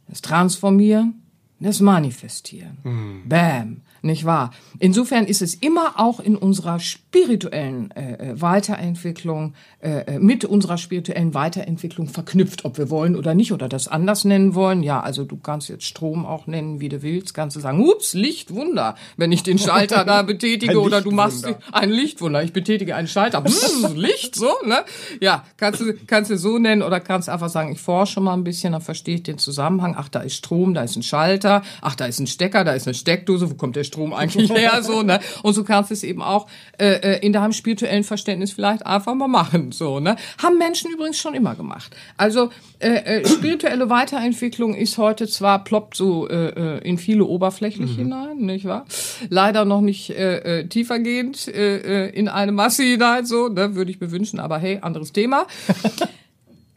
das 0.08 0.22
Transformieren, 0.22 1.22
das 1.60 1.80
Manifestieren. 1.80 3.24
Bam, 3.26 3.82
nicht 4.02 4.26
wahr? 4.26 4.52
Insofern 4.80 5.26
ist 5.26 5.42
es 5.42 5.56
immer 5.56 6.00
auch 6.00 6.20
in 6.20 6.36
unserer 6.36 6.80
spirituellen 6.80 7.92
äh, 7.92 8.14
äh, 8.14 8.42
Weiterentwicklung, 8.42 9.54
äh, 9.82 10.16
äh, 10.16 10.20
mit 10.20 10.46
unserer 10.46 10.78
spirituellen 10.78 11.34
Weiterentwicklung 11.34 12.08
verknüpft, 12.08 12.66
ob 12.66 12.78
wir 12.78 12.90
wollen 12.90 13.16
oder 13.16 13.34
nicht, 13.34 13.52
oder 13.52 13.68
das 13.68 13.88
anders 13.88 14.26
nennen 14.26 14.56
wollen. 14.56 14.84
Ja, 14.84 15.02
also 15.02 15.26
du 15.26 15.38
kannst 15.38 15.70
jetzt 15.70 15.86
Strom 15.86 16.26
auch 16.26 16.48
nennen, 16.48 16.80
wie 16.80 16.90
du 16.90 17.02
willst, 17.02 17.34
kannst 17.34 17.56
du 17.56 17.60
sagen, 17.60 17.84
ups, 17.84 18.14
Lichtwunder, 18.14 18.96
wenn 19.18 19.32
ich 19.32 19.44
den 19.44 19.58
Schalter 19.58 20.06
da 20.06 20.22
betätige 20.30 20.80
oder 20.80 21.02
du 21.02 21.12
machst 21.12 21.48
ein 21.72 21.90
Lichtwunder, 21.90 22.44
ich 22.44 22.54
betätige 22.54 22.96
einen 22.96 23.08
Schalter, 23.08 23.42
Bzzz, 23.42 23.96
Licht, 23.96 24.36
so, 24.36 24.52
ne? 24.66 24.86
Ja, 25.20 25.44
kannst 25.58 25.82
du, 25.82 25.94
kannst 26.08 26.32
du 26.32 26.38
so 26.38 26.58
nennen 26.58 26.84
oder 26.84 27.00
kannst 27.00 27.28
einfach 27.28 27.50
sagen, 27.50 27.72
ich 27.74 27.82
forsche 27.82 28.22
mal 28.22 28.34
ein 28.34 28.44
bisschen, 28.44 28.74
dann 28.74 28.82
verstehe 28.82 29.16
ich 29.16 29.24
den 29.24 29.40
Zusammenhang. 29.40 29.96
Ach, 29.98 30.10
da 30.10 30.22
ist 30.22 30.36
Strom, 30.36 30.74
da 30.74 30.84
ist 30.84 30.96
ein 30.96 31.04
Schalter, 31.04 31.49
ach, 31.82 31.96
da 31.96 32.06
ist 32.06 32.20
ein 32.20 32.28
Stecker, 32.28 32.64
da 32.64 32.74
ist 32.74 32.88
eine 32.88 32.94
Steckdose, 32.94 33.50
wo 33.50 33.56
kommt 33.56 33.76
der 33.76 33.84
Strom 33.84 34.14
eigentlich 34.14 34.50
her, 34.56 34.82
so, 34.84 35.02
ne? 35.04 35.20
Und 35.44 35.54
so 35.54 35.64
kannst 35.64 35.90
du 35.90 35.94
es 35.94 36.04
eben 36.04 36.22
auch 36.22 36.48
äh, 36.78 37.16
äh, 37.16 37.26
in 37.26 37.34
deinem 37.34 37.54
spirituellen 37.54 38.04
Verständnis 38.04 38.52
vielleicht 38.52 38.86
einfach 38.86 39.16
mal 39.16 39.28
machen, 39.28 39.72
so, 39.72 40.00
ne? 40.00 40.16
Haben 40.42 40.58
Menschen 40.58 40.92
übrigens 40.92 41.20
schon 41.20 41.34
immer 41.34 41.56
gemacht. 41.56 41.96
Also 42.18 42.50
äh, 42.80 43.22
äh, 43.22 43.28
spirituelle 43.28 43.90
Weiterentwicklung 43.90 44.76
ist 44.76 44.98
heute 44.98 45.28
zwar 45.28 45.64
ploppt 45.64 45.96
so 45.96 46.28
äh, 46.30 46.78
äh, 46.78 46.88
in 46.88 46.98
viele 46.98 47.26
oberflächlich 47.26 47.96
hinein, 47.96 48.38
nicht 48.38 48.66
wahr? 48.66 48.86
Leider 49.30 49.66
noch 49.66 49.82
nicht 49.82 50.12
äh, 50.12 50.60
äh, 50.60 50.68
tiefergehend 50.68 51.48
äh, 51.48 52.10
in 52.10 52.28
eine 52.28 52.52
Masse 52.52 52.84
hinein, 52.84 53.26
so, 53.26 53.48
ne? 53.48 53.76
Würde 53.76 53.92
ich 53.92 54.00
mir 54.00 54.12
wünschen, 54.12 54.40
aber 54.40 54.58
hey, 54.58 54.80
anderes 54.82 55.12
Thema. 55.12 55.48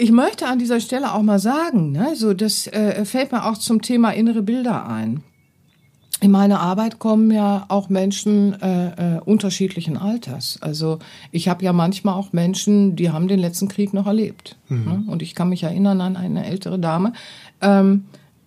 Ich 0.02 0.10
möchte 0.10 0.48
an 0.48 0.58
dieser 0.58 0.80
Stelle 0.80 1.14
auch 1.14 1.22
mal 1.22 1.38
sagen, 1.38 1.92
ne, 1.92 2.16
so 2.16 2.34
das 2.34 2.66
äh, 2.66 3.04
fällt 3.04 3.30
mir 3.30 3.44
auch 3.44 3.56
zum 3.56 3.82
Thema 3.82 4.10
innere 4.10 4.42
Bilder 4.42 4.88
ein. 4.88 5.22
In 6.20 6.32
meine 6.32 6.58
Arbeit 6.58 6.98
kommen 6.98 7.30
ja 7.30 7.66
auch 7.68 7.88
Menschen 7.88 8.60
äh, 8.60 9.18
äh, 9.18 9.20
unterschiedlichen 9.20 9.96
Alters. 9.96 10.58
Also 10.60 10.98
ich 11.30 11.46
habe 11.46 11.64
ja 11.64 11.72
manchmal 11.72 12.14
auch 12.14 12.32
Menschen, 12.32 12.96
die 12.96 13.10
haben 13.10 13.28
den 13.28 13.38
letzten 13.38 13.68
Krieg 13.68 13.94
noch 13.94 14.08
erlebt. 14.08 14.56
Ne? 14.86 15.04
Und 15.06 15.22
ich 15.22 15.36
kann 15.36 15.48
mich 15.48 15.62
erinnern 15.62 16.00
an 16.00 16.16
eine 16.16 16.46
ältere 16.46 16.80
Dame, 16.80 17.12
ähm, 17.60 18.06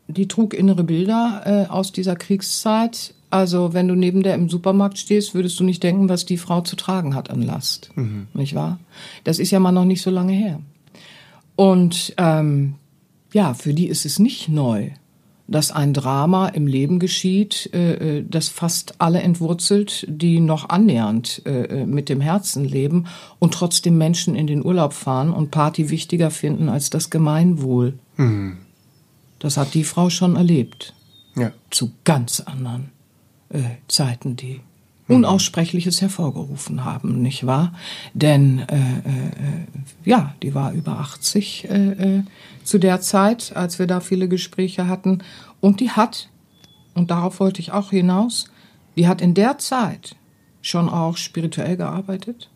die 0.10 0.28
trug 0.28 0.54
innere 0.54 0.84
Bilder 0.84 1.44
äh, 1.46 1.72
aus 1.72 1.94
dieser 1.94 2.18
Kriegszeit. 2.18 3.14
Also 3.30 3.74
wenn 3.74 3.88
du 3.88 3.96
neben 3.96 4.24
der 4.24 4.36
im 4.36 4.50
Supermarkt 4.50 4.98
stehst, 4.98 5.34
würdest 5.34 5.58
du 5.58 5.64
nicht 5.64 5.84
denken, 5.84 6.10
was 6.10 6.26
die 6.26 6.38
Frau 6.38 6.60
zu 6.60 6.76
tragen 6.76 7.16
hat 7.16 7.30
an 7.30 7.42
Last. 7.42 7.92
Nicht 8.34 8.56
wahr? 8.56 8.78
Das 9.24 9.40
ist 9.40 9.52
ja 9.52 9.62
mal 9.62 9.72
noch 9.72 9.86
nicht 9.86 10.02
so 10.02 10.12
lange 10.12 10.34
her. 10.34 10.60
Und 11.56 12.14
ähm, 12.18 12.76
ja, 13.32 13.54
für 13.54 13.74
die 13.74 13.88
ist 13.88 14.06
es 14.06 14.20
nicht 14.20 14.50
neu, 14.50 14.92
dass 15.48 15.72
ein 15.72 15.94
Drama 15.94 16.48
im 16.48 16.68
Leben 16.68 17.00
geschieht, 17.00 17.70
äh, 17.74 18.20
äh, 18.20 18.26
das 18.28 18.50
fast 18.50 18.96
alle 19.00 19.22
entwurzelt, 19.22 20.06
die 20.10 20.40
noch 20.40 20.70
annähernd 20.70 21.42
äh, 21.46 21.82
äh, 21.82 21.86
mit 21.86 22.10
dem 22.10 22.22
Herzen 22.22 22.66
leben 22.66 23.06
und 23.40 23.54
trotzdem 23.54 23.98
Menschen 23.98 24.36
in 24.36 24.48
den 24.48 24.66
Urlaub 24.66 24.94
fahren 24.94 25.32
und 25.32 25.52
Party 25.52 25.90
wichtiger 25.90 26.32
finden 26.32 26.70
als 26.70 26.90
das 26.90 27.10
Gemeinwohl. 27.10 27.94
Das 29.40 29.58
hat 29.58 29.74
die 29.74 29.84
Frau 29.84 30.10
schon 30.10 30.36
erlebt. 30.36 30.94
Ja. 31.36 31.52
Zu 31.70 31.92
ganz 32.06 32.40
anderen 32.40 32.92
äh, 33.50 33.62
Zeiten, 33.88 34.36
die 34.38 34.62
Unaussprechliches 35.08 36.02
hervorgerufen 36.02 36.84
haben, 36.84 37.22
nicht 37.22 37.46
wahr? 37.46 37.74
Denn 38.14 38.60
äh, 38.60 38.76
äh, 38.76 39.66
ja, 40.04 40.34
die 40.42 40.56
war 40.56 40.72
über 40.74 41.00
80 41.00 41.70
äh, 41.70 41.92
äh, 41.92 42.24
zu 42.64 42.80
der 42.80 43.02
Zeit, 43.02 43.56
als 43.56 43.78
wir 43.78 43.86
da 43.86 44.00
viele 44.00 44.28
Gespräche 44.28 44.88
hatten. 44.88 45.20
Und 45.62 45.80
die 45.80 45.92
hat, 45.92 46.30
und 46.96 47.12
darauf 47.12 47.40
wollte 47.40 47.62
ich 47.62 47.72
auch 47.72 47.92
hinaus, 47.92 48.46
die 48.96 49.08
hat 49.08 49.22
in 49.22 49.36
der 49.36 49.60
Zeit 49.60 50.16
schon 50.62 50.90
auch 50.90 51.18
spirituell 51.18 51.78
gearbeitet, 51.78 52.50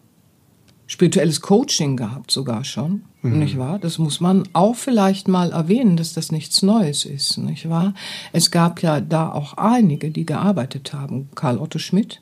spirituelles 0.87 1.41
Coaching 1.41 1.97
gehabt 1.97 2.31
sogar 2.31 2.63
schon, 2.63 3.03
nicht 3.21 3.57
wahr? 3.57 3.79
Das 3.79 3.97
muss 3.99 4.21
man 4.21 4.47
auch 4.53 4.75
vielleicht 4.75 5.27
mal 5.27 5.51
erwähnen, 5.51 5.97
dass 5.97 6.13
das 6.13 6.31
nichts 6.31 6.63
Neues 6.63 7.03
ist, 7.03 7.37
nicht 7.37 7.69
wahr? 7.69 7.93
Es 8.31 8.49
gab 8.49 8.81
ja 8.81 9.01
da 9.01 9.31
auch 9.31 9.55
einige, 9.55 10.09
die 10.09 10.25
gearbeitet 10.25 10.93
haben. 10.93 11.29
Karl 11.35 11.57
Otto 11.59 11.79
Schmidt, 11.79 12.21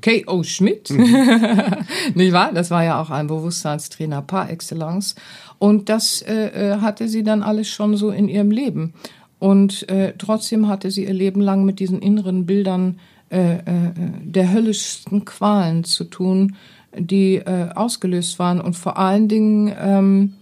K.O. 0.00 0.42
Schmidt, 0.42 0.90
nicht 2.14 2.32
wahr? 2.32 2.52
Das 2.52 2.70
war 2.70 2.84
ja 2.84 3.00
auch 3.00 3.10
ein 3.10 3.26
Bewusstseinstrainer 3.26 4.22
par 4.22 4.50
excellence. 4.50 5.14
Und 5.58 5.88
das 5.88 6.22
äh, 6.22 6.72
äh, 6.72 6.80
hatte 6.80 7.08
sie 7.08 7.22
dann 7.22 7.42
alles 7.42 7.68
schon 7.68 7.96
so 7.96 8.10
in 8.10 8.28
ihrem 8.28 8.50
Leben. 8.50 8.94
Und 9.38 9.88
äh, 9.88 10.14
trotzdem 10.16 10.68
hatte 10.68 10.90
sie 10.90 11.04
ihr 11.04 11.14
Leben 11.14 11.40
lang 11.40 11.64
mit 11.64 11.80
diesen 11.80 12.00
inneren 12.00 12.46
Bildern 12.46 12.98
äh, 13.30 13.56
äh, 13.58 13.92
der 14.22 14.52
höllischsten 14.52 15.24
Qualen 15.24 15.84
zu 15.84 16.04
tun, 16.04 16.56
die 16.96 17.36
äh, 17.36 17.70
ausgelöst 17.74 18.38
waren. 18.38 18.60
Und 18.60 18.74
vor 18.74 18.98
allen 18.98 19.28
Dingen 19.28 19.72
ähm, 19.78 20.34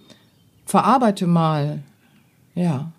verarbeite 0.64 1.26
mal, 1.26 1.80
ja, 2.54 2.92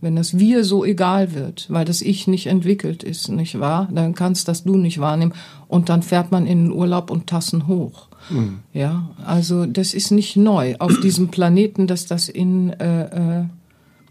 wenn 0.00 0.16
das 0.16 0.38
Wir 0.38 0.64
so 0.64 0.84
egal 0.84 1.34
wird, 1.34 1.66
weil 1.68 1.84
das 1.84 2.02
Ich 2.02 2.26
nicht 2.26 2.46
entwickelt 2.46 3.02
ist, 3.02 3.28
nicht 3.28 3.58
wahr? 3.58 3.88
Dann 3.92 4.14
kannst 4.14 4.48
das 4.48 4.64
Du 4.64 4.76
nicht 4.76 5.00
wahrnehmen 5.00 5.34
und 5.66 5.88
dann 5.88 6.02
fährt 6.02 6.30
man 6.30 6.46
in 6.46 6.64
den 6.64 6.72
Urlaub 6.72 7.10
und 7.10 7.26
Tassen 7.26 7.66
hoch. 7.66 8.08
Mhm. 8.30 8.60
Ja, 8.72 9.10
also 9.24 9.66
das 9.66 9.94
ist 9.94 10.10
nicht 10.10 10.36
neu 10.36 10.76
auf 10.78 11.00
diesem 11.00 11.28
Planeten, 11.28 11.86
dass 11.86 12.06
das 12.06 12.28
in 12.28 12.70
äh, 12.70 13.40
äh, 13.40 13.44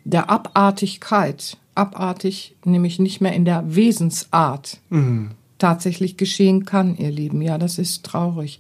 der 0.04 0.30
Abartigkeit, 0.30 1.58
abartig, 1.76 2.56
nämlich 2.66 3.00
nicht 3.00 3.22
mehr 3.22 3.34
in 3.34 3.46
der 3.46 3.76
Wesensart 3.76 4.80
mhm. 4.90 5.32
tatsächlich 5.58 6.18
geschehen 6.18 6.66
kann, 6.66 6.98
ihr 6.98 7.12
Lieben. 7.12 7.42
Ja, 7.42 7.58
das 7.58 7.78
ist 7.78 8.04
traurig. 8.04 8.60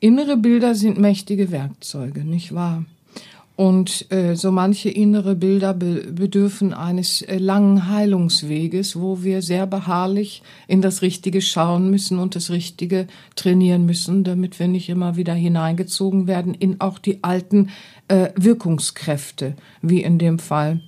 Innere 0.00 0.36
Bilder 0.36 0.74
sind 0.74 0.98
mächtige 0.98 1.50
Werkzeuge, 1.50 2.24
nicht 2.24 2.54
wahr? 2.54 2.84
Und 3.56 4.10
äh, 4.10 4.34
so 4.34 4.50
manche 4.50 4.90
innere 4.90 5.36
Bilder 5.36 5.74
be 5.74 6.12
bedürfen 6.12 6.74
eines 6.74 7.22
äh, 7.22 7.38
langen 7.38 7.88
Heilungsweges, 7.88 9.00
wo 9.00 9.22
wir 9.22 9.42
sehr 9.42 9.68
beharrlich 9.68 10.42
in 10.66 10.82
das 10.82 11.02
Richtige 11.02 11.40
schauen 11.40 11.88
müssen 11.88 12.18
und 12.18 12.34
das 12.34 12.50
Richtige 12.50 13.06
trainieren 13.36 13.86
müssen, 13.86 14.24
damit 14.24 14.58
wir 14.58 14.66
nicht 14.66 14.88
immer 14.88 15.14
wieder 15.14 15.34
hineingezogen 15.34 16.26
werden 16.26 16.54
in 16.54 16.80
auch 16.80 16.98
die 16.98 17.22
alten 17.22 17.70
äh, 18.08 18.30
Wirkungskräfte, 18.34 19.54
wie 19.82 20.02
in 20.02 20.18
dem 20.18 20.40
Fall 20.40 20.80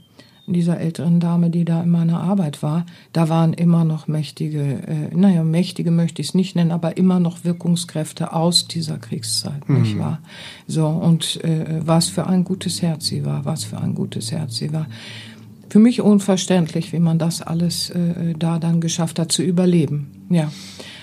dieser 0.53 0.79
älteren 0.81 1.21
Dame, 1.21 1.51
die 1.51 1.65
da 1.65 1.83
in 1.83 1.91
meiner 1.91 2.21
Arbeit 2.21 2.63
war, 2.63 2.87
da 3.13 3.29
waren 3.29 3.53
immer 3.53 3.85
noch 3.85 4.07
mächtige, 4.07 4.61
äh, 4.61 5.15
naja, 5.15 5.43
mächtige 5.43 5.91
möchte 5.91 6.23
ich 6.23 6.29
es 6.29 6.35
nicht 6.35 6.57
nennen, 6.57 6.71
aber 6.71 6.97
immer 6.97 7.21
noch 7.21 7.45
Wirkungskräfte 7.45 8.33
aus 8.33 8.69
dieser 8.69 8.99
Kriegszeit, 8.99 9.69
mhm. 9.69 9.83
nicht 9.83 9.99
wahr? 9.99 10.21
So, 10.67 10.87
und 10.87 11.43
äh, 11.45 11.81
was 11.81 12.09
für 12.09 12.27
ein 12.27 12.45
gutes 12.45 12.83
Herz 12.83 13.07
sie 13.07 13.25
war, 13.25 13.45
was 13.45 13.65
für 13.65 13.79
ein 13.79 13.95
gutes 13.95 14.33
Herz 14.33 14.57
sie 14.57 14.73
war. 14.73 14.87
Für 15.77 15.83
mich 15.83 16.01
unverständlich, 16.01 16.95
wie 16.95 17.01
man 17.01 17.19
das 17.19 17.43
alles 17.43 17.91
äh, 17.91 18.33
da 18.39 18.59
dann 18.59 18.81
geschafft 18.81 19.19
hat 19.19 19.31
zu 19.31 19.43
überleben. 19.43 20.27
Ja 20.31 20.51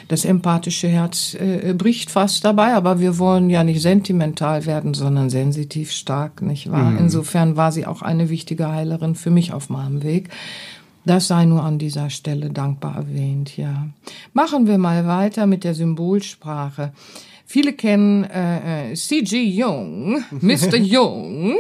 das 0.08 0.26
empathische 0.26 0.88
Herz 0.88 1.36
äh, 1.36 1.74
bricht 1.78 2.12
fast 2.12 2.44
dabei, 2.44 2.74
aber 2.74 3.00
wir 3.00 3.20
wollen 3.20 3.50
ja 3.50 3.64
nicht 3.64 3.82
sentimental 3.82 4.66
werden, 4.66 4.94
sondern 4.94 5.30
sensitiv 5.30 5.92
stark, 5.92 6.42
nicht 6.42 6.72
wahr? 6.72 6.92
Mhm. 6.92 6.98
Insofern 7.00 7.56
war 7.56 7.72
sie 7.72 7.86
auch 7.86 8.02
eine 8.02 8.30
wichtige 8.30 8.70
Heilerin 8.70 9.16
für 9.16 9.30
mich 9.30 9.54
auf 9.54 9.70
meinem 9.70 10.04
Weg. 10.04 10.30
Das 11.06 11.28
sei 11.28 11.46
nur 11.46 11.64
an 11.64 11.80
dieser 11.80 12.10
Stelle 12.10 12.50
dankbar 12.50 12.96
erwähnt, 12.96 13.56
ja. 13.58 13.88
Machen 14.34 14.68
wir 14.68 14.78
mal 14.78 15.08
weiter 15.08 15.48
mit 15.48 15.64
der 15.64 15.74
Symbolsprache. 15.74 16.92
Viele 17.46 17.74
kennen 17.74 18.24
äh, 18.24 18.92
äh 18.92 18.96
C.G. 18.96 19.44
Jung, 19.44 20.24
Mr. 20.42 20.78
Jung. 20.78 21.56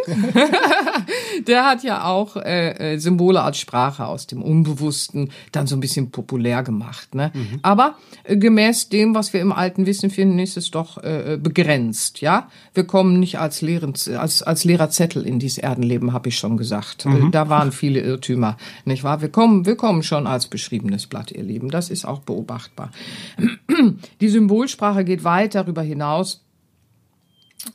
der 1.47 1.65
hat 1.65 1.83
ja 1.83 2.05
auch 2.05 2.37
äh, 2.37 2.93
äh, 2.93 2.97
Symbole 2.97 3.41
als 3.41 3.57
Sprache 3.57 4.05
aus 4.05 4.25
dem 4.25 4.41
Unbewussten 4.41 5.29
dann 5.51 5.67
so 5.67 5.75
ein 5.75 5.81
bisschen 5.81 6.09
populär 6.09 6.63
gemacht. 6.63 7.13
Ne? 7.13 7.31
Mhm. 7.33 7.59
Aber 7.61 7.95
äh, 8.23 8.37
gemäß 8.37 8.89
dem, 8.89 9.13
was 9.13 9.33
wir 9.33 9.41
im 9.41 9.51
alten 9.51 9.85
Wissen 9.85 10.09
finden, 10.09 10.39
ist 10.39 10.57
es 10.57 10.71
doch 10.71 11.03
äh, 11.03 11.33
äh 11.33 11.37
begrenzt. 11.37 12.21
Ja, 12.21 12.49
wir 12.73 12.85
kommen 12.85 13.19
nicht 13.19 13.37
als, 13.39 13.61
leeren, 13.61 13.93
als, 14.17 14.41
als 14.41 14.63
leerer 14.63 14.89
Zettel 14.89 15.27
in 15.27 15.39
dieses 15.39 15.57
Erdenleben, 15.57 16.13
habe 16.13 16.29
ich 16.29 16.37
schon 16.37 16.57
gesagt. 16.57 17.05
Mhm. 17.05 17.31
Da 17.31 17.49
waren 17.49 17.71
viele 17.71 17.99
Irrtümer, 17.99 18.57
nicht 18.85 19.03
wahr? 19.03 19.21
Wir 19.21 19.29
kommen, 19.29 19.65
wir 19.65 19.75
kommen 19.75 20.03
schon 20.03 20.27
als 20.27 20.47
beschriebenes 20.47 21.07
Blatt, 21.07 21.31
ihr 21.31 21.43
Lieben. 21.43 21.69
Das 21.69 21.89
ist 21.89 22.05
auch 22.05 22.19
beobachtbar. 22.19 22.91
Die 24.21 24.29
Symbolsprache 24.29 25.03
geht 25.03 25.23
weit 25.23 25.55
darüber 25.55 25.72
hinaus. 25.81 26.45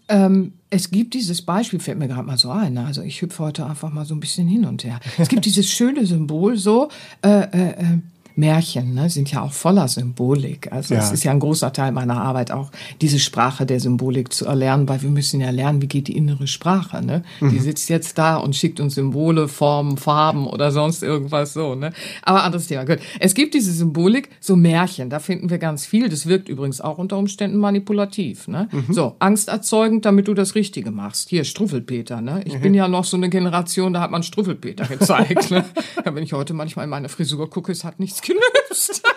Ähm, 0.09 0.53
es 0.71 0.91
gibt 0.91 1.15
dieses 1.15 1.43
Beispiel, 1.43 1.81
fällt 1.81 1.99
mir 1.99 2.09
gerade 2.09 2.27
mal 2.27 2.37
so 2.37 2.51
ein. 2.51 2.75
Ne? 2.75 2.85
Also 2.85 3.03
ich 3.03 3.23
hüpfe 3.23 3.43
heute 3.43 3.67
einfach 3.67 3.91
mal 3.91 4.05
so 4.05 4.15
ein 4.15 4.21
bisschen 4.21 4.47
hin 4.47 4.65
und 4.65 4.85
her. 4.85 5.01
Es 5.17 5.29
gibt 5.29 5.45
dieses 5.45 5.71
schöne 5.71 6.05
Symbol 6.07 6.57
so, 6.57 6.91
äh, 7.23 7.41
äh, 7.41 7.71
äh 7.71 7.99
Märchen 8.39 8.95
ne, 8.95 9.11
sind 9.11 9.33
ja 9.33 9.43
auch 9.43 9.53
voller 9.53 9.89
Symbolik. 9.89 10.71
Also 10.71 10.95
es 10.95 11.11
ist 11.11 11.25
ja 11.25 11.33
ein 11.33 11.41
großer 11.41 11.73
Teil 11.73 11.91
meiner 11.91 12.23
Arbeit 12.23 12.53
auch, 12.53 12.71
diese 13.01 13.19
Sprache 13.19 13.67
der 13.67 13.81
Symbolik 13.81 14.33
zu 14.33 14.47
erlernen, 14.47 14.89
weil 14.89 15.03
wir 15.03 15.11
müssen 15.11 15.41
ja 15.41 15.51
lernen, 15.51 15.83
wie 15.83 15.89
geht 15.89 16.07
die 16.07 16.17
innere 16.17 16.47
Sprache. 16.47 17.05
Ne? 17.05 17.25
Mhm. 17.41 17.51
Die 17.51 17.59
sitzt 17.59 17.89
jetzt 17.91 18.17
da 18.17 18.37
und 18.37 18.55
schickt 18.55 18.79
uns 18.79 18.95
Symbole, 18.95 19.49
Formen, 19.49 19.97
Farben 19.97 20.47
oder 20.47 20.71
sonst 20.71 21.03
irgendwas 21.03 21.53
so. 21.53 21.75
Ne? 21.75 21.93
Aber 22.23 22.45
anderes 22.45 22.69
Thema. 22.69 22.85
Gut. 22.85 23.01
Es 23.19 23.35
gibt 23.35 23.55
diese 23.55 23.73
Symbolik, 23.73 24.29
so 24.39 24.55
Märchen, 24.55 25.11
da 25.11 25.19
finden 25.19 25.51
wir 25.51 25.59
ganz 25.59 25.85
viel. 25.85 26.09
Das 26.09 26.27
wirkt 26.27 26.49
übrigens 26.49 26.81
auch 26.81 26.99
unter 26.99 27.19
Umständen 27.19 27.59
manipulativ. 27.59 28.47
Ne? 28.47 28.69
Mhm. 28.71 28.93
So, 28.93 29.17
angsterzeugend, 29.19 30.05
damit 30.05 30.29
du 30.29 30.35
das 30.35 30.55
Richtige 30.55 30.93
machst. 30.93 31.29
Hier, 31.29 31.43
Struffelpeter. 31.43 32.21
Ne? 32.21 32.43
Ich 32.45 32.55
mhm. 32.55 32.61
bin 32.61 32.75
ja 32.75 32.87
noch 32.87 33.05
so 33.05 33.17
eine 33.17 33.31
Generation, 33.31 33.93
da 33.93 34.01
hat 34.01 34.13
man 34.13 34.23
Struffelpeter 34.23 34.87
gezeigt. 34.87 35.51
ne? 35.51 35.65
Ja, 36.05 36.15
wenn 36.15 36.23
ich 36.23 36.35
heute 36.35 36.55
manchmal 36.55 36.85
in 36.85 36.91
meine 36.91 37.09
Frisur 37.09 37.51
gucke, 37.51 37.73
es 37.73 37.83
hat 37.83 37.99
nichts 37.99 38.23
gelöst. 38.29 39.03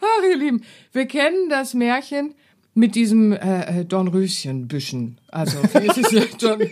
Ach, 0.00 0.22
ihr 0.22 0.36
Lieben, 0.36 0.64
wir 0.92 1.06
kennen 1.06 1.48
das 1.48 1.74
Märchen 1.74 2.34
mit 2.76 2.94
diesem 2.94 3.32
äh, 3.32 3.80
äh 3.80 3.84
Dornröschenbüschen. 3.84 5.18
Also, 5.28 5.58
wie 5.62 5.86
ist 5.86 6.12
es 6.12 6.36
Dorn, 6.38 6.62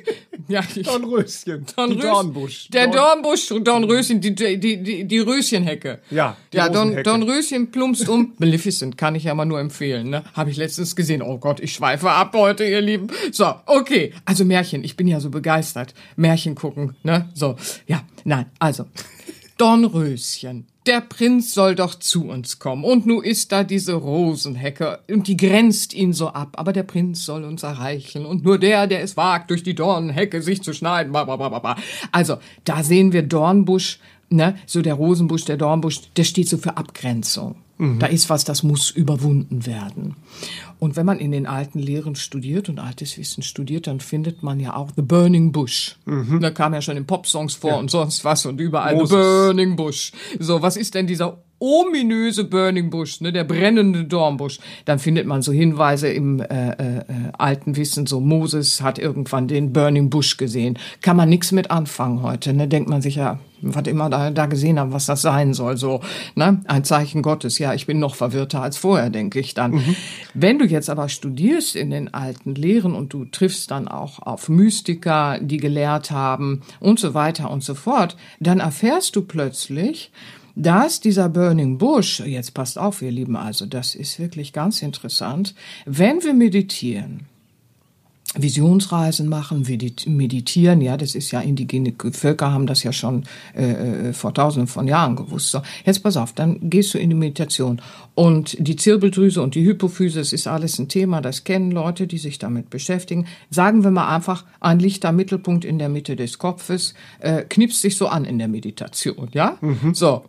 ja, 0.48 0.62
Dornröschen. 0.82 1.64
Dornröschen. 1.74 2.00
Dornbusch. 2.00 2.68
Der 2.68 2.88
Dornbusch, 2.88 3.48
Dornröschen, 3.48 4.20
die, 4.20 4.34
die, 4.34 4.58
die, 4.58 5.04
die 5.04 5.18
Röschenhecke. 5.18 6.00
Ja, 6.10 6.36
die 6.52 6.58
Ja, 6.58 6.68
Dorn, 6.68 7.02
Dornröschen 7.02 7.70
plumpst 7.70 8.08
um. 8.08 8.34
Maleficent 8.38 8.98
kann 8.98 9.14
ich 9.14 9.24
ja 9.24 9.34
mal 9.34 9.46
nur 9.46 9.58
empfehlen, 9.58 10.10
ne? 10.10 10.22
Habe 10.34 10.50
ich 10.50 10.58
letztens 10.58 10.94
gesehen. 10.94 11.22
Oh 11.22 11.38
Gott, 11.38 11.60
ich 11.60 11.72
schweife 11.72 12.10
ab 12.10 12.34
heute, 12.36 12.64
ihr 12.64 12.82
Lieben. 12.82 13.06
So, 13.32 13.54
okay. 13.64 14.12
Also 14.26 14.44
Märchen, 14.44 14.84
ich 14.84 14.96
bin 14.96 15.08
ja 15.08 15.20
so 15.20 15.30
begeistert. 15.30 15.94
Märchen 16.16 16.54
gucken, 16.54 16.96
ne? 17.02 17.30
So, 17.34 17.56
ja, 17.86 18.02
nein, 18.24 18.46
also. 18.58 18.84
Dornröschen 19.56 20.66
der 20.86 21.00
Prinz 21.00 21.54
soll 21.54 21.74
doch 21.74 21.94
zu 21.94 22.26
uns 22.28 22.58
kommen. 22.58 22.84
Und 22.84 23.06
nu 23.06 23.20
ist 23.20 23.52
da 23.52 23.64
diese 23.64 23.94
Rosenhecke, 23.94 25.00
und 25.10 25.28
die 25.28 25.36
grenzt 25.36 25.94
ihn 25.94 26.12
so 26.12 26.28
ab. 26.28 26.54
Aber 26.56 26.72
der 26.72 26.82
Prinz 26.82 27.24
soll 27.24 27.44
uns 27.44 27.62
erreichen. 27.62 28.26
Und 28.26 28.44
nur 28.44 28.58
der, 28.58 28.86
der 28.86 29.02
es 29.02 29.16
wagt, 29.16 29.50
durch 29.50 29.62
die 29.62 29.74
Dornenhecke 29.74 30.42
sich 30.42 30.62
zu 30.62 30.72
schneiden. 30.72 31.14
Also, 32.12 32.36
da 32.64 32.82
sehen 32.82 33.12
wir 33.12 33.22
Dornbusch, 33.22 33.98
ne, 34.28 34.56
so 34.66 34.82
der 34.82 34.94
Rosenbusch, 34.94 35.44
der 35.44 35.56
Dornbusch, 35.56 36.00
der 36.16 36.24
steht 36.24 36.48
so 36.48 36.58
für 36.58 36.76
Abgrenzung. 36.76 37.56
Mhm. 37.78 37.98
Da 37.98 38.06
ist 38.06 38.30
was, 38.30 38.44
das 38.44 38.62
muss 38.62 38.90
überwunden 38.90 39.66
werden. 39.66 40.16
Und 40.78 40.96
wenn 40.96 41.06
man 41.06 41.18
in 41.18 41.32
den 41.32 41.46
alten 41.46 41.78
Lehren 41.78 42.14
studiert 42.14 42.68
und 42.68 42.78
altes 42.78 43.16
Wissen 43.18 43.42
studiert, 43.42 43.86
dann 43.86 44.00
findet 44.00 44.42
man 44.42 44.60
ja 44.60 44.76
auch 44.76 44.90
The 44.94 45.02
Burning 45.02 45.52
Bush. 45.52 45.96
Mhm. 46.04 46.40
Da 46.40 46.50
kam 46.50 46.74
ja 46.74 46.82
schon 46.82 46.96
in 46.96 47.06
Popsongs 47.06 47.54
vor 47.54 47.70
ja. 47.70 47.76
und 47.76 47.90
sonst 47.90 48.24
was 48.24 48.46
und 48.46 48.60
überall 48.60 48.94
Moses. 48.94 49.10
The 49.10 49.16
Burning 49.16 49.76
Bush. 49.76 50.12
So, 50.38 50.62
was 50.62 50.76
ist 50.76 50.94
denn 50.94 51.06
dieser 51.06 51.38
ominöse 51.64 52.44
Burning 52.44 52.90
Bush, 52.90 53.20
ne, 53.20 53.32
der 53.32 53.44
brennende 53.44 54.04
Dornbusch, 54.04 54.58
dann 54.84 54.98
findet 54.98 55.26
man 55.26 55.40
so 55.40 55.50
Hinweise 55.50 56.08
im 56.08 56.40
äh, 56.40 56.70
äh, 56.70 57.04
alten 57.38 57.76
Wissen, 57.76 58.06
so 58.06 58.20
Moses 58.20 58.82
hat 58.82 58.98
irgendwann 58.98 59.48
den 59.48 59.72
Burning 59.72 60.10
Bush 60.10 60.36
gesehen. 60.36 60.78
Kann 61.00 61.16
man 61.16 61.28
nichts 61.28 61.52
mit 61.52 61.70
anfangen 61.70 62.22
heute, 62.22 62.52
ne? 62.52 62.68
Denkt 62.68 62.90
man 62.90 63.00
sich 63.00 63.16
ja, 63.16 63.38
was 63.62 63.86
immer 63.86 64.10
da, 64.10 64.30
da 64.30 64.44
gesehen 64.46 64.78
haben, 64.78 64.92
was 64.92 65.06
das 65.06 65.22
sein 65.22 65.54
soll, 65.54 65.78
so, 65.78 66.00
ne? 66.34 66.60
Ein 66.66 66.84
Zeichen 66.84 67.22
Gottes. 67.22 67.58
Ja, 67.58 67.72
ich 67.72 67.86
bin 67.86 67.98
noch 67.98 68.14
verwirrter 68.14 68.60
als 68.60 68.76
vorher, 68.76 69.08
denke 69.08 69.40
ich 69.40 69.54
dann. 69.54 69.72
Mhm. 69.72 69.96
Wenn 70.34 70.58
du 70.58 70.66
jetzt 70.66 70.90
aber 70.90 71.08
studierst 71.08 71.76
in 71.76 71.90
den 71.90 72.12
alten 72.12 72.54
Lehren 72.54 72.94
und 72.94 73.14
du 73.14 73.24
triffst 73.24 73.70
dann 73.70 73.88
auch 73.88 74.18
auf 74.18 74.50
Mystiker, 74.50 75.38
die 75.40 75.56
gelehrt 75.56 76.10
haben 76.10 76.60
und 76.80 77.00
so 77.00 77.14
weiter 77.14 77.50
und 77.50 77.64
so 77.64 77.74
fort, 77.74 78.16
dann 78.38 78.60
erfährst 78.60 79.16
du 79.16 79.22
plötzlich, 79.22 80.10
dass 80.56 81.00
dieser 81.00 81.28
Burning 81.28 81.78
Bush, 81.78 82.20
jetzt 82.20 82.54
passt 82.54 82.78
auf, 82.78 83.02
ihr 83.02 83.10
Lieben, 83.10 83.36
also 83.36 83.66
das 83.66 83.94
ist 83.94 84.18
wirklich 84.18 84.52
ganz 84.52 84.82
interessant, 84.82 85.54
wenn 85.84 86.22
wir 86.22 86.34
meditieren, 86.34 87.26
Visionsreisen 88.36 89.28
machen, 89.28 89.66
meditieren, 90.06 90.80
ja, 90.80 90.96
das 90.96 91.14
ist 91.14 91.30
ja 91.30 91.40
indigene 91.40 91.94
Völker 92.12 92.52
haben 92.52 92.66
das 92.66 92.82
ja 92.82 92.92
schon 92.92 93.24
äh, 93.56 94.08
äh, 94.08 94.12
vor 94.12 94.34
tausenden 94.34 94.66
von 94.66 94.88
Jahren 94.88 95.16
gewusst. 95.16 95.50
So, 95.50 95.62
jetzt 95.84 96.02
pass 96.02 96.16
auf, 96.16 96.32
dann 96.32 96.58
gehst 96.70 96.94
du 96.94 96.98
in 96.98 97.10
die 97.10 97.16
Meditation 97.16 97.80
und 98.14 98.56
die 98.58 98.76
Zirbeldrüse 98.76 99.40
und 99.40 99.54
die 99.54 99.64
Hypophyse, 99.64 100.18
das 100.18 100.32
ist 100.32 100.46
alles 100.46 100.78
ein 100.78 100.88
Thema, 100.88 101.20
das 101.20 101.44
kennen 101.44 101.70
Leute, 101.70 102.06
die 102.06 102.18
sich 102.18 102.38
damit 102.38 102.70
beschäftigen. 102.70 103.26
Sagen 103.50 103.84
wir 103.84 103.90
mal 103.90 104.14
einfach, 104.14 104.44
ein 104.60 104.78
lichter 104.78 105.12
Mittelpunkt 105.12 105.64
in 105.64 105.78
der 105.78 105.88
Mitte 105.88 106.16
des 106.16 106.38
Kopfes 106.38 106.94
äh, 107.20 107.42
knipst 107.42 107.80
sich 107.80 107.96
so 107.96 108.08
an 108.08 108.24
in 108.24 108.38
der 108.38 108.48
Meditation, 108.48 109.28
ja? 109.32 109.58
Mhm. 109.60 109.94
So, 109.94 110.24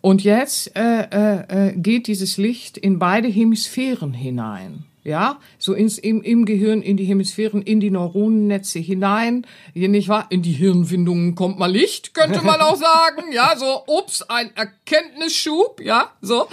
und 0.00 0.22
jetzt 0.22 0.76
äh, 0.76 1.02
äh, 1.10 1.68
äh 1.68 1.76
geht 1.76 2.06
dieses 2.06 2.36
Licht 2.36 2.78
in 2.78 2.98
beide 2.98 3.28
Hemisphären 3.28 4.12
hinein 4.12 4.84
ja, 5.02 5.38
so 5.58 5.72
ins, 5.74 5.98
im, 5.98 6.22
im 6.22 6.44
Gehirn, 6.44 6.82
in 6.82 6.96
die 6.96 7.04
Hemisphären, 7.04 7.62
in 7.62 7.80
die 7.80 7.90
Neuronennetze 7.90 8.78
hinein, 8.78 9.46
hier 9.72 9.88
nicht 9.88 10.08
wahr, 10.08 10.26
in 10.30 10.42
die 10.42 10.52
Hirnwindungen 10.52 11.34
kommt 11.34 11.58
mal 11.58 11.70
Licht, 11.70 12.14
könnte 12.14 12.42
man 12.42 12.60
auch 12.60 12.76
sagen, 12.76 13.32
ja, 13.32 13.54
so, 13.56 13.82
ups, 13.86 14.22
ein 14.22 14.54
Erkenntnisschub, 14.56 15.80
ja, 15.80 16.12
so, 16.20 16.48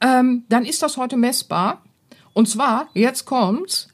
ähm, 0.00 0.44
dann 0.48 0.64
ist 0.64 0.82
das 0.82 0.96
heute 0.96 1.16
messbar. 1.16 1.82
Und 2.32 2.48
zwar, 2.48 2.88
jetzt 2.94 3.24
kommt's, 3.24 3.88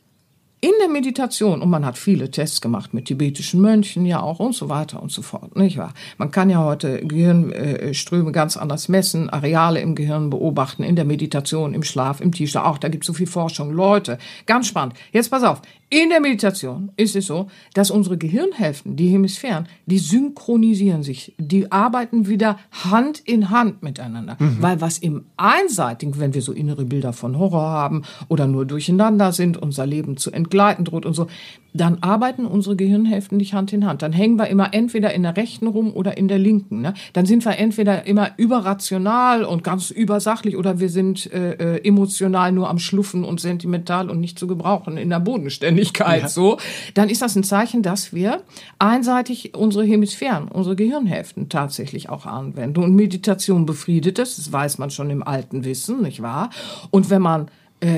in 0.64 0.70
der 0.80 0.88
Meditation, 0.88 1.60
und 1.60 1.70
man 1.70 1.84
hat 1.84 1.98
viele 1.98 2.30
Tests 2.30 2.60
gemacht 2.60 2.94
mit 2.94 3.06
tibetischen 3.06 3.60
Mönchen 3.60 4.06
ja 4.06 4.22
auch 4.22 4.38
und 4.38 4.54
so 4.54 4.68
weiter 4.68 5.02
und 5.02 5.10
so 5.10 5.20
fort, 5.20 5.56
nicht 5.56 5.76
wahr? 5.76 5.92
Man 6.18 6.30
kann 6.30 6.50
ja 6.50 6.62
heute 6.64 7.04
Gehirnströme 7.04 8.30
ganz 8.30 8.56
anders 8.56 8.88
messen, 8.88 9.28
Areale 9.28 9.80
im 9.80 9.96
Gehirn 9.96 10.30
beobachten, 10.30 10.84
in 10.84 10.94
der 10.94 11.04
Meditation, 11.04 11.74
im 11.74 11.82
Schlaf, 11.82 12.20
im 12.20 12.30
Tiefschlaf, 12.30 12.64
auch 12.64 12.78
da 12.78 12.88
gibt 12.88 13.02
es 13.02 13.08
so 13.08 13.12
viel 13.12 13.26
Forschung. 13.26 13.72
Leute, 13.72 14.18
ganz 14.46 14.68
spannend. 14.68 14.94
Jetzt 15.10 15.32
pass 15.32 15.42
auf, 15.42 15.62
in 15.92 16.08
der 16.08 16.20
Meditation 16.20 16.90
ist 16.96 17.14
es 17.16 17.26
so, 17.26 17.48
dass 17.74 17.90
unsere 17.90 18.16
Gehirnhälften, 18.16 18.96
die 18.96 19.08
Hemisphären, 19.08 19.68
die 19.84 19.98
synchronisieren 19.98 21.02
sich, 21.02 21.34
die 21.36 21.70
arbeiten 21.70 22.28
wieder 22.28 22.58
Hand 22.70 23.20
in 23.20 23.50
Hand 23.50 23.82
miteinander. 23.82 24.38
Mhm. 24.38 24.56
Weil 24.60 24.80
was 24.80 24.96
im 24.96 25.26
Einseitigen, 25.36 26.18
wenn 26.18 26.32
wir 26.32 26.40
so 26.40 26.52
innere 26.52 26.86
Bilder 26.86 27.12
von 27.12 27.38
Horror 27.38 27.68
haben 27.68 28.04
oder 28.28 28.46
nur 28.46 28.64
durcheinander 28.64 29.32
sind, 29.32 29.58
unser 29.58 29.84
Leben 29.84 30.16
zu 30.16 30.30
entgleiten 30.30 30.86
droht 30.86 31.04
und 31.04 31.12
so, 31.12 31.26
dann 31.74 31.98
arbeiten 32.02 32.46
unsere 32.46 32.76
Gehirnhälften 32.76 33.38
nicht 33.38 33.54
Hand 33.54 33.72
in 33.72 33.86
Hand. 33.86 34.02
Dann 34.02 34.12
hängen 34.12 34.38
wir 34.38 34.48
immer 34.48 34.74
entweder 34.74 35.14
in 35.14 35.22
der 35.22 35.36
rechten 35.36 35.66
rum 35.66 35.92
oder 35.94 36.16
in 36.16 36.28
der 36.28 36.38
linken. 36.38 36.82
Ne? 36.82 36.94
Dann 37.12 37.26
sind 37.26 37.44
wir 37.44 37.58
entweder 37.58 38.06
immer 38.06 38.30
überrational 38.36 39.44
und 39.44 39.64
ganz 39.64 39.90
übersachlich 39.90 40.56
oder 40.56 40.80
wir 40.80 40.88
sind 40.88 41.32
äh, 41.32 41.76
äh, 41.76 41.86
emotional 41.86 42.52
nur 42.52 42.68
am 42.68 42.78
Schluffen 42.78 43.24
und 43.24 43.40
sentimental 43.40 44.10
und 44.10 44.20
nicht 44.20 44.38
zu 44.38 44.46
gebrauchen 44.46 44.96
in 44.96 45.10
der 45.10 45.20
Bodenständigkeit. 45.20 46.22
Ja. 46.22 46.28
So, 46.28 46.58
dann 46.94 47.08
ist 47.08 47.22
das 47.22 47.36
ein 47.36 47.44
Zeichen, 47.44 47.82
dass 47.82 48.12
wir 48.12 48.42
einseitig 48.78 49.54
unsere 49.56 49.84
Hemisphären, 49.84 50.48
unsere 50.48 50.76
Gehirnhälften 50.76 51.48
tatsächlich 51.48 52.08
auch 52.08 52.26
anwenden. 52.26 52.82
Und 52.82 52.94
Meditation 52.94 53.66
befriedet 53.66 54.18
es, 54.18 54.36
das 54.36 54.52
weiß 54.52 54.78
man 54.78 54.90
schon 54.90 55.10
im 55.10 55.22
alten 55.22 55.64
Wissen, 55.64 56.02
nicht 56.02 56.22
wahr? 56.22 56.50
Und 56.90 57.10
wenn 57.10 57.22
man 57.22 57.48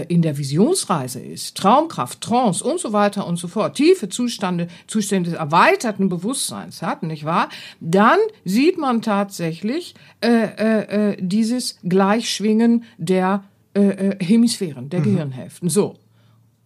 in 0.08 0.22
der 0.22 0.38
Visionsreise 0.38 1.20
ist, 1.20 1.56
Traumkraft, 1.58 2.20
Trance 2.22 2.64
und 2.64 2.80
so 2.80 2.92
weiter 2.92 3.26
und 3.26 3.36
so 3.36 3.48
fort, 3.48 3.76
tiefe 3.76 4.08
Zustände, 4.08 4.68
Zustände 4.86 5.30
des 5.30 5.38
erweiterten 5.38 6.08
Bewusstseins 6.08 6.80
hat, 6.80 7.02
nicht 7.02 7.24
wahr? 7.24 7.50
Dann 7.80 8.18
sieht 8.44 8.78
man 8.78 9.02
tatsächlich 9.02 9.94
äh, 10.22 10.28
äh, 10.28 11.12
äh 11.12 11.16
dieses 11.20 11.78
Gleichschwingen 11.82 12.84
der 12.96 13.44
äh, 13.74 13.80
äh, 13.80 14.24
Hemisphären, 14.24 14.88
der 14.88 15.00
mhm. 15.00 15.04
Gehirnhälften. 15.04 15.68
So. 15.68 15.96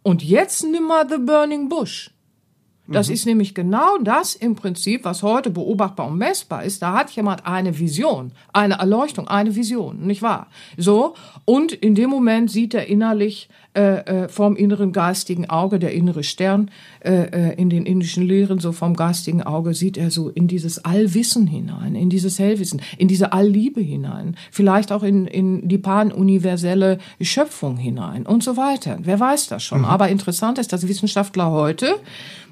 Und 0.03 0.23
jetzt 0.23 0.63
nimm 0.63 0.85
mal 0.85 1.09
The 1.09 1.17
Burning 1.19 1.69
Bush. 1.69 2.11
Das 2.91 3.09
mhm. 3.09 3.15
ist 3.15 3.27
nämlich 3.27 3.55
genau 3.55 3.99
das 4.03 4.35
im 4.35 4.55
Prinzip, 4.55 5.05
was 5.05 5.23
heute 5.23 5.51
beobachtbar 5.51 6.09
und 6.09 6.17
messbar 6.17 6.65
ist. 6.65 6.81
Da 6.83 6.95
hat 6.95 7.11
jemand 7.11 7.47
eine 7.47 7.79
Vision, 7.79 8.33
eine 8.53 8.79
Erleuchtung, 8.79 9.29
eine 9.29 9.55
Vision, 9.55 10.07
nicht 10.07 10.23
wahr? 10.23 10.49
So. 10.77 11.15
Und 11.45 11.73
in 11.73 11.95
dem 11.95 12.09
Moment 12.09 12.51
sieht 12.51 12.75
er 12.75 12.87
innerlich 12.87 13.49
äh, 13.79 14.25
äh, 14.25 14.29
vom 14.29 14.57
inneren 14.57 14.93
geistigen 14.93 15.49
Auge, 15.51 15.79
der 15.79 15.93
innere 15.93 16.25
Stern 16.25 16.71
äh, 17.01 17.51
äh, 17.51 17.55
in 17.55 17.69
den 17.71 17.85
indischen 17.85 18.25
Lehren, 18.25 18.59
so 18.59 18.73
vom 18.73 18.97
geistigen 18.97 19.43
Auge 19.43 19.75
sieht 19.75 19.97
er 19.97 20.11
so 20.11 20.31
in 20.31 20.49
dieses 20.49 20.85
Allwissen 20.85 21.47
hinein, 21.47 21.95
in 21.95 22.11
dieses 22.11 22.39
Hellwissen, 22.39 22.81
in 22.97 23.07
diese 23.07 23.33
Allliebe 23.33 23.81
hinein, 23.81 24.35
vielleicht 24.51 24.91
auch 24.91 25.03
in, 25.03 25.27
in 25.27 25.69
die 25.69 25.79
panuniverselle 25.79 26.99
Schöpfung 27.21 27.77
hinein 27.77 28.27
und 28.27 28.43
so 28.43 28.57
weiter. 28.57 28.99
Wer 29.03 29.21
weiß 29.21 29.49
das 29.49 29.63
schon? 29.63 29.81
Mhm. 29.81 29.85
Aber 29.85 30.09
interessant 30.09 30.59
ist, 30.59 30.73
dass 30.73 30.89
Wissenschaftler 30.89 31.51
heute 31.51 32.01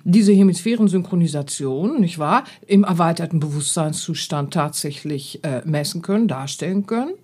diese 0.08 0.32
Hemisphärensynchronisation, 0.32 2.00
nicht 2.00 2.20
wahr, 2.20 2.44
im 2.66 2.84
erweiterten 2.84 3.40
Bewusstseinszustand 3.40 4.54
tatsächlich 4.54 5.42
äh, 5.42 5.62
messen 5.64 6.00
können, 6.00 6.28
darstellen 6.28 6.86
können. 6.86 7.14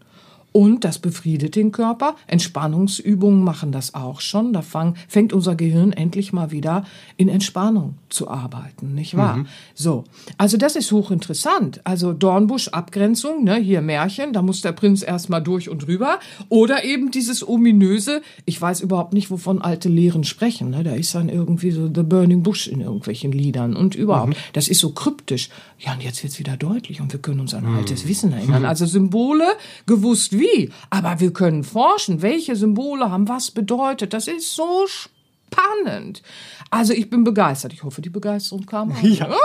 Und 0.52 0.84
das 0.84 0.98
befriedet 0.98 1.56
den 1.56 1.72
Körper. 1.72 2.14
Entspannungsübungen 2.26 3.42
machen 3.42 3.72
das 3.72 3.94
auch 3.94 4.20
schon. 4.20 4.52
Da 4.52 4.62
fang, 4.62 4.94
fängt 5.08 5.32
unser 5.32 5.56
Gehirn 5.56 5.92
endlich 5.92 6.32
mal 6.32 6.50
wieder 6.50 6.84
in 7.16 7.28
Entspannung 7.28 7.94
zu 8.10 8.28
arbeiten, 8.28 8.94
nicht 8.94 9.16
wahr? 9.16 9.38
Mhm. 9.38 9.46
So, 9.74 10.04
also 10.36 10.56
das 10.56 10.76
ist 10.76 10.92
hochinteressant. 10.92 11.80
Also 11.84 12.12
Dornbusch 12.12 12.68
Abgrenzung, 12.68 13.44
ne, 13.44 13.56
hier 13.56 13.80
Märchen, 13.80 14.32
da 14.32 14.42
muss 14.42 14.60
der 14.60 14.72
Prinz 14.72 15.02
erstmal 15.02 15.42
durch 15.42 15.68
und 15.68 15.86
drüber. 15.86 16.18
Oder 16.48 16.84
eben 16.84 17.10
dieses 17.10 17.46
ominöse, 17.46 18.22
ich 18.44 18.60
weiß 18.60 18.80
überhaupt 18.80 19.14
nicht, 19.14 19.30
wovon 19.30 19.62
alte 19.62 19.88
Lehren 19.88 20.24
sprechen. 20.24 20.70
Ne? 20.70 20.84
Da 20.84 20.92
ist 20.92 21.14
dann 21.14 21.28
irgendwie 21.28 21.70
so 21.70 21.86
The 21.92 22.02
Burning 22.02 22.42
Bush 22.42 22.66
in 22.66 22.80
irgendwelchen 22.80 23.32
Liedern 23.32 23.74
und 23.74 23.94
überhaupt. 23.94 24.30
Mhm. 24.30 24.52
Das 24.52 24.68
ist 24.68 24.80
so 24.80 24.90
kryptisch. 24.90 25.48
Ja, 25.78 25.94
und 25.94 26.02
jetzt 26.02 26.22
wird's 26.22 26.38
wieder 26.38 26.56
deutlich 26.56 27.00
und 27.00 27.12
wir 27.12 27.20
können 27.20 27.40
uns 27.40 27.54
an 27.54 27.64
mhm. 27.64 27.78
altes 27.78 28.06
Wissen 28.06 28.32
erinnern. 28.32 28.64
Also 28.64 28.86
Symbole 28.86 29.44
gewusst 29.86 30.38
wie, 30.42 30.70
aber 30.90 31.20
wir 31.20 31.32
können 31.32 31.64
forschen, 31.64 32.22
welche 32.22 32.56
Symbole 32.56 33.10
haben 33.10 33.28
was 33.28 33.50
bedeutet. 33.50 34.12
Das 34.12 34.26
ist 34.26 34.54
so 34.54 34.86
spannend. 34.86 36.22
Also 36.70 36.92
ich 36.92 37.08
bin 37.08 37.24
begeistert. 37.24 37.72
Ich 37.72 37.82
hoffe, 37.82 38.02
die 38.02 38.10
Begeisterung 38.10 38.66
kam. 38.66 38.92
Auch. 38.92 39.02
Ja. 39.02 39.28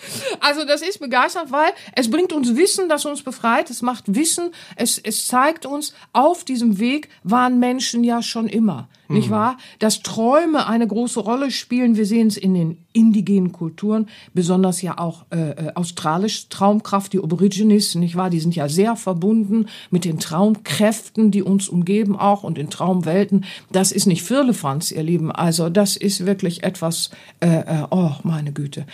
Also 0.40 0.64
das 0.64 0.82
ist 0.82 1.00
begeisternd, 1.00 1.52
weil 1.52 1.70
es 1.94 2.10
bringt 2.10 2.32
uns 2.32 2.56
Wissen, 2.56 2.88
das 2.88 3.04
uns 3.04 3.22
befreit. 3.22 3.70
Es 3.70 3.82
macht 3.82 4.14
Wissen. 4.14 4.50
Es, 4.76 4.98
es 4.98 5.26
zeigt 5.26 5.66
uns, 5.66 5.94
auf 6.12 6.44
diesem 6.44 6.78
Weg 6.78 7.08
waren 7.22 7.58
Menschen 7.58 8.04
ja 8.04 8.22
schon 8.22 8.48
immer. 8.48 8.88
Mhm. 9.08 9.16
Nicht 9.16 9.30
wahr? 9.30 9.56
Dass 9.78 10.02
Träume 10.02 10.66
eine 10.66 10.86
große 10.86 11.20
Rolle 11.20 11.50
spielen. 11.50 11.96
Wir 11.96 12.06
sehen 12.06 12.28
es 12.28 12.36
in 12.36 12.54
den 12.54 12.78
indigenen 12.92 13.52
Kulturen, 13.52 14.08
besonders 14.34 14.82
ja 14.82 14.98
auch 14.98 15.24
äh, 15.30 15.50
äh 15.50 15.72
australisch 15.74 16.48
Traumkraft, 16.48 17.12
die 17.12 17.18
Aborigines, 17.18 17.94
nicht 17.94 18.16
wahr? 18.16 18.30
Die 18.30 18.40
sind 18.40 18.54
ja 18.56 18.68
sehr 18.68 18.96
verbunden 18.96 19.66
mit 19.90 20.04
den 20.04 20.18
Traumkräften, 20.18 21.30
die 21.30 21.42
uns 21.42 21.68
umgeben 21.68 22.16
auch 22.16 22.42
und 22.42 22.58
in 22.58 22.70
Traumwelten. 22.70 23.44
Das 23.70 23.92
ist 23.92 24.06
nicht 24.06 24.22
Firlefanz, 24.22 24.90
ihr 24.90 25.02
Lieben. 25.02 25.32
Also 25.32 25.68
das 25.68 25.96
ist 25.96 26.26
wirklich 26.26 26.62
etwas, 26.64 27.10
äh, 27.40 27.60
äh, 27.60 27.86
oh 27.90 28.12
meine 28.24 28.52
Güte. 28.52 28.86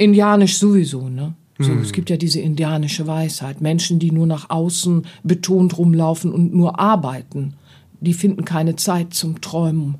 Indianisch 0.00 0.56
sowieso, 0.56 1.08
ne? 1.08 1.34
So, 1.58 1.72
hm. 1.72 1.82
Es 1.82 1.92
gibt 1.92 2.08
ja 2.08 2.16
diese 2.16 2.40
indianische 2.40 3.06
Weisheit. 3.06 3.60
Menschen, 3.60 3.98
die 3.98 4.10
nur 4.12 4.26
nach 4.26 4.48
außen 4.48 5.04
betont 5.22 5.76
rumlaufen 5.76 6.32
und 6.32 6.54
nur 6.54 6.80
arbeiten, 6.80 7.52
die 8.00 8.14
finden 8.14 8.46
keine 8.46 8.76
Zeit 8.76 9.12
zum 9.12 9.42
Träumen. 9.42 9.96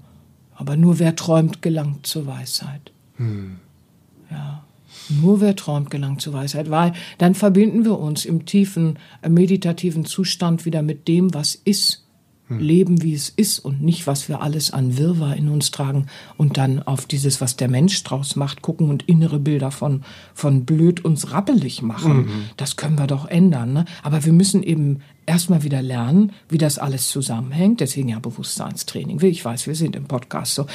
Aber 0.55 0.77
nur 0.77 0.99
wer 0.99 1.17
träumt, 1.17 1.61
gelangt 1.61 2.07
zur 2.07 2.27
Weisheit. 2.27 2.93
Hm. 3.17 3.57
Ja. 4.31 4.65
Nur 5.11 5.43
wer 5.43 5.55
träumt, 5.55 5.91
gelangt 5.91 6.23
zur 6.23 6.33
Weisheit, 6.33 6.71
weil 6.71 6.95
dann 7.19 7.35
verbinden 7.35 7.85
wir 7.85 7.99
uns 7.99 8.25
im 8.25 8.47
tiefen 8.47 8.99
äh, 9.21 9.29
meditativen 9.29 10.07
Zustand 10.07 10.65
wieder 10.65 10.81
mit 10.81 11.09
dem, 11.09 11.35
was 11.35 11.55
ist 11.55 12.07
leben, 12.59 13.03
wie 13.03 13.15
es 13.15 13.29
ist 13.29 13.59
und 13.61 13.83
nicht, 13.83 14.07
was 14.07 14.29
wir 14.29 14.43
alles 14.43 14.73
an 14.73 14.99
Wirrwarr 14.99 15.37
in 15.37 15.49
uns 15.49 15.71
tragen 15.71 16.07
und 16.37 16.57
dann 16.57 16.83
auf 16.83 17.07
dieses, 17.07 17.41
was 17.41 17.57
der 17.57 17.69
Mensch 17.69 18.03
draus 18.03 18.37
macht, 18.37 18.63
gucken 18.63 18.91
und 18.91 19.05
innere 19.05 19.39
Bilder 19.39 19.71
von, 19.71 20.03
von 20.35 20.65
blöd 20.65 21.05
uns 21.05 21.33
rappelig 21.33 21.83
machen. 21.83 22.17
Mhm. 22.17 22.43
Das 22.57 22.77
können 22.77 22.99
wir 22.99 23.07
doch 23.07 23.27
ändern. 23.27 23.73
Ne? 23.73 23.85
Aber 24.03 24.25
wir 24.25 24.33
müssen 24.33 24.63
eben 24.63 25.01
erstmal 25.31 25.63
wieder 25.63 25.81
lernen, 25.81 26.33
wie 26.49 26.59
das 26.59 26.81
alles 26.81 27.09
zusammenhängt. 27.09 27.79
Deswegen 27.79 28.09
ja 28.09 28.19
Bewusstseinstraining. 28.19 29.23
Ich 29.23 29.45
weiß, 29.45 29.69
wir 29.69 29.77
sind 29.77 29.95
im 29.95 30.07
Podcast 30.07 30.57
so. 30.57 30.67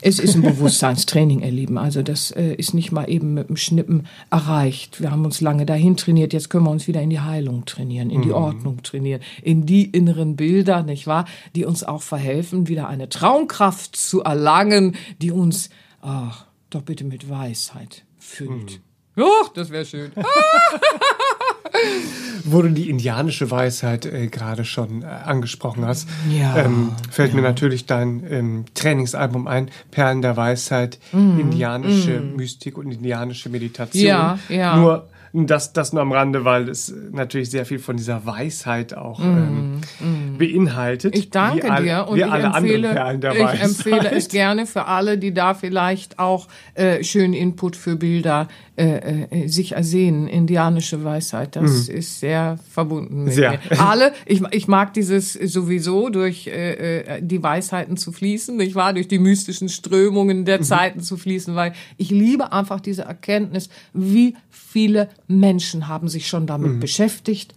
Es 0.00 0.18
ist 0.18 0.34
ein 0.34 0.42
Bewusstseinstraining, 0.52 1.42
ihr 1.42 1.52
Lieben. 1.52 1.78
Also 1.78 2.02
das 2.02 2.32
äh, 2.32 2.52
ist 2.54 2.74
nicht 2.74 2.90
mal 2.90 3.08
eben 3.08 3.34
mit 3.34 3.48
dem 3.48 3.56
Schnippen 3.56 4.08
erreicht. 4.28 5.00
Wir 5.00 5.12
haben 5.12 5.24
uns 5.24 5.40
lange 5.40 5.64
dahin 5.64 5.96
trainiert. 5.96 6.32
Jetzt 6.32 6.50
können 6.50 6.64
wir 6.64 6.72
uns 6.72 6.88
wieder 6.88 7.00
in 7.00 7.10
die 7.10 7.20
Heilung 7.20 7.66
trainieren, 7.66 8.10
in 8.10 8.22
die 8.22 8.28
mhm. 8.30 8.34
Ordnung 8.34 8.82
trainieren, 8.82 9.20
in 9.42 9.64
die 9.64 9.84
inneren 9.84 10.34
Bilder, 10.34 10.82
nicht 10.82 11.06
wahr? 11.06 11.24
Die 11.54 11.64
uns 11.64 11.84
auch 11.84 12.02
verhelfen, 12.02 12.66
wieder 12.66 12.88
eine 12.88 13.08
Traumkraft 13.08 13.94
zu 13.94 14.24
erlangen, 14.24 14.96
die 15.22 15.30
uns, 15.30 15.70
ach, 16.02 16.46
doch 16.68 16.82
bitte 16.82 17.04
mit 17.04 17.30
Weisheit 17.30 18.04
füllt. 18.18 18.80
Mhm. 19.14 19.22
Oh, 19.22 19.46
das 19.54 19.70
wäre 19.70 19.84
schön. 19.84 20.10
Wo 22.44 22.62
du 22.62 22.70
die 22.70 22.88
indianische 22.88 23.50
Weisheit 23.50 24.06
äh, 24.06 24.28
gerade 24.28 24.64
schon 24.64 25.02
äh, 25.02 25.06
angesprochen 25.06 25.84
hast, 25.84 26.08
Ja, 26.30 26.56
ähm, 26.56 26.92
fällt 27.10 27.34
mir 27.34 27.42
natürlich 27.42 27.86
dein 27.86 28.24
ähm, 28.30 28.64
Trainingsalbum 28.74 29.46
ein, 29.46 29.70
Perlen 29.90 30.22
der 30.22 30.36
Weisheit, 30.36 30.98
indianische 31.12 32.20
Mystik 32.20 32.78
und 32.78 32.90
indianische 32.90 33.50
Meditation. 33.50 34.06
Ja, 34.06 34.38
ja. 34.48 34.76
Nur 34.76 35.08
das, 35.32 35.72
das 35.72 35.92
nur 35.92 36.02
am 36.02 36.12
Rande, 36.12 36.44
weil 36.44 36.68
es 36.68 36.92
natürlich 37.12 37.50
sehr 37.50 37.64
viel 37.66 37.78
von 37.78 37.96
dieser 37.96 38.26
Weisheit 38.26 38.94
auch 38.94 39.20
ähm, 39.20 39.80
beinhaltet. 40.38 41.14
Mhm, 41.14 41.20
Ich 41.20 41.30
danke 41.30 41.70
all, 41.70 41.82
dir 41.82 42.06
und 42.08 42.18
ich 42.18 42.24
alle 42.26 42.44
empfehle, 42.44 43.20
ich 43.54 43.60
empfehle 43.62 44.10
es 44.12 44.28
gerne 44.28 44.66
für 44.66 44.86
alle, 44.86 45.18
die 45.18 45.32
da 45.32 45.54
vielleicht 45.54 46.18
auch 46.18 46.48
äh, 46.74 47.02
schönen 47.04 47.34
Input 47.34 47.76
für 47.76 47.96
Bilder 47.96 48.48
äh, 48.76 49.24
äh, 49.44 49.48
sich 49.48 49.72
ersehen. 49.72 50.26
Indianische 50.28 51.04
Weisheit, 51.04 51.56
das 51.56 51.88
ist 51.88 52.20
sehr 52.20 52.58
verbunden 52.70 53.24
mit 53.24 53.32
Mhm. 53.34 53.36
Sehr. 53.36 53.50
mir. 53.70 53.80
Alle, 53.80 54.12
ich, 54.26 54.42
ich 54.50 54.66
mag 54.68 54.94
dieses 54.94 55.34
sowieso 55.34 56.08
durch 56.08 56.46
äh, 56.46 57.00
äh, 57.00 57.22
die 57.22 57.42
Weisheiten 57.42 57.96
zu 57.96 58.10
fließen, 58.12 58.56
nicht 58.56 58.74
wahr? 58.74 58.92
Durch 58.92 59.08
die 59.08 59.18
mystischen 59.18 59.68
Strömungen 59.68 60.40
Mhm. 60.40 60.44
der 60.46 60.62
Zeiten 60.62 61.00
zu 61.00 61.16
fließen, 61.16 61.54
weil 61.54 61.72
ich 61.96 62.10
liebe 62.10 62.52
einfach 62.52 62.80
diese 62.80 63.02
Erkenntnis, 63.02 63.68
wie 63.92 64.34
viele 64.48 65.08
Menschen 65.38 65.86
haben 65.88 66.08
sich 66.08 66.28
schon 66.28 66.46
damit 66.46 66.72
Mhm. 66.72 66.80
beschäftigt. 66.80 67.54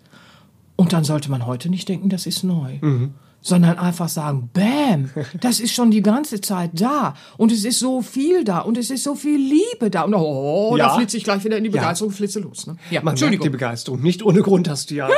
Und 0.75 0.93
dann 0.93 1.03
sollte 1.03 1.29
man 1.29 1.45
heute 1.45 1.69
nicht 1.69 1.87
denken, 1.89 2.09
das 2.09 2.25
ist 2.25 2.43
neu. 2.43 2.77
Mhm. 2.81 3.13
Sondern 3.45 3.77
einfach 3.77 4.07
sagen, 4.07 4.49
bam, 4.53 5.09
das 5.41 5.59
ist 5.59 5.73
schon 5.73 5.91
die 5.91 6.01
ganze 6.01 6.39
Zeit 6.39 6.71
da. 6.79 7.13
Und 7.37 7.51
es 7.51 7.65
ist 7.65 7.77
so 7.79 8.01
viel 8.01 8.45
da. 8.45 8.59
Und 8.59 8.77
es 8.77 8.89
ist 8.89 9.03
so 9.03 9.15
viel 9.15 9.37
Liebe 9.37 9.89
da. 9.89 10.03
Und 10.03 10.13
oh, 10.15 10.75
Ja. 10.77 10.87
da 10.87 10.95
flitze 10.95 11.17
ich 11.17 11.25
gleich 11.25 11.43
wieder 11.43 11.57
in 11.57 11.65
die 11.65 11.69
Ja. 11.69 11.81
Begeisterung, 11.81 12.13
flitze 12.13 12.39
los. 12.39 12.67
Ne? 12.67 12.77
Ja, 12.89 13.01
Man 13.01 13.05
merkt 13.05 13.19
die 13.19 13.25
Entschuldigung. 13.25 13.51
Begeisterung. 13.51 14.01
Nicht 14.01 14.23
ohne 14.23 14.41
Grund 14.41 14.69
hast 14.69 14.91
du 14.91 14.95
ja 14.95 15.09
äh, 15.09 15.11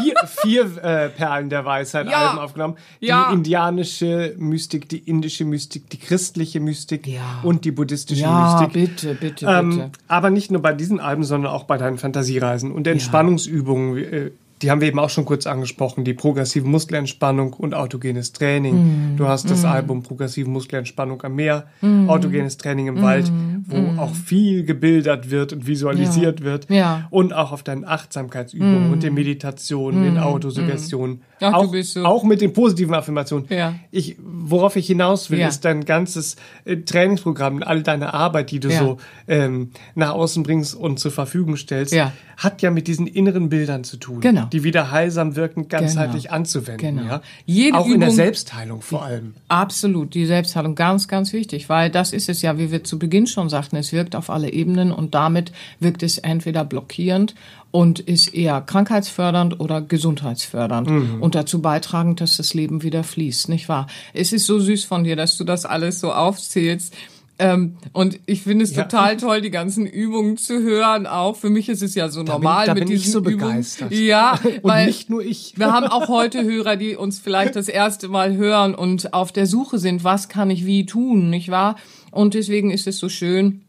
vier, 0.00 0.14
vier 0.42 0.62
äh, 0.84 1.08
Perlen 1.08 1.50
der 1.50 1.64
Weisheit 1.64 2.06
Ja. 2.08 2.28
Alben 2.28 2.38
aufgenommen. 2.38 2.76
Die 3.02 3.06
Ja. 3.06 3.30
indianische 3.32 4.34
Mystik, 4.38 4.88
die 4.88 4.98
indische 4.98 5.44
Mystik, 5.44 5.90
die 5.90 5.98
christliche 5.98 6.60
Mystik 6.60 7.06
Ja. 7.08 7.40
und 7.42 7.64
die 7.64 7.72
buddhistische 7.72 8.22
Ja, 8.22 8.60
Mystik. 8.60 8.72
bitte, 8.72 9.14
bitte, 9.14 9.46
Ähm, 9.46 9.70
bitte. 9.70 9.90
aber 10.06 10.30
nicht 10.30 10.52
nur 10.52 10.62
bei 10.62 10.72
diesen 10.72 11.00
Alben, 11.00 11.24
sondern 11.24 11.52
auch 11.52 11.64
bei 11.64 11.78
deinen 11.78 11.98
Fantasiereisen 11.98 12.70
und 12.70 12.86
Entspannungsübungen. 12.86 13.96
Äh, 13.98 14.30
die 14.62 14.70
haben 14.70 14.80
wir 14.80 14.88
eben 14.88 14.98
auch 14.98 15.10
schon 15.10 15.24
kurz 15.26 15.46
angesprochen, 15.46 16.04
die 16.04 16.14
progressive 16.14 16.66
Muskelentspannung 16.66 17.52
und 17.52 17.74
autogenes 17.74 18.32
Training. 18.32 18.74
Mm, 19.14 19.16
Du 19.16 19.26
hast 19.28 19.50
das 19.50 19.64
Album 19.64 20.02
Progressive 20.02 20.48
Muskelentspannung 20.48 21.22
am 21.22 21.34
Meer, 21.34 21.66
autogenes 22.06 22.56
Training 22.56 22.86
im 22.86 23.02
Wald, 23.02 23.30
wo 23.66 24.00
auch 24.00 24.14
viel 24.14 24.64
gebildert 24.64 25.30
wird 25.30 25.52
und 25.52 25.66
visualisiert 25.66 26.40
mm. 26.40 26.42
Ja. 26.44 26.50
wird. 26.50 26.70
Ja. 26.70 27.06
Und 27.10 27.32
auch 27.34 27.52
auf 27.52 27.62
deinen 27.62 27.84
Achtsamkeitsübungen 27.84 28.92
und 28.92 29.02
den 29.02 29.14
Meditationen, 29.14 30.02
den 30.04 30.18
Autosuggestionen. 30.18 31.16
Mm. 31.16 31.20
Ach, 31.44 31.52
auch, 31.52 31.74
so- 31.82 32.04
auch 32.04 32.24
mit 32.24 32.40
den 32.40 32.52
positiven 32.54 32.94
Affirmationen. 32.94 33.46
Ja. 33.50 33.74
Ich, 33.90 34.16
worauf 34.18 34.76
ich 34.76 34.86
hinaus 34.86 35.30
will, 35.30 35.38
Ja. 35.40 35.48
ist 35.48 35.64
dein 35.66 35.84
ganzes 35.84 36.36
äh, 36.64 36.78
Trainingsprogramm, 36.78 37.62
all 37.62 37.82
deine 37.82 38.14
Arbeit, 38.14 38.50
die 38.50 38.60
du 38.60 38.68
Ja. 38.70 38.78
so 38.78 38.96
ähm, 39.28 39.70
nach 39.94 40.12
außen 40.12 40.42
bringst 40.42 40.74
und 40.74 40.98
zur 40.98 41.10
Verfügung 41.10 41.56
stellst, 41.56 41.94
hat 42.38 42.62
ja 42.62 42.70
mit 42.70 42.86
diesen 42.86 43.06
inneren 43.06 43.48
Bildern 43.50 43.84
zu 43.84 43.96
tun, 43.98 44.20
Genau. 44.20 44.45
Die 44.52 44.64
wieder 44.64 44.90
heilsam 44.90 45.36
wirken, 45.36 45.68
ganzheitlich 45.68 46.24
Genau. 46.24 46.34
anzuwenden. 46.36 46.96
Genau. 46.98 47.08
Ja? 47.08 47.20
Jede 47.44 47.78
Auch 47.78 47.86
in 47.86 48.00
der 48.00 48.08
Übung- 48.08 48.16
Selbstheilung 48.16 48.80
vor 48.82 49.04
allem. 49.04 49.34
Absolut, 49.48 50.14
die 50.14 50.26
Selbstheilung 50.26 50.74
ganz, 50.74 51.08
ganz 51.08 51.32
wichtig, 51.32 51.68
weil 51.68 51.90
das 51.90 52.12
ist 52.12 52.28
es 52.28 52.42
ja, 52.42 52.58
wie 52.58 52.70
wir 52.70 52.84
zu 52.84 52.98
Beginn 52.98 53.26
schon 53.26 53.48
sagten, 53.48 53.76
es 53.76 53.92
wirkt 53.92 54.16
auf 54.16 54.30
alle 54.30 54.52
Ebenen 54.52 54.92
und 54.92 55.14
damit 55.14 55.52
wirkt 55.80 56.02
es 56.02 56.18
entweder 56.18 56.64
blockierend 56.64 57.34
und 57.70 58.00
ist 58.00 58.32
eher 58.34 58.60
krankheitsfördernd 58.62 59.60
oder 59.60 59.82
gesundheitsfördernd 59.82 60.88
und 61.20 61.34
dazu 61.34 61.60
beitragend, 61.60 62.20
dass 62.20 62.36
das 62.38 62.54
Leben 62.54 62.82
wieder 62.82 63.04
fließt, 63.04 63.48
nicht 63.48 63.68
wahr? 63.68 63.86
Es 64.14 64.32
ist 64.32 64.46
so 64.46 64.58
süß 64.58 64.84
von 64.84 65.04
dir, 65.04 65.16
dass 65.16 65.36
du 65.36 65.44
das 65.44 65.66
alles 65.66 66.00
so 66.00 66.12
aufzählst. 66.12 66.94
Ähm, 67.38 67.76
und 67.92 68.18
ich 68.24 68.42
finde 68.42 68.64
es 68.64 68.74
Ja. 68.74 68.84
total 68.84 69.18
toll, 69.18 69.42
die 69.42 69.50
ganzen 69.50 69.84
Übungen 69.86 70.38
zu 70.38 70.60
hören. 70.62 71.06
Auch 71.06 71.36
für 71.36 71.50
mich 71.50 71.68
ist 71.68 71.82
es 71.82 71.94
ja 71.94 72.08
so 72.08 72.22
normal 72.22 72.64
da 72.66 72.72
mit 72.74 72.84
bin 72.86 72.94
ich 72.94 73.02
diesen 73.02 73.12
so 73.12 73.18
Übungen. 73.18 73.38
begeistert. 73.38 73.92
Ja, 73.92 74.38
Und 74.62 74.64
weil 74.64 74.86
nicht 74.86 75.10
nur 75.10 75.22
ich. 75.22 75.52
wir 75.56 75.70
haben 75.70 75.86
auch 75.86 76.08
heute 76.08 76.42
Hörer, 76.44 76.76
die 76.76 76.96
uns 76.96 77.18
vielleicht 77.18 77.54
das 77.56 77.68
erste 77.68 78.08
Mal 78.08 78.36
hören 78.36 78.74
und 78.74 79.12
auf 79.12 79.32
der 79.32 79.46
Suche 79.46 79.78
sind, 79.78 80.02
was 80.02 80.28
kann 80.30 80.48
ich 80.50 80.64
wie 80.64 80.86
tun, 80.86 81.28
nicht 81.28 81.50
wahr? 81.50 81.76
Und 82.10 82.32
deswegen 82.32 82.70
ist 82.70 82.86
es 82.86 82.98
so 82.98 83.10
schön, 83.10 83.65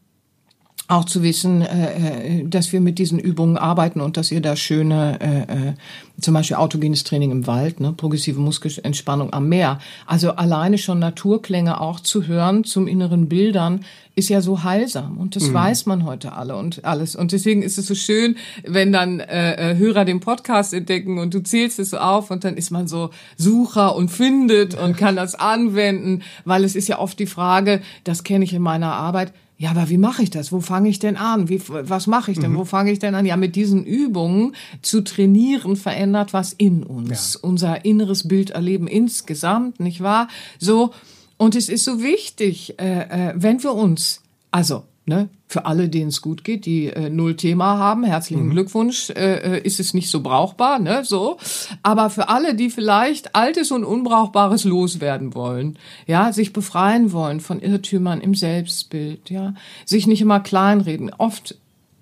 auch 0.88 1.04
zu 1.04 1.22
wissen, 1.22 1.60
äh, 1.60 2.40
äh, 2.40 2.48
dass 2.48 2.72
wir 2.72 2.80
mit 2.80 2.98
diesen 2.98 3.18
Übungen 3.18 3.58
arbeiten 3.58 4.00
und 4.00 4.16
dass 4.16 4.32
ihr 4.32 4.40
da 4.40 4.56
schöne, 4.56 5.18
äh, 5.20 5.68
äh, 5.68 5.74
zum 6.18 6.32
Beispiel 6.32 6.56
autogenes 6.56 7.04
Training 7.04 7.30
im 7.30 7.46
Wald, 7.46 7.78
ne, 7.78 7.92
progressive 7.92 8.40
Muskelentspannung 8.40 9.32
am 9.34 9.50
Meer. 9.50 9.80
Also 10.06 10.32
alleine 10.32 10.78
schon 10.78 10.98
Naturklänge 10.98 11.80
auch 11.80 12.00
zu 12.00 12.26
hören 12.26 12.64
zum 12.64 12.88
inneren 12.88 13.28
Bildern 13.28 13.84
ist 14.14 14.30
ja 14.30 14.40
so 14.40 14.64
heilsam 14.64 15.18
und 15.18 15.36
das 15.36 15.52
weiß 15.52 15.86
man 15.86 16.04
heute 16.04 16.32
alle 16.32 16.56
und 16.56 16.84
alles. 16.84 17.14
Und 17.14 17.30
deswegen 17.30 17.62
ist 17.62 17.78
es 17.78 17.86
so 17.86 17.94
schön, 17.94 18.36
wenn 18.64 18.90
dann 18.90 19.20
äh, 19.20 19.72
äh, 19.72 19.76
Hörer 19.76 20.04
den 20.04 20.18
Podcast 20.18 20.74
entdecken 20.74 21.18
und 21.18 21.34
du 21.34 21.40
zählst 21.40 21.78
es 21.78 21.90
so 21.90 21.98
auf 21.98 22.32
und 22.32 22.42
dann 22.42 22.56
ist 22.56 22.70
man 22.70 22.88
so 22.88 23.10
Sucher 23.36 23.94
und 23.94 24.08
findet 24.08 24.74
und 24.74 24.96
kann 24.96 25.14
das 25.14 25.36
anwenden, 25.36 26.22
weil 26.44 26.64
es 26.64 26.74
ist 26.74 26.88
ja 26.88 26.98
oft 26.98 27.18
die 27.20 27.26
Frage, 27.26 27.80
das 28.02 28.24
kenne 28.24 28.44
ich 28.44 28.52
in 28.52 28.62
meiner 28.62 28.92
Arbeit, 28.92 29.32
ja, 29.60 29.70
aber 29.70 29.88
wie 29.88 29.98
mache 29.98 30.22
ich 30.22 30.30
das? 30.30 30.52
Wo 30.52 30.60
fange 30.60 30.88
ich 30.88 31.00
denn 31.00 31.16
an? 31.16 31.48
Wie, 31.48 31.60
was 31.66 32.06
mache 32.06 32.30
ich 32.30 32.38
denn? 32.38 32.54
Wo 32.54 32.64
fange 32.64 32.92
ich 32.92 33.00
denn 33.00 33.16
an? 33.16 33.26
Ja, 33.26 33.36
mit 33.36 33.56
diesen 33.56 33.84
Übungen 33.84 34.54
zu 34.82 35.02
trainieren 35.02 35.74
verändert 35.74 36.32
was 36.32 36.52
in 36.52 36.84
uns. 36.84 37.34
Unser 37.34 37.84
inneres 37.84 38.28
Bild 38.28 38.50
erleben 38.50 38.86
insgesamt, 38.86 39.80
nicht 39.80 40.00
wahr? 40.00 40.28
So. 40.60 40.92
Und 41.38 41.56
es 41.56 41.68
ist 41.68 41.84
so 41.84 42.00
wichtig, 42.00 42.78
äh, 42.78 43.30
äh, 43.30 43.34
wenn 43.36 43.60
wir 43.64 43.74
uns, 43.74 44.22
also, 44.52 44.84
ne, 45.08 45.28
für 45.48 45.64
alle, 45.64 45.88
denen 45.88 46.08
es 46.08 46.20
gut 46.20 46.44
geht, 46.44 46.66
die 46.66 46.86
äh, 46.86 47.08
null 47.08 47.34
Thema 47.34 47.78
haben, 47.78 48.04
herzlichen 48.04 48.50
Glückwunsch, 48.50 49.10
äh, 49.10 49.56
äh, 49.56 49.60
ist 49.62 49.80
es 49.80 49.94
nicht 49.94 50.10
so 50.10 50.22
brauchbar, 50.22 50.78
ne, 50.78 51.02
so. 51.04 51.38
Aber 51.82 52.10
für 52.10 52.28
alle, 52.28 52.54
die 52.54 52.70
vielleicht 52.70 53.34
Altes 53.34 53.72
und 53.72 53.84
Unbrauchbares 53.84 54.64
loswerden 54.64 55.34
wollen, 55.34 55.78
ja, 56.06 56.32
sich 56.32 56.52
befreien 56.52 57.12
wollen 57.12 57.40
von 57.40 57.60
Irrtümern 57.60 58.20
im 58.20 58.34
Selbstbild, 58.34 59.30
ja, 59.30 59.54
sich 59.86 60.06
nicht 60.06 60.20
immer 60.20 60.40
kleinreden, 60.40 61.10
oft 61.16 61.56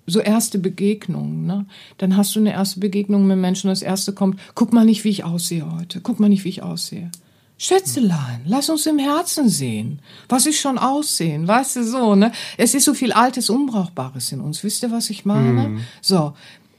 so 0.05 0.19
erste 0.19 0.59
Begegnungen, 0.59 1.45
ne? 1.45 1.65
Dann 1.97 2.15
hast 2.15 2.35
du 2.35 2.39
eine 2.39 2.53
erste 2.53 2.79
Begegnung 2.79 3.27
mit 3.27 3.37
Menschen, 3.37 3.69
das 3.69 3.81
erste 3.81 4.13
kommt, 4.13 4.39
guck 4.55 4.73
mal 4.73 4.85
nicht, 4.85 5.03
wie 5.03 5.09
ich 5.09 5.23
aussehe 5.23 5.69
heute, 5.77 6.01
guck 6.01 6.19
mal 6.19 6.29
nicht, 6.29 6.43
wie 6.43 6.49
ich 6.49 6.63
aussehe. 6.63 7.09
Schätzelein, 7.57 8.41
lass 8.45 8.69
uns 8.69 8.85
im 8.85 8.99
Herzen 8.99 9.49
sehen. 9.49 9.99
Was 10.29 10.45
ist 10.45 10.59
schon 10.59 10.77
aussehen? 10.77 11.47
Weißt 11.47 11.77
du 11.77 11.83
so, 11.83 12.15
ne? 12.15 12.31
Es 12.55 12.75
ist 12.75 12.85
so 12.85 12.93
viel 12.93 13.11
Altes, 13.11 13.49
Unbrauchbares 13.49 14.31
in 14.31 14.41
uns. 14.41 14.63
Wisst 14.63 14.83
ihr, 14.83 14.91
was 14.91 15.09
ich 15.09 15.25
meine? 15.25 15.79
So. 16.01 16.33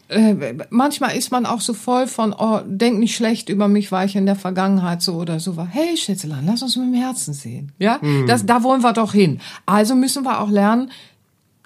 Äh, 0.09 0.55
manchmal 0.70 1.16
ist 1.16 1.33
man 1.33 1.45
auch 1.45 1.61
so 1.61 1.74
voll 1.74 2.07
von, 2.07 2.33
oh, 2.33 2.61
denk 2.64 2.99
nicht 2.99 3.14
schlecht 3.14 3.51
über 3.51 3.68
mich, 3.68 3.93
weil 3.93 4.07
ich 4.09 4.16
in 4.16 4.24
der 4.24 4.37
Vergangenheit 4.37 5.03
so 5.03 5.16
oder 5.16 5.39
so 5.39 5.57
war. 5.57 5.66
Hey, 5.66 5.97
Schätzelein, 5.97 6.47
lass 6.47 6.62
uns 6.62 6.76
mit 6.76 6.87
dem 6.87 6.95
Herzen 6.95 7.35
sehen. 7.35 7.72
Ja? 7.79 8.01
Das, 8.26 8.47
da 8.47 8.62
wollen 8.62 8.83
wir 8.83 8.93
doch 8.95 9.12
hin. 9.12 9.41
Also 9.66 9.95
müssen 9.95 10.24
wir 10.24 10.41
auch 10.41 10.49
lernen, 10.49 10.91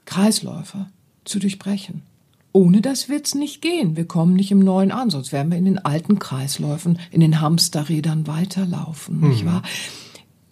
Kreisläufe 0.06 0.86
zu 1.24 1.38
durchbrechen. 1.38 2.02
Ohne 2.52 2.82
das 2.82 3.08
wird's 3.08 3.34
nicht 3.34 3.62
gehen. 3.62 3.96
Wir 3.96 4.06
kommen 4.06 4.34
nicht 4.34 4.50
im 4.50 4.60
Neuen 4.60 4.92
an, 4.92 5.10
sonst 5.10 5.32
werden 5.32 5.50
wir 5.50 5.58
in 5.58 5.64
den 5.64 5.78
alten 5.78 6.18
Kreisläufen, 6.18 6.98
in 7.10 7.20
den 7.20 7.40
Hamsterrädern 7.40 8.26
weiterlaufen, 8.26 9.28
nicht 9.28 9.46
wahr? 9.46 9.62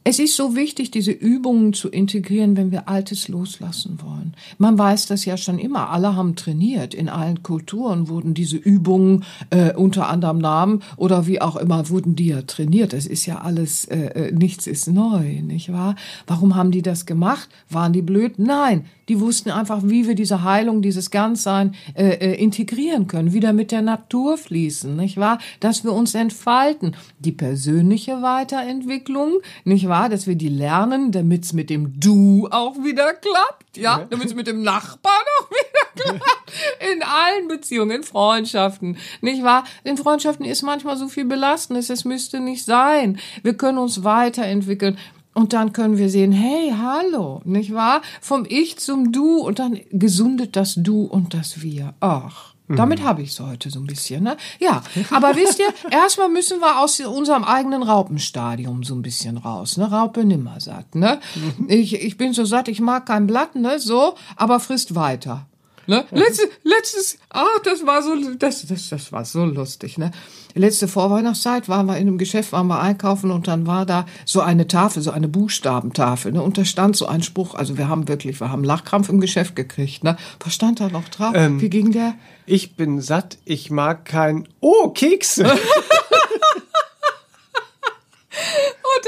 Es 0.03 0.19
ist 0.19 0.35
so 0.35 0.57
wichtig, 0.57 0.91
diese 0.91 1.11
Übungen 1.11 1.75
zu 1.75 1.91
integrieren, 1.91 2.57
wenn 2.57 2.71
wir 2.71 2.89
Altes 2.89 3.29
loslassen 3.29 3.99
wollen. 4.03 4.35
Man 4.57 4.79
weiß 4.79 5.07
das 5.07 5.27
ja 5.27 5.37
schon 5.37 5.59
immer. 5.59 5.91
Alle 5.91 6.17
haben 6.17 6.37
trainiert. 6.37 6.95
In 6.95 7.11
allen 7.11 7.43
Kulturen 7.43 8.09
wurden 8.09 8.33
diese 8.33 8.57
Übungen 8.57 9.25
äh, 9.51 9.75
unter 9.75 10.09
anderem 10.09 10.39
Namen 10.39 10.83
oder 10.97 11.27
wie 11.27 11.43
auch 11.43 11.57
immer 11.57 11.91
wurden 11.91 12.17
die 12.17 12.29
ja 12.29 12.41
trainiert. 12.43 12.95
Das 12.95 13.05
ist 13.05 13.27
ja 13.27 13.43
alles, 13.43 13.85
äh, 13.85 14.07
äh, 14.07 14.33
nichts 14.33 14.67
ist 14.67 14.89
neu, 14.89 15.43
nicht 15.43 15.71
wahr? 15.71 15.97
Warum 16.27 16.57
haben 16.57 16.71
die 16.71 16.83
das 16.83 17.05
gemacht? 17.05 17.51
Waren 17.69 17.93
die 17.93 18.03
blöd? 18.03 18.39
Nein, 18.39 18.87
die 19.11 19.19
wussten 19.19 19.51
einfach, 19.51 19.81
wie 19.83 20.07
wir 20.07 20.15
diese 20.15 20.45
Heilung, 20.45 20.83
dieses 20.83 21.11
Ganzsein 21.11 21.75
äh, 21.97 22.11
äh, 22.11 22.35
integrieren 22.41 23.09
können, 23.09 23.33
wieder 23.33 23.53
mit 23.53 23.73
der 23.73 23.83
Natur 23.83 24.39
fließen, 24.39 24.95
nicht 24.95 25.17
wahr? 25.17 25.41
Dass 25.59 25.83
wir 25.83 25.93
uns 25.93 26.15
entfalten. 26.15 26.95
Die 27.19 27.33
persönliche 27.33 28.23
Weiterentwicklung, 28.23 29.41
nicht 29.65 29.89
wahr? 29.89 30.11
Dass 30.11 30.29
wir 30.29 30.37
die 30.37 30.49
lernen, 30.49 31.11
damit 31.11 31.45
es 31.45 31.53
mit 31.53 31.71
dem 31.71 31.99
Du 31.99 32.47
auch 32.53 32.77
wieder 32.85 33.13
klappt, 33.15 33.77
ja? 33.77 34.07
Damit 34.09 34.29
es 34.29 34.35
mit 34.37 34.47
dem 34.47 34.63
Nachbarn 34.63 35.25
auch 35.41 35.51
wieder 36.05 36.05
klappt. 36.05 36.53
In 36.93 37.03
allen 37.03 37.49
Beziehungen, 37.49 37.91
in 37.91 38.03
Freundschaften, 38.05 38.97
nicht 39.23 39.43
wahr? 39.43 39.65
In 39.83 39.97
Freundschaften 39.97 40.47
ist 40.47 40.63
manchmal 40.63 40.97
so 40.97 41.09
viel 41.09 41.25
Belastendes, 41.25 41.91
es 41.91 42.05
müsste 42.05 42.39
nicht 42.39 42.65
sein. 42.65 43.19
Wir 43.43 43.55
können 43.55 43.79
uns 43.79 44.05
weiterentwickeln. 44.05 44.99
Und 45.33 45.53
dann 45.53 45.73
können 45.73 45.97
wir 45.97 46.11
sehen, 46.11 46.33
hey, 46.33 46.75
hallo, 46.77 47.41
nicht 47.45 47.73
wahr? 47.73 48.03
Vom 48.21 48.45
Ich 48.49 48.79
zum 48.79 49.13
Du 49.13 49.39
und 49.39 49.59
dann 49.59 49.79
gesundet 49.91 50.57
das 50.57 50.75
Du 50.75 51.05
und 51.05 51.35
das 51.35 51.63
Wir. 51.63 51.95
Ach, 52.01 52.55
Damit 52.77 53.03
habe 53.03 53.23
ich 53.23 53.31
es 53.31 53.41
heute 53.41 53.69
so 53.69 53.81
ein 53.81 53.87
bisschen. 53.87 54.23
Ne? 54.23 54.37
Ja, 54.61 54.83
aber 55.11 55.35
wisst 55.35 55.59
ihr, 55.59 55.73
erstmal 55.91 56.29
müssen 56.29 56.61
wir 56.61 56.81
aus 56.81 57.01
unserem 57.01 57.43
eigenen 57.43 57.83
Raupenstadium 57.83 58.85
so 58.85 58.95
ein 58.95 59.03
bisschen 59.03 59.39
raus. 59.39 59.77
Ne? 59.77 59.91
Raupe 59.91 60.25
nimmer 60.25 60.61
satt. 60.61 60.95
Ne? 60.95 61.21
Ich, 61.67 61.95
ich 61.95 62.17
bin 62.17 62.33
so 62.33 62.45
satt, 62.45 62.69
ich 62.69 62.81
mag 62.81 63.07
kein 63.07 63.27
Blatt, 63.27 63.57
ne? 63.57 63.81
so, 63.81 64.15
aber 64.37 64.61
frisst 64.61 64.95
weiter. 64.95 65.47
Ne? 65.91 66.05
Letztes, 66.13 66.49
letztes, 66.63 67.19
ach, 67.31 67.59
das 67.65 67.85
war 67.85 68.01
so, 68.01 68.15
das, 68.39 68.65
das, 68.65 68.91
das 68.91 69.11
war 69.11 69.25
so 69.25 69.45
lustig, 69.45 69.99
ne? 69.99 70.13
Letzte 70.55 70.87
Vorweihnachtszeit 70.87 71.69
waren 71.69 71.87
wir 71.87 71.97
in 71.97 72.07
einem 72.07 72.17
Geschäft, 72.17 72.53
waren 72.53 72.69
wir 72.69 72.79
einkaufen 72.79 73.33
und 73.33 73.49
dann 73.49 73.67
war 73.67 73.87
da 73.87 74.07
so 74.25 74.41
eine 74.41 74.69
Tafel, 74.69 75.03
so 75.03 75.11
eine 75.11 75.27
Buchstabentafel, 75.27 76.31
ne? 76.31 76.43
Und 76.43 76.59
da 76.59 76.65
stand 76.65 76.95
so 76.95 77.07
ein 77.07 77.25
Spruch, 77.25 77.57
also 77.57 77.77
wir 77.77 77.89
haben 77.89 78.07
wirklich, 78.07 78.41
wir 78.41 78.53
haben 78.53 78.63
Lachkrampf 78.63 79.09
im 79.09 79.21
Geschäft 79.21 79.57
gekriegt, 79.57 80.05
ne? 80.05 80.17
Was 80.39 80.55
stand 80.55 80.79
da 80.79 80.89
noch 80.91 81.09
drauf? 81.09 81.33
Ähm, 81.35 81.61
Wie 81.61 81.71
ging 81.71 81.91
der? 81.91 82.15
Ich 82.47 82.77
bin 82.77 83.01
satt, 83.01 83.39
ich 83.45 83.73
mag 83.73 84.05
kein. 84.05 84.47
Oh, 84.61 84.91
Kekse! 84.91 85.45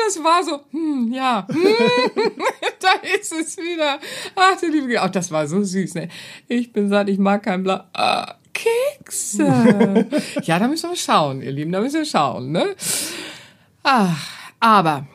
Das 0.04 0.22
war 0.22 0.42
so, 0.42 0.60
hm, 0.70 1.12
ja, 1.12 1.46
hm, 1.48 1.62
da 2.80 3.08
ist 3.14 3.32
es 3.32 3.56
wieder. 3.56 3.98
Ach, 4.34 4.60
du 4.60 4.68
liebe, 4.68 5.00
ach, 5.00 5.10
das 5.10 5.30
war 5.30 5.46
so 5.46 5.62
süß, 5.62 5.94
ne? 5.94 6.08
Ich 6.48 6.72
bin 6.72 6.88
satt, 6.88 7.08
ich 7.08 7.18
mag 7.18 7.42
kein 7.42 7.62
Bla. 7.62 7.88
Ah, 7.92 8.34
Kekse. 8.52 9.44
ja, 10.42 10.58
da 10.58 10.68
müssen 10.68 10.90
wir 10.90 10.96
schauen, 10.96 11.42
ihr 11.42 11.52
Lieben, 11.52 11.72
da 11.72 11.80
müssen 11.80 12.00
wir 12.00 12.04
schauen, 12.04 12.52
ne? 12.52 12.74
Ach, 13.82 14.28
aber 14.60 15.06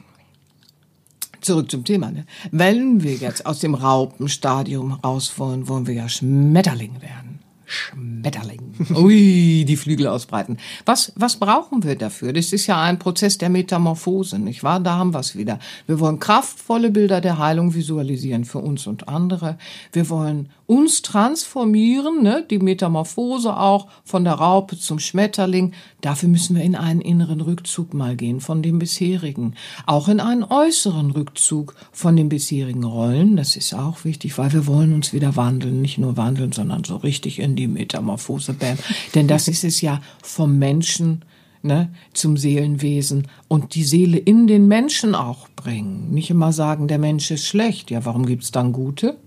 zurück 1.42 1.72
zum 1.72 1.84
Thema, 1.84 2.12
ne? 2.12 2.26
Wenn 2.52 3.04
wir 3.04 3.14
jetzt 3.14 3.46
aus 3.46 3.60
dem 3.60 3.74
Raupenstadium 3.74 4.94
raus 4.94 5.34
wollen, 5.38 5.68
wollen 5.68 5.88
wir 5.88 5.94
ja 5.94 6.10
Schmetterling 6.10 7.02
werden. 7.02 7.37
Schmetterling. 7.68 8.74
Ui, 8.96 9.66
die 9.68 9.76
Flügel 9.76 10.08
ausbreiten. 10.08 10.58
Was, 10.86 11.12
was 11.16 11.36
brauchen 11.36 11.84
wir 11.84 11.98
dafür? 11.98 12.32
Das 12.32 12.54
ist 12.54 12.66
ja 12.66 12.82
ein 12.82 12.98
Prozess 12.98 13.38
der 13.38 13.50
Metamorphose, 13.50 14.40
nicht 14.40 14.64
wahr? 14.64 14.80
Da 14.80 14.96
haben 14.96 15.14
wir 15.14 15.20
es 15.20 15.36
wieder. 15.36 15.60
Wir 15.86 16.00
wollen 16.00 16.20
kraftvolle 16.20 16.92
Bilder 16.92 17.20
der 17.20 17.38
Heilung 17.38 17.74
visualisieren 17.74 18.46
für 18.46 18.60
uns 18.60 18.88
und 18.88 19.10
andere. 19.10 19.58
Wir 19.92 20.10
wollen 20.10 20.50
uns 20.68 21.02
transformieren, 21.02 22.22
ne? 22.22 22.46
die 22.48 22.60
Metamorphose 22.60 23.58
auch 23.58 23.88
von 24.04 24.26
der 24.26 24.34
Raupe 24.34 24.78
zum 24.78 25.00
Schmetterling. 25.00 25.74
Dafür 26.02 26.28
müssen 26.28 26.58
wir 26.58 26.64
in 26.64 26.76
einen 26.76 27.00
inneren 27.00 27.40
Rückzug 27.40 27.94
mal 27.94 28.18
gehen 28.18 28.42
von 28.42 28.62
dem 28.62 28.78
bisherigen. 28.78 29.56
Auch 29.86 30.10
in 30.10 30.20
einen 30.20 30.44
äußeren 30.44 31.12
Rückzug 31.12 31.74
von 31.94 32.18
den 32.18 32.28
bisherigen 32.28 32.84
Rollen. 32.84 33.38
Das 33.38 33.56
ist 33.56 33.74
auch 33.74 34.04
wichtig, 34.04 34.38
weil 34.38 34.52
wir 34.52 34.68
wollen 34.68 34.94
uns 34.94 35.14
wieder 35.14 35.38
wandeln. 35.38 35.82
Nicht 35.82 35.98
nur 35.98 36.18
wandeln, 36.18 36.52
sondern 36.52 36.84
so 36.84 36.98
richtig 36.98 37.40
in 37.40 37.56
die 37.56 37.68
Metamorphose. 37.68 38.54
Bam. 38.54 38.78
Denn 39.16 39.30
das 39.30 39.48
ist 39.48 39.64
es 39.64 39.80
ja 39.80 40.02
vom 40.22 40.60
Menschen 40.60 41.24
ne, 41.64 41.90
zum 42.12 42.36
Seelenwesen 42.36 43.28
und 43.48 43.74
die 43.74 43.84
Seele 43.84 44.18
in 44.18 44.48
den 44.48 44.68
Menschen 44.68 45.16
auch 45.16 45.48
bringen. 45.56 46.12
Nicht 46.12 46.30
immer 46.30 46.52
sagen, 46.52 46.90
der 46.90 47.00
Mensch 47.00 47.32
ist 47.32 47.46
schlecht. 47.46 47.90
Ja, 47.90 48.04
warum 48.04 48.26
gibt's 48.26 48.52
dann 48.52 48.74
gute? 48.74 49.18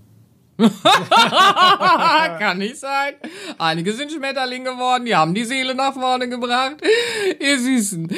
Kann 2.39 2.59
nicht 2.59 2.77
sein. 2.77 3.15
Einige 3.59 3.93
sind 3.93 4.13
Schmetterling 4.13 4.65
geworden, 4.65 5.05
die 5.05 5.15
haben 5.15 5.35
die 5.35 5.45
Seele 5.45 5.75
nach 5.75 5.95
vorne 5.95 6.29
gebracht. 6.29 6.77
Ihr 7.39 7.59
Süßen. 7.59 8.09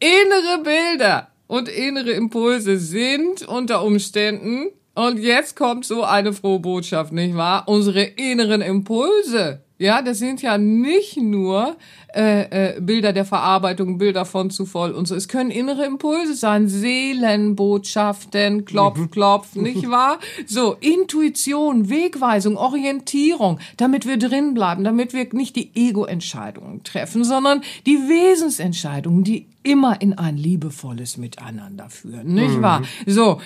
Innere 0.00 0.62
Bilder 0.62 1.28
und 1.46 1.68
innere 1.68 2.10
Impulse 2.10 2.78
sind 2.78 3.46
unter 3.46 3.82
Umständen, 3.84 4.68
und 4.98 5.20
jetzt 5.20 5.54
kommt 5.54 5.84
so 5.84 6.02
eine 6.02 6.32
frohe 6.32 6.58
Botschaft, 6.58 7.12
nicht 7.12 7.36
wahr? 7.36 7.62
Unsere 7.68 8.02
inneren 8.02 8.62
Impulse. 8.62 9.62
Ja, 9.78 10.02
das 10.02 10.18
sind 10.18 10.42
ja 10.42 10.58
nicht 10.58 11.16
nur 11.16 11.76
äh, 12.14 12.76
äh, 12.76 12.80
Bilder 12.80 13.12
der 13.12 13.24
Verarbeitung, 13.24 13.98
Bilder 13.98 14.24
von 14.24 14.50
zu 14.50 14.64
voll 14.64 14.92
und 14.92 15.06
so. 15.06 15.14
Es 15.14 15.28
können 15.28 15.50
innere 15.50 15.84
Impulse 15.84 16.34
sein, 16.34 16.66
Seelenbotschaften, 16.66 18.64
Klopf, 18.64 19.10
Klopf, 19.10 19.54
nicht 19.54 19.90
wahr? 19.90 20.18
So, 20.46 20.76
Intuition, 20.80 21.90
Wegweisung, 21.90 22.56
Orientierung, 22.56 23.58
damit 23.76 24.06
wir 24.06 24.16
drin 24.16 24.54
bleiben, 24.54 24.84
damit 24.84 25.12
wir 25.12 25.28
nicht 25.32 25.54
die 25.56 25.70
Ego-Entscheidungen 25.74 26.82
treffen, 26.82 27.24
sondern 27.24 27.60
die 27.84 27.96
Wesensentscheidungen, 27.96 29.22
die 29.22 29.46
immer 29.62 30.00
in 30.00 30.14
ein 30.14 30.38
liebevolles 30.38 31.18
Miteinander 31.18 31.90
führen, 31.90 32.32
nicht 32.32 32.62
wahr? 32.62 32.82
So. 33.06 33.40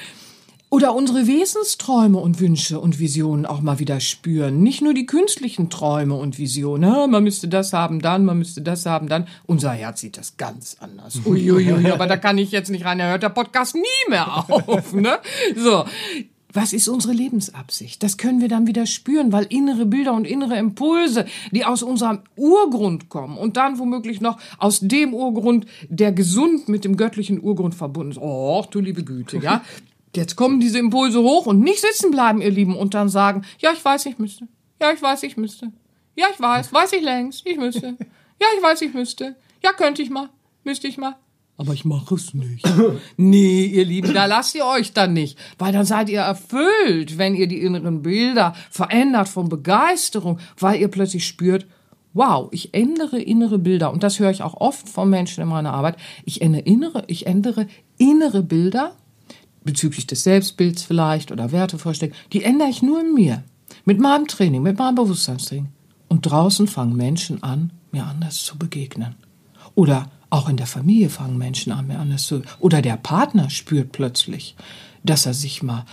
Oder 0.73 0.95
unsere 0.95 1.27
Wesensträume 1.27 2.17
und 2.17 2.41
Wünsche 2.41 2.81
und 2.81 2.99
Visionen 2.99 3.45
auch 3.45 3.61
mal 3.61 3.79
wieder 3.79 4.01
spüren. 4.01 4.63
Nicht 4.63 4.81
nur 4.81 4.95
die 4.95 5.05
künstlichen 5.05 5.69
Träume 5.69 6.15
und 6.15 6.39
Visionen. 6.39 6.91
Ah, 6.91 7.07
man 7.07 7.23
müsste 7.23 7.47
das 7.47 7.75
haben, 7.75 8.01
dann, 8.01 8.25
man 8.25 8.39
müsste 8.39 8.63
das 8.63 8.87
haben, 8.87 9.07
dann. 9.07 9.29
Unser 9.45 9.73
Herz 9.73 10.01
sieht 10.01 10.17
das 10.17 10.39
ganz 10.39 10.79
anders. 10.81 11.21
Uiuiui, 11.27 11.91
aber 11.91 12.07
da 12.07 12.17
kann 12.17 12.39
ich 12.39 12.53
jetzt 12.53 12.71
nicht 12.71 12.87
rein. 12.87 12.97
Da 12.97 13.11
hört 13.11 13.23
der 13.23 13.29
Podcast 13.29 13.75
nie 13.75 13.83
mehr 14.09 14.49
auf. 14.49 14.95
Ne? 14.95 15.19
So. 15.55 15.85
Was 16.55 16.73
ist 16.73 16.89
unsere 16.89 17.13
Lebensabsicht? 17.13 18.03
Das 18.03 18.17
können 18.17 18.41
wir 18.41 18.49
dann 18.49 18.67
wieder 18.67 18.87
spüren, 18.87 19.33
weil 19.33 19.47
innere 19.51 19.87
Bilder 19.87 20.15
und 20.15 20.27
innere 20.27 20.57
Impulse, 20.59 21.27
die 21.51 21.65
aus 21.67 21.83
unserem 21.83 22.21
Urgrund 22.37 23.11
kommen 23.11 23.39
und 23.39 23.59
dann 23.59 23.79
womöglich 23.79 24.21
noch 24.21 24.39
aus 24.59 24.81
dem 24.81 25.15
Urgrund, 25.15 25.67
der 25.89 26.13
gesund 26.13 26.69
mit 26.69 26.85
dem 26.85 26.97
göttlichen 26.97 27.43
Urgrund 27.43 27.75
verbunden 27.75 28.13
ist. 28.13 28.19
Oh, 28.21 28.65
du 28.71 28.81
liebe 28.81 29.03
Güte, 29.03 29.39
ja. 29.39 29.63
Jetzt 30.15 30.37
kommen 30.37 30.61
diese 30.61 30.79
Impulse 30.79 31.23
hoch 31.23 31.47
und 31.47 31.61
nicht 31.61 31.81
sitzen 31.81 32.11
bleiben, 32.11 32.43
ihr 32.43 32.51
Lieben, 32.51 32.77
und 32.77 32.95
dann 32.95 33.09
sagen, 33.09 33.45
ja, 33.59 33.73
ich 33.73 33.85
weiß, 33.85 34.07
ich 34.07 34.19
müsste. 34.19 34.47
Ja, 34.81 34.93
ich 34.93 35.01
weiß, 35.01 35.23
ich 35.23 35.37
müsste. 35.37 35.73
Ja, 36.17 36.27
ich 36.33 36.41
weiß, 36.41 36.73
weiß 36.73 36.93
ich 36.93 37.03
längst, 37.03 37.47
ich 37.47 37.57
müsste. 37.57 37.97
Ja, 38.41 38.47
ich 38.57 38.63
weiß, 38.63 38.83
ich 38.83 38.93
müsste. 38.93 39.37
Ja, 39.63 39.73
könnte 39.73 40.03
ich 40.03 40.11
mal, 40.11 40.29
müsste 40.65 40.89
ich 40.89 40.99
mal. 40.99 41.17
Aber 41.57 41.73
ich 41.73 41.85
mache 41.85 42.17
es 42.17 42.35
nicht. 42.35 42.67
nee, 43.17 43.67
ihr 43.67 43.85
Lieben, 43.85 44.13
da 44.13 44.27
lasst 44.27 44.55
ihr 44.55 44.67
euch 44.67 44.93
dann 44.93 45.13
nicht, 45.13 45.39
weil 45.59 45.73
dann 45.73 45.87
seid 45.87 46.09
ihr 46.09 46.21
erfüllt, 46.21 47.19
wenn 47.19 47.35
ihr 47.35 47.47
die 47.47 47.63
inneren 47.63 48.03
Bilder 48.03 48.55
verändert 48.71 49.29
von 49.29 49.49
Begeisterung, 49.49 50.41
weil 50.59 50.81
ihr 50.81 50.89
plötzlich 50.89 51.27
spürt, 51.27 51.67
wow, 52.15 52.49
ich 52.51 52.75
ändere 52.75 53.21
innere 53.21 53.59
Bilder 53.59 53.93
und 53.93 54.03
das 54.03 54.19
höre 54.19 54.31
ich 54.31 54.43
auch 54.43 54.61
oft 54.61 54.89
von 54.89 55.09
Menschen 55.09 55.43
in 55.43 55.49
meiner 55.49 55.73
Arbeit. 55.73 55.97
Ich 56.25 56.43
ändere 56.43 56.63
innere, 56.63 57.05
ich 57.07 57.27
ändere 57.27 57.67
innere 57.97 58.43
Bilder 58.43 58.97
bezüglich 59.65 60.07
des 60.07 60.25
Selbstbilds 60.25 60.83
vielleicht 60.83 61.33
oder 61.33 61.53
Wertevorstellungen, 61.53 62.19
die 62.33 62.43
ändere 62.43 62.69
ich 62.69 62.83
nur 62.83 63.01
in 63.01 63.15
mir. 63.15 63.43
Mit 63.85 63.99
meinem 63.99 64.27
Training, 64.27 64.63
mit 64.63 64.79
meinem 64.79 64.95
Bewusstseinstraining. 64.95 65.69
Und 66.09 66.23
draußen 66.23 66.67
fangen 66.67 66.97
Menschen 66.97 67.43
an, 67.43 67.73
mir 67.91 68.05
anders 68.05 68.45
zu 68.45 68.59
begegnen. 68.59 69.15
Oder 69.75 70.11
auch 70.31 70.49
in 70.49 70.57
der 70.57 70.67
Familie 70.67 71.09
fangen 71.09 71.39
Menschen 71.39 71.73
an, 71.73 71.87
mir 71.87 71.99
anders 71.99 72.27
zu. 72.27 72.43
Oder 72.61 72.83
der 72.83 72.97
Partner 72.97 73.51
spürt 73.51 73.93
plötzlich, 73.93 74.57
dass 75.03 75.27
er 75.27 75.35
sich 75.35 75.63
mal 75.63 75.85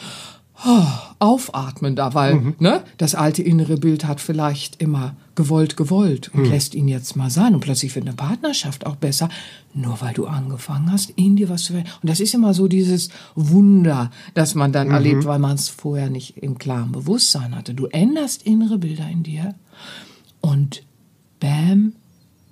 oh, 0.65 0.87
aufatmen 1.19 1.95
da, 1.95 2.13
weil 2.13 2.53
ne, 2.59 2.83
das 2.97 3.15
alte 3.15 3.41
innere 3.43 3.77
Bild 3.77 4.05
hat 4.05 4.21
vielleicht 4.21 4.81
immer 4.81 5.15
gewollt, 5.35 5.77
gewollt 5.77 6.31
und 6.33 6.45
lässt 6.45 6.75
ihn 6.75 6.87
jetzt 6.87 7.15
mal 7.15 7.29
sein. 7.29 7.53
Und 7.53 7.61
plötzlich 7.61 7.95
wird 7.95 8.05
eine 8.05 8.15
Partnerschaft 8.15 8.85
auch 8.85 8.95
besser, 8.95 9.29
nur 9.73 10.01
weil 10.01 10.13
du 10.13 10.27
angefangen 10.27 10.91
hast, 10.91 11.11
in 11.11 11.35
dir 11.35 11.49
was 11.49 11.63
zu 11.63 11.73
verändern. 11.73 11.93
Und 12.01 12.09
das 12.09 12.19
ist 12.19 12.33
immer 12.33 12.53
so 12.53 12.67
dieses 12.67 13.09
Wunder, 13.35 14.11
das 14.33 14.55
man 14.55 14.73
dann 14.73 14.91
erlebt, 14.91 15.25
weil 15.25 15.39
man 15.39 15.55
es 15.55 15.69
vorher 15.69 16.09
nicht 16.09 16.37
im 16.37 16.57
klaren 16.57 16.91
Bewusstsein 16.91 17.55
hatte. 17.55 17.73
Du 17.73 17.85
änderst 17.85 18.43
innere 18.43 18.77
Bilder 18.77 19.07
in 19.09 19.23
dir 19.23 19.55
und 20.41 20.83
bam, 21.39 21.93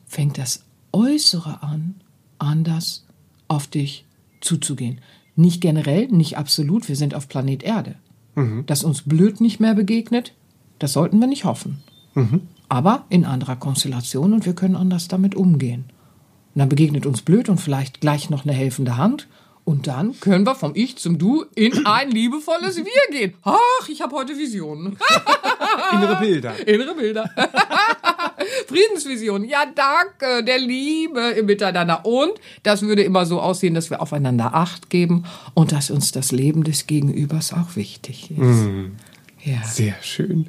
fängt 0.05 0.37
das 0.37 0.63
Äußere 0.93 1.61
an, 1.63 1.95
anders 2.39 3.05
auf 3.47 3.67
dich 3.67 4.05
zuzugehen. 4.39 5.01
Nicht 5.37 5.61
generell, 5.61 6.07
nicht 6.07 6.37
absolut, 6.37 6.89
wir 6.89 6.95
sind 6.97 7.15
auf 7.15 7.29
Planet 7.29 7.63
Erde. 7.63 7.95
Dass 8.65 8.83
uns 8.83 9.03
blöd 9.03 9.39
nicht 9.39 9.59
mehr 9.59 9.73
begegnet, 9.73 10.33
das 10.79 10.93
sollten 10.93 11.19
wir 11.19 11.27
nicht 11.27 11.45
hoffen. 11.45 11.81
Aber 12.69 13.05
in 13.09 13.23
anderer 13.23 13.55
Konstellation 13.55 14.33
und 14.33 14.45
wir 14.45 14.53
können 14.53 14.75
anders 14.75 15.07
damit 15.07 15.35
umgehen. 15.35 15.85
Und 16.53 16.59
dann 16.59 16.69
begegnet 16.69 17.05
uns 17.05 17.21
blöd 17.21 17.49
und 17.49 17.59
vielleicht 17.59 18.01
gleich 18.01 18.29
noch 18.29 18.43
eine 18.43 18.53
helfende 18.53 18.97
Hand. 18.97 19.27
Und 19.63 19.85
dann 19.87 20.19
können 20.21 20.45
wir 20.45 20.55
vom 20.55 20.71
Ich 20.75 20.97
zum 20.97 21.17
Du 21.17 21.45
in 21.53 21.85
ein 21.85 22.09
liebevolles 22.09 22.77
Wir 22.77 22.85
gehen. 23.11 23.33
Ach, 23.43 23.89
ich 23.89 24.01
habe 24.01 24.15
heute 24.15 24.37
Visionen. 24.37 24.97
Innere 25.93 26.15
Bilder. 26.19 26.67
Innere 26.67 26.95
Bilder. 26.95 27.29
Friedensvision. 28.67 29.43
Ja, 29.45 29.63
danke. 29.73 30.43
Der 30.43 30.59
Liebe 30.59 31.19
im 31.37 31.45
Miteinander. 31.47 32.05
Und 32.05 32.31
das 32.63 32.81
würde 32.81 33.03
immer 33.03 33.25
so 33.25 33.39
aussehen, 33.41 33.73
dass 33.73 33.89
wir 33.89 34.01
aufeinander 34.01 34.53
Acht 34.53 34.89
geben 34.89 35.23
und 35.53 35.71
dass 35.71 35.89
uns 35.89 36.11
das 36.11 36.31
Leben 36.31 36.63
des 36.63 36.87
Gegenübers 36.87 37.53
auch 37.53 37.75
wichtig 37.75 38.31
ist. 38.31 38.65
Ja. 39.43 39.63
Sehr 39.63 39.93
schön. 40.01 40.47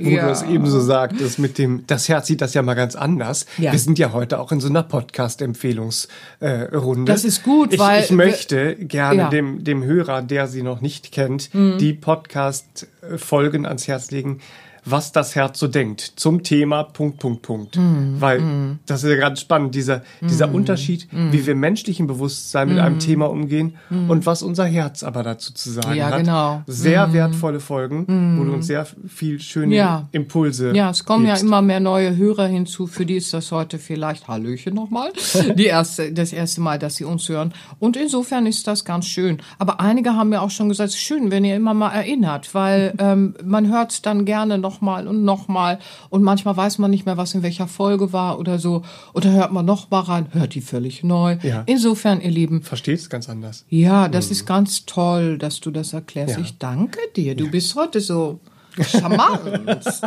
Wo 0.00 0.08
ja. 0.08 0.22
du 0.22 0.28
das 0.28 0.42
eben 0.44 0.66
so 0.66 0.80
sagtest, 0.80 1.38
mit 1.38 1.58
dem, 1.58 1.84
das 1.86 2.08
Herz 2.08 2.26
sieht 2.28 2.40
das 2.40 2.54
ja 2.54 2.62
mal 2.62 2.72
ganz 2.72 2.96
anders. 2.96 3.44
Ja. 3.58 3.72
Wir 3.72 3.78
sind 3.78 3.98
ja 3.98 4.14
heute 4.14 4.40
auch 4.40 4.50
in 4.50 4.60
so 4.60 4.68
einer 4.68 4.82
Podcast-Empfehlungsrunde. 4.82 7.04
Das 7.12 7.24
ist 7.24 7.42
gut, 7.42 7.74
ich, 7.74 7.78
weil 7.78 8.02
Ich 8.04 8.10
möchte 8.10 8.76
gerne 8.76 9.22
Ja. 9.22 9.28
dem, 9.28 9.62
dem 9.64 9.84
Hörer, 9.84 10.22
der 10.22 10.46
sie 10.46 10.62
noch 10.62 10.80
nicht 10.80 11.12
kennt, 11.12 11.52
Mhm. 11.54 11.76
die 11.78 11.92
Podcast-Folgen 11.92 13.66
ans 13.66 13.88
Herz 13.88 14.10
legen, 14.10 14.40
was 14.84 15.12
das 15.12 15.34
Herz 15.34 15.58
so 15.58 15.66
denkt 15.68 16.00
zum 16.16 16.42
Thema 16.42 16.82
Punkt, 16.84 17.18
Punkt, 17.18 17.42
Punkt. 17.42 17.76
Mhm. 17.76 18.16
Weil 18.20 18.42
das 18.86 19.02
ist 19.04 19.10
ja 19.10 19.16
ganz 19.16 19.40
spannend, 19.40 19.74
dieser, 19.74 20.02
dieser 20.20 20.52
Unterschied, 20.52 21.12
Mhm. 21.12 21.32
wie 21.32 21.46
wir 21.46 21.54
menschlichen 21.54 22.06
Bewusstsein 22.06 22.68
mit 22.68 22.78
einem 22.78 22.98
Thema 22.98 23.30
umgehen 23.30 23.76
und 24.08 24.26
was 24.26 24.42
unser 24.42 24.64
Herz 24.66 25.02
aber 25.02 25.22
dazu 25.22 25.52
zu 25.52 25.70
sagen 25.70 25.94
Ja, 25.94 26.06
hat. 26.10 26.18
genau. 26.18 26.62
Sehr 26.66 27.12
wertvolle 27.12 27.60
Folgen, 27.60 28.36
wo 28.38 28.44
du 28.44 28.52
uns 28.52 28.66
sehr 28.66 28.86
viel 29.06 29.40
schöne 29.40 29.74
Ja. 29.74 30.08
Impulse 30.12 30.72
Ja, 30.74 30.90
es 30.90 31.04
kommen 31.04 31.26
gibst. 31.26 31.42
ja 31.42 31.46
immer 31.48 31.62
mehr 31.62 31.80
neue 31.80 32.16
Hörer 32.16 32.46
hinzu. 32.46 32.86
Für 32.86 33.06
die 33.06 33.16
ist 33.16 33.32
das 33.34 33.50
heute 33.52 33.78
vielleicht 33.78 34.28
Hallöchen 34.28 34.74
nochmal. 34.74 35.10
Die 35.56 35.66
erste, 35.66 36.12
das 36.12 36.32
erste 36.32 36.60
Mal, 36.60 36.78
dass 36.78 36.96
sie 36.96 37.04
uns 37.04 37.28
hören. 37.28 37.52
Und 37.78 37.96
insofern 37.96 38.46
ist 38.46 38.66
das 38.66 38.84
ganz 38.84 39.06
schön. 39.06 39.38
Aber 39.58 39.80
einige 39.80 40.14
haben 40.14 40.30
mir 40.30 40.42
auch 40.42 40.50
schon 40.50 40.68
gesagt, 40.68 40.90
es 40.90 40.94
ist 40.96 41.02
schön, 41.02 41.30
wenn 41.30 41.44
ihr 41.44 41.56
immer 41.56 41.74
mal 41.74 41.90
erinnert, 41.92 42.54
weil 42.54 42.94
ähm, 42.98 43.34
man 43.44 43.68
hört 43.70 44.04
dann 44.06 44.24
gerne 44.24 44.58
nochmal 44.74 45.06
und 45.06 45.24
nochmal. 45.24 45.78
Und 46.10 46.22
manchmal 46.22 46.56
weiß 46.56 46.78
man 46.78 46.90
nicht 46.90 47.06
mehr, 47.06 47.16
was 47.16 47.34
in 47.34 47.42
welcher 47.42 47.68
Folge 47.68 48.12
war 48.12 48.38
oder 48.38 48.58
so. 48.58 48.82
Oder 49.12 49.30
hört 49.30 49.52
man 49.52 49.64
noch 49.64 49.90
mal 49.90 50.00
rein, 50.00 50.26
hört 50.32 50.54
die 50.54 50.60
völlig 50.60 51.04
neu. 51.04 51.36
Ja. 51.42 51.62
Insofern, 51.66 52.20
ihr 52.20 52.30
Lieben, 52.30 52.62
Versteht 52.62 52.98
es 52.98 53.08
ganz 53.08 53.28
anders. 53.28 53.64
ja, 53.68 54.08
das 54.08 54.30
ist 54.30 54.46
ganz 54.46 54.84
toll, 54.86 55.38
dass 55.38 55.60
du 55.60 55.70
das 55.70 55.92
erklärst. 55.92 56.34
Ja. 56.36 56.40
Ich 56.40 56.58
danke 56.58 56.98
dir. 57.14 57.34
Du 57.36 57.50
bist 57.50 57.74
heute 57.76 58.00
so 58.00 58.40
charmant. 58.80 59.40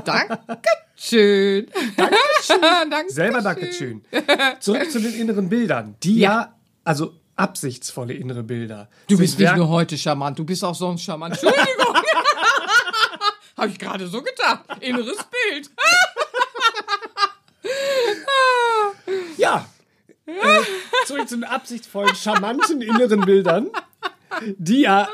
Dankeschön. 0.06 1.68
Dankeschön. 1.96 3.08
Selber 3.10 3.42
Dankeschön. 3.42 4.02
Zurück 4.60 4.92
zu 4.92 5.00
den 5.00 5.14
inneren 5.14 5.50
Bildern. 5.50 5.96
Die 6.04 6.18
ja, 6.20 6.32
Ja. 6.32 6.54
also 6.84 7.14
absichtsvolle 7.36 8.14
innere 8.14 8.42
Bilder. 8.44 8.90
Du 9.08 9.16
bist 9.18 9.38
nicht 9.40 9.56
nur 9.56 9.70
heute 9.70 9.96
charmant, 9.98 10.40
du 10.40 10.44
bist 10.44 10.64
auch 10.64 10.74
sonst 10.74 11.04
charmant. 11.04 11.34
Entschuldigung. 11.36 11.87
Habe 13.58 13.70
ich 13.70 13.80
gerade 13.80 14.08
so 14.08 14.22
gedacht. 14.22 14.64
Inneres 14.82 15.18
Bild. 15.52 15.70
Ja. 19.38 19.68
Äh, 20.26 20.36
zurück 21.06 21.28
zu 21.30 21.36
den 21.36 21.44
absichtsvollen, 21.46 22.16
charmanten 22.16 22.82
inneren 22.82 23.22
Bildern, 23.22 23.70
die 24.58 24.82
ja 24.82 25.08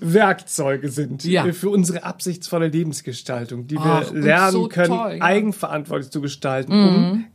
Werkzeuge 0.00 0.88
sind 0.88 1.24
Ja. 1.24 1.50
für 1.52 1.70
unsere 1.70 2.04
absichtsvolle 2.04 2.68
Lebensgestaltung, 2.68 3.66
die 3.66 3.74
wir 3.76 4.04
Ach, 4.06 4.12
lernen 4.12 4.52
so 4.52 4.68
können, 4.68 4.88
toll, 4.88 5.10
ja. 5.10 5.16
Mhm. 5.16 5.22
eigenverantwortlich 5.22 6.10
zu 6.10 6.20
gestalten, 6.20 6.72
um, 6.72 7.26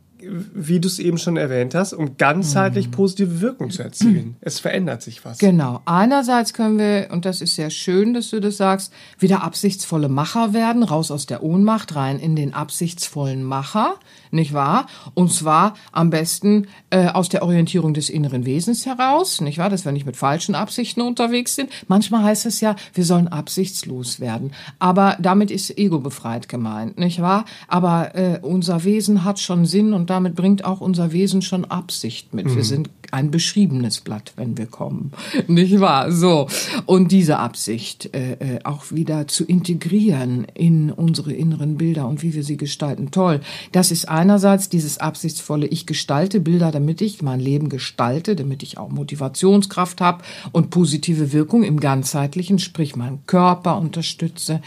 wie 0.53 0.79
du 0.79 0.87
es 0.87 0.99
eben 0.99 1.17
schon 1.17 1.37
erwähnt 1.37 1.73
hast, 1.75 1.93
um 1.93 2.17
ganzheitlich 2.17 2.87
Mhm. 2.87 2.91
positive 2.91 3.41
Wirkung 3.41 3.71
zu 3.71 3.81
erzielen. 3.83 4.35
Es 4.41 4.59
verändert 4.59 5.01
sich 5.01 5.25
was. 5.25 5.37
Genau. 5.39 5.81
Einerseits 5.85 6.53
können 6.53 6.77
wir, 6.77 7.07
und 7.11 7.25
das 7.25 7.41
ist 7.41 7.55
sehr 7.55 7.69
schön, 7.69 8.13
dass 8.13 8.29
du 8.29 8.39
das 8.39 8.57
sagst, 8.57 8.93
wieder 9.17 9.43
absichtsvolle 9.43 10.09
Macher 10.09 10.53
werden, 10.53 10.83
raus 10.83 11.11
aus 11.11 11.25
der 11.25 11.43
Ohnmacht, 11.43 11.95
rein 11.95 12.19
in 12.19 12.35
den 12.35 12.53
absichtsvollen 12.53 13.43
Macher, 13.43 13.95
nicht 14.29 14.53
wahr? 14.53 14.87
Und 15.13 15.31
zwar 15.33 15.73
am 15.91 16.09
besten 16.09 16.67
äh, 16.89 17.07
aus 17.07 17.29
der 17.29 17.43
Orientierung 17.43 17.93
des 17.93 18.09
inneren 18.09 18.45
Wesens 18.45 18.85
heraus, 18.85 19.41
nicht 19.41 19.57
wahr? 19.57 19.69
Dass 19.69 19.85
wir 19.85 19.91
nicht 19.91 20.05
mit 20.05 20.17
falschen 20.17 20.55
Absichten 20.55 21.01
unterwegs 21.01 21.55
sind. 21.55 21.69
Manchmal 21.87 22.23
heißt 22.23 22.45
es 22.45 22.61
ja, 22.61 22.75
wir 22.93 23.05
sollen 23.05 23.27
absichtslos 23.27 24.19
werden. 24.19 24.51
Aber 24.79 25.17
damit 25.19 25.49
ist 25.51 25.77
Ego 25.77 25.99
befreit 25.99 26.47
gemeint, 26.47 26.99
nicht 26.99 27.21
wahr? 27.21 27.45
Aber 27.67 28.15
äh, 28.15 28.39
unser 28.41 28.83
Wesen 28.83 29.23
hat 29.23 29.39
schon 29.39 29.65
Sinn 29.65 29.93
und 29.93 30.09
damit 30.11 30.35
bringt 30.35 30.65
auch 30.65 30.81
unser 30.81 31.13
Wesen 31.13 31.41
schon 31.41 31.63
Absicht 31.65 32.33
mit. 32.33 32.53
Wir 32.53 32.65
sind 32.65 32.89
ein 33.11 33.31
beschriebenes 33.31 34.01
Blatt, 34.01 34.33
wenn 34.35 34.57
wir 34.57 34.65
kommen. 34.65 35.11
Nicht 35.47 35.79
wahr? 35.79 36.11
So. 36.11 36.47
Und 36.85 37.11
diese 37.11 37.39
Absicht 37.39 38.13
äh, 38.13 38.33
äh, 38.33 38.59
auch 38.63 38.91
wieder 38.91 39.27
zu 39.27 39.45
integrieren 39.45 40.45
in 40.53 40.91
unsere 40.91 41.33
inneren 41.33 41.77
Bilder 41.77 42.07
und 42.07 42.23
wie 42.23 42.33
wir 42.33 42.43
sie 42.43 42.57
gestalten. 42.57 43.11
Toll. 43.11 43.41
Das 43.71 43.91
ist 43.91 44.09
einerseits 44.09 44.69
dieses 44.69 44.97
absichtsvolle, 44.97 45.67
ich 45.67 45.85
gestalte 45.85 46.39
Bilder, 46.39 46.71
damit 46.71 47.01
ich 47.01 47.21
mein 47.21 47.39
Leben 47.39 47.69
gestalte, 47.69 48.35
damit 48.35 48.63
ich 48.63 48.77
auch 48.77 48.89
Motivationskraft 48.89 50.01
habe 50.01 50.23
und 50.51 50.69
positive 50.69 51.31
Wirkung 51.33 51.63
im 51.63 51.79
ganzheitlichen, 51.79 52.59
sprich 52.59 52.95
meinen 52.95 53.25
Körper 53.27 53.77
unterstütze. 53.77 54.61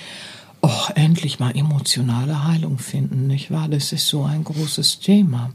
Oh, 0.66 0.88
endlich 0.94 1.40
mal 1.40 1.54
emotionale 1.54 2.44
Heilung 2.46 2.78
finden, 2.78 3.26
nicht 3.26 3.50
wahr? 3.50 3.68
Das 3.68 3.92
ist 3.92 4.06
so 4.06 4.24
ein 4.24 4.44
großes 4.44 4.98
Thema. 4.98 5.50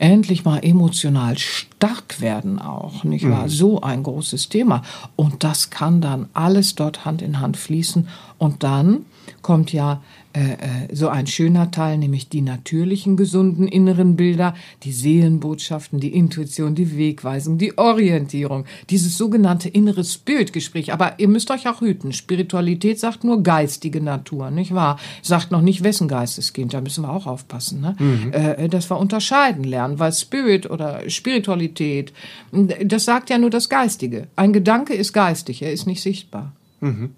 Endlich 0.00 0.44
mal 0.44 0.58
emotional 0.64 1.38
stark 1.38 2.20
werden 2.20 2.58
auch, 2.58 3.04
nicht 3.04 3.30
wahr? 3.30 3.48
So 3.48 3.80
ein 3.80 4.02
großes 4.02 4.48
Thema. 4.48 4.82
Und 5.14 5.44
das 5.44 5.70
kann 5.70 6.00
dann 6.00 6.30
alles 6.34 6.74
dort 6.74 7.04
Hand 7.04 7.22
in 7.22 7.38
Hand 7.38 7.58
fließen. 7.58 8.08
Und 8.40 8.62
dann 8.62 9.04
kommt 9.42 9.70
ja 9.70 10.02
äh, 10.32 10.52
äh, 10.52 10.94
so 10.94 11.08
ein 11.08 11.26
schöner 11.26 11.70
Teil, 11.70 11.98
nämlich 11.98 12.30
die 12.30 12.40
natürlichen, 12.40 13.18
gesunden 13.18 13.68
inneren 13.68 14.16
Bilder, 14.16 14.54
die 14.82 14.92
Seelenbotschaften, 14.92 16.00
die 16.00 16.14
Intuition, 16.14 16.74
die 16.74 16.96
Wegweisung, 16.96 17.58
die 17.58 17.76
Orientierung, 17.76 18.64
dieses 18.88 19.18
sogenannte 19.18 19.68
inneres 19.68 20.16
Bildgespräch. 20.16 20.90
Aber 20.94 21.18
ihr 21.18 21.28
müsst 21.28 21.50
euch 21.50 21.68
auch 21.68 21.82
hüten. 21.82 22.14
Spiritualität 22.14 22.98
sagt 22.98 23.24
nur 23.24 23.42
geistige 23.42 24.00
Natur, 24.00 24.50
nicht 24.50 24.74
wahr? 24.74 24.98
Sagt 25.20 25.50
noch 25.50 25.60
nicht, 25.60 25.84
wessen 25.84 26.08
Geisteskind. 26.08 26.72
Da 26.72 26.80
müssen 26.80 27.04
wir 27.04 27.12
auch 27.12 27.26
aufpassen, 27.26 27.82
ne? 27.82 27.94
Äh, 28.32 28.70
dass 28.70 28.90
wir 28.90 28.98
unterscheiden 28.98 29.64
lernen, 29.64 29.98
weil 29.98 30.14
Spirit 30.14 30.70
oder 30.70 31.02
Spiritualität, 31.10 32.14
das 32.52 33.04
sagt 33.04 33.28
ja 33.28 33.36
nur 33.36 33.50
das 33.50 33.68
Geistige. 33.68 34.28
Ein 34.34 34.54
Gedanke 34.54 34.94
ist 34.94 35.12
geistig, 35.12 35.60
er 35.60 35.74
ist 35.74 35.86
nicht 35.86 36.00
sichtbar. 36.00 36.52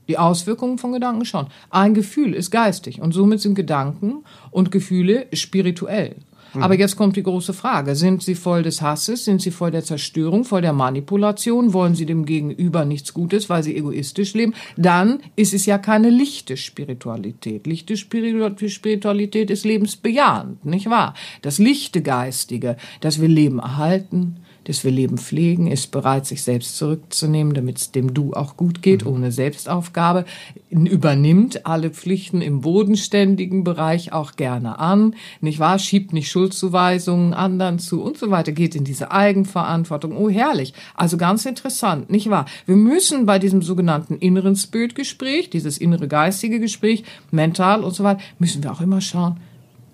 Die 0.08 0.18
Auswirkungen 0.18 0.78
von 0.78 0.92
Gedanken 0.92 1.24
schon. 1.24 1.46
Ein 1.70 1.94
Gefühl 1.94 2.34
ist 2.34 2.50
geistig 2.50 3.00
und 3.00 3.12
somit 3.12 3.40
sind 3.40 3.54
Gedanken 3.54 4.24
und 4.50 4.70
Gefühle 4.72 5.26
spirituell. 5.32 6.16
Aber 6.54 6.78
jetzt 6.78 6.96
kommt 6.96 7.16
die 7.16 7.22
große 7.22 7.54
Frage. 7.54 7.94
Sind 7.94 8.22
sie 8.22 8.34
voll 8.34 8.62
des 8.62 8.82
Hasses? 8.82 9.24
Sind 9.24 9.40
sie 9.40 9.50
voll 9.50 9.70
der 9.70 9.84
Zerstörung, 9.84 10.44
voll 10.44 10.60
der 10.60 10.74
Manipulation? 10.74 11.72
Wollen 11.72 11.94
sie 11.94 12.04
dem 12.04 12.26
Gegenüber 12.26 12.84
nichts 12.84 13.14
Gutes, 13.14 13.48
weil 13.48 13.62
sie 13.62 13.74
egoistisch 13.74 14.34
leben? 14.34 14.52
Dann 14.76 15.20
ist 15.34 15.54
es 15.54 15.64
ja 15.64 15.78
keine 15.78 16.10
lichte 16.10 16.58
Spiritualität. 16.58 17.66
Lichte 17.66 17.94
Spiritu- 17.96 18.68
Spiritualität 18.68 19.50
ist 19.50 19.64
lebensbejahend, 19.64 20.66
nicht 20.66 20.90
wahr? 20.90 21.14
Das 21.40 21.58
lichte 21.58 22.02
Geistige, 22.02 22.76
dass 23.00 23.18
wir 23.18 23.28
Leben 23.28 23.58
erhalten, 23.58 24.36
dass 24.64 24.84
wir 24.84 24.90
Leben 24.90 25.18
pflegen, 25.18 25.66
ist 25.66 25.90
bereit, 25.90 26.26
sich 26.26 26.42
selbst 26.42 26.76
zurückzunehmen, 26.76 27.54
damit 27.54 27.78
es 27.78 27.92
dem 27.92 28.14
Du 28.14 28.32
auch 28.32 28.56
gut 28.56 28.82
geht, 28.82 29.04
ohne 29.04 29.32
Selbstaufgabe, 29.32 30.24
übernimmt 30.70 31.66
alle 31.66 31.90
Pflichten 31.90 32.40
im 32.40 32.60
bodenständigen 32.60 33.64
Bereich 33.64 34.12
auch 34.12 34.36
gerne 34.36 34.78
an, 34.78 35.14
nicht 35.40 35.58
wahr? 35.58 35.78
Schiebt 35.78 36.12
nicht 36.12 36.30
Schuldzuweisungen 36.30 37.34
anderen 37.34 37.78
zu 37.78 38.02
und 38.02 38.18
so 38.18 38.30
weiter, 38.30 38.52
geht 38.52 38.74
in 38.74 38.84
diese 38.84 39.10
Eigenverantwortung. 39.10 40.16
Oh, 40.16 40.30
herrlich. 40.30 40.74
Also 40.94 41.16
ganz 41.16 41.44
interessant, 41.44 42.10
nicht 42.10 42.30
wahr? 42.30 42.46
Wir 42.66 42.76
müssen 42.76 43.26
bei 43.26 43.38
diesem 43.38 43.62
sogenannten 43.62 44.16
inneren 44.16 44.56
Spirit-Gespräch, 44.56 45.50
dieses 45.50 45.78
innere 45.78 46.08
geistige 46.08 46.60
Gespräch, 46.60 47.04
mental 47.30 47.84
und 47.84 47.94
so 47.94 48.04
weiter, 48.04 48.20
müssen 48.38 48.62
wir 48.62 48.72
auch 48.72 48.80
immer 48.80 49.00
schauen, 49.00 49.36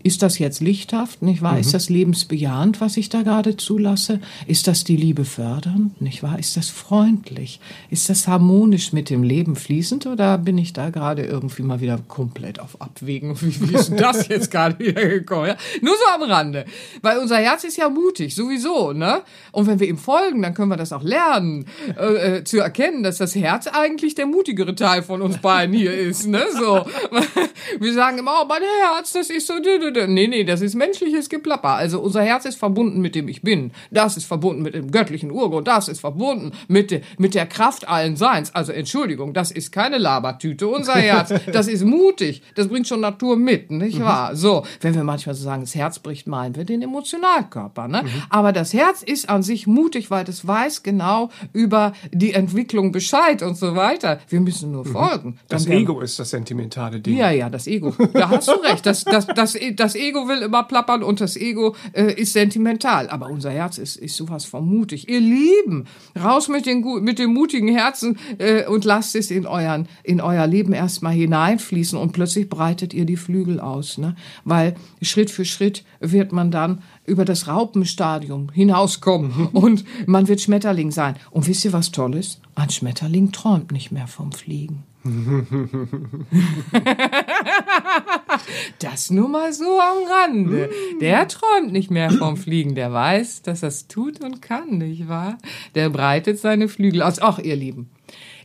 ist 0.03 0.23
das 0.23 0.39
jetzt 0.39 0.61
lichthaft, 0.61 1.23
nicht 1.23 1.43
wahr? 1.43 1.59
Ist 1.59 1.75
das 1.75 1.89
lebensbejahend, 1.89 2.81
was 2.81 2.97
ich 2.97 3.09
da 3.09 3.23
gerade 3.23 3.57
zulasse? 3.57 4.21
Ist 4.47 4.69
das 4.69 4.85
die 4.85 4.97
Liebe 4.97 5.25
fördernd, 5.25 6.01
nicht 6.01 6.23
wahr? 6.23 6.39
Ist 6.39 6.57
das 6.57 6.71
freundlich? 6.71 7.59
Ist 7.91 8.09
das 8.09 8.29
harmonisch 8.29 8.93
mit 8.93 9.11
dem 9.11 9.25
Leben 9.25 9.57
fließend 9.57 10.07
oder 10.07 10.39
bin 10.39 10.57
ich 10.57 10.73
da 10.73 10.91
gerade 10.91 11.25
irgendwie 11.25 11.63
mal 11.63 11.81
wieder 11.81 11.99
komplett 12.07 12.61
auf 12.61 12.81
Abwägen? 12.81 13.41
Wie, 13.41 13.69
wie 13.69 13.75
ist 13.75 13.93
das 13.97 14.29
jetzt 14.29 14.53
gerade 14.53 14.79
wieder 14.79 15.05
gekommen? 15.05 15.49
Ja? 15.49 15.57
Nur 15.83 15.95
so 15.95 16.15
am 16.15 16.31
Rande. 16.31 16.65
Weil 17.03 17.19
unser 17.19 17.39
Herz 17.39 17.65
ist 17.65 17.77
ja 17.77 17.89
mutig, 17.89 18.35
sowieso, 18.35 18.93
ne? 18.93 19.23
Und 19.51 19.67
wenn 19.67 19.81
wir 19.81 19.89
ihm 19.89 19.99
folgen, 19.99 20.43
dann 20.43 20.55
können 20.55 20.71
wir 20.71 20.77
das 20.77 20.93
auch 20.93 21.03
lernen, 21.03 21.67
äh, 21.99 22.37
äh, 22.37 22.45
zu 22.45 22.61
erkennen, 22.61 23.03
dass 23.03 23.19
das 23.19 23.35
Herz 23.35 23.67
eigentlich 23.67 24.15
der 24.15 24.27
mutigere 24.27 24.75
Teil 24.77 25.03
von 25.03 25.23
uns 25.23 25.39
beiden 25.39 25.75
hier 25.75 25.93
ist, 25.93 26.27
ne? 26.27 26.45
So. 26.57 26.87
Wir 27.81 27.93
sagen 27.93 28.19
immer, 28.19 28.41
oh, 28.43 28.47
mein 28.49 28.63
Herz, 28.63 29.13
das 29.13 29.31
ist 29.31 29.47
so, 29.47 29.55
dü, 29.59 29.79
dü, 29.79 29.88
dü. 29.88 29.88
Nee, 29.91 30.27
nee, 30.27 30.45
das 30.45 30.61
ist 30.61 30.75
menschliches 30.75 31.29
Geplapper. 31.29 31.71
Also 31.71 32.01
unser 32.01 32.23
Herz 32.23 32.45
ist 32.45 32.59
verbunden 32.59 33.01
mit 33.01 33.15
dem 33.15 33.29
Ich 33.29 33.43
Bin. 33.43 33.73
Das 33.91 34.17
ist 34.17 34.25
verbunden 34.27 34.63
mit 34.63 34.75
dem 34.75 34.91
göttlichen 34.91 35.31
Urgrund. 35.31 35.69
Das 35.69 35.89
ist 35.89 36.01
verbunden 36.01 36.53
mit, 36.69 36.91
de, 36.91 37.03
mit 37.19 37.35
der 37.35 37.47
Kraft 37.47 37.89
allen 37.89 38.17
Seins. 38.17 38.55
Also 38.55 38.73
Entschuldigung, 38.73 39.33
das 39.35 39.51
ist 39.51 39.73
keine 39.73 39.99
Labertüte. 39.99 40.69
Unser 40.69 40.93
Herz, 40.95 41.33
das 41.53 41.69
ist 41.69 41.85
mutig. 41.85 42.43
Das 42.55 42.69
bringt 42.69 42.87
schon 42.89 43.01
Natur 43.01 43.37
mit, 43.37 43.71
nicht 43.71 44.01
wahr? 44.01 44.35
So, 44.37 44.65
wenn 44.81 44.95
wir 44.95 45.05
manchmal 45.05 45.35
so 45.35 45.45
sagen, 45.45 45.63
das 45.63 45.75
Herz 45.75 45.99
bricht, 45.99 46.27
meinen 46.27 46.57
wir 46.57 46.65
den 46.65 46.83
Emotionalkörper, 46.83 47.89
ne? 47.89 48.03
Aber 48.31 48.53
das 48.53 48.73
Herz 48.73 49.03
ist 49.03 49.29
an 49.29 49.43
sich 49.43 49.67
mutig, 49.67 50.11
weil 50.11 50.29
es 50.29 50.47
weiß 50.47 50.83
genau 50.83 51.31
über 51.53 51.93
die 52.13 52.35
Entwicklung 52.35 52.93
Bescheid 52.93 53.43
und 53.43 53.57
so 53.57 53.75
weiter. 53.75 54.21
Wir 54.29 54.41
müssen 54.41 54.73
nur 54.73 54.85
folgen. 54.85 55.39
Das 55.49 55.65
Dann 55.65 55.73
werden- 55.73 55.83
Ego 55.83 56.01
ist 56.01 56.19
das 56.19 56.31
sentimentale 56.31 57.01
Ding. 57.01 57.17
ja, 57.17 57.31
ja, 57.31 57.49
das 57.51 57.67
Ego. 57.67 57.95
Da 58.13 58.31
hast 58.31 58.49
du 58.49 58.53
recht. 58.53 58.85
Das, 58.87 59.05
das, 59.05 59.27
das, 59.27 59.55
das 59.79 59.95
Ego 59.95 60.29
will 60.29 60.43
immer 60.43 60.65
plappern 60.65 61.03
und 61.03 61.21
das 61.21 61.37
Ego 61.37 61.77
äh, 61.93 62.13
ist 62.13 62.33
sentimental. 62.33 63.09
Aber 63.09 63.29
unser 63.29 63.51
Herz 63.51 63.79
ist, 63.79 63.97
ist 63.97 64.17
sowas 64.17 64.45
von 64.45 64.67
mutig. 64.67 65.09
Ihr 65.09 65.21
Lieben, 65.21 65.87
raus 66.21 66.49
mit 66.49 66.67
den, 66.67 66.85
mit 67.03 67.19
den 67.19 67.33
mutigen 67.33 67.69
Herzen 67.69 68.19
äh, 68.39 68.67
und 68.67 68.85
lasst 68.85 69.15
es 69.15 69.31
in, 69.31 69.47
euren, 69.47 69.89
in 70.03 70.21
euer 70.21 70.47
Leben 70.47 70.73
erstmal 70.73 71.15
hineinfließen 71.15 71.99
und 71.99 72.13
plötzlich 72.13 72.49
breitet 72.49 72.95
ihr 72.95 73.05
die 73.05 73.17
Flügel 73.17 73.61
aus. 73.61 73.99
Ne? 73.99 74.17
Weil 74.45 74.75
Schritt 75.03 75.31
für 75.31 75.45
Schritt 75.45 75.85
wird 76.01 76.33
man 76.33 76.51
dann 76.51 76.83
über 77.07 77.25
das 77.25 77.49
Raupenstadium 77.49 78.51
hinauskommen 78.53 79.49
und 79.53 79.85
man 80.07 80.29
wird 80.29 80.41
Schmetterling 80.41 80.91
sein. 80.91 81.17
Und 81.31 81.47
wisst 81.47 81.65
ihr, 81.65 81.73
was 81.73 81.93
toll 81.93 82.15
ist? 82.15 82.41
Ein 82.55 82.71
Schmetterling 82.71 83.33
träumt 83.33 83.73
nicht 83.73 83.93
mehr 83.93 84.07
vom 84.07 84.33
Fliegen. 84.33 84.88
das 88.81 89.11
nur 89.11 89.29
mal 89.29 89.53
so 89.53 89.81
am 89.81 90.11
Rande. 90.11 90.71
Der 91.01 91.29
träumt 91.29 91.73
nicht 91.73 91.91
mehr 91.91 92.11
vom 92.11 92.37
Fliegen. 92.37 92.75
Der 92.75 92.93
weiß, 92.93 93.43
dass 93.43 93.63
er 93.63 93.69
es 93.69 93.89
tut 93.89 94.21
und 94.21 94.43
kann, 94.43 94.79
nicht 94.79 95.09
wahr? 95.09 95.39
Der 95.75 95.91
breitet 95.91 96.41
seine 96.41 96.69
Flügel 96.69 97.03
aus. 97.03 97.21
Ach, 97.21 97.39
ihr 97.39 97.57
Lieben. 97.57 97.91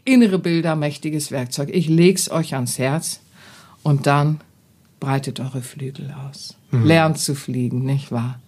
Innere 0.05 0.39
Bilder, 0.39 0.75
mächtiges 0.75 1.31
Werkzeug. 1.31 1.69
Ich 1.71 1.89
leg's 1.89 2.29
euch 2.29 2.55
ans 2.55 2.77
Herz 2.77 3.21
und 3.83 4.05
dann 4.05 4.41
breitet 4.99 5.39
eure 5.39 5.61
Flügel 5.61 6.13
aus. 6.27 6.55
Mhm. 6.71 6.85
Lernt 6.85 7.19
zu 7.19 7.35
fliegen, 7.35 7.83
nicht 7.83 8.11
wahr? 8.11 8.39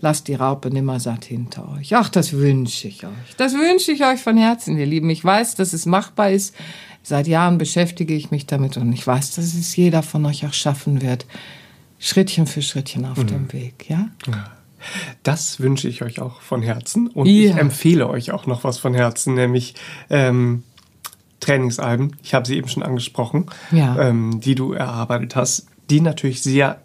Lasst 0.00 0.26
die 0.26 0.34
Raupe 0.34 0.68
nimmer 0.68 0.98
satt 0.98 1.24
hinter 1.24 1.70
euch. 1.70 1.94
Ach, 1.94 2.08
das 2.08 2.32
wünsche 2.32 2.88
ich 2.88 3.06
euch. 3.06 3.36
Das 3.36 3.54
wünsche 3.54 3.92
ich 3.92 4.04
euch 4.04 4.20
von 4.20 4.36
Herzen, 4.36 4.76
ihr 4.76 4.86
Lieben. 4.86 5.08
Ich 5.10 5.24
weiß, 5.24 5.54
dass 5.54 5.72
es 5.72 5.86
machbar 5.86 6.30
ist. 6.30 6.56
Seit 7.02 7.26
Jahren 7.26 7.58
beschäftige 7.58 8.14
ich 8.14 8.30
mich 8.30 8.46
damit 8.46 8.76
und 8.76 8.92
ich 8.92 9.06
weiß, 9.06 9.34
dass 9.34 9.54
es 9.54 9.76
jeder 9.76 10.02
von 10.02 10.24
euch 10.26 10.46
auch 10.46 10.52
schaffen 10.52 11.02
wird. 11.02 11.26
Schrittchen 11.98 12.46
für 12.46 12.62
Schrittchen 12.62 13.04
auf 13.04 13.18
mhm. 13.18 13.26
dem 13.26 13.52
Weg, 13.52 13.88
ja? 13.88 14.08
ja? 14.26 14.50
Das 15.22 15.60
wünsche 15.60 15.88
ich 15.88 16.02
euch 16.02 16.20
auch 16.20 16.40
von 16.40 16.62
Herzen 16.62 17.06
und 17.08 17.26
ja. 17.26 17.50
ich 17.50 17.56
empfehle 17.56 18.08
euch 18.08 18.32
auch 18.32 18.46
noch 18.46 18.64
was 18.64 18.78
von 18.78 18.94
Herzen, 18.94 19.34
nämlich 19.34 19.74
ähm, 20.10 20.64
Trainingsalben. 21.38 22.16
Ich 22.22 22.34
habe 22.34 22.46
sie 22.46 22.56
eben 22.56 22.68
schon 22.68 22.82
angesprochen, 22.82 23.46
ja. 23.70 24.08
ähm, 24.08 24.40
die 24.40 24.54
du 24.54 24.72
erarbeitet 24.72 25.36
hast, 25.36 25.66
die 25.90 26.00
natürlich 26.00 26.42
sehr 26.42 26.81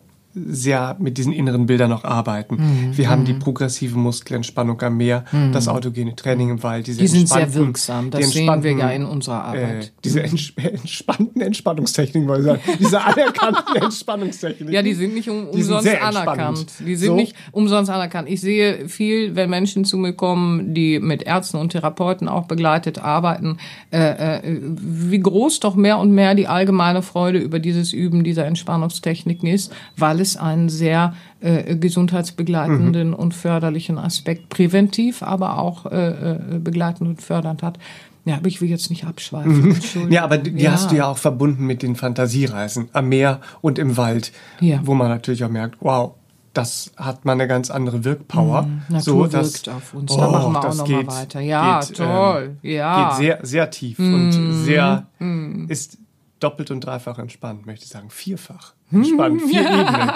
sehr 0.48 0.96
mit 1.00 1.18
diesen 1.18 1.34
inneren 1.34 1.66
Bildern 1.66 1.90
noch 1.90 2.04
arbeiten. 2.04 2.56
Mhm. 2.56 2.98
Wir 2.98 3.10
haben 3.10 3.26
die 3.26 3.34
mhm. 3.34 3.40
progressive 3.40 3.98
Muskelentspannung 3.98 4.82
am 4.82 4.98
Meer, 4.98 5.26
mhm. 5.32 5.52
das 5.52 5.68
autogene 5.68 6.16
Training 6.16 6.50
im 6.50 6.64
Wald. 6.64 6.88
Diese 6.88 7.00
die 7.00 7.08
sind 7.08 7.30
sehr 7.30 7.54
wirksam, 7.54 8.12
das 8.12 8.32
sehen 8.32 8.64
wir 8.64 8.72
ja 8.72 8.90
in 8.90 9.06
unserer 9.06 9.36
äh, 9.36 9.64
Arbeit. 9.64 9.86
Äh, 9.86 9.92
diese 10.04 10.24
ents 10.24 10.54
entspannten 10.56 11.42
Entspannungstechniken, 11.42 12.28
wollte 12.28 12.42
ich 12.42 12.48
sagen. 12.48 12.78
Diese 12.80 13.02
anerkannten 13.02 13.76
Entspannungstechniken. 13.82 14.74
Ja, 14.74 14.82
die 14.82 14.94
sind 14.94 15.14
nicht 15.14 15.30
um, 15.30 15.48
umsonst 15.48 15.84
sind 15.86 16.02
anerkannt. 16.02 16.68
Die 16.86 16.96
sind 16.96 17.10
so? 17.10 17.16
nicht 17.16 17.36
umsonst 17.52 17.90
anerkannt. 17.90 18.30
Ich 18.30 18.42
sehe 18.42 18.88
viel, 18.88 19.36
wenn 19.36 19.50
Menschen 19.50 19.86
zu 19.86 19.98
mir 19.98 20.14
kommen, 20.14 20.74
die 20.74 21.00
mit 21.00 21.24
Ärzten 21.24 21.58
und 21.58 21.72
Therapeuten 21.72 22.28
auch 22.28 22.46
begleitet 22.46 23.00
arbeiten, 23.00 23.58
äh, 23.92 24.38
äh, 24.38 24.42
wie 24.62 25.20
groß 25.20 25.60
doch 25.60 25.76
mehr 25.76 25.98
und 26.00 26.12
mehr 26.12 26.36
die 26.36 26.48
allgemeine 26.48 27.02
Freude 27.02 27.40
über 27.40 27.60
dieses 27.60 27.94
Üben 27.94 28.24
dieser 28.24 28.46
Entspannungstechniken 28.46 29.48
ist, 29.48 29.72
weil 29.96 30.20
es 30.20 30.27
es 30.28 30.38
einen 30.38 30.70
sehr 30.70 31.14
äh, 31.40 31.76
gesundheitsbegleitenden 31.76 33.10
mhm. 33.10 33.14
und 33.14 33.34
förderlichen 33.34 33.98
Aspekt, 33.98 34.50
präventiv, 34.50 35.24
aber 35.24 35.58
auch 35.58 35.86
äh, 35.86 36.10
äh, 36.10 36.60
begleitend 36.60 37.10
und 37.10 37.22
fördernd 37.22 37.64
hat. 37.64 37.80
Ja, 38.26 38.36
aber 38.36 38.48
ich 38.48 38.60
will 38.60 38.70
jetzt 38.70 38.90
nicht 38.90 39.06
abschweifen. 39.06 39.70
Mhm. 39.70 40.12
Ja, 40.12 40.26
aber 40.26 40.38
die 40.38 40.62
ja. 40.62 40.72
hast 40.72 40.92
du 40.92 40.96
ja 40.96 41.08
auch 41.08 41.18
verbunden 41.18 41.66
mit 41.66 41.82
den 41.82 41.96
Fantasiereisen 41.96 42.90
am 42.92 43.08
Meer 43.08 43.40
und 43.62 43.80
im 43.80 43.96
Wald, 43.96 44.34
ja. 44.60 44.82
wo 44.84 44.94
man 44.96 45.08
natürlich 45.08 45.46
auch 45.46 45.50
merkt, 45.50 45.78
wow, 45.80 46.14
das 46.58 46.92
hat 46.98 47.24
man 47.24 47.40
eine 47.40 47.48
ganz 47.48 47.70
andere 47.70 48.04
Wirkpower. 48.04 48.64
Mhm, 48.64 48.82
Natur 48.90 49.02
so, 49.02 49.28
das, 49.28 49.54
wirkt 49.54 49.70
auf 49.70 49.94
uns. 49.94 50.12
Oh, 50.12 50.18
da 50.18 50.30
machen 50.30 50.54
wir 50.54 50.60
auch 50.60 50.76
noch 50.76 50.86
geht, 50.86 51.06
mal 51.06 51.22
weiter. 51.22 51.40
Ja, 51.40 51.80
geht, 51.80 51.98
toll. 51.98 52.58
Ähm, 52.64 52.70
ja. 52.70 53.10
Geht 53.10 53.18
sehr, 53.18 53.40
sehr 53.44 53.70
tief 53.70 54.00
mhm. 54.00 54.14
und 54.14 54.32
sehr 54.66 55.08
mhm. 55.20 55.68
ist 55.70 55.98
doppelt 56.40 56.72
und 56.72 56.82
dreifach 56.82 57.20
entspannt, 57.20 57.66
möchte 57.66 57.86
ich 57.86 57.92
sagen, 57.92 58.10
vierfach. 58.10 58.74
Spannend, 58.90 59.42
vier 59.50 59.62
Ebenen. 59.62 60.12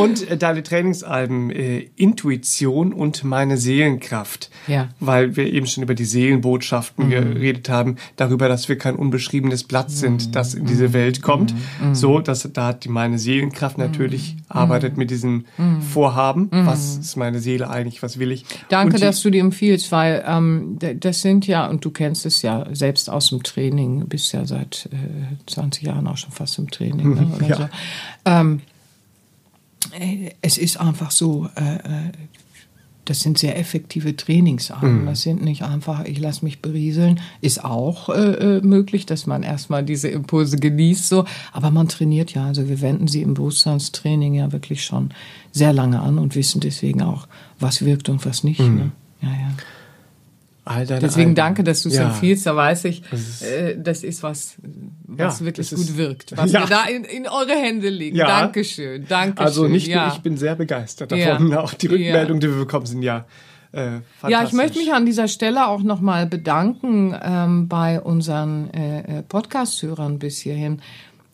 Und 0.00 0.30
äh, 0.30 0.38
deine 0.38 0.62
Trainingsalben 0.62 1.50
äh, 1.50 1.90
Intuition 1.96 2.94
und 2.94 3.22
meine 3.22 3.58
Seelenkraft. 3.58 4.50
Ja. 4.66 4.88
Weil 4.98 5.36
wir 5.36 5.52
eben 5.52 5.66
schon 5.66 5.82
über 5.82 5.94
die 5.94 6.06
Seelenbotschaften 6.06 7.06
mhm. 7.06 7.10
geredet 7.10 7.68
haben, 7.68 7.96
darüber, 8.16 8.48
dass 8.48 8.68
wir 8.68 8.78
kein 8.78 8.96
unbeschriebenes 8.96 9.64
Blatt 9.64 9.90
sind, 9.90 10.28
mhm. 10.28 10.32
das 10.32 10.54
in 10.54 10.64
diese 10.64 10.94
Welt 10.94 11.20
kommt. 11.20 11.54
Mhm. 11.82 11.94
So, 11.94 12.20
dass 12.20 12.48
da 12.50 12.68
hat 12.68 12.84
die 12.84 12.88
meine 12.88 13.18
Seelenkraft 13.18 13.76
natürlich 13.76 14.36
mhm. 14.36 14.42
arbeitet 14.48 14.96
mit 14.96 15.10
diesem 15.10 15.44
mhm. 15.58 15.82
Vorhaben. 15.82 16.48
Mhm. 16.50 16.66
Was 16.66 16.96
ist 16.96 17.16
meine 17.16 17.40
Seele 17.40 17.68
eigentlich? 17.68 18.02
Was 18.02 18.18
will 18.18 18.32
ich? 18.32 18.46
Danke, 18.70 18.96
die, 18.96 19.02
dass 19.02 19.20
du 19.20 19.28
die 19.28 19.38
empfiehlst, 19.38 19.92
weil 19.92 20.24
ähm, 20.26 20.78
das 20.78 21.20
sind 21.20 21.46
ja, 21.46 21.66
und 21.66 21.84
du 21.84 21.90
kennst 21.90 22.24
es 22.24 22.40
ja 22.40 22.66
selbst 22.72 23.10
aus 23.10 23.28
dem 23.28 23.42
Training, 23.42 24.06
bist 24.08 24.32
ja 24.32 24.46
seit 24.46 24.88
äh, 24.92 24.96
20 25.46 25.82
Jahren 25.82 26.06
auch 26.06 26.16
schon 26.16 26.32
fast 26.32 26.58
im 26.58 26.70
Training. 26.70 27.14
Ne, 27.14 27.28
ja. 27.48 27.56
So. 27.56 27.68
Ähm, 28.24 28.60
es 30.42 30.58
ist 30.58 30.78
einfach 30.78 31.10
so, 31.10 31.48
äh, 31.56 31.76
äh, 31.76 32.12
das 33.08 33.20
sind 33.20 33.38
sehr 33.38 33.58
effektive 33.58 34.14
Trainingsarten. 34.16 35.02
Mhm. 35.02 35.06
Das 35.06 35.22
sind 35.22 35.42
nicht 35.42 35.62
einfach, 35.62 36.04
ich 36.04 36.18
lasse 36.18 36.44
mich 36.44 36.60
berieseln. 36.60 37.20
Ist 37.40 37.64
auch 37.64 38.10
äh, 38.10 38.58
äh, 38.58 38.60
möglich, 38.60 39.06
dass 39.06 39.26
man 39.26 39.42
erstmal 39.42 39.82
diese 39.82 40.08
Impulse 40.08 40.58
genießt, 40.58 41.08
so. 41.08 41.24
Aber 41.52 41.70
man 41.70 41.88
trainiert 41.88 42.34
ja. 42.34 42.44
Also 42.44 42.68
wir 42.68 42.82
wenden 42.82 43.08
sie 43.08 43.22
im 43.22 43.34
Bewusstseinstraining 43.34 44.34
ja 44.34 44.52
wirklich 44.52 44.84
schon 44.84 45.10
sehr 45.52 45.72
lange 45.72 46.00
an 46.00 46.18
und 46.18 46.34
wissen 46.34 46.60
deswegen 46.60 47.00
auch, 47.00 47.28
was 47.58 47.84
wirkt 47.84 48.10
und 48.10 48.26
was 48.26 48.44
nicht. 48.44 48.60
Mhm. 48.60 48.76
Ne? 48.76 48.90
Ja, 49.22 49.30
ja. 49.30 49.50
All 50.68 50.86
deine 50.86 51.00
Deswegen 51.00 51.28
Alben. 51.28 51.34
danke, 51.34 51.64
dass 51.64 51.82
du 51.82 51.88
es 51.88 51.96
ja. 51.96 52.08
empfiehlst. 52.08 52.46
Da 52.46 52.54
weiß 52.54 52.84
ich, 52.84 53.02
das 53.10 53.20
ist, 53.20 53.42
äh, 53.42 53.76
das 53.80 54.02
ist 54.04 54.22
was, 54.22 54.56
was 55.06 55.40
ja, 55.40 55.46
wirklich 55.46 55.70
gut 55.70 55.96
wirkt, 55.96 56.36
was 56.36 56.52
ja. 56.52 56.60
wir 56.60 56.66
da 56.66 56.84
in, 56.84 57.04
in 57.04 57.26
eure 57.26 57.54
Hände 57.54 57.88
legen. 57.88 58.16
Ja. 58.16 58.26
Dankeschön, 58.26 59.06
Dankeschön. 59.08 59.46
Also 59.46 59.66
nicht 59.66 59.92
nur 59.92 60.08
ich 60.08 60.18
bin 60.18 60.36
sehr 60.36 60.56
begeistert 60.56 61.12
davon. 61.12 61.54
Auch 61.54 61.72
die 61.74 61.86
Rückmeldungen, 61.86 62.40
die 62.40 62.48
wir 62.48 62.58
bekommen, 62.58 62.86
sind 62.86 63.02
ja 63.02 63.24
äh, 63.72 64.00
ja, 64.28 64.44
ich 64.44 64.52
möchte 64.52 64.78
mich 64.78 64.92
an 64.92 65.04
dieser 65.04 65.28
Stelle 65.28 65.68
auch 65.68 65.82
nochmal 65.82 66.26
bedanken 66.26 67.14
ähm, 67.22 67.68
bei 67.68 68.00
unseren 68.00 68.70
äh, 68.72 69.18
äh, 69.18 69.22
Podcast-Hörern 69.22 70.18
bis 70.18 70.38
hierhin. 70.38 70.80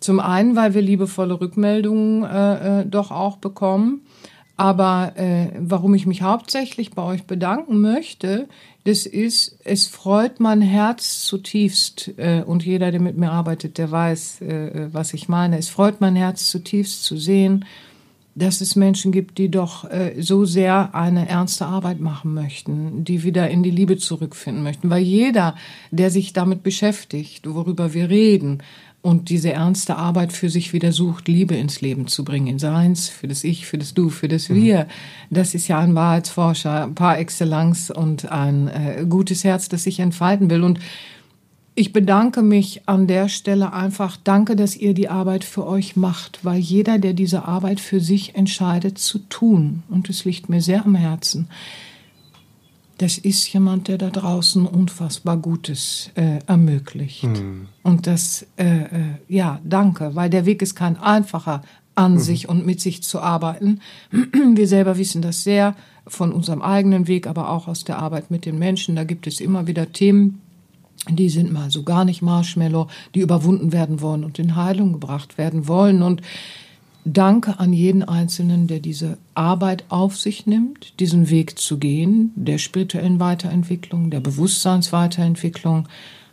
Zum 0.00 0.20
einen, 0.20 0.56
weil 0.56 0.74
wir 0.74 0.82
liebevolle 0.82 1.40
Rückmeldungen 1.40 2.24
äh, 2.24 2.80
äh, 2.80 2.86
doch 2.86 3.10
auch 3.10 3.36
bekommen. 3.36 4.04
Aber 4.56 5.14
äh, 5.16 5.48
warum 5.58 5.94
ich 5.94 6.06
mich 6.06 6.22
hauptsächlich 6.22 6.92
bei 6.92 7.02
euch 7.02 7.24
bedanken 7.24 7.80
möchte, 7.80 8.48
das 8.84 9.06
ist, 9.06 9.58
es 9.64 9.86
freut 9.86 10.40
mein 10.40 10.60
Herz 10.60 11.24
zutiefst, 11.24 12.12
äh, 12.18 12.42
und 12.42 12.64
jeder, 12.64 12.90
der 12.92 13.00
mit 13.00 13.16
mir 13.16 13.32
arbeitet, 13.32 13.78
der 13.78 13.90
weiß, 13.90 14.42
äh, 14.42 14.88
was 14.92 15.14
ich 15.14 15.28
meine. 15.28 15.58
Es 15.58 15.68
freut 15.68 16.00
mein 16.00 16.14
Herz 16.14 16.50
zutiefst 16.50 17.02
zu 17.02 17.16
sehen, 17.16 17.64
dass 18.36 18.60
es 18.60 18.76
Menschen 18.76 19.12
gibt, 19.12 19.38
die 19.38 19.48
doch 19.48 19.88
äh, 19.90 20.20
so 20.20 20.44
sehr 20.44 20.94
eine 20.94 21.28
ernste 21.28 21.66
Arbeit 21.66 22.00
machen 22.00 22.34
möchten, 22.34 23.04
die 23.04 23.22
wieder 23.22 23.48
in 23.48 23.62
die 23.62 23.70
Liebe 23.70 23.96
zurückfinden 23.96 24.62
möchten. 24.62 24.90
Weil 24.90 25.02
jeder, 25.02 25.54
der 25.90 26.10
sich 26.10 26.32
damit 26.32 26.62
beschäftigt, 26.62 27.52
worüber 27.52 27.94
wir 27.94 28.10
reden, 28.10 28.62
und 29.04 29.28
diese 29.28 29.52
ernste 29.52 29.96
Arbeit 29.96 30.32
für 30.32 30.48
sich 30.48 30.72
wieder 30.72 30.90
sucht, 30.90 31.28
Liebe 31.28 31.54
ins 31.54 31.82
Leben 31.82 32.06
zu 32.06 32.24
bringen, 32.24 32.46
in 32.46 32.58
Seins, 32.58 33.10
für 33.10 33.28
das 33.28 33.44
Ich, 33.44 33.66
für 33.66 33.76
das 33.76 33.92
Du, 33.92 34.08
für 34.08 34.28
das 34.28 34.48
mhm. 34.48 34.54
Wir. 34.54 34.86
Das 35.28 35.54
ist 35.54 35.68
ja 35.68 35.78
ein 35.78 35.94
Wahrheitsforscher 35.94 36.88
par 36.94 37.18
excellence 37.18 37.90
und 37.90 38.32
ein 38.32 38.68
äh, 38.68 39.04
gutes 39.06 39.44
Herz, 39.44 39.68
das 39.68 39.82
sich 39.82 40.00
entfalten 40.00 40.48
will. 40.48 40.62
Und 40.62 40.78
ich 41.74 41.92
bedanke 41.92 42.40
mich 42.40 42.88
an 42.88 43.06
der 43.06 43.28
Stelle 43.28 43.74
einfach, 43.74 44.16
danke, 44.24 44.56
dass 44.56 44.74
ihr 44.74 44.94
die 44.94 45.10
Arbeit 45.10 45.44
für 45.44 45.66
euch 45.66 45.96
macht, 45.96 46.42
weil 46.42 46.58
jeder, 46.58 46.98
der 46.98 47.12
diese 47.12 47.44
Arbeit 47.44 47.80
für 47.80 48.00
sich 48.00 48.36
entscheidet 48.36 48.96
zu 48.96 49.18
tun, 49.18 49.82
und 49.90 50.08
es 50.08 50.24
liegt 50.24 50.48
mir 50.48 50.62
sehr 50.62 50.86
am 50.86 50.94
Herzen, 50.94 51.48
das 52.98 53.18
ist 53.18 53.52
jemand, 53.52 53.88
der 53.88 53.98
da 53.98 54.10
draußen 54.10 54.66
unfassbar 54.66 55.36
Gutes 55.36 56.10
äh, 56.14 56.38
ermöglicht. 56.46 57.24
Mhm. 57.24 57.68
Und 57.82 58.06
das, 58.06 58.46
äh, 58.56 58.82
äh, 58.82 58.88
ja, 59.28 59.60
danke, 59.64 60.14
weil 60.14 60.30
der 60.30 60.46
Weg 60.46 60.62
ist 60.62 60.74
kein 60.74 60.96
einfacher, 60.96 61.62
an 61.94 62.14
mhm. 62.14 62.18
sich 62.18 62.48
und 62.48 62.66
mit 62.66 62.80
sich 62.80 63.02
zu 63.02 63.20
arbeiten. 63.20 63.80
Wir 64.10 64.68
selber 64.68 64.96
wissen 64.98 65.22
das 65.22 65.44
sehr 65.44 65.74
von 66.06 66.32
unserem 66.32 66.62
eigenen 66.62 67.06
Weg, 67.06 67.26
aber 67.26 67.50
auch 67.50 67.68
aus 67.68 67.84
der 67.84 67.98
Arbeit 67.98 68.30
mit 68.30 68.44
den 68.44 68.58
Menschen. 68.58 68.96
Da 68.96 69.04
gibt 69.04 69.26
es 69.26 69.40
immer 69.40 69.66
wieder 69.66 69.92
Themen, 69.92 70.40
die 71.08 71.28
sind 71.28 71.52
mal 71.52 71.70
so 71.70 71.82
gar 71.82 72.04
nicht 72.04 72.22
Marshmallow, 72.22 72.88
die 73.14 73.20
überwunden 73.20 73.72
werden 73.72 74.00
wollen 74.00 74.24
und 74.24 74.38
in 74.38 74.56
Heilung 74.56 74.92
gebracht 74.92 75.38
werden 75.38 75.68
wollen. 75.68 76.02
Und 76.02 76.22
Danke 77.06 77.60
an 77.60 77.74
jeden 77.74 78.02
Einzelnen, 78.02 78.66
der 78.66 78.80
diese 78.80 79.18
Arbeit 79.34 79.84
auf 79.90 80.16
sich 80.16 80.46
nimmt, 80.46 80.98
diesen 81.00 81.28
Weg 81.28 81.58
zu 81.58 81.78
gehen, 81.78 82.32
der 82.34 82.56
spirituellen 82.56 83.20
Weiterentwicklung, 83.20 84.10
der 84.10 84.20
Bewusstseinsweiterentwicklung, 84.20 85.86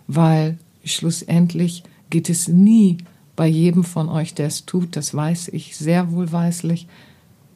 weil 0.07 0.57
schlussendlich 0.85 1.83
geht 2.09 2.29
es 2.29 2.47
nie 2.47 2.97
bei 3.35 3.47
jedem 3.47 3.83
von 3.83 4.07
euch, 4.07 4.33
der 4.33 4.47
es 4.47 4.65
tut, 4.65 4.95
das 4.95 5.13
weiß 5.13 5.49
ich 5.49 5.75
sehr 5.75 6.11
wohlweislich, 6.13 6.87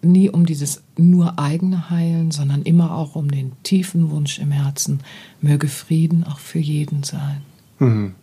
nie 0.01 0.29
um 0.29 0.45
dieses 0.45 0.83
nur 0.97 1.39
eigene 1.39 1.89
Heilen, 1.89 2.31
sondern 2.31 2.63
immer 2.63 2.95
auch 2.95 3.15
um 3.15 3.31
den 3.31 3.53
tiefen 3.63 4.11
Wunsch 4.11 4.39
im 4.39 4.51
Herzen, 4.51 4.99
möge 5.41 5.67
Frieden 5.67 6.25
auch 6.25 6.39
für 6.39 6.59
jeden 6.59 7.03
sein. 7.03 7.41
Mhm. 7.79 8.13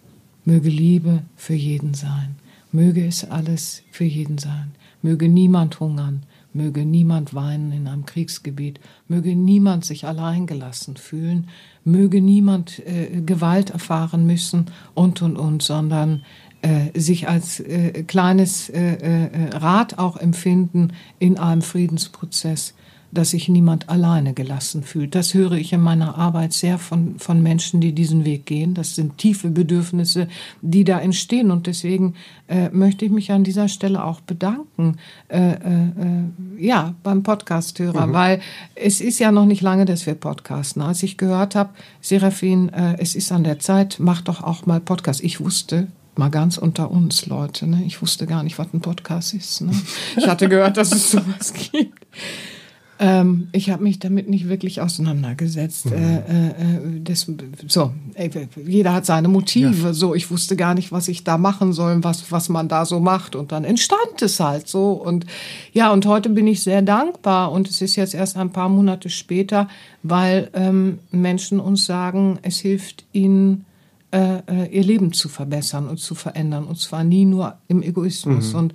Möge 0.45 0.69
Liebe 0.69 1.23
für 1.37 1.55
jeden 1.55 1.95
sein. 1.95 2.37
Möge 2.73 3.07
es 3.07 3.25
alles 3.31 3.83
für 3.91 4.05
jeden 4.05 4.39
sein. 4.39 4.73
Möge 5.03 5.29
niemand 5.29 5.81
hungern. 5.81 6.23
Möge 6.55 6.85
niemand 6.85 7.35
weinen 7.35 7.73
in 7.73 7.89
einem 7.89 8.07
Kriegsgebiet. 8.07 8.79
Möge 9.09 9.35
niemand 9.35 9.85
sich 9.85 10.07
alleingelassen 10.07 10.97
fühlen. 10.97 11.49
Möge 11.85 12.21
niemand 12.21 12.79
äh, 12.87 13.21
Gewalt 13.21 13.71
erfahren 13.71 14.27
müssen 14.27 14.67
und, 14.95 15.23
und, 15.23 15.37
und, 15.37 15.63
sondern 15.63 16.23
äh, 16.63 16.99
sich 16.99 17.29
als 17.29 17.59
äh, 17.61 18.05
kleines 18.05 18.69
äh, 18.69 18.95
äh, 18.95 19.57
Rad 19.57 19.99
auch 19.99 20.17
empfinden 20.17 20.93
in 21.19 21.39
einem 21.39 21.63
Friedensprozess 21.63 22.75
dass 23.13 23.31
sich 23.31 23.49
niemand 23.49 23.91
alleine 23.91 24.33
gelassen 24.33 24.83
fühlt. 24.83 25.15
Das 25.15 25.35
höre 25.35 25.53
ich 25.53 25.73
in 25.73 25.81
meiner 25.81 26.17
Arbeit 26.17 26.55
sehr 26.55 26.79
von, 26.79 27.19
von 27.19 27.43
Menschen, 27.43 27.81
die 27.81 27.93
diesen 27.93 28.25
Weg 28.25 28.47
gehen. 28.47 28.73
Das 28.73 28.95
sind 28.97 29.19
tiefe 29.19 29.51
Bedürfnisse, 29.51 30.29
die 30.63 30.85
da 30.85 30.99
entstehen. 30.99 31.51
Und 31.51 31.67
deswegen 31.67 32.15
äh, 32.49 32.71
möchte 32.71 33.05
ich 33.05 33.11
mich 33.11 33.31
an 33.31 33.45
dieser 33.45 33.69
Stelle 33.69 34.03
auch 34.03 34.21
bedanken, 34.21 34.97
äh, 35.29 35.53
äh, 35.53 35.57
äh 35.57 36.65
ja, 36.65 36.95
beim 37.03 37.23
Podcasthörer, 37.23 38.07
mhm. 38.07 38.13
weil 38.13 38.41
es 38.75 39.01
ist 39.01 39.19
ja 39.19 39.31
noch 39.31 39.47
nicht 39.47 39.61
lange, 39.61 39.85
dass 39.85 40.07
wir 40.07 40.15
podcasten. 40.15 40.81
Als 40.81 41.03
ich 41.03 41.19
gehört 41.19 41.55
habe, 41.55 41.71
Serafin, 42.01 42.71
äh, 42.71 42.97
es 42.99 43.15
ist 43.15 43.31
an 43.31 43.45
der 43.45 43.59
Zeit, 43.59 43.97
mach 43.99 44.23
doch 44.23 44.43
auch 44.43 44.65
mal 44.65 44.81
Podcast. 44.81 45.23
Ich 45.23 45.41
wusste, 45.41 45.89
mal 46.17 46.31
ganz 46.31 46.59
unter 46.59 46.91
uns, 46.91 47.27
Leute. 47.27 47.67
Ne? 47.67 47.83
Ich 47.87 48.01
wusste 48.01 48.27
gar 48.27 48.43
nicht, 48.43 48.59
was 48.59 48.73
ein 48.73 48.81
Podcast 48.81 49.35
ist. 49.35 49.61
Ne? 49.61 49.73
Ich 50.17 50.27
hatte 50.27 50.49
gehört, 50.49 50.77
dass 50.77 50.93
es 50.93 51.11
sowas 51.11 51.53
gibt. 51.53 52.07
Ähm, 53.03 53.49
ich 53.51 53.69
habe 53.71 53.83
mich 53.83 53.99
damit 53.99 54.31
nicht 54.31 54.49
wirklich 54.49 54.81
auseinandergesetzt. 54.81 55.87
Mhm. 55.87 55.93
Äh, 55.93 56.19
äh, 56.19 57.01
das, 57.03 57.27
so, 57.67 57.93
jeder 58.65 58.93
hat 58.93 59.07
seine 59.07 59.27
Motive. 59.27 59.89
Ja. 59.89 59.93
So, 59.93 60.15
ich 60.15 60.31
wusste 60.31 60.55
gar 60.55 60.75
nicht, 60.75 60.93
was 60.93 61.09
ich 61.09 61.25
da 61.25 61.37
machen 61.37 61.73
soll, 61.73 62.05
was 62.05 62.31
was 62.31 62.49
man 62.49 62.69
da 62.69 62.87
so 62.87 63.01
macht. 63.01 63.35
Und 63.35 63.51
dann 63.51 63.65
entstand 63.65 64.23
es 64.23 64.39
halt 64.39 64.69
so. 64.69 64.93
Und 64.93 65.27
ja, 65.73 65.93
und 65.93 66.07
heute 66.07 66.29
bin 66.29 66.47
ich 66.47 66.63
sehr 66.63 66.81
dankbar. 66.81 67.51
Und 67.51 67.69
es 67.69 67.83
ist 67.83 67.97
jetzt 67.97 68.15
erst 68.15 68.37
ein 68.37 68.53
paar 68.53 68.69
Monate 68.69 69.11
später, 69.11 69.67
weil 70.05 70.49
ähm, 70.53 71.01
Menschen 71.11 71.59
uns 71.59 71.85
sagen, 71.85 72.39
es 72.43 72.59
hilft 72.59 73.05
ihnen 73.13 73.65
äh, 74.13 74.37
äh 74.47 74.67
ihr 74.71 74.85
Leben 74.85 75.13
zu 75.13 75.29
verbessern 75.29 75.89
und 75.89 75.99
zu 75.99 76.15
verändern. 76.15 76.67
Und 76.67 76.79
zwar 76.79 77.03
nie 77.03 77.25
nur 77.25 77.57
im 77.67 77.83
Egoismus. 77.83 78.53
Mhm. 78.53 78.59
Und 78.61 78.75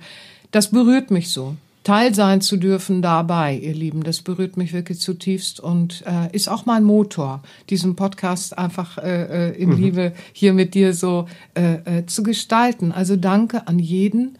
das 0.50 0.70
berührt 0.70 1.10
mich 1.10 1.30
so. 1.30 1.56
Teil 1.88 2.14
sein 2.14 2.42
zu 2.42 2.58
dürfen 2.58 3.00
dabei, 3.00 3.56
ihr 3.56 3.72
Lieben. 3.72 4.02
Das 4.02 4.20
berührt 4.20 4.58
mich 4.58 4.74
wirklich 4.74 5.00
zutiefst 5.00 5.58
und 5.58 6.04
äh, 6.06 6.28
ist 6.36 6.50
auch 6.50 6.66
mein 6.66 6.84
Motor, 6.84 7.42
diesen 7.70 7.96
Podcast 7.96 8.58
einfach 8.58 8.98
äh, 8.98 9.52
äh, 9.52 9.56
in 9.56 9.70
mhm. 9.70 9.76
Liebe 9.76 10.12
hier 10.34 10.52
mit 10.52 10.74
dir 10.74 10.92
so 10.92 11.28
äh, 11.54 12.00
äh, 12.00 12.04
zu 12.04 12.22
gestalten. 12.22 12.92
Also 12.92 13.16
danke 13.16 13.68
an 13.68 13.78
jeden 13.78 14.36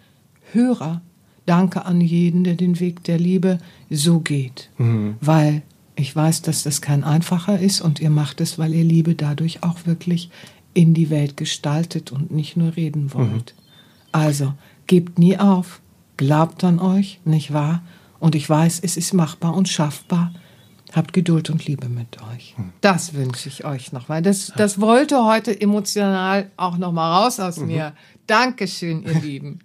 Hörer, 0.52 1.00
danke 1.46 1.86
an 1.86 2.02
jeden, 2.02 2.44
der 2.44 2.52
den 2.52 2.80
Weg 2.80 3.02
der 3.04 3.18
Liebe 3.18 3.60
so 3.88 4.20
geht, 4.20 4.68
mhm. 4.76 5.14
weil 5.22 5.62
ich 5.96 6.14
weiß, 6.14 6.42
dass 6.42 6.64
das 6.64 6.82
kein 6.82 7.02
einfacher 7.02 7.58
ist 7.58 7.80
und 7.80 7.98
ihr 7.98 8.10
macht 8.10 8.42
es, 8.42 8.58
weil 8.58 8.74
ihr 8.74 8.84
Liebe 8.84 9.14
dadurch 9.14 9.62
auch 9.62 9.86
wirklich 9.86 10.28
in 10.74 10.92
die 10.92 11.08
Welt 11.08 11.38
gestaltet 11.38 12.12
und 12.12 12.30
nicht 12.30 12.58
nur 12.58 12.76
reden 12.76 13.14
wollt. 13.14 13.54
Mhm. 13.56 13.62
Also 14.12 14.52
gebt 14.86 15.18
nie 15.18 15.38
auf 15.38 15.80
Glaubt 16.18 16.64
an 16.64 16.80
euch, 16.80 17.20
nicht 17.24 17.52
wahr? 17.54 17.82
Und 18.18 18.34
ich 18.34 18.50
weiß, 18.50 18.80
es 18.82 18.96
ist 18.96 19.14
machbar 19.14 19.54
und 19.54 19.68
schaffbar. 19.68 20.32
Habt 20.92 21.12
Geduld 21.12 21.48
und 21.48 21.64
Liebe 21.66 21.88
mit 21.88 22.18
euch. 22.34 22.54
Hm. 22.56 22.72
Das 22.80 23.14
wünsche 23.14 23.48
ich 23.48 23.64
euch 23.64 23.92
nochmal. 23.92 24.20
Das, 24.20 24.52
das 24.56 24.80
wollte 24.80 25.24
heute 25.24 25.58
emotional 25.58 26.50
auch 26.56 26.76
nochmal 26.76 27.22
raus 27.22 27.38
aus 27.38 27.58
mhm. 27.58 27.66
mir. 27.66 27.92
Dankeschön, 28.26 29.04
ihr 29.04 29.14
Lieben. 29.22 29.60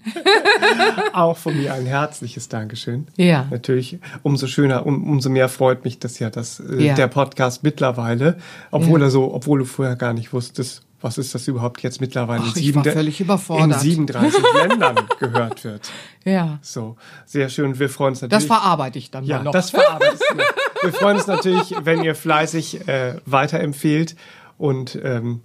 auch 1.13 1.38
von 1.38 1.57
mir 1.57 1.73
ein 1.73 1.88
herzliches 1.88 2.49
Dankeschön. 2.49 3.07
Ja. 3.17 3.47
Natürlich, 3.49 3.97
umso 4.21 4.45
schöner, 4.45 4.85
um, 4.85 5.03
umso 5.09 5.30
mehr 5.30 5.49
freut 5.49 5.84
mich 5.85 5.97
das 5.97 6.19
ja, 6.19 6.30
dass 6.30 6.59
äh, 6.59 6.84
ja. 6.84 6.93
der 6.93 7.07
Podcast 7.07 7.63
mittlerweile, 7.63 8.38
obwohl 8.69 8.99
ja. 8.99 9.07
er 9.07 9.09
so, 9.09 9.34
obwohl 9.34 9.59
du 9.59 9.65
vorher 9.65 9.95
gar 9.95 10.13
nicht 10.13 10.34
wusstest, 10.34 10.84
was 11.03 11.17
ist 11.17 11.35
das 11.35 11.47
überhaupt 11.49 11.84
jetzt 11.84 11.99
mittlerweile 11.99 12.43
Ach, 12.43 12.55
in, 12.55 12.61
sieben, 12.61 12.84
völlig 12.84 13.19
überfordert. 13.19 13.84
in 13.84 13.91
37 13.91 14.41
Ländern 14.55 14.95
gehört 15.19 15.63
wird. 15.65 15.91
Ja. 16.23 16.59
So, 16.61 16.95
sehr 17.25 17.49
schön. 17.49 17.77
Wir 17.77 17.89
freuen 17.89 18.11
uns 18.11 18.21
natürlich. 18.21 18.47
Das 18.47 18.57
verarbeite 18.57 18.99
ich 18.99 19.11
dann 19.11 19.25
ja, 19.25 19.38
mal 19.38 19.43
noch. 19.43 19.51
Das 19.51 19.71
verarbeitest 19.71 20.23
du. 20.31 20.38
Wir 20.81 20.93
freuen 20.93 21.17
uns 21.17 21.27
natürlich, 21.27 21.75
wenn 21.84 22.03
ihr 22.03 22.15
fleißig 22.15 22.88
äh, 22.88 23.15
weiterempfehlt 23.25 24.15
und 24.57 24.97
ähm, 25.03 25.41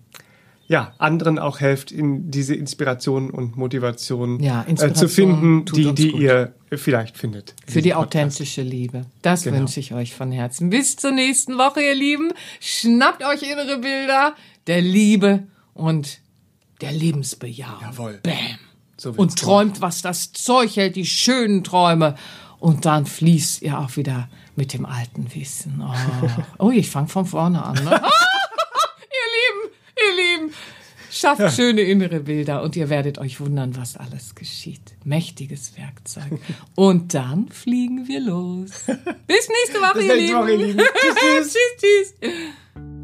ja, 0.69 0.93
anderen 0.99 1.39
auch 1.39 1.61
helft, 1.61 1.91
in 1.91 2.31
diese 2.31 2.55
Inspiration 2.55 3.31
und 3.31 3.57
Motivation, 3.57 4.39
ja, 4.39 4.63
Inspiration 4.63 4.91
äh, 4.91 4.95
zu 4.95 5.09
finden, 5.09 5.65
die, 5.65 5.95
die 5.95 6.11
ihr 6.11 6.53
vielleicht 6.71 7.17
findet. 7.17 7.55
Für 7.67 7.81
die 7.81 7.95
authentische 7.95 8.61
Liebe. 8.63 9.07
Das 9.23 9.45
genau. 9.45 9.57
wünsche 9.57 9.81
ich 9.81 9.95
euch 9.95 10.15
von 10.15 10.31
Herzen. 10.31 10.69
Bis 10.69 10.97
zur 10.97 11.13
nächsten 11.13 11.57
Woche, 11.57 11.81
ihr 11.81 11.95
Lieben. 11.95 12.33
Schnappt 12.61 13.25
euch 13.25 13.43
innere 13.43 13.79
Bilder 13.79 14.35
der 14.69 14.81
Liebe 14.83 15.45
und 15.75 16.21
der 16.81 16.93
Lebensbejahung. 16.93 17.83
Jawohl. 17.83 18.21
Bam. 18.23 18.59
So 18.97 19.13
und 19.13 19.39
träumt, 19.39 19.75
tun. 19.75 19.83
was 19.83 20.03
das 20.03 20.33
Zeug 20.33 20.77
hält, 20.77 20.97
die 20.97 21.07
schönen 21.07 21.65
Träume. 21.65 22.17
Und 22.59 22.85
dann 22.85 23.07
fließt 23.07 23.63
ihr 23.63 23.79
auch 23.79 23.97
wieder 23.97 24.29
mit 24.57 24.73
dem 24.73 24.85
alten 24.85 25.33
Wissen. 25.35 25.81
Oh, 25.81 26.29
oh 26.67 26.71
ich 26.71 26.91
fange 26.91 27.09
von 27.09 27.25
vorne 27.25 27.65
an. 27.65 27.77
Ne? 27.77 27.91
ihr 27.91 29.29
Lieben, 29.39 29.75
ihr 29.97 30.41
Lieben, 30.41 30.55
schafft 31.13 31.41
ja. 31.41 31.51
schöne 31.51 31.83
innere 31.83 32.21
Bilder 32.21 32.63
und 32.63 32.75
ihr 32.75 32.89
werdet 32.89 33.19
euch 33.19 33.39
wundern, 33.39 33.77
was 33.77 33.97
alles 33.97 34.35
geschieht. 34.35 34.95
Mächtiges 35.05 35.77
Werkzeug. 35.77 36.41
Und 36.75 37.15
dann 37.15 37.49
fliegen 37.51 38.09
wir 38.09 38.21
los. 38.21 38.71
Bis 39.29 39.49
nächste 39.49 39.81
Woche, 39.81 39.99
Bis 39.99 40.07
ihr, 40.07 40.15
nächste 40.17 40.37
Woche 40.37 40.51
ihr 40.51 40.67
Lieben. 40.67 40.83
tschüss, 41.01 41.55
tschüss. 41.55 42.15
tschüss. 42.21 42.33